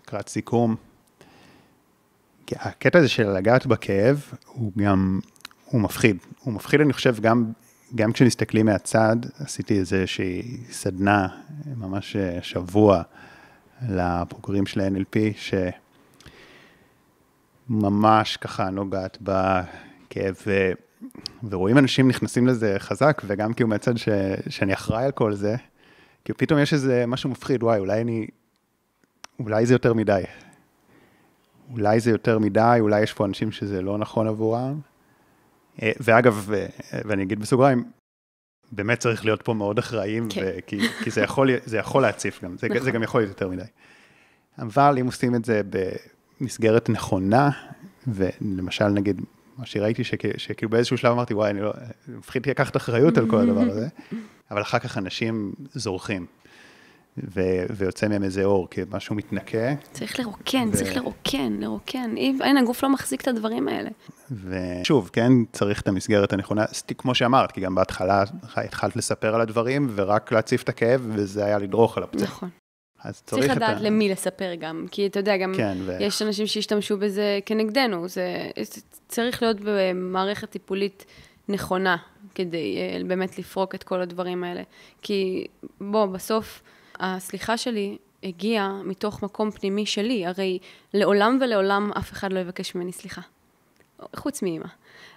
לקראת 0.00 0.28
סיכום. 0.28 0.76
הקטע 2.52 2.98
הזה 2.98 3.08
של 3.08 3.28
לגעת 3.28 3.66
בכאב 3.66 4.24
הוא 4.46 4.72
גם, 4.78 5.20
הוא 5.64 5.80
מפחיד. 5.80 6.16
הוא 6.40 6.54
מפחיד, 6.54 6.80
אני 6.80 6.92
חושב, 6.92 7.20
גם, 7.20 7.52
גם 7.94 8.12
כשמסתכלים 8.12 8.66
מהצד, 8.66 9.16
עשיתי 9.38 9.78
איזושהי 9.78 10.58
סדנה, 10.70 11.28
ממש 11.76 12.16
שבוע, 12.42 13.02
לבוגרים 13.88 14.66
של 14.66 14.80
ה-NLP, 14.80 15.18
שממש 17.68 18.36
ככה 18.36 18.70
נוגעת 18.70 19.18
בכאב, 19.22 20.36
ו... 20.46 20.72
ורואים 21.50 21.78
אנשים 21.78 22.08
נכנסים 22.08 22.46
לזה 22.46 22.76
חזק, 22.78 23.22
וגם 23.26 23.54
כאילו 23.54 23.68
מהצד 23.68 23.96
ש... 23.96 24.08
שאני 24.48 24.74
אחראי 24.74 25.04
על 25.04 25.12
כל 25.12 25.34
זה, 25.34 25.56
כי 26.24 26.32
פתאום 26.32 26.60
יש 26.60 26.72
איזה 26.72 27.04
משהו 27.06 27.30
מפחיד, 27.30 27.62
וואי, 27.62 27.78
אולי 27.78 28.00
אני... 28.00 28.26
אולי 29.38 29.66
זה 29.66 29.74
יותר 29.74 29.94
מדי. 29.94 30.22
אולי 31.70 32.00
זה 32.00 32.10
יותר 32.10 32.38
מדי, 32.38 32.76
אולי 32.80 33.02
יש 33.02 33.12
פה 33.12 33.24
אנשים 33.24 33.52
שזה 33.52 33.82
לא 33.82 33.98
נכון 33.98 34.28
עבורם. 34.28 34.80
אה, 35.82 35.92
ואגב, 36.00 36.50
אה, 36.54 36.66
ואני 37.04 37.22
אגיד 37.22 37.40
בסוגריים, 37.40 37.84
באמת 38.72 38.98
צריך 38.98 39.24
להיות 39.24 39.42
פה 39.42 39.54
מאוד 39.54 39.78
אחראיים, 39.78 40.28
כן. 40.30 40.60
כי, 40.66 40.78
כי 41.04 41.10
זה, 41.10 41.20
יכול, 41.20 41.50
זה 41.64 41.76
יכול 41.76 42.02
להציף 42.02 42.44
גם, 42.44 42.58
זה, 42.58 42.68
נכון. 42.68 42.82
זה 42.82 42.90
גם 42.90 43.02
יכול 43.02 43.20
להיות 43.20 43.28
יותר 43.28 43.48
מדי. 43.48 43.62
אבל 44.58 44.96
אם 45.00 45.06
עושים 45.06 45.34
את 45.34 45.44
זה 45.44 45.60
במסגרת 46.40 46.88
נכונה, 46.88 47.50
ולמשל 48.06 48.88
נגיד, 48.88 49.20
מה 49.58 49.66
שראיתי, 49.66 50.04
שכאילו 50.36 50.70
באיזשהו 50.70 50.98
שלב 50.98 51.12
אמרתי, 51.12 51.34
וואי, 51.34 51.50
אני 51.50 51.60
לא, 51.60 51.72
מפחיד 52.08 52.48
לקחת 52.48 52.76
אחריות 52.76 53.18
על 53.18 53.30
כל 53.30 53.36
הדבר 53.36 53.60
הזה. 53.60 53.88
אבל 54.50 54.62
אחר 54.62 54.78
כך 54.78 54.98
אנשים 54.98 55.52
זורחים, 55.74 56.26
ו- 57.18 57.66
ויוצא 57.76 58.08
מהם 58.08 58.22
איזה 58.22 58.44
אור, 58.44 58.70
כי 58.70 58.80
משהו 58.90 59.14
מתנקה. 59.14 59.74
צריך 59.92 60.20
לרוקן, 60.20 60.68
ו... 60.72 60.76
צריך 60.76 60.96
לרוקן, 60.96 61.52
לרוקן. 61.60 62.16
אין, 62.16 62.56
הגוף 62.56 62.82
לא 62.82 62.90
מחזיק 62.90 63.20
את 63.20 63.28
הדברים 63.28 63.68
האלה. 63.68 63.90
ושוב, 64.30 65.10
כן, 65.12 65.32
צריך 65.52 65.80
את 65.80 65.88
המסגרת 65.88 66.32
הנכונה, 66.32 66.64
כמו 66.98 67.14
שאמרת, 67.14 67.52
כי 67.52 67.60
גם 67.60 67.74
בהתחלה 67.74 68.24
התחלת 68.56 68.96
לספר 68.96 69.34
על 69.34 69.40
הדברים, 69.40 69.90
ורק 69.94 70.32
להציף 70.32 70.62
את 70.62 70.68
הכאב, 70.68 71.06
וזה 71.14 71.44
היה 71.44 71.58
לדרוך 71.58 71.96
על 71.96 72.02
הפצע. 72.02 72.24
נכון. 72.24 72.48
אז 73.04 73.22
צריך, 73.22 73.44
צריך 73.44 73.56
לדעת 73.56 73.76
ה... 73.76 73.80
למי 73.80 74.08
לספר 74.08 74.54
גם, 74.54 74.86
כי 74.90 75.06
אתה 75.06 75.18
יודע, 75.18 75.36
גם 75.36 75.52
כן, 75.56 75.78
ו... 75.84 75.96
יש 76.00 76.22
אנשים 76.22 76.46
שהשתמשו 76.46 76.96
בזה 76.96 77.38
כנגדנו, 77.46 78.08
זה 78.08 78.50
צריך 79.08 79.42
להיות 79.42 79.56
במערכת 79.64 80.50
טיפולית 80.50 81.04
נכונה, 81.48 81.96
כדי 82.34 82.76
uh, 82.76 83.06
באמת 83.06 83.38
לפרוק 83.38 83.74
את 83.74 83.82
כל 83.82 84.00
הדברים 84.00 84.44
האלה. 84.44 84.62
כי 85.02 85.46
בוא, 85.80 86.06
בסוף, 86.06 86.62
הסליחה 87.00 87.56
שלי 87.56 87.96
הגיעה 88.22 88.82
מתוך 88.84 89.22
מקום 89.22 89.50
פנימי 89.50 89.86
שלי, 89.86 90.26
הרי 90.26 90.58
לעולם 90.94 91.38
ולעולם 91.40 91.92
אף 91.92 92.12
אחד 92.12 92.32
לא 92.32 92.38
יבקש 92.38 92.74
ממני 92.74 92.92
סליחה. 92.92 93.20
חוץ 94.16 94.42
מאמא. 94.42 94.66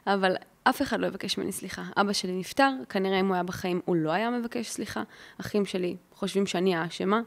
אבל 0.07 0.35
אף 0.63 0.81
אחד 0.81 0.99
לא 0.99 1.07
יבקש 1.07 1.37
ממני 1.37 1.51
סליחה. 1.51 1.83
אבא 1.97 2.13
שלי 2.13 2.31
נפטר, 2.31 2.71
כנראה 2.89 3.19
אם 3.19 3.27
הוא 3.27 3.33
היה 3.33 3.43
בחיים 3.43 3.81
הוא 3.85 3.95
לא 3.95 4.11
היה 4.11 4.29
מבקש 4.29 4.69
סליחה. 4.69 5.03
אחים 5.41 5.65
שלי 5.65 5.95
חושבים 6.13 6.45
שאני 6.45 6.75
האשמה. 6.75 7.21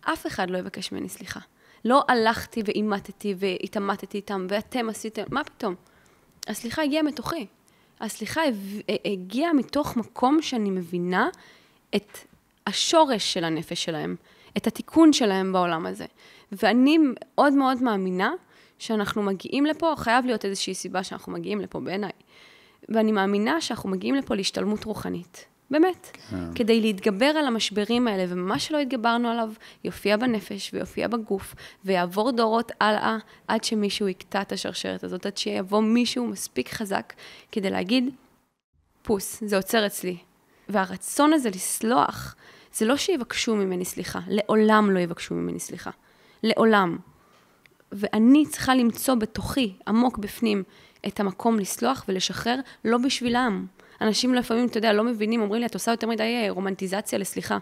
אף 0.00 0.26
אחד 0.26 0.50
לא 0.50 0.58
יבקש 0.58 0.92
ממני 0.92 1.08
סליחה. 1.08 1.40
לא 1.84 2.04
הלכתי 2.08 2.62
ואימתתי 2.64 3.34
והתעמתתי 3.38 4.16
איתם, 4.16 4.46
ואתם 4.50 4.88
עשיתם, 4.88 5.22
מה 5.30 5.44
פתאום? 5.44 5.74
הסליחה 6.48 6.82
הגיעה 6.82 7.02
מתוכי. 7.02 7.46
הסליחה 8.00 8.40
הגיעה 9.04 9.52
מתוך 9.52 9.96
מקום 9.96 10.42
שאני 10.42 10.70
מבינה 10.70 11.28
את 11.96 12.18
השורש 12.66 13.34
של 13.34 13.44
הנפש 13.44 13.84
שלהם, 13.84 14.16
את 14.56 14.66
התיקון 14.66 15.12
שלהם 15.12 15.52
בעולם 15.52 15.86
הזה. 15.86 16.06
ואני 16.52 16.98
מאוד 17.02 17.52
מאוד 17.52 17.82
מאמינה 17.82 18.32
שאנחנו 18.78 19.22
מגיעים 19.22 19.66
לפה, 19.66 19.94
חייב 19.96 20.26
להיות 20.26 20.44
איזושהי 20.44 20.74
סיבה 20.74 21.04
שאנחנו 21.04 21.32
מגיעים 21.32 21.60
לפה 21.60 21.80
בעיניי. 21.80 22.10
ואני 22.88 23.12
מאמינה 23.12 23.60
שאנחנו 23.60 23.90
מגיעים 23.90 24.14
לפה 24.14 24.34
להשתלמות 24.34 24.84
רוחנית. 24.84 25.46
באמת. 25.70 26.16
כן. 26.30 26.54
כדי 26.54 26.80
להתגבר 26.80 27.26
על 27.26 27.46
המשברים 27.46 28.08
האלה, 28.08 28.24
ומה 28.28 28.58
שלא 28.58 28.78
התגברנו 28.78 29.28
עליו, 29.28 29.52
יופיע 29.84 30.16
בנפש 30.16 30.70
ויופיע 30.74 31.08
בגוף, 31.08 31.54
ויעבור 31.84 32.32
דורות 32.32 32.72
הלאה, 32.80 33.18
עד 33.48 33.64
שמישהו 33.64 34.08
יקטע 34.08 34.42
את 34.42 34.52
השרשרת 34.52 35.04
הזאת, 35.04 35.26
עד 35.26 35.36
שיבוא 35.36 35.82
מישהו 35.82 36.26
מספיק 36.26 36.68
חזק 36.68 37.12
כדי 37.52 37.70
להגיד, 37.70 38.10
פוס, 39.02 39.42
זה 39.46 39.56
עוצר 39.56 39.86
אצלי. 39.86 40.16
והרצון 40.68 41.32
הזה 41.32 41.50
לסלוח, 41.50 42.34
זה 42.72 42.86
לא 42.86 42.96
שיבקשו 42.96 43.56
ממני 43.56 43.84
סליחה, 43.84 44.20
לעולם 44.28 44.90
לא 44.90 44.98
יבקשו 44.98 45.34
ממני 45.34 45.60
סליחה. 45.60 45.90
לעולם. 46.42 46.98
ואני 47.92 48.46
צריכה 48.46 48.74
למצוא 48.74 49.14
בתוכי, 49.14 49.74
עמוק 49.88 50.18
בפנים, 50.18 50.62
את 51.06 51.20
המקום 51.20 51.58
לסלוח 51.58 52.04
ולשחרר, 52.08 52.56
לא 52.84 52.98
בשבילם. 52.98 53.66
אנשים 54.00 54.34
לפעמים, 54.34 54.66
אתה 54.66 54.78
יודע, 54.78 54.92
לא 54.92 55.04
מבינים, 55.04 55.42
אומרים 55.42 55.60
לי, 55.60 55.66
את 55.66 55.74
עושה 55.74 55.90
יותר 55.90 56.06
מדי 56.06 56.22
אה, 56.22 56.50
רומנטיזציה 56.50 57.18
לסליחה. 57.18 57.58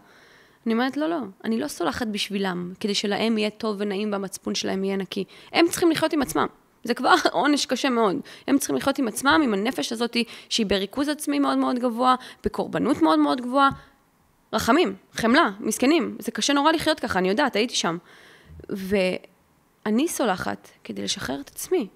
אני 0.66 0.74
אומרת, 0.74 0.96
לא, 0.96 1.08
לא, 1.08 1.18
אני 1.44 1.60
לא 1.60 1.68
סולחת 1.68 2.06
בשבילם, 2.06 2.72
כדי 2.80 2.94
שלהם 2.94 3.38
יהיה 3.38 3.50
טוב 3.50 3.76
ונעים 3.78 4.12
והמצפון 4.12 4.54
שלהם 4.54 4.84
יהיה 4.84 4.96
נקי. 4.96 5.24
הם 5.52 5.66
צריכים 5.68 5.90
לחיות 5.90 6.12
עם 6.12 6.22
עצמם. 6.22 6.46
זה 6.84 6.94
כבר 6.94 7.14
עונש 7.32 7.66
קשה 7.66 7.90
מאוד. 7.90 8.16
הם 8.48 8.58
צריכים 8.58 8.76
לחיות 8.76 8.98
עם 8.98 9.08
עצמם, 9.08 9.40
עם 9.44 9.54
הנפש 9.54 9.92
הזאת, 9.92 10.16
שהיא 10.48 10.66
בריכוז 10.66 11.08
עצמי 11.08 11.38
מאוד 11.38 11.58
מאוד 11.58 11.78
גבוה, 11.78 12.14
בקורבנות 12.44 13.02
מאוד 13.02 13.18
מאוד 13.18 13.40
גבוהה. 13.40 13.70
רחמים, 14.52 14.94
חמלה, 15.12 15.50
מסכנים. 15.60 16.16
זה 16.18 16.32
קשה 16.32 16.52
נורא 16.52 16.72
לחיות 16.72 17.00
ככה, 17.00 17.18
אני 17.18 17.28
יודעת, 17.28 17.56
הייתי 17.56 17.74
שם. 17.74 17.98
ואני 18.68 20.08
סולחת 20.08 20.68
כדי 20.84 21.02
לשחרר 21.02 21.40
את 21.40 21.48
עצמי. 21.48 21.88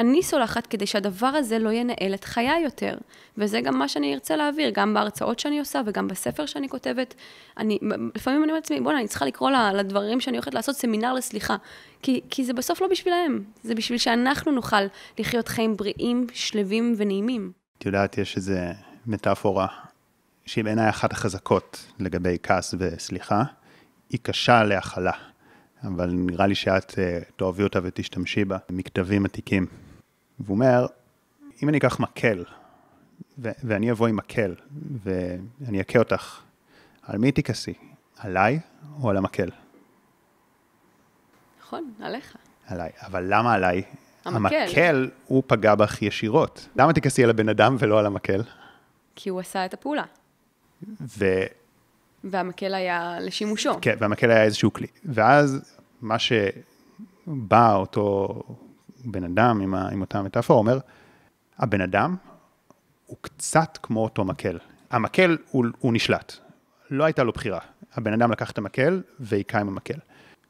אני 0.00 0.22
סולחת 0.22 0.66
כדי 0.66 0.86
שהדבר 0.86 1.26
הזה 1.26 1.58
לא 1.58 1.72
ינהל 1.72 2.14
את 2.14 2.24
חיי 2.24 2.60
יותר. 2.64 2.98
וזה 3.38 3.60
גם 3.60 3.78
מה 3.78 3.88
שאני 3.88 4.14
ארצה 4.14 4.36
להעביר, 4.36 4.70
גם 4.74 4.94
בהרצאות 4.94 5.38
שאני 5.38 5.58
עושה 5.58 5.80
וגם 5.86 6.08
בספר 6.08 6.46
שאני 6.46 6.68
כותבת. 6.68 7.14
אני, 7.58 7.78
לפעמים 8.14 8.42
אני 8.42 8.50
אומרת 8.50 8.62
לעצמי, 8.62 8.80
בוא'נה, 8.80 8.98
אני 8.98 9.08
צריכה 9.08 9.26
לקרוא 9.26 9.50
לדברים 9.74 10.20
שאני 10.20 10.36
הולכת 10.36 10.54
לעשות 10.54 10.76
סמינר 10.76 11.14
לסליחה. 11.14 11.56
כי, 12.02 12.20
כי 12.30 12.44
זה 12.44 12.52
בסוף 12.52 12.80
לא 12.80 12.88
בשבילהם, 12.88 13.44
זה 13.62 13.74
בשביל 13.74 13.98
שאנחנו 13.98 14.52
נוכל 14.52 14.82
לחיות 15.18 15.48
חיים 15.48 15.76
בריאים, 15.76 16.26
שלווים 16.32 16.94
ונעימים. 16.96 17.52
את 17.78 17.86
יודעת, 17.86 18.18
יש 18.18 18.36
איזו 18.36 18.54
מטאפורה 19.06 19.66
שהיא 20.46 20.64
בעיניי 20.64 20.88
אחת 20.88 21.12
החזקות 21.12 21.86
לגבי 21.98 22.36
כעס 22.42 22.74
וסליחה, 22.78 23.42
היא 24.10 24.20
קשה 24.22 24.62
להכלה. 24.64 25.12
אבל 25.84 26.10
נראה 26.12 26.46
לי 26.46 26.54
שאת 26.54 26.90
uh, 26.90 27.32
תאהבי 27.36 27.62
אותה 27.62 27.78
ותשתמשי 27.82 28.44
בה, 28.44 28.56
מכתבים 28.70 29.24
עתיקים. 29.24 29.66
והוא 30.40 30.54
אומר, 30.54 30.86
אם 31.62 31.68
אני 31.68 31.78
אקח 31.78 32.00
מקל, 32.00 32.44
ו- 33.38 33.50
ואני 33.64 33.90
אבוא 33.90 34.06
עם 34.06 34.16
מקל, 34.16 34.54
ואני 35.02 35.80
אכה 35.80 35.98
אותך, 35.98 36.40
על 37.02 37.18
מי 37.18 37.32
תכעסי? 37.32 37.74
עליי 38.18 38.60
או 39.02 39.10
על 39.10 39.16
המקל? 39.16 39.50
נכון, 41.60 41.92
עליך. 42.00 42.36
עליי, 42.66 42.90
אבל 43.02 43.24
למה 43.28 43.54
עליי? 43.54 43.82
המקל. 44.24 44.56
המקל, 44.56 45.10
הוא 45.26 45.42
פגע 45.46 45.74
בך 45.74 46.02
ישירות. 46.02 46.68
למה 46.76 46.92
תכעסי 46.92 47.24
על 47.24 47.30
הבן 47.30 47.48
אדם 47.48 47.76
ולא 47.78 47.98
על 47.98 48.06
המקל? 48.06 48.42
כי 49.14 49.28
הוא 49.28 49.40
עשה 49.40 49.64
את 49.64 49.74
הפעולה. 49.74 50.04
ו... 51.00 51.24
והמקל 52.24 52.74
היה 52.74 53.16
לשימושו. 53.20 53.72
כן, 53.82 53.96
והמקל 53.98 54.30
היה 54.30 54.44
איזשהו 54.44 54.72
כלי. 54.72 54.86
ואז 55.04 55.76
מה 56.00 56.16
שבא 56.18 57.74
אותו 57.74 58.42
בן 59.04 59.24
אדם 59.24 59.60
עם, 59.60 59.74
ה, 59.74 59.88
עם 59.88 60.00
אותה 60.00 60.22
מטאפורה, 60.22 60.58
אומר, 60.58 60.78
הבן 61.58 61.80
אדם 61.80 62.16
הוא 63.06 63.16
קצת 63.20 63.78
כמו 63.82 64.04
אותו 64.04 64.24
מקל. 64.24 64.58
המקל 64.90 65.36
הוא, 65.50 65.66
הוא 65.78 65.92
נשלט, 65.92 66.32
לא 66.90 67.04
הייתה 67.04 67.22
לו 67.22 67.32
בחירה. 67.32 67.58
הבן 67.94 68.12
אדם 68.12 68.32
לקח 68.32 68.50
את 68.50 68.58
המקל 68.58 69.02
והיכה 69.20 69.60
עם 69.60 69.68
המקל. 69.68 69.98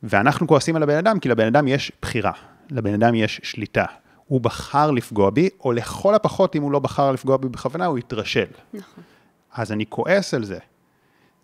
ואנחנו 0.03 0.47
כועסים 0.47 0.77
על 0.77 0.83
הבן 0.83 0.97
אדם 0.97 1.19
כי 1.19 1.29
לבן 1.29 1.47
אדם 1.47 1.69
יש 1.69 1.93
בחירה, 2.03 2.33
לבן 2.71 2.95
אדם 2.95 3.15
יש 3.15 3.41
שליטה. 3.43 3.85
הוא 4.27 4.41
בחר 4.41 4.91
לפגוע 4.91 5.31
בי, 5.31 5.49
או 5.65 5.73
לכל 5.73 6.15
הפחות, 6.15 6.57
אם 6.57 6.63
הוא 6.63 6.73
לא 6.73 6.79
בחר 6.79 7.13
לפגוע 7.13 7.37
בי 7.37 7.49
בכוונה, 7.49 7.87
הוא 7.87 7.99
יתרשל. 7.99 8.47
נכון. 8.75 9.05
אז 9.53 9.73
אני 9.73 9.85
כועס 9.89 10.35
על 10.35 10.45
זה. 10.45 10.59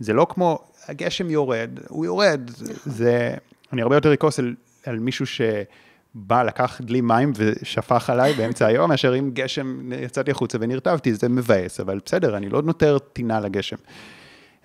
זה 0.01 0.13
לא 0.13 0.27
כמו, 0.31 0.59
הגשם 0.89 1.31
יורד, 1.31 1.71
הוא 1.89 2.05
יורד. 2.05 2.51
נכון. 2.51 2.93
זה, 2.93 3.35
אני 3.73 3.83
הרבה 3.83 3.97
יותר 3.97 4.15
אכעוס 4.15 4.39
על, 4.39 4.55
על 4.87 4.99
מישהו 4.99 5.27
שבא, 6.17 6.43
לקח 6.43 6.81
דלי 6.81 7.01
מים 7.01 7.33
ושפך 7.37 8.11
עליי 8.11 8.33
באמצע 8.33 8.67
היום, 8.67 8.91
מאשר 8.91 9.19
אם 9.19 9.31
גשם, 9.33 9.93
יצאתי 9.93 10.31
החוצה 10.31 10.59
ונרטבתי, 10.61 11.15
זה 11.15 11.29
מבאס, 11.29 11.81
אבל 11.81 12.01
בסדר, 12.05 12.37
אני 12.37 12.49
לא 12.49 12.63
נותר 12.63 12.99
טינה 12.99 13.41
לגשם. 13.41 13.77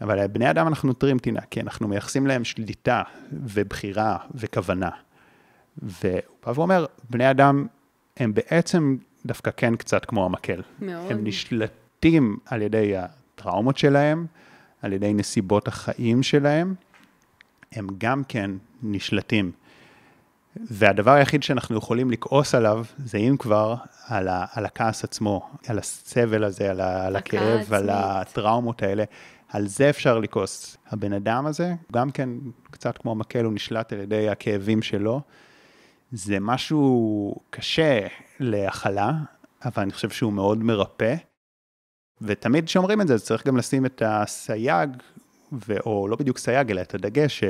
אבל 0.02 0.28
בני 0.28 0.50
אדם 0.50 0.68
אנחנו 0.68 0.88
נותרים 0.88 1.20
טינה, 1.20 1.42
כי 1.42 1.62
אנחנו 1.62 1.88
מייחסים 1.88 2.28
להם 2.28 2.44
שליטה 2.44 3.04
ובחירה 3.32 4.18
וכוונה. 4.36 4.90
והוא 5.78 6.22
בא 6.46 6.52
ואומר, 6.56 6.86
בני 7.10 7.32
אדם 7.32 7.68
הם 8.18 8.34
בעצם 8.34 8.98
דווקא 9.26 9.52
כן 9.58 9.76
קצת 9.76 10.06
כמו 10.06 10.26
המקל. 10.26 10.62
מאוד. 10.82 11.12
הם 11.12 11.24
נשלטים 11.24 12.38
על 12.46 12.62
ידי 12.62 12.94
הטראומות 12.98 13.78
שלהם, 13.78 14.26
על 14.82 14.94
ידי 14.94 15.14
נסיבות 15.14 15.68
החיים 15.68 16.24
שלהם, 16.24 16.76
הם 17.72 17.88
גם 17.98 18.24
כן 18.24 18.52
נשלטים. 18.84 19.52
והדבר 20.56 21.12
היחיד 21.12 21.44
שאנחנו 21.44 21.78
יכולים 21.78 22.12
לכעוס 22.12 22.56
עליו, 22.56 22.86
זה 22.98 23.18
אם 23.18 23.36
כבר, 23.40 23.76
על, 24.08 24.28
ה, 24.28 24.46
על 24.54 24.66
הכעס 24.66 25.04
עצמו, 25.04 25.50
על 25.68 25.80
הסבל 25.80 26.44
הזה, 26.44 26.72
על, 26.72 26.82
ה, 26.82 27.06
על 27.06 27.16
הכאב, 27.16 27.60
עצמית. 27.60 27.72
על 27.72 27.90
הטראומות 27.90 28.84
האלה, 28.84 29.04
על 29.48 29.68
זה 29.68 29.90
אפשר 29.90 30.20
לכעוס. 30.20 30.78
הבן 30.88 31.14
אדם 31.14 31.46
הזה, 31.46 31.74
גם 31.92 32.12
כן 32.12 32.30
קצת 32.72 32.98
כמו 32.98 33.16
מקל, 33.16 33.46
הוא 33.46 33.54
נשלט 33.54 33.94
על 33.94 34.00
ידי 34.00 34.30
הכאבים 34.30 34.82
שלו. 34.82 35.22
זה 36.12 36.40
משהו 36.40 37.36
קשה 37.50 38.08
להכלה, 38.40 39.12
אבל 39.66 39.84
אני 39.84 39.92
חושב 39.92 40.10
שהוא 40.10 40.34
מאוד 40.34 40.64
מרפא. 40.64 41.16
ותמיד 42.22 42.66
כשאומרים 42.66 43.02
את 43.02 43.08
זה, 43.08 43.20
צריך 43.20 43.48
גם 43.48 43.58
לשים 43.58 43.86
את 43.86 44.02
הסייג, 44.06 44.90
ו... 45.68 45.80
או 45.86 46.08
לא 46.08 46.16
בדיוק 46.16 46.38
סייג, 46.38 46.72
אלא 46.72 46.82
את 46.82 46.94
הדגש, 46.94 47.44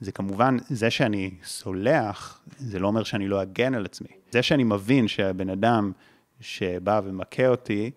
שזה 0.00 0.12
כמובן, 0.12 0.56
זה 0.68 0.90
שאני 0.90 1.30
סולח, 1.44 2.40
זה 2.58 2.78
לא 2.78 2.86
אומר 2.86 3.04
שאני 3.04 3.28
לא 3.28 3.42
אגן 3.42 3.74
על 3.74 3.84
עצמי. 3.84 4.08
זה 4.30 4.42
שאני 4.42 4.64
מבין 4.64 5.08
שהבן 5.08 5.50
אדם 5.50 5.92
שבא 6.40 7.00
ומכה 7.04 7.48
אותי, 7.48 7.90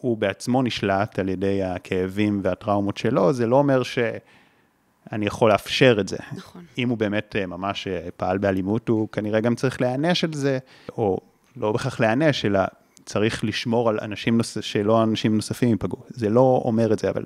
הוא 0.00 0.16
בעצמו 0.16 0.62
נשלט 0.62 1.18
על 1.18 1.28
ידי 1.28 1.62
הכאבים 1.62 2.40
והטראומות 2.42 2.96
שלו, 2.96 3.32
זה 3.32 3.46
לא 3.46 3.56
אומר 3.56 3.82
שאני 3.82 5.26
יכול 5.26 5.50
לאפשר 5.50 5.96
את 6.00 6.08
זה. 6.08 6.16
נכון. 6.32 6.64
אם 6.78 6.88
הוא 6.88 6.98
באמת 6.98 7.36
אה, 7.38 7.46
ממש 7.46 7.86
אה, 7.86 8.08
פעל 8.16 8.38
באלימות, 8.38 8.88
הוא 8.88 9.08
כנראה 9.08 9.40
גם 9.40 9.54
צריך 9.54 9.80
להיענש 9.80 10.24
על 10.24 10.32
זה, 10.32 10.58
או 10.88 11.20
לא 11.56 11.72
בהכרח 11.72 12.00
להיענש, 12.00 12.44
אלא 12.44 12.60
צריך 13.04 13.44
לשמור 13.44 13.88
על 13.88 13.98
אנשים 14.02 14.36
נוס... 14.36 14.58
שלא 14.60 15.02
אנשים 15.02 15.36
נוספים 15.36 15.68
ייפגעו. 15.68 15.98
זה 16.08 16.28
לא 16.28 16.62
אומר 16.64 16.92
את 16.92 16.98
זה, 16.98 17.10
אבל, 17.10 17.24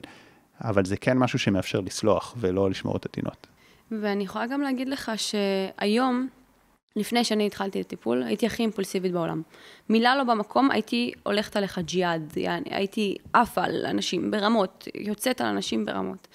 אבל 0.60 0.84
זה 0.84 0.96
כן 0.96 1.18
משהו 1.18 1.38
שמאפשר 1.38 1.80
לסלוח 1.80 2.34
ולא 2.38 2.70
לשמור 2.70 2.96
את 2.96 3.06
הטינות. 3.06 3.46
ואני 3.90 4.24
יכולה 4.24 4.46
גם 4.46 4.60
להגיד 4.60 4.88
לך 4.88 5.12
שהיום, 5.16 6.28
לפני 6.96 7.24
שאני 7.24 7.46
התחלתי 7.46 7.80
את 7.80 7.86
הטיפול, 7.86 8.22
הייתי 8.22 8.46
הכי 8.46 8.62
אימפולסיבית 8.62 9.12
בעולם. 9.12 9.42
מילה 9.88 10.16
לא 10.16 10.24
במקום, 10.24 10.70
הייתי 10.70 11.12
הולכת 11.22 11.56
עליך 11.56 11.78
ג'יהאד, 11.78 12.32
הייתי 12.70 13.16
עפה 13.32 13.64
על 13.64 13.86
אנשים 13.86 14.30
ברמות, 14.30 14.88
יוצאת 14.94 15.40
על 15.40 15.46
אנשים 15.46 15.86
ברמות. 15.86 16.28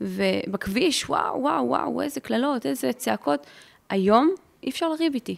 ובכביש, 0.00 1.10
וואו, 1.10 1.40
וואו, 1.40 1.68
וואו, 1.68 2.02
איזה 2.02 2.20
קללות, 2.20 2.66
איזה 2.66 2.92
צעקות. 2.92 3.46
היום 3.90 4.34
אי 4.62 4.70
אפשר 4.70 4.88
לריב 4.88 5.14
איתי. 5.14 5.36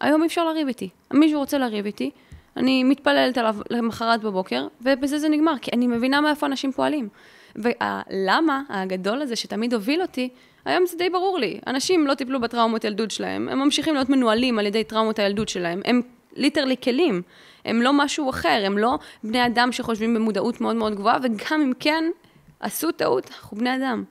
היום 0.00 0.22
אי 0.22 0.26
אפשר 0.26 0.44
לריב 0.44 0.68
איתי. 0.68 0.88
מישהו 1.12 1.40
רוצה 1.40 1.58
לריב 1.58 1.86
איתי, 1.86 2.10
אני 2.56 2.84
מתפללת 2.84 3.38
עליו 3.38 3.56
למחרת 3.70 4.20
בבוקר, 4.20 4.66
ובזה 4.82 5.18
זה 5.18 5.28
נגמר, 5.28 5.58
כי 5.62 5.70
אני 5.74 5.86
מבינה 5.86 6.20
מאיפה 6.20 6.46
אנשים 6.46 6.72
פועלים. 6.72 7.08
והלמה 7.56 8.62
הגדול 8.68 9.22
הזה 9.22 9.36
שתמיד 9.36 9.74
הוביל 9.74 10.02
אותי, 10.02 10.28
היום 10.64 10.86
זה 10.86 10.98
די 10.98 11.10
ברור 11.10 11.38
לי. 11.38 11.60
אנשים 11.66 12.06
לא 12.06 12.14
טיפלו 12.14 12.40
בטראומות 12.40 12.84
ילדות 12.84 13.10
שלהם, 13.10 13.48
הם 13.48 13.58
ממשיכים 13.58 13.94
להיות 13.94 14.08
מנוהלים 14.08 14.58
על 14.58 14.66
ידי 14.66 14.84
טראומות 14.84 15.18
הילדות 15.18 15.48
שלהם. 15.48 15.80
הם 15.84 16.00
ליטרלי 16.36 16.76
כלים, 16.82 17.22
הם 17.64 17.82
לא 17.82 17.92
משהו 17.92 18.30
אחר, 18.30 18.62
הם 18.66 18.78
לא 18.78 18.98
בני 19.24 19.46
אדם 19.46 19.72
שחושבים 19.72 20.14
במודעות 20.14 20.60
מאוד 20.60 20.76
מאוד 20.76 20.94
גבוהה, 20.94 21.18
וגם 21.22 21.60
אם 21.60 21.72
כן, 21.80 22.04
עשו 22.60 22.92
טעות, 22.92 23.30
אנחנו 23.30 23.56
בני 23.56 23.76
אדם. 23.76 24.04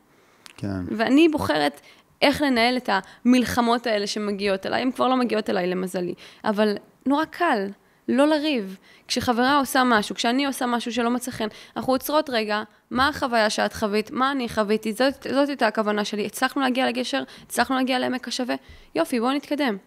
כן. 0.57 0.81
ואני 0.91 1.29
בוחרת 1.29 1.81
איך 2.21 2.41
לנהל 2.41 2.77
את 2.77 2.89
המלחמות 3.25 3.87
האלה 3.87 4.07
שמגיעות 4.07 4.65
אליי, 4.65 4.81
הן 4.81 4.91
כבר 4.91 5.07
לא 5.07 5.15
מגיעות 5.17 5.49
אליי 5.49 5.67
למזלי, 5.67 6.13
אבל 6.45 6.75
נורא 7.05 7.25
קל. 7.25 7.67
לא 8.07 8.27
לריב. 8.27 8.77
כשחברה 9.07 9.59
עושה 9.59 9.83
משהו, 9.85 10.15
כשאני 10.15 10.45
עושה 10.45 10.65
משהו 10.65 10.93
שלא 10.93 11.09
מצא 11.09 11.31
חן, 11.31 11.47
אנחנו 11.77 11.93
עוצרות 11.93 12.29
רגע, 12.29 12.63
מה 12.91 13.07
החוויה 13.07 13.49
שאת 13.49 13.73
חווית, 13.73 14.11
מה 14.11 14.31
אני 14.31 14.49
חוויתי, 14.49 14.93
זאת, 14.93 15.27
זאת 15.33 15.49
הייתה 15.49 15.67
הכוונה 15.67 16.05
שלי. 16.05 16.25
הצלחנו 16.25 16.61
להגיע 16.61 16.87
לגשר, 16.87 17.23
הצלחנו 17.41 17.75
להגיע 17.75 17.99
לעמק 17.99 18.27
השווה, 18.27 18.55
יופי, 18.95 19.19
בואו 19.19 19.33
נתקדם. 19.33 19.77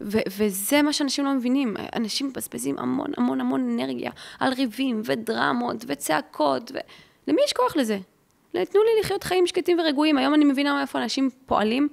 ו- 0.00 0.18
וזה 0.36 0.82
מה 0.82 0.92
שאנשים 0.92 1.24
לא 1.24 1.32
מבינים. 1.32 1.76
אנשים 1.96 2.26
מבזבזים 2.26 2.78
המון 2.78 3.10
המון 3.16 3.40
המון 3.40 3.70
אנרגיה 3.70 4.10
על 4.40 4.52
ריבים 4.52 5.02
ודרמות 5.04 5.84
וצעקות, 5.86 6.72
ו... 6.74 6.78
למי 7.28 7.40
יש 7.44 7.52
כוח 7.52 7.76
לזה? 7.76 7.98
תנו 8.52 8.80
לי 8.82 9.00
לחיות 9.00 9.24
חיים 9.24 9.46
שקטים 9.46 9.78
ורגועים. 9.78 10.18
היום 10.18 10.34
אני 10.34 10.44
מבינה 10.44 10.74
מאיפה 10.74 11.02
אנשים 11.02 11.30
פועלים, 11.46 11.88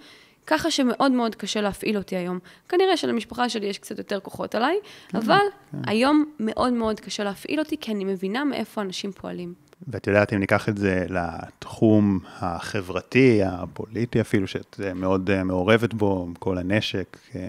ככה 0.47 0.72
שמאוד 0.72 1.11
מאוד 1.11 1.35
קשה 1.35 1.61
להפעיל 1.61 1.97
אותי 1.97 2.15
היום. 2.15 2.39
כנראה 2.69 2.97
שלמשפחה 2.97 3.49
שלי 3.49 3.65
יש 3.65 3.77
קצת 3.77 3.97
יותר 3.97 4.19
כוחות 4.19 4.55
עליי, 4.55 4.76
כן, 5.07 5.17
אבל 5.17 5.39
כן. 5.72 5.77
היום 5.88 6.26
מאוד 6.39 6.73
מאוד 6.73 6.99
קשה 6.99 7.23
להפעיל 7.23 7.59
אותי, 7.59 7.77
כי 7.81 7.91
אני 7.91 8.05
מבינה 8.05 8.43
מאיפה 8.43 8.81
אנשים 8.81 9.11
פועלים. 9.11 9.53
ואת 9.88 10.07
יודעת, 10.07 10.34
אם 10.34 10.39
ניקח 10.39 10.69
את 10.69 10.77
זה 10.77 11.05
לתחום 11.09 12.19
החברתי, 12.39 13.39
הפוליטי 13.43 14.22
אפילו, 14.22 14.47
שאת 14.47 14.80
מאוד 14.95 15.30
אה, 15.30 15.43
מעורבת 15.43 15.93
בו, 15.93 16.27
כל 16.39 16.57
הנשק 16.57 17.17
אה, 17.35 17.47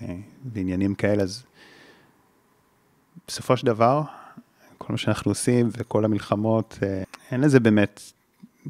ועניינים 0.52 0.94
כאלה, 0.94 1.22
אז 1.22 1.42
בסופו 3.28 3.56
של 3.56 3.66
דבר, 3.66 4.02
כל 4.78 4.92
מה 4.92 4.98
שאנחנו 4.98 5.30
עושים 5.30 5.68
וכל 5.72 6.04
המלחמות, 6.04 6.78
אה, 6.82 7.02
אין 7.30 7.40
לזה 7.40 7.60
באמת 7.60 8.00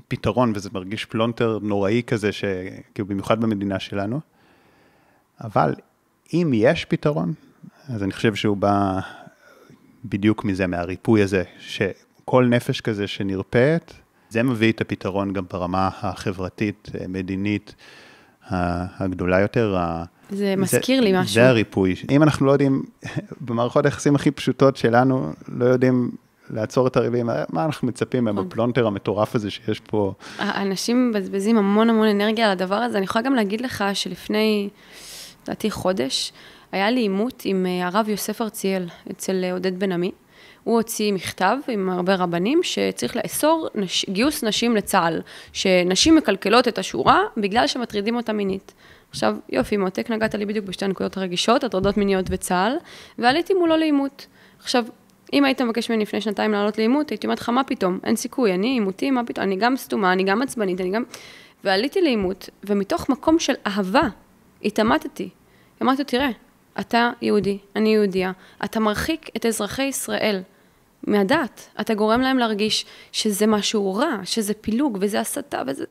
פתרון, 0.08 0.52
וזה 0.54 0.70
מרגיש 0.72 1.04
פלונטר 1.04 1.58
נוראי 1.62 2.02
כזה, 2.06 2.30
כאילו 2.94 3.08
במיוחד 3.08 3.40
במדינה 3.40 3.80
שלנו. 3.80 4.20
אבל 5.44 5.74
אם 6.34 6.50
יש 6.54 6.84
פתרון, 6.84 7.32
אז 7.88 8.02
אני 8.02 8.12
חושב 8.12 8.34
שהוא 8.34 8.56
בא 8.56 9.00
בדיוק 10.04 10.44
מזה, 10.44 10.66
מהריפוי 10.66 11.22
הזה, 11.22 11.42
שכל 11.58 12.46
נפש 12.46 12.80
כזה 12.80 13.06
שנרפאת, 13.06 13.92
זה 14.28 14.42
מביא 14.42 14.72
את 14.72 14.80
הפתרון 14.80 15.32
גם 15.32 15.44
ברמה 15.50 15.90
החברתית, 16.02 16.88
מדינית, 17.08 17.74
הגדולה 18.50 19.40
יותר. 19.40 19.76
זה 20.30 20.54
מזכיר 20.56 21.00
לי 21.00 21.12
משהו. 21.12 21.34
זה 21.34 21.48
הריפוי. 21.48 21.94
אם 22.10 22.22
אנחנו 22.22 22.46
לא 22.46 22.52
יודעים, 22.52 22.82
במערכות 23.46 23.84
היחסים 23.84 24.14
הכי 24.14 24.30
פשוטות 24.30 24.76
שלנו, 24.76 25.32
לא 25.48 25.64
יודעים 25.64 26.10
לעצור 26.50 26.86
את 26.86 26.96
הריבים, 26.96 27.26
מה 27.48 27.64
אנחנו 27.64 27.88
מצפים 27.88 28.24
מהם 28.24 28.34
נכון. 28.34 28.48
בפלונטר 28.48 28.86
המטורף 28.86 29.34
הזה 29.34 29.50
שיש 29.50 29.80
פה? 29.80 30.12
אנשים 30.40 31.10
מבזבזים 31.10 31.58
המון 31.58 31.90
המון 31.90 32.08
אנרגיה 32.08 32.46
על 32.46 32.52
הדבר 32.52 32.74
הזה. 32.74 32.96
אני 32.96 33.04
יכולה 33.04 33.24
גם 33.24 33.34
להגיד 33.34 33.60
לך 33.60 33.84
שלפני, 33.94 34.68
לדעתי 35.44 35.70
חודש, 35.70 36.32
היה 36.72 36.90
לי 36.90 37.00
עימות 37.00 37.42
עם 37.44 37.66
אה, 37.66 37.86
הרב 37.86 38.08
יוסף 38.08 38.42
ארציאל 38.42 38.88
אצל 39.10 39.44
אה, 39.44 39.52
עודד 39.52 39.78
בן 39.78 39.92
עמי. 39.92 40.10
הוא 40.64 40.76
הוציא 40.76 41.12
מכתב 41.12 41.56
עם 41.68 41.88
הרבה 41.90 42.14
רבנים 42.14 42.60
שצריך 42.62 43.16
לאסור 43.16 43.68
נש... 43.74 44.06
גיוס 44.08 44.44
נשים 44.44 44.76
לצה"ל, 44.76 45.20
שנשים 45.52 46.16
מקלקלות 46.16 46.68
את 46.68 46.78
השורה 46.78 47.22
בגלל 47.36 47.66
שמטרידים 47.66 48.16
אותה 48.16 48.32
מינית. 48.32 48.74
עכשיו, 49.10 49.36
יופי, 49.48 49.76
מותק, 49.76 50.10
נגעת 50.10 50.34
לי 50.34 50.46
בדיוק 50.46 50.66
בשתי 50.66 50.84
הנקודות 50.84 51.16
הרגישות, 51.16 51.64
הטרדות 51.64 51.96
מיניות 51.96 52.26
וצה"ל, 52.30 52.76
ועליתי 53.18 53.54
מולו 53.54 53.76
לעימות. 53.76 54.26
עכשיו, 54.62 54.84
אם 55.32 55.44
היית 55.44 55.60
מבקש 55.60 55.90
ממני 55.90 56.02
לפני 56.02 56.20
שנתיים 56.20 56.52
לעלות 56.52 56.78
לעימות, 56.78 57.10
הייתי 57.10 57.26
אומרת 57.26 57.38
לך, 57.38 57.48
מה 57.48 57.64
פתאום? 57.64 57.98
אין 58.04 58.16
סיכוי, 58.16 58.54
אני 58.54 58.66
עימותי, 58.66 59.10
מה 59.10 59.24
פתאום? 59.24 59.46
אני 59.46 59.56
גם 59.56 59.76
סתומה, 59.76 60.12
אני 60.12 60.24
גם 60.24 60.42
עצבנית, 60.42 60.80
אני 60.80 60.90
גם... 60.90 61.02
ועליתי 61.64 62.00
לעימות, 62.00 62.50
ומתוך 62.64 63.08
מקום 63.08 63.38
של 63.38 63.52
אהבה, 63.66 64.08
התעמתתי. 64.64 65.28
אמרתי, 65.82 66.04
תראה, 66.04 66.28
אתה 66.80 67.10
יהודי, 67.22 67.58
אני 67.76 67.94
יהודייה, 67.94 68.32
אתה 68.64 68.80
מרחיק 68.80 69.30
את 69.36 69.46
אזרחי 69.46 69.82
ישראל 69.82 70.40
מהדת. 71.02 71.68
אתה 71.80 71.94
גורם 71.94 72.20
להם 72.20 72.38
להרגיש 72.38 72.86
שזה 73.12 73.46
משהו 73.46 73.94
רע, 73.94 74.16
שזה 74.24 74.54
פילוג, 74.54 74.98
וזה 75.00 75.20
הסתה, 75.20 75.62
וזה... 75.66 75.84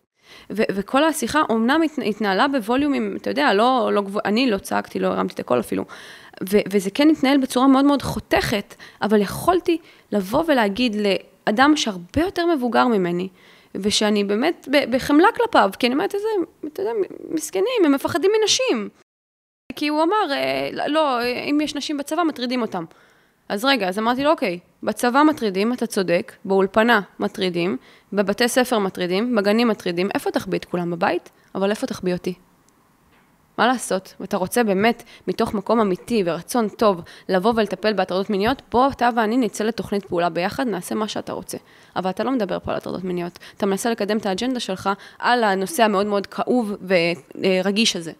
ו- 0.50 0.64
וכל 0.70 1.04
השיחה 1.04 1.42
אומנם 1.50 1.82
התנהלה 2.06 2.48
בווליומים, 2.48 3.18
אתה 3.22 3.30
יודע, 3.30 3.54
לא, 3.54 3.90
לא 3.94 4.02
גבוה, 4.02 4.22
אני 4.26 4.52
לא 4.52 4.58
צעקתי, 4.58 5.00
לא 5.00 5.08
הרמתי 5.08 5.34
את 5.34 5.40
הקול 5.40 5.60
אפילו, 5.60 5.86
ו- 6.44 6.66
וזה 6.72 6.90
כן 6.92 7.10
התנהל 7.10 7.38
בצורה 7.38 7.68
מאוד 7.68 7.86
מאוד 7.86 8.02
חותכת, 8.02 8.76
אבל 9.02 9.22
יכולתי 9.22 9.78
לבוא 10.12 10.44
ולהגיד 10.48 10.96
לאדם 10.96 11.76
שהרבה 11.76 12.22
יותר 12.22 12.46
מבוגר 12.46 12.88
ממני, 12.88 13.30
ושאני 13.76 14.24
באמת 14.24 14.68
בחמלה 14.90 15.28
כלפיו, 15.36 15.70
כי 15.80 15.88
אני 15.88 15.94
אומרת, 15.94 16.16
איזה, 16.16 16.28
אתה 16.66 16.82
יודע, 16.82 16.92
מסכנים, 17.30 17.86
הם 17.86 17.92
מפחדים 17.92 18.32
מנשים. 18.42 18.90
כי 19.76 19.88
הוא 19.88 20.04
אמר, 20.04 20.32
אה, 20.32 20.88
לא, 20.88 21.24
אם 21.24 21.62
יש 21.62 21.76
נשים 21.76 21.98
בצבא, 21.98 22.24
מטרידים 22.24 22.62
אותם. 22.62 22.86
אז 23.50 23.66
רגע, 23.66 23.88
אז 23.88 24.00
אמרתי 24.00 24.24
לו, 24.24 24.32
אוקיי, 24.32 24.60
בצבא 24.84 25.24
מטרידים, 25.24 25.74
אתה 25.74 25.88
צודק, 25.88 26.32
באולפנה 26.46 27.02
מטרידים, 27.20 27.78
בבתי 28.14 28.48
ספר 28.48 28.80
מטרידים, 28.80 29.36
בגנים 29.36 29.68
מטרידים, 29.68 30.10
איפה 30.14 30.32
תחביא 30.32 30.60
את 30.60 30.66
כולם 30.66 30.92
בבית? 30.92 31.30
אבל 31.56 31.70
איפה 31.70 31.88
תחביא 31.88 32.14
אותי? 32.14 32.34
מה 33.58 33.68
לעשות? 33.68 34.14
ואתה 34.20 34.38
רוצה 34.38 34.64
באמת, 34.64 35.04
מתוך 35.28 35.54
מקום 35.54 35.80
אמיתי 35.80 36.24
ורצון 36.26 36.70
טוב, 36.70 37.02
לבוא 37.30 37.54
ולטפל 37.56 37.94
בהטרדות 37.94 38.30
מיניות, 38.30 38.62
בוא 38.72 38.88
אתה 38.88 39.10
ואני 39.16 39.38
נצא 39.38 39.64
לתוכנית 39.64 40.06
פעולה 40.06 40.30
ביחד, 40.30 40.68
נעשה 40.68 40.96
מה 40.96 41.08
שאתה 41.08 41.34
רוצה. 41.34 41.58
אבל 41.96 42.10
אתה 42.10 42.24
לא 42.24 42.32
מדבר 42.32 42.60
פה 42.60 42.72
על 42.72 42.78
הטרדות 42.78 43.04
מיניות. 43.04 43.40
אתה 43.58 43.66
מנסה 43.66 43.92
לקדם 43.92 44.18
את 44.18 44.26
האג'נדה 44.26 44.60
שלך 44.60 44.90
על 45.20 45.44
הנושא 45.44 45.84
המאוד 45.84 46.06
מאוד 46.06 46.28
כאוב 46.28 46.74
ורגיש 47.36 47.96
הזה. 47.96 48.12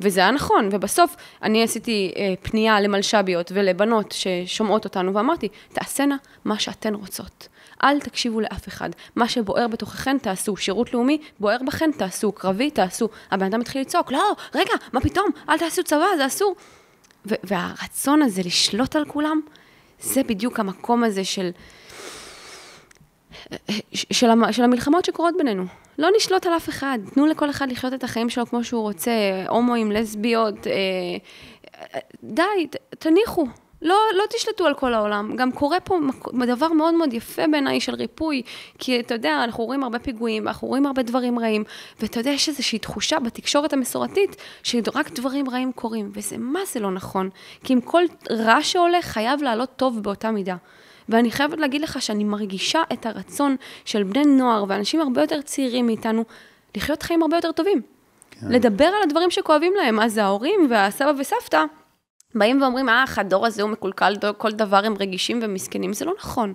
וזה 0.00 0.20
היה 0.20 0.30
נכון, 0.30 0.68
ובסוף 0.72 1.16
אני 1.42 1.62
עשיתי 1.62 2.12
אה, 2.16 2.34
פנייה 2.42 2.80
למלש"ביות 2.80 3.52
ולבנות 3.54 4.12
ששומעות 4.12 4.84
אותנו, 4.84 5.14
ואמרתי, 5.14 5.48
תעשינה 5.72 6.16
מה 6.44 6.58
שאתן 6.58 6.94
רוצות. 6.94 7.48
אל 7.82 8.00
תקשיבו 8.00 8.40
לאף 8.40 8.68
אחד. 8.68 8.90
מה 9.16 9.28
שבוער 9.28 9.68
בתוככן, 9.68 10.18
תעשו. 10.18 10.56
שירות 10.56 10.94
לאומי, 10.94 11.18
בוער 11.40 11.58
בכן, 11.66 11.90
תעשו. 11.92 12.32
קרבי, 12.32 12.70
תעשו. 12.70 13.08
הבן 13.30 13.46
אדם 13.46 13.60
התחיל 13.60 13.80
לצעוק, 13.80 14.12
לא, 14.12 14.34
רגע, 14.54 14.72
מה 14.92 15.00
פתאום? 15.00 15.26
אל 15.48 15.58
תעשו 15.58 15.84
צבא, 15.84 16.06
זה 16.16 16.26
אסור. 16.26 16.56
והרצון 17.24 18.22
הזה 18.22 18.42
לשלוט 18.42 18.96
על 18.96 19.04
כולם, 19.04 19.40
זה 20.00 20.22
בדיוק 20.22 20.60
המקום 20.60 21.04
הזה 21.04 21.24
של... 21.24 21.50
של, 23.92 24.30
המ, 24.30 24.52
של 24.52 24.62
המלחמות 24.62 25.04
שקורות 25.04 25.34
בינינו. 25.38 25.64
לא 25.98 26.08
נשלוט 26.16 26.46
על 26.46 26.56
אף 26.56 26.68
אחד, 26.68 26.98
תנו 27.14 27.26
לכל 27.26 27.50
אחד 27.50 27.70
לחיות 27.70 27.94
את 27.94 28.04
החיים 28.04 28.30
שלו 28.30 28.46
כמו 28.46 28.64
שהוא 28.64 28.82
רוצה, 28.82 29.12
הומואים, 29.48 29.92
לסביות, 29.92 30.66
אה, 30.66 30.72
אה, 31.94 32.00
די, 32.22 32.66
תניחו, 32.98 33.46
לא, 33.86 33.96
לא 34.14 34.24
תשלטו 34.30 34.66
על 34.66 34.74
כל 34.74 34.94
העולם. 34.94 35.36
גם 35.36 35.52
קורה 35.52 35.80
פה 35.80 35.98
דבר 36.46 36.68
מאוד 36.68 36.94
מאוד 36.94 37.12
יפה 37.12 37.42
בעיניי 37.50 37.80
של 37.80 37.94
ריפוי, 37.94 38.42
כי 38.78 39.00
אתה 39.00 39.14
יודע, 39.14 39.44
אנחנו 39.44 39.64
רואים 39.64 39.82
הרבה 39.82 39.98
פיגועים, 39.98 40.48
אנחנו 40.48 40.68
רואים 40.68 40.86
הרבה 40.86 41.02
דברים 41.02 41.38
רעים, 41.38 41.64
ואתה 42.00 42.20
יודע, 42.20 42.30
יש 42.30 42.48
איזושהי 42.48 42.78
תחושה 42.78 43.18
בתקשורת 43.18 43.72
המסורתית, 43.72 44.36
שרק 44.62 45.10
דברים 45.12 45.50
רעים 45.50 45.72
קורים, 45.72 46.10
וזה 46.14 46.36
מה 46.38 46.60
זה 46.66 46.80
לא 46.80 46.90
נכון. 46.90 47.30
כי 47.64 47.74
אם 47.74 47.80
כל 47.80 48.02
רע 48.30 48.62
שעולה, 48.62 49.02
חייב 49.02 49.42
לעלות 49.42 49.68
טוב 49.76 50.02
באותה 50.02 50.30
מידה. 50.30 50.56
ואני 51.08 51.30
חייבת 51.30 51.58
להגיד 51.58 51.80
לך 51.80 52.02
שאני 52.02 52.24
מרגישה 52.24 52.82
את 52.92 53.06
הרצון 53.06 53.56
של 53.84 54.02
בני 54.02 54.24
נוער 54.24 54.64
ואנשים 54.68 55.00
הרבה 55.00 55.20
יותר 55.20 55.40
צעירים 55.42 55.86
מאיתנו, 55.86 56.24
לחיות 56.76 57.02
חיים 57.02 57.22
הרבה 57.22 57.36
יותר 57.36 57.52
טובים. 57.52 57.82
כן. 58.30 58.46
לדבר 58.50 58.84
על 58.84 59.02
הדברים 59.02 59.30
שכואבים 59.30 59.72
להם. 59.76 60.00
אז 60.00 60.18
ההורים 60.18 60.66
והסבא 60.70 61.12
וסבתא 61.18 61.64
באים 62.34 62.62
ואומרים, 62.62 62.88
אה, 62.88 63.04
הדור 63.16 63.46
הזה 63.46 63.62
הוא 63.62 63.70
מקולקל, 63.70 64.14
כל 64.38 64.50
דבר 64.50 64.84
הם 64.84 64.94
רגישים 65.00 65.40
ומסכנים. 65.42 65.92
זה 65.92 66.04
לא 66.04 66.14
נכון. 66.18 66.54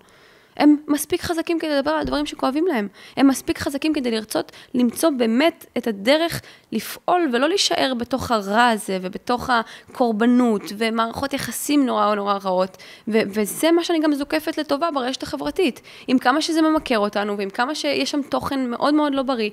הם 0.57 0.75
מספיק 0.87 1.21
חזקים 1.21 1.59
כדי 1.59 1.77
לדבר 1.77 1.91
על 1.91 1.99
הדברים 1.99 2.25
שכואבים 2.25 2.67
להם. 2.67 2.87
הם 3.17 3.27
מספיק 3.27 3.59
חזקים 3.59 3.93
כדי 3.93 4.11
לרצות 4.11 4.51
למצוא 4.73 5.09
באמת 5.17 5.65
את 5.77 5.87
הדרך 5.87 6.41
לפעול 6.71 7.29
ולא 7.33 7.49
להישאר 7.49 7.93
בתוך 7.97 8.31
הרע 8.31 8.67
הזה 8.67 8.97
ובתוך 9.01 9.49
הקורבנות 9.49 10.61
ומערכות 10.77 11.33
יחסים 11.33 11.85
נורא 11.85 12.15
נורא 12.15 12.37
רעות. 12.43 12.77
ו- 13.07 13.21
וזה 13.33 13.71
מה 13.71 13.83
שאני 13.83 13.99
גם 13.99 14.13
זוקפת 14.13 14.57
לטובה 14.57 14.91
ברשת 14.91 15.23
החברתית. 15.23 15.81
עם 16.07 16.19
כמה 16.19 16.41
שזה 16.41 16.61
ממכר 16.61 16.99
אותנו 16.99 17.37
ועם 17.37 17.49
כמה 17.49 17.75
שיש 17.75 18.11
שם 18.11 18.21
תוכן 18.21 18.69
מאוד 18.69 18.93
מאוד 18.93 19.13
לא 19.15 19.23
בריא. 19.23 19.49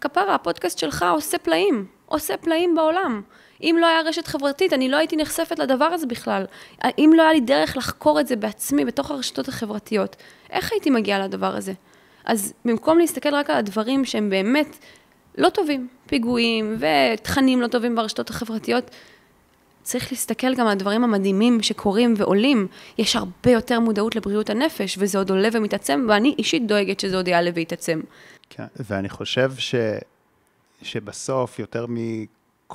כפרה, 0.00 0.34
הפודקאסט 0.34 0.78
שלך 0.78 1.04
עושה 1.12 1.38
פלאים, 1.38 1.86
עושה 2.06 2.36
פלאים 2.36 2.74
בעולם. 2.74 3.22
אם 3.64 3.76
לא 3.80 3.86
היה 3.86 4.00
רשת 4.00 4.26
חברתית, 4.26 4.72
אני 4.72 4.88
לא 4.88 4.96
הייתי 4.96 5.16
נחשפת 5.16 5.58
לדבר 5.58 5.84
הזה 5.84 6.06
בכלל. 6.06 6.44
אם 6.98 7.12
לא 7.16 7.22
היה 7.22 7.32
לי 7.32 7.40
דרך 7.40 7.76
לחקור 7.76 8.20
את 8.20 8.26
זה 8.26 8.36
בעצמי, 8.36 8.84
בתוך 8.84 9.10
הרשתות 9.10 9.48
החברתיות, 9.48 10.16
איך 10.50 10.72
הייתי 10.72 10.90
מגיעה 10.90 11.18
לדבר 11.18 11.56
הזה? 11.56 11.72
אז 12.24 12.54
במקום 12.64 12.98
להסתכל 12.98 13.34
רק 13.34 13.50
על 13.50 13.56
הדברים 13.56 14.04
שהם 14.04 14.30
באמת 14.30 14.78
לא 15.38 15.48
טובים, 15.48 15.88
פיגועים 16.06 16.78
ותכנים 16.78 17.60
לא 17.60 17.66
טובים 17.66 17.94
ברשתות 17.94 18.30
החברתיות, 18.30 18.90
צריך 19.82 20.12
להסתכל 20.12 20.54
גם 20.54 20.66
על 20.66 20.72
הדברים 20.72 21.04
המדהימים 21.04 21.62
שקורים 21.62 22.14
ועולים. 22.16 22.66
יש 22.98 23.16
הרבה 23.16 23.50
יותר 23.50 23.80
מודעות 23.80 24.16
לבריאות 24.16 24.50
הנפש, 24.50 24.96
וזה 24.98 25.18
עוד 25.18 25.30
עולה 25.30 25.48
ומתעצם, 25.52 26.06
ואני 26.08 26.34
אישית 26.38 26.66
דואגת 26.66 27.00
שזה 27.00 27.16
עוד 27.16 27.28
יעלה 27.28 27.50
ויתעצם. 27.54 28.00
כן, 28.50 28.64
ואני 28.80 29.08
חושב 29.08 29.52
ש... 29.58 29.74
שבסוף, 30.82 31.58
יותר 31.58 31.86
מ... 31.88 31.96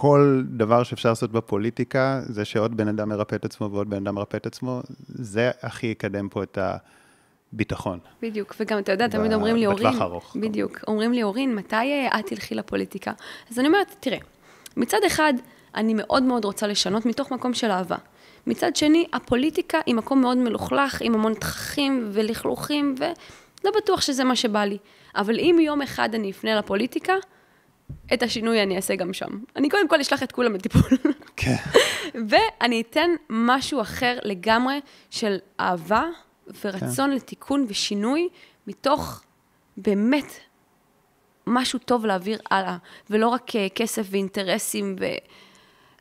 כל 0.02 0.44
דבר 0.46 0.84
שאפשר 0.84 1.10
לעשות 1.10 1.32
בפוליטיקה, 1.32 2.22
זה 2.24 2.46
שעוד 2.46 2.78
בן 2.78 2.88
אדם 2.88 3.10
מרפא 3.10 3.36
את 3.36 3.46
עצמו 3.46 3.72
ועוד 3.72 3.90
בן 3.90 3.98
אדם 3.98 4.16
מרפא 4.16 4.38
את 4.38 4.46
עצמו, 4.46 4.82
זה 5.08 5.52
הכי 5.62 5.88
יקדם 5.88 6.30
פה 6.30 6.44
את 6.44 6.58
הביטחון. 7.54 8.00
בדיוק, 8.22 8.56
וגם 8.60 8.80
אתה 8.80 8.92
יודע, 8.92 9.08
תמיד 9.08 9.34
אומרים 9.34 9.56
לי, 9.56 9.66
אורין, 9.66 9.88
בטווח 9.88 10.02
ארוך. 10.02 10.38
בדיוק, 10.40 10.80
אומרים 10.88 11.14
לי, 11.14 11.24
אורין, 11.24 11.56
מתי 11.56 11.76
אה, 11.76 12.20
את 12.20 12.26
תלכי 12.26 12.56
לפוליטיקה? 12.56 13.12
אז 13.52 13.60
אני 13.60 13.68
אומרת, 13.68 13.96
תראה, 14.00 14.18
מצד 14.78 14.98
אחד, 15.08 15.34
אני 15.76 15.94
מאוד 15.98 16.24
מאוד 16.24 16.46
רוצה 16.46 16.68
לשנות 16.68 17.06
מתוך 17.06 17.32
מקום 17.32 17.54
של 17.54 17.72
אהבה. 17.72 17.98
מצד 18.48 18.76
שני, 18.76 19.06
הפוליטיקה 19.14 19.78
היא 19.86 19.96
מקום 19.96 20.22
מאוד 20.22 20.38
מלוכלך, 20.38 21.02
עם 21.02 21.16
המון 21.16 21.34
תככים 21.34 22.10
ולכלוכים, 22.12 22.96
ולא 22.98 23.72
בטוח 23.78 24.02
שזה 24.02 24.24
מה 24.24 24.36
שבא 24.36 24.64
לי. 24.64 24.78
אבל 25.16 25.40
אם 25.40 25.58
יום 25.62 25.82
אחד 25.82 26.16
אני 26.16 26.32
אפנה 26.32 26.56
לפוליטיקה, 26.56 27.14
את 28.14 28.24
השינוי 28.24 28.64
אני 28.64 28.76
אעשה 28.76 28.96
גם 28.96 29.14
שם. 29.14 29.30
אני 29.56 29.70
קודם 29.70 29.88
כל 29.88 30.00
אשלח 30.00 30.24
את 30.24 30.32
כולם 30.32 30.54
לטיפול. 30.54 30.98
כן. 31.36 31.56
ואני 32.30 32.82
אתן 32.82 33.10
משהו 33.30 33.82
אחר 33.82 34.18
לגמרי 34.24 34.80
של 35.10 35.38
אהבה 35.60 36.06
ורצון 36.64 37.10
כן. 37.10 37.16
לתיקון 37.16 37.66
ושינוי, 37.68 38.30
מתוך 38.68 39.24
באמת 39.78 40.34
משהו 41.48 41.80
טוב 41.80 42.06
להעביר 42.06 42.40
הלאה, 42.52 42.78
ולא 43.10 43.28
רק 43.28 43.56
אה, 43.56 43.68
כסף 43.76 44.08
ואינטרסים, 44.10 44.96
ו... 45.00 45.06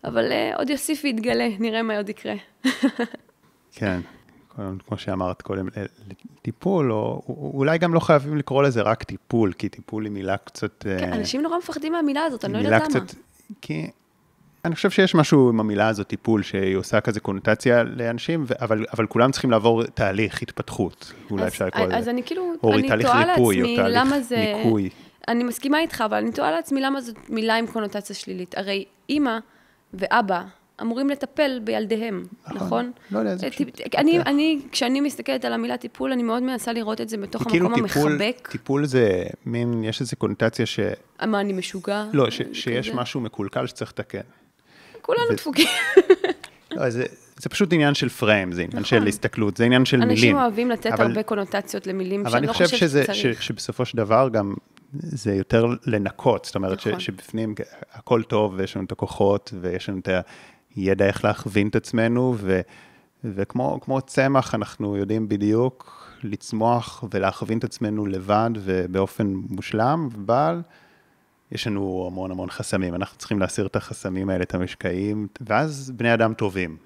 אבל 0.05 0.33
uh, 0.33 0.59
עוד 0.59 0.71
יוסיף 0.71 1.01
ויתגלה, 1.05 1.49
נראה 1.59 1.83
מה 1.83 1.97
עוד 1.97 2.09
יקרה. 2.09 2.35
כן, 3.77 4.01
כמו 4.87 4.99
שאמרת 4.99 5.43
קודם, 5.43 5.69
טיפול, 6.43 6.93
או 6.93 7.23
אולי 7.55 7.79
גם 7.79 7.95
לא 7.95 8.01
חייבים 8.01 8.37
לקרוא 8.37 8.63
לזה 8.63 8.83
רק 8.83 9.03
טיפול, 9.03 9.53
כי 9.53 9.69
טיפול 9.69 10.05
היא 10.05 10.13
מילה 10.13 10.37
קצת... 10.37 10.83
כן, 10.83 11.13
אנשים 11.13 11.43
נורא 11.43 11.59
מפחדים 11.59 11.93
מהמילה 11.93 12.25
הזאת, 12.25 12.45
אני 12.45 12.53
לא 12.53 12.59
יודעת 12.59 12.95
למה. 12.95 13.05
קצת, 13.07 13.15
כי 13.61 13.91
אני 14.65 14.75
חושב 14.75 14.91
שיש 14.91 15.15
משהו 15.15 15.49
עם 15.49 15.61
המילה 15.61 15.89
הזאת, 15.89 16.07
טיפול, 16.07 16.43
שהיא 16.43 16.77
עושה 16.77 17.01
כזה 17.01 17.21
קונוטציה 17.21 17.83
לאנשים, 17.83 18.47
אבל, 18.61 18.85
אבל 18.93 19.07
כולם 19.07 19.31
צריכים 19.31 19.51
לעבור 19.51 19.85
תהליך 19.85 20.43
התפתחות, 20.43 21.13
אולי 21.31 21.43
אז, 21.43 21.49
אפשר 21.49 21.67
לקרוא 21.67 21.87
לזה. 21.87 21.97
אז 21.97 22.09
אני 22.09 22.23
כאילו, 22.23 22.53
אני 22.65 23.03
תוהה 23.03 23.27
לעצמי 23.27 23.77
למה 23.79 24.21
זה... 24.21 24.55
ניקוי. 24.57 24.91
אני 25.29 25.45
מסכימה 25.45 25.81
איתך, 25.81 26.03
אבל 26.07 26.17
אני 26.17 26.33
תוהה 26.33 26.51
לעצמי 26.51 26.81
למה 26.81 27.01
זאת 27.01 27.17
מילה 27.29 27.57
עם 27.57 27.67
קונוטציה 27.67 28.17
שלילית. 28.17 28.59
הרי 28.59 28.85
אימא 29.09 29.39
ואבא 29.95 30.45
אמורים 30.83 31.11
לטפל 31.11 31.61
בילדיהם, 31.65 32.25
נכון? 32.47 32.57
נכון? 32.57 32.93
לא 33.11 33.19
יודע, 33.19 33.37
זה 33.37 33.51
פשוט... 33.51 33.81
אני, 33.97 34.21
אני, 34.21 34.61
כשאני 34.73 35.01
מסתכלת 35.01 35.45
על 35.45 35.53
המילה 35.53 35.77
טיפול, 35.77 36.13
אני 36.13 36.23
מאוד 36.23 36.43
מנסה 36.43 36.73
לראות 36.73 37.01
את 37.01 37.09
זה 37.09 37.17
בתוך 37.17 37.43
המקום 37.43 37.53
כאילו 37.53 37.75
המחבק. 37.75 38.37
טיפול, 38.37 38.51
טיפול 38.51 38.87
זה 38.87 39.23
מין, 39.47 39.85
יש 39.85 40.01
איזו 40.01 40.17
קונוטציה 40.17 40.67
ש... 40.67 40.81
מה, 41.27 41.41
אני 41.41 41.53
משוגע? 41.53 42.05
לא, 42.13 42.31
ש, 42.31 42.41
שיש 42.53 42.91
משהו 42.91 43.21
מקולקל 43.21 43.67
שצריך 43.67 43.91
לתקן. 43.91 44.21
כולנו. 45.03 45.23
דפוקים. 45.33 45.69
לא, 46.71 46.91
זה, 46.91 47.05
זה 47.37 47.49
פשוט 47.49 47.73
עניין 47.73 47.95
של 47.95 48.09
פריים, 48.09 48.53
זה 48.53 48.63
עניין 48.63 48.83
נכון. 48.83 48.85
של 48.85 49.07
הסתכלות, 49.07 49.57
זה 49.57 49.65
עניין 49.65 49.85
של 49.85 49.97
אנשים 49.97 50.09
מילים. 50.09 50.37
אנשים 50.37 50.37
אוהבים 50.37 50.71
לתת 50.71 50.87
אבל, 50.87 51.07
הרבה 51.07 51.23
קונוטציות 51.23 51.87
למילים 51.87 52.25
שאני 52.31 52.47
לא 52.47 52.53
חושבת 52.53 52.69
שצריך. 52.69 52.93
אבל 52.93 53.19
אני 53.27 53.35
חושב 53.35 53.35
שבסופו 53.35 53.85
של 53.85 53.97
דבר 53.97 54.29
גם 54.33 54.55
זה 54.93 55.35
יותר 55.35 55.67
לנקות, 55.87 56.45
זאת 56.45 56.55
אומרת 56.55 56.79
נכון. 56.79 57.01
ש, 57.01 57.07
שבפנים 57.07 57.55
הכל 57.93 58.23
טוב 58.23 58.55
ויש 58.57 58.77
לנו 58.77 58.87
את 58.87 58.93
הכוחות 58.93 59.55
ויש 59.61 59.89
לנו 59.89 59.99
את 59.99 60.09
הידע 60.79 61.07
איך 61.07 61.25
להכווין 61.25 61.69
את 61.69 61.77
עצמנו, 61.77 62.35
ו, 62.39 62.61
וכמו 63.25 64.01
צמח 64.07 64.55
אנחנו 64.55 64.97
יודעים 64.97 65.29
בדיוק 65.29 66.09
לצמוח 66.23 67.05
ולהכווין 67.11 67.59
את 67.59 67.65
עצמנו 67.65 68.07
לבד 68.07 68.51
ובאופן 68.55 69.27
מושלם, 69.49 70.09
אבל 70.15 70.63
יש 71.53 71.67
לנו 71.67 72.05
המון 72.07 72.31
המון 72.31 72.51
חסמים, 72.51 72.95
אנחנו 72.95 73.19
צריכים 73.19 73.39
להסיר 73.39 73.67
את 73.67 73.77
החסמים 73.77 74.31
האלה, 74.31 74.43
את 74.43 74.55
המשקעים, 74.55 75.27
ואז 75.41 75.93
בני 75.97 76.15
אדם 76.15 76.35
טובים, 76.35 76.77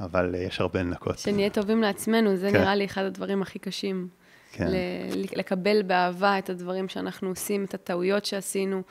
אבל 0.00 0.34
יש 0.38 0.60
הרבה 0.60 0.82
לנקות. 0.82 1.18
שנהיה 1.18 1.50
טובים 1.50 1.82
לעצמנו, 1.82 2.36
זה 2.36 2.50
כן. 2.50 2.60
נראה 2.60 2.74
לי 2.74 2.84
אחד 2.84 3.02
הדברים 3.02 3.42
הכי 3.42 3.58
קשים. 3.58 4.08
כן. 4.52 4.68
לקבל 5.36 5.82
באהבה 5.82 6.38
את 6.38 6.50
הדברים 6.50 6.88
שאנחנו 6.88 7.28
עושים, 7.28 7.64
את 7.64 7.74
הטעויות 7.74 8.24
שעשינו. 8.24 8.82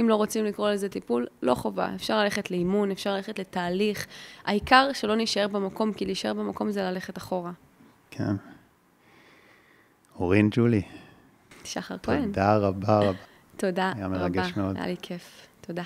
אם 0.00 0.08
לא 0.08 0.14
רוצים 0.14 0.44
לקרוא 0.44 0.70
לזה 0.70 0.88
טיפול, 0.88 1.26
לא 1.42 1.54
חובה. 1.54 1.94
אפשר 1.94 2.18
ללכת 2.18 2.50
לאימון, 2.50 2.90
אפשר 2.90 3.14
ללכת 3.14 3.38
לתהליך. 3.38 4.06
העיקר 4.44 4.88
שלא 4.92 5.16
נישאר 5.16 5.48
במקום, 5.48 5.92
כי 5.92 6.04
להישאר 6.04 6.34
במקום 6.34 6.70
זה 6.70 6.82
ללכת 6.82 7.18
אחורה. 7.18 7.52
כן. 8.10 8.36
אורין 10.18 10.48
ג'ולי. 10.52 10.82
שחר 11.64 11.96
כהן. 12.02 12.24
תודה 12.24 12.56
רבה 12.56 12.98
רבה. 12.98 13.18
תודה 13.56 13.90
רבה. 13.90 13.98
היה 13.98 14.08
מרגש 14.08 14.56
מאוד. 14.56 14.76
היה 14.76 14.86
לי 14.86 14.96
כיף. 15.02 15.46
תודה. 15.60 15.82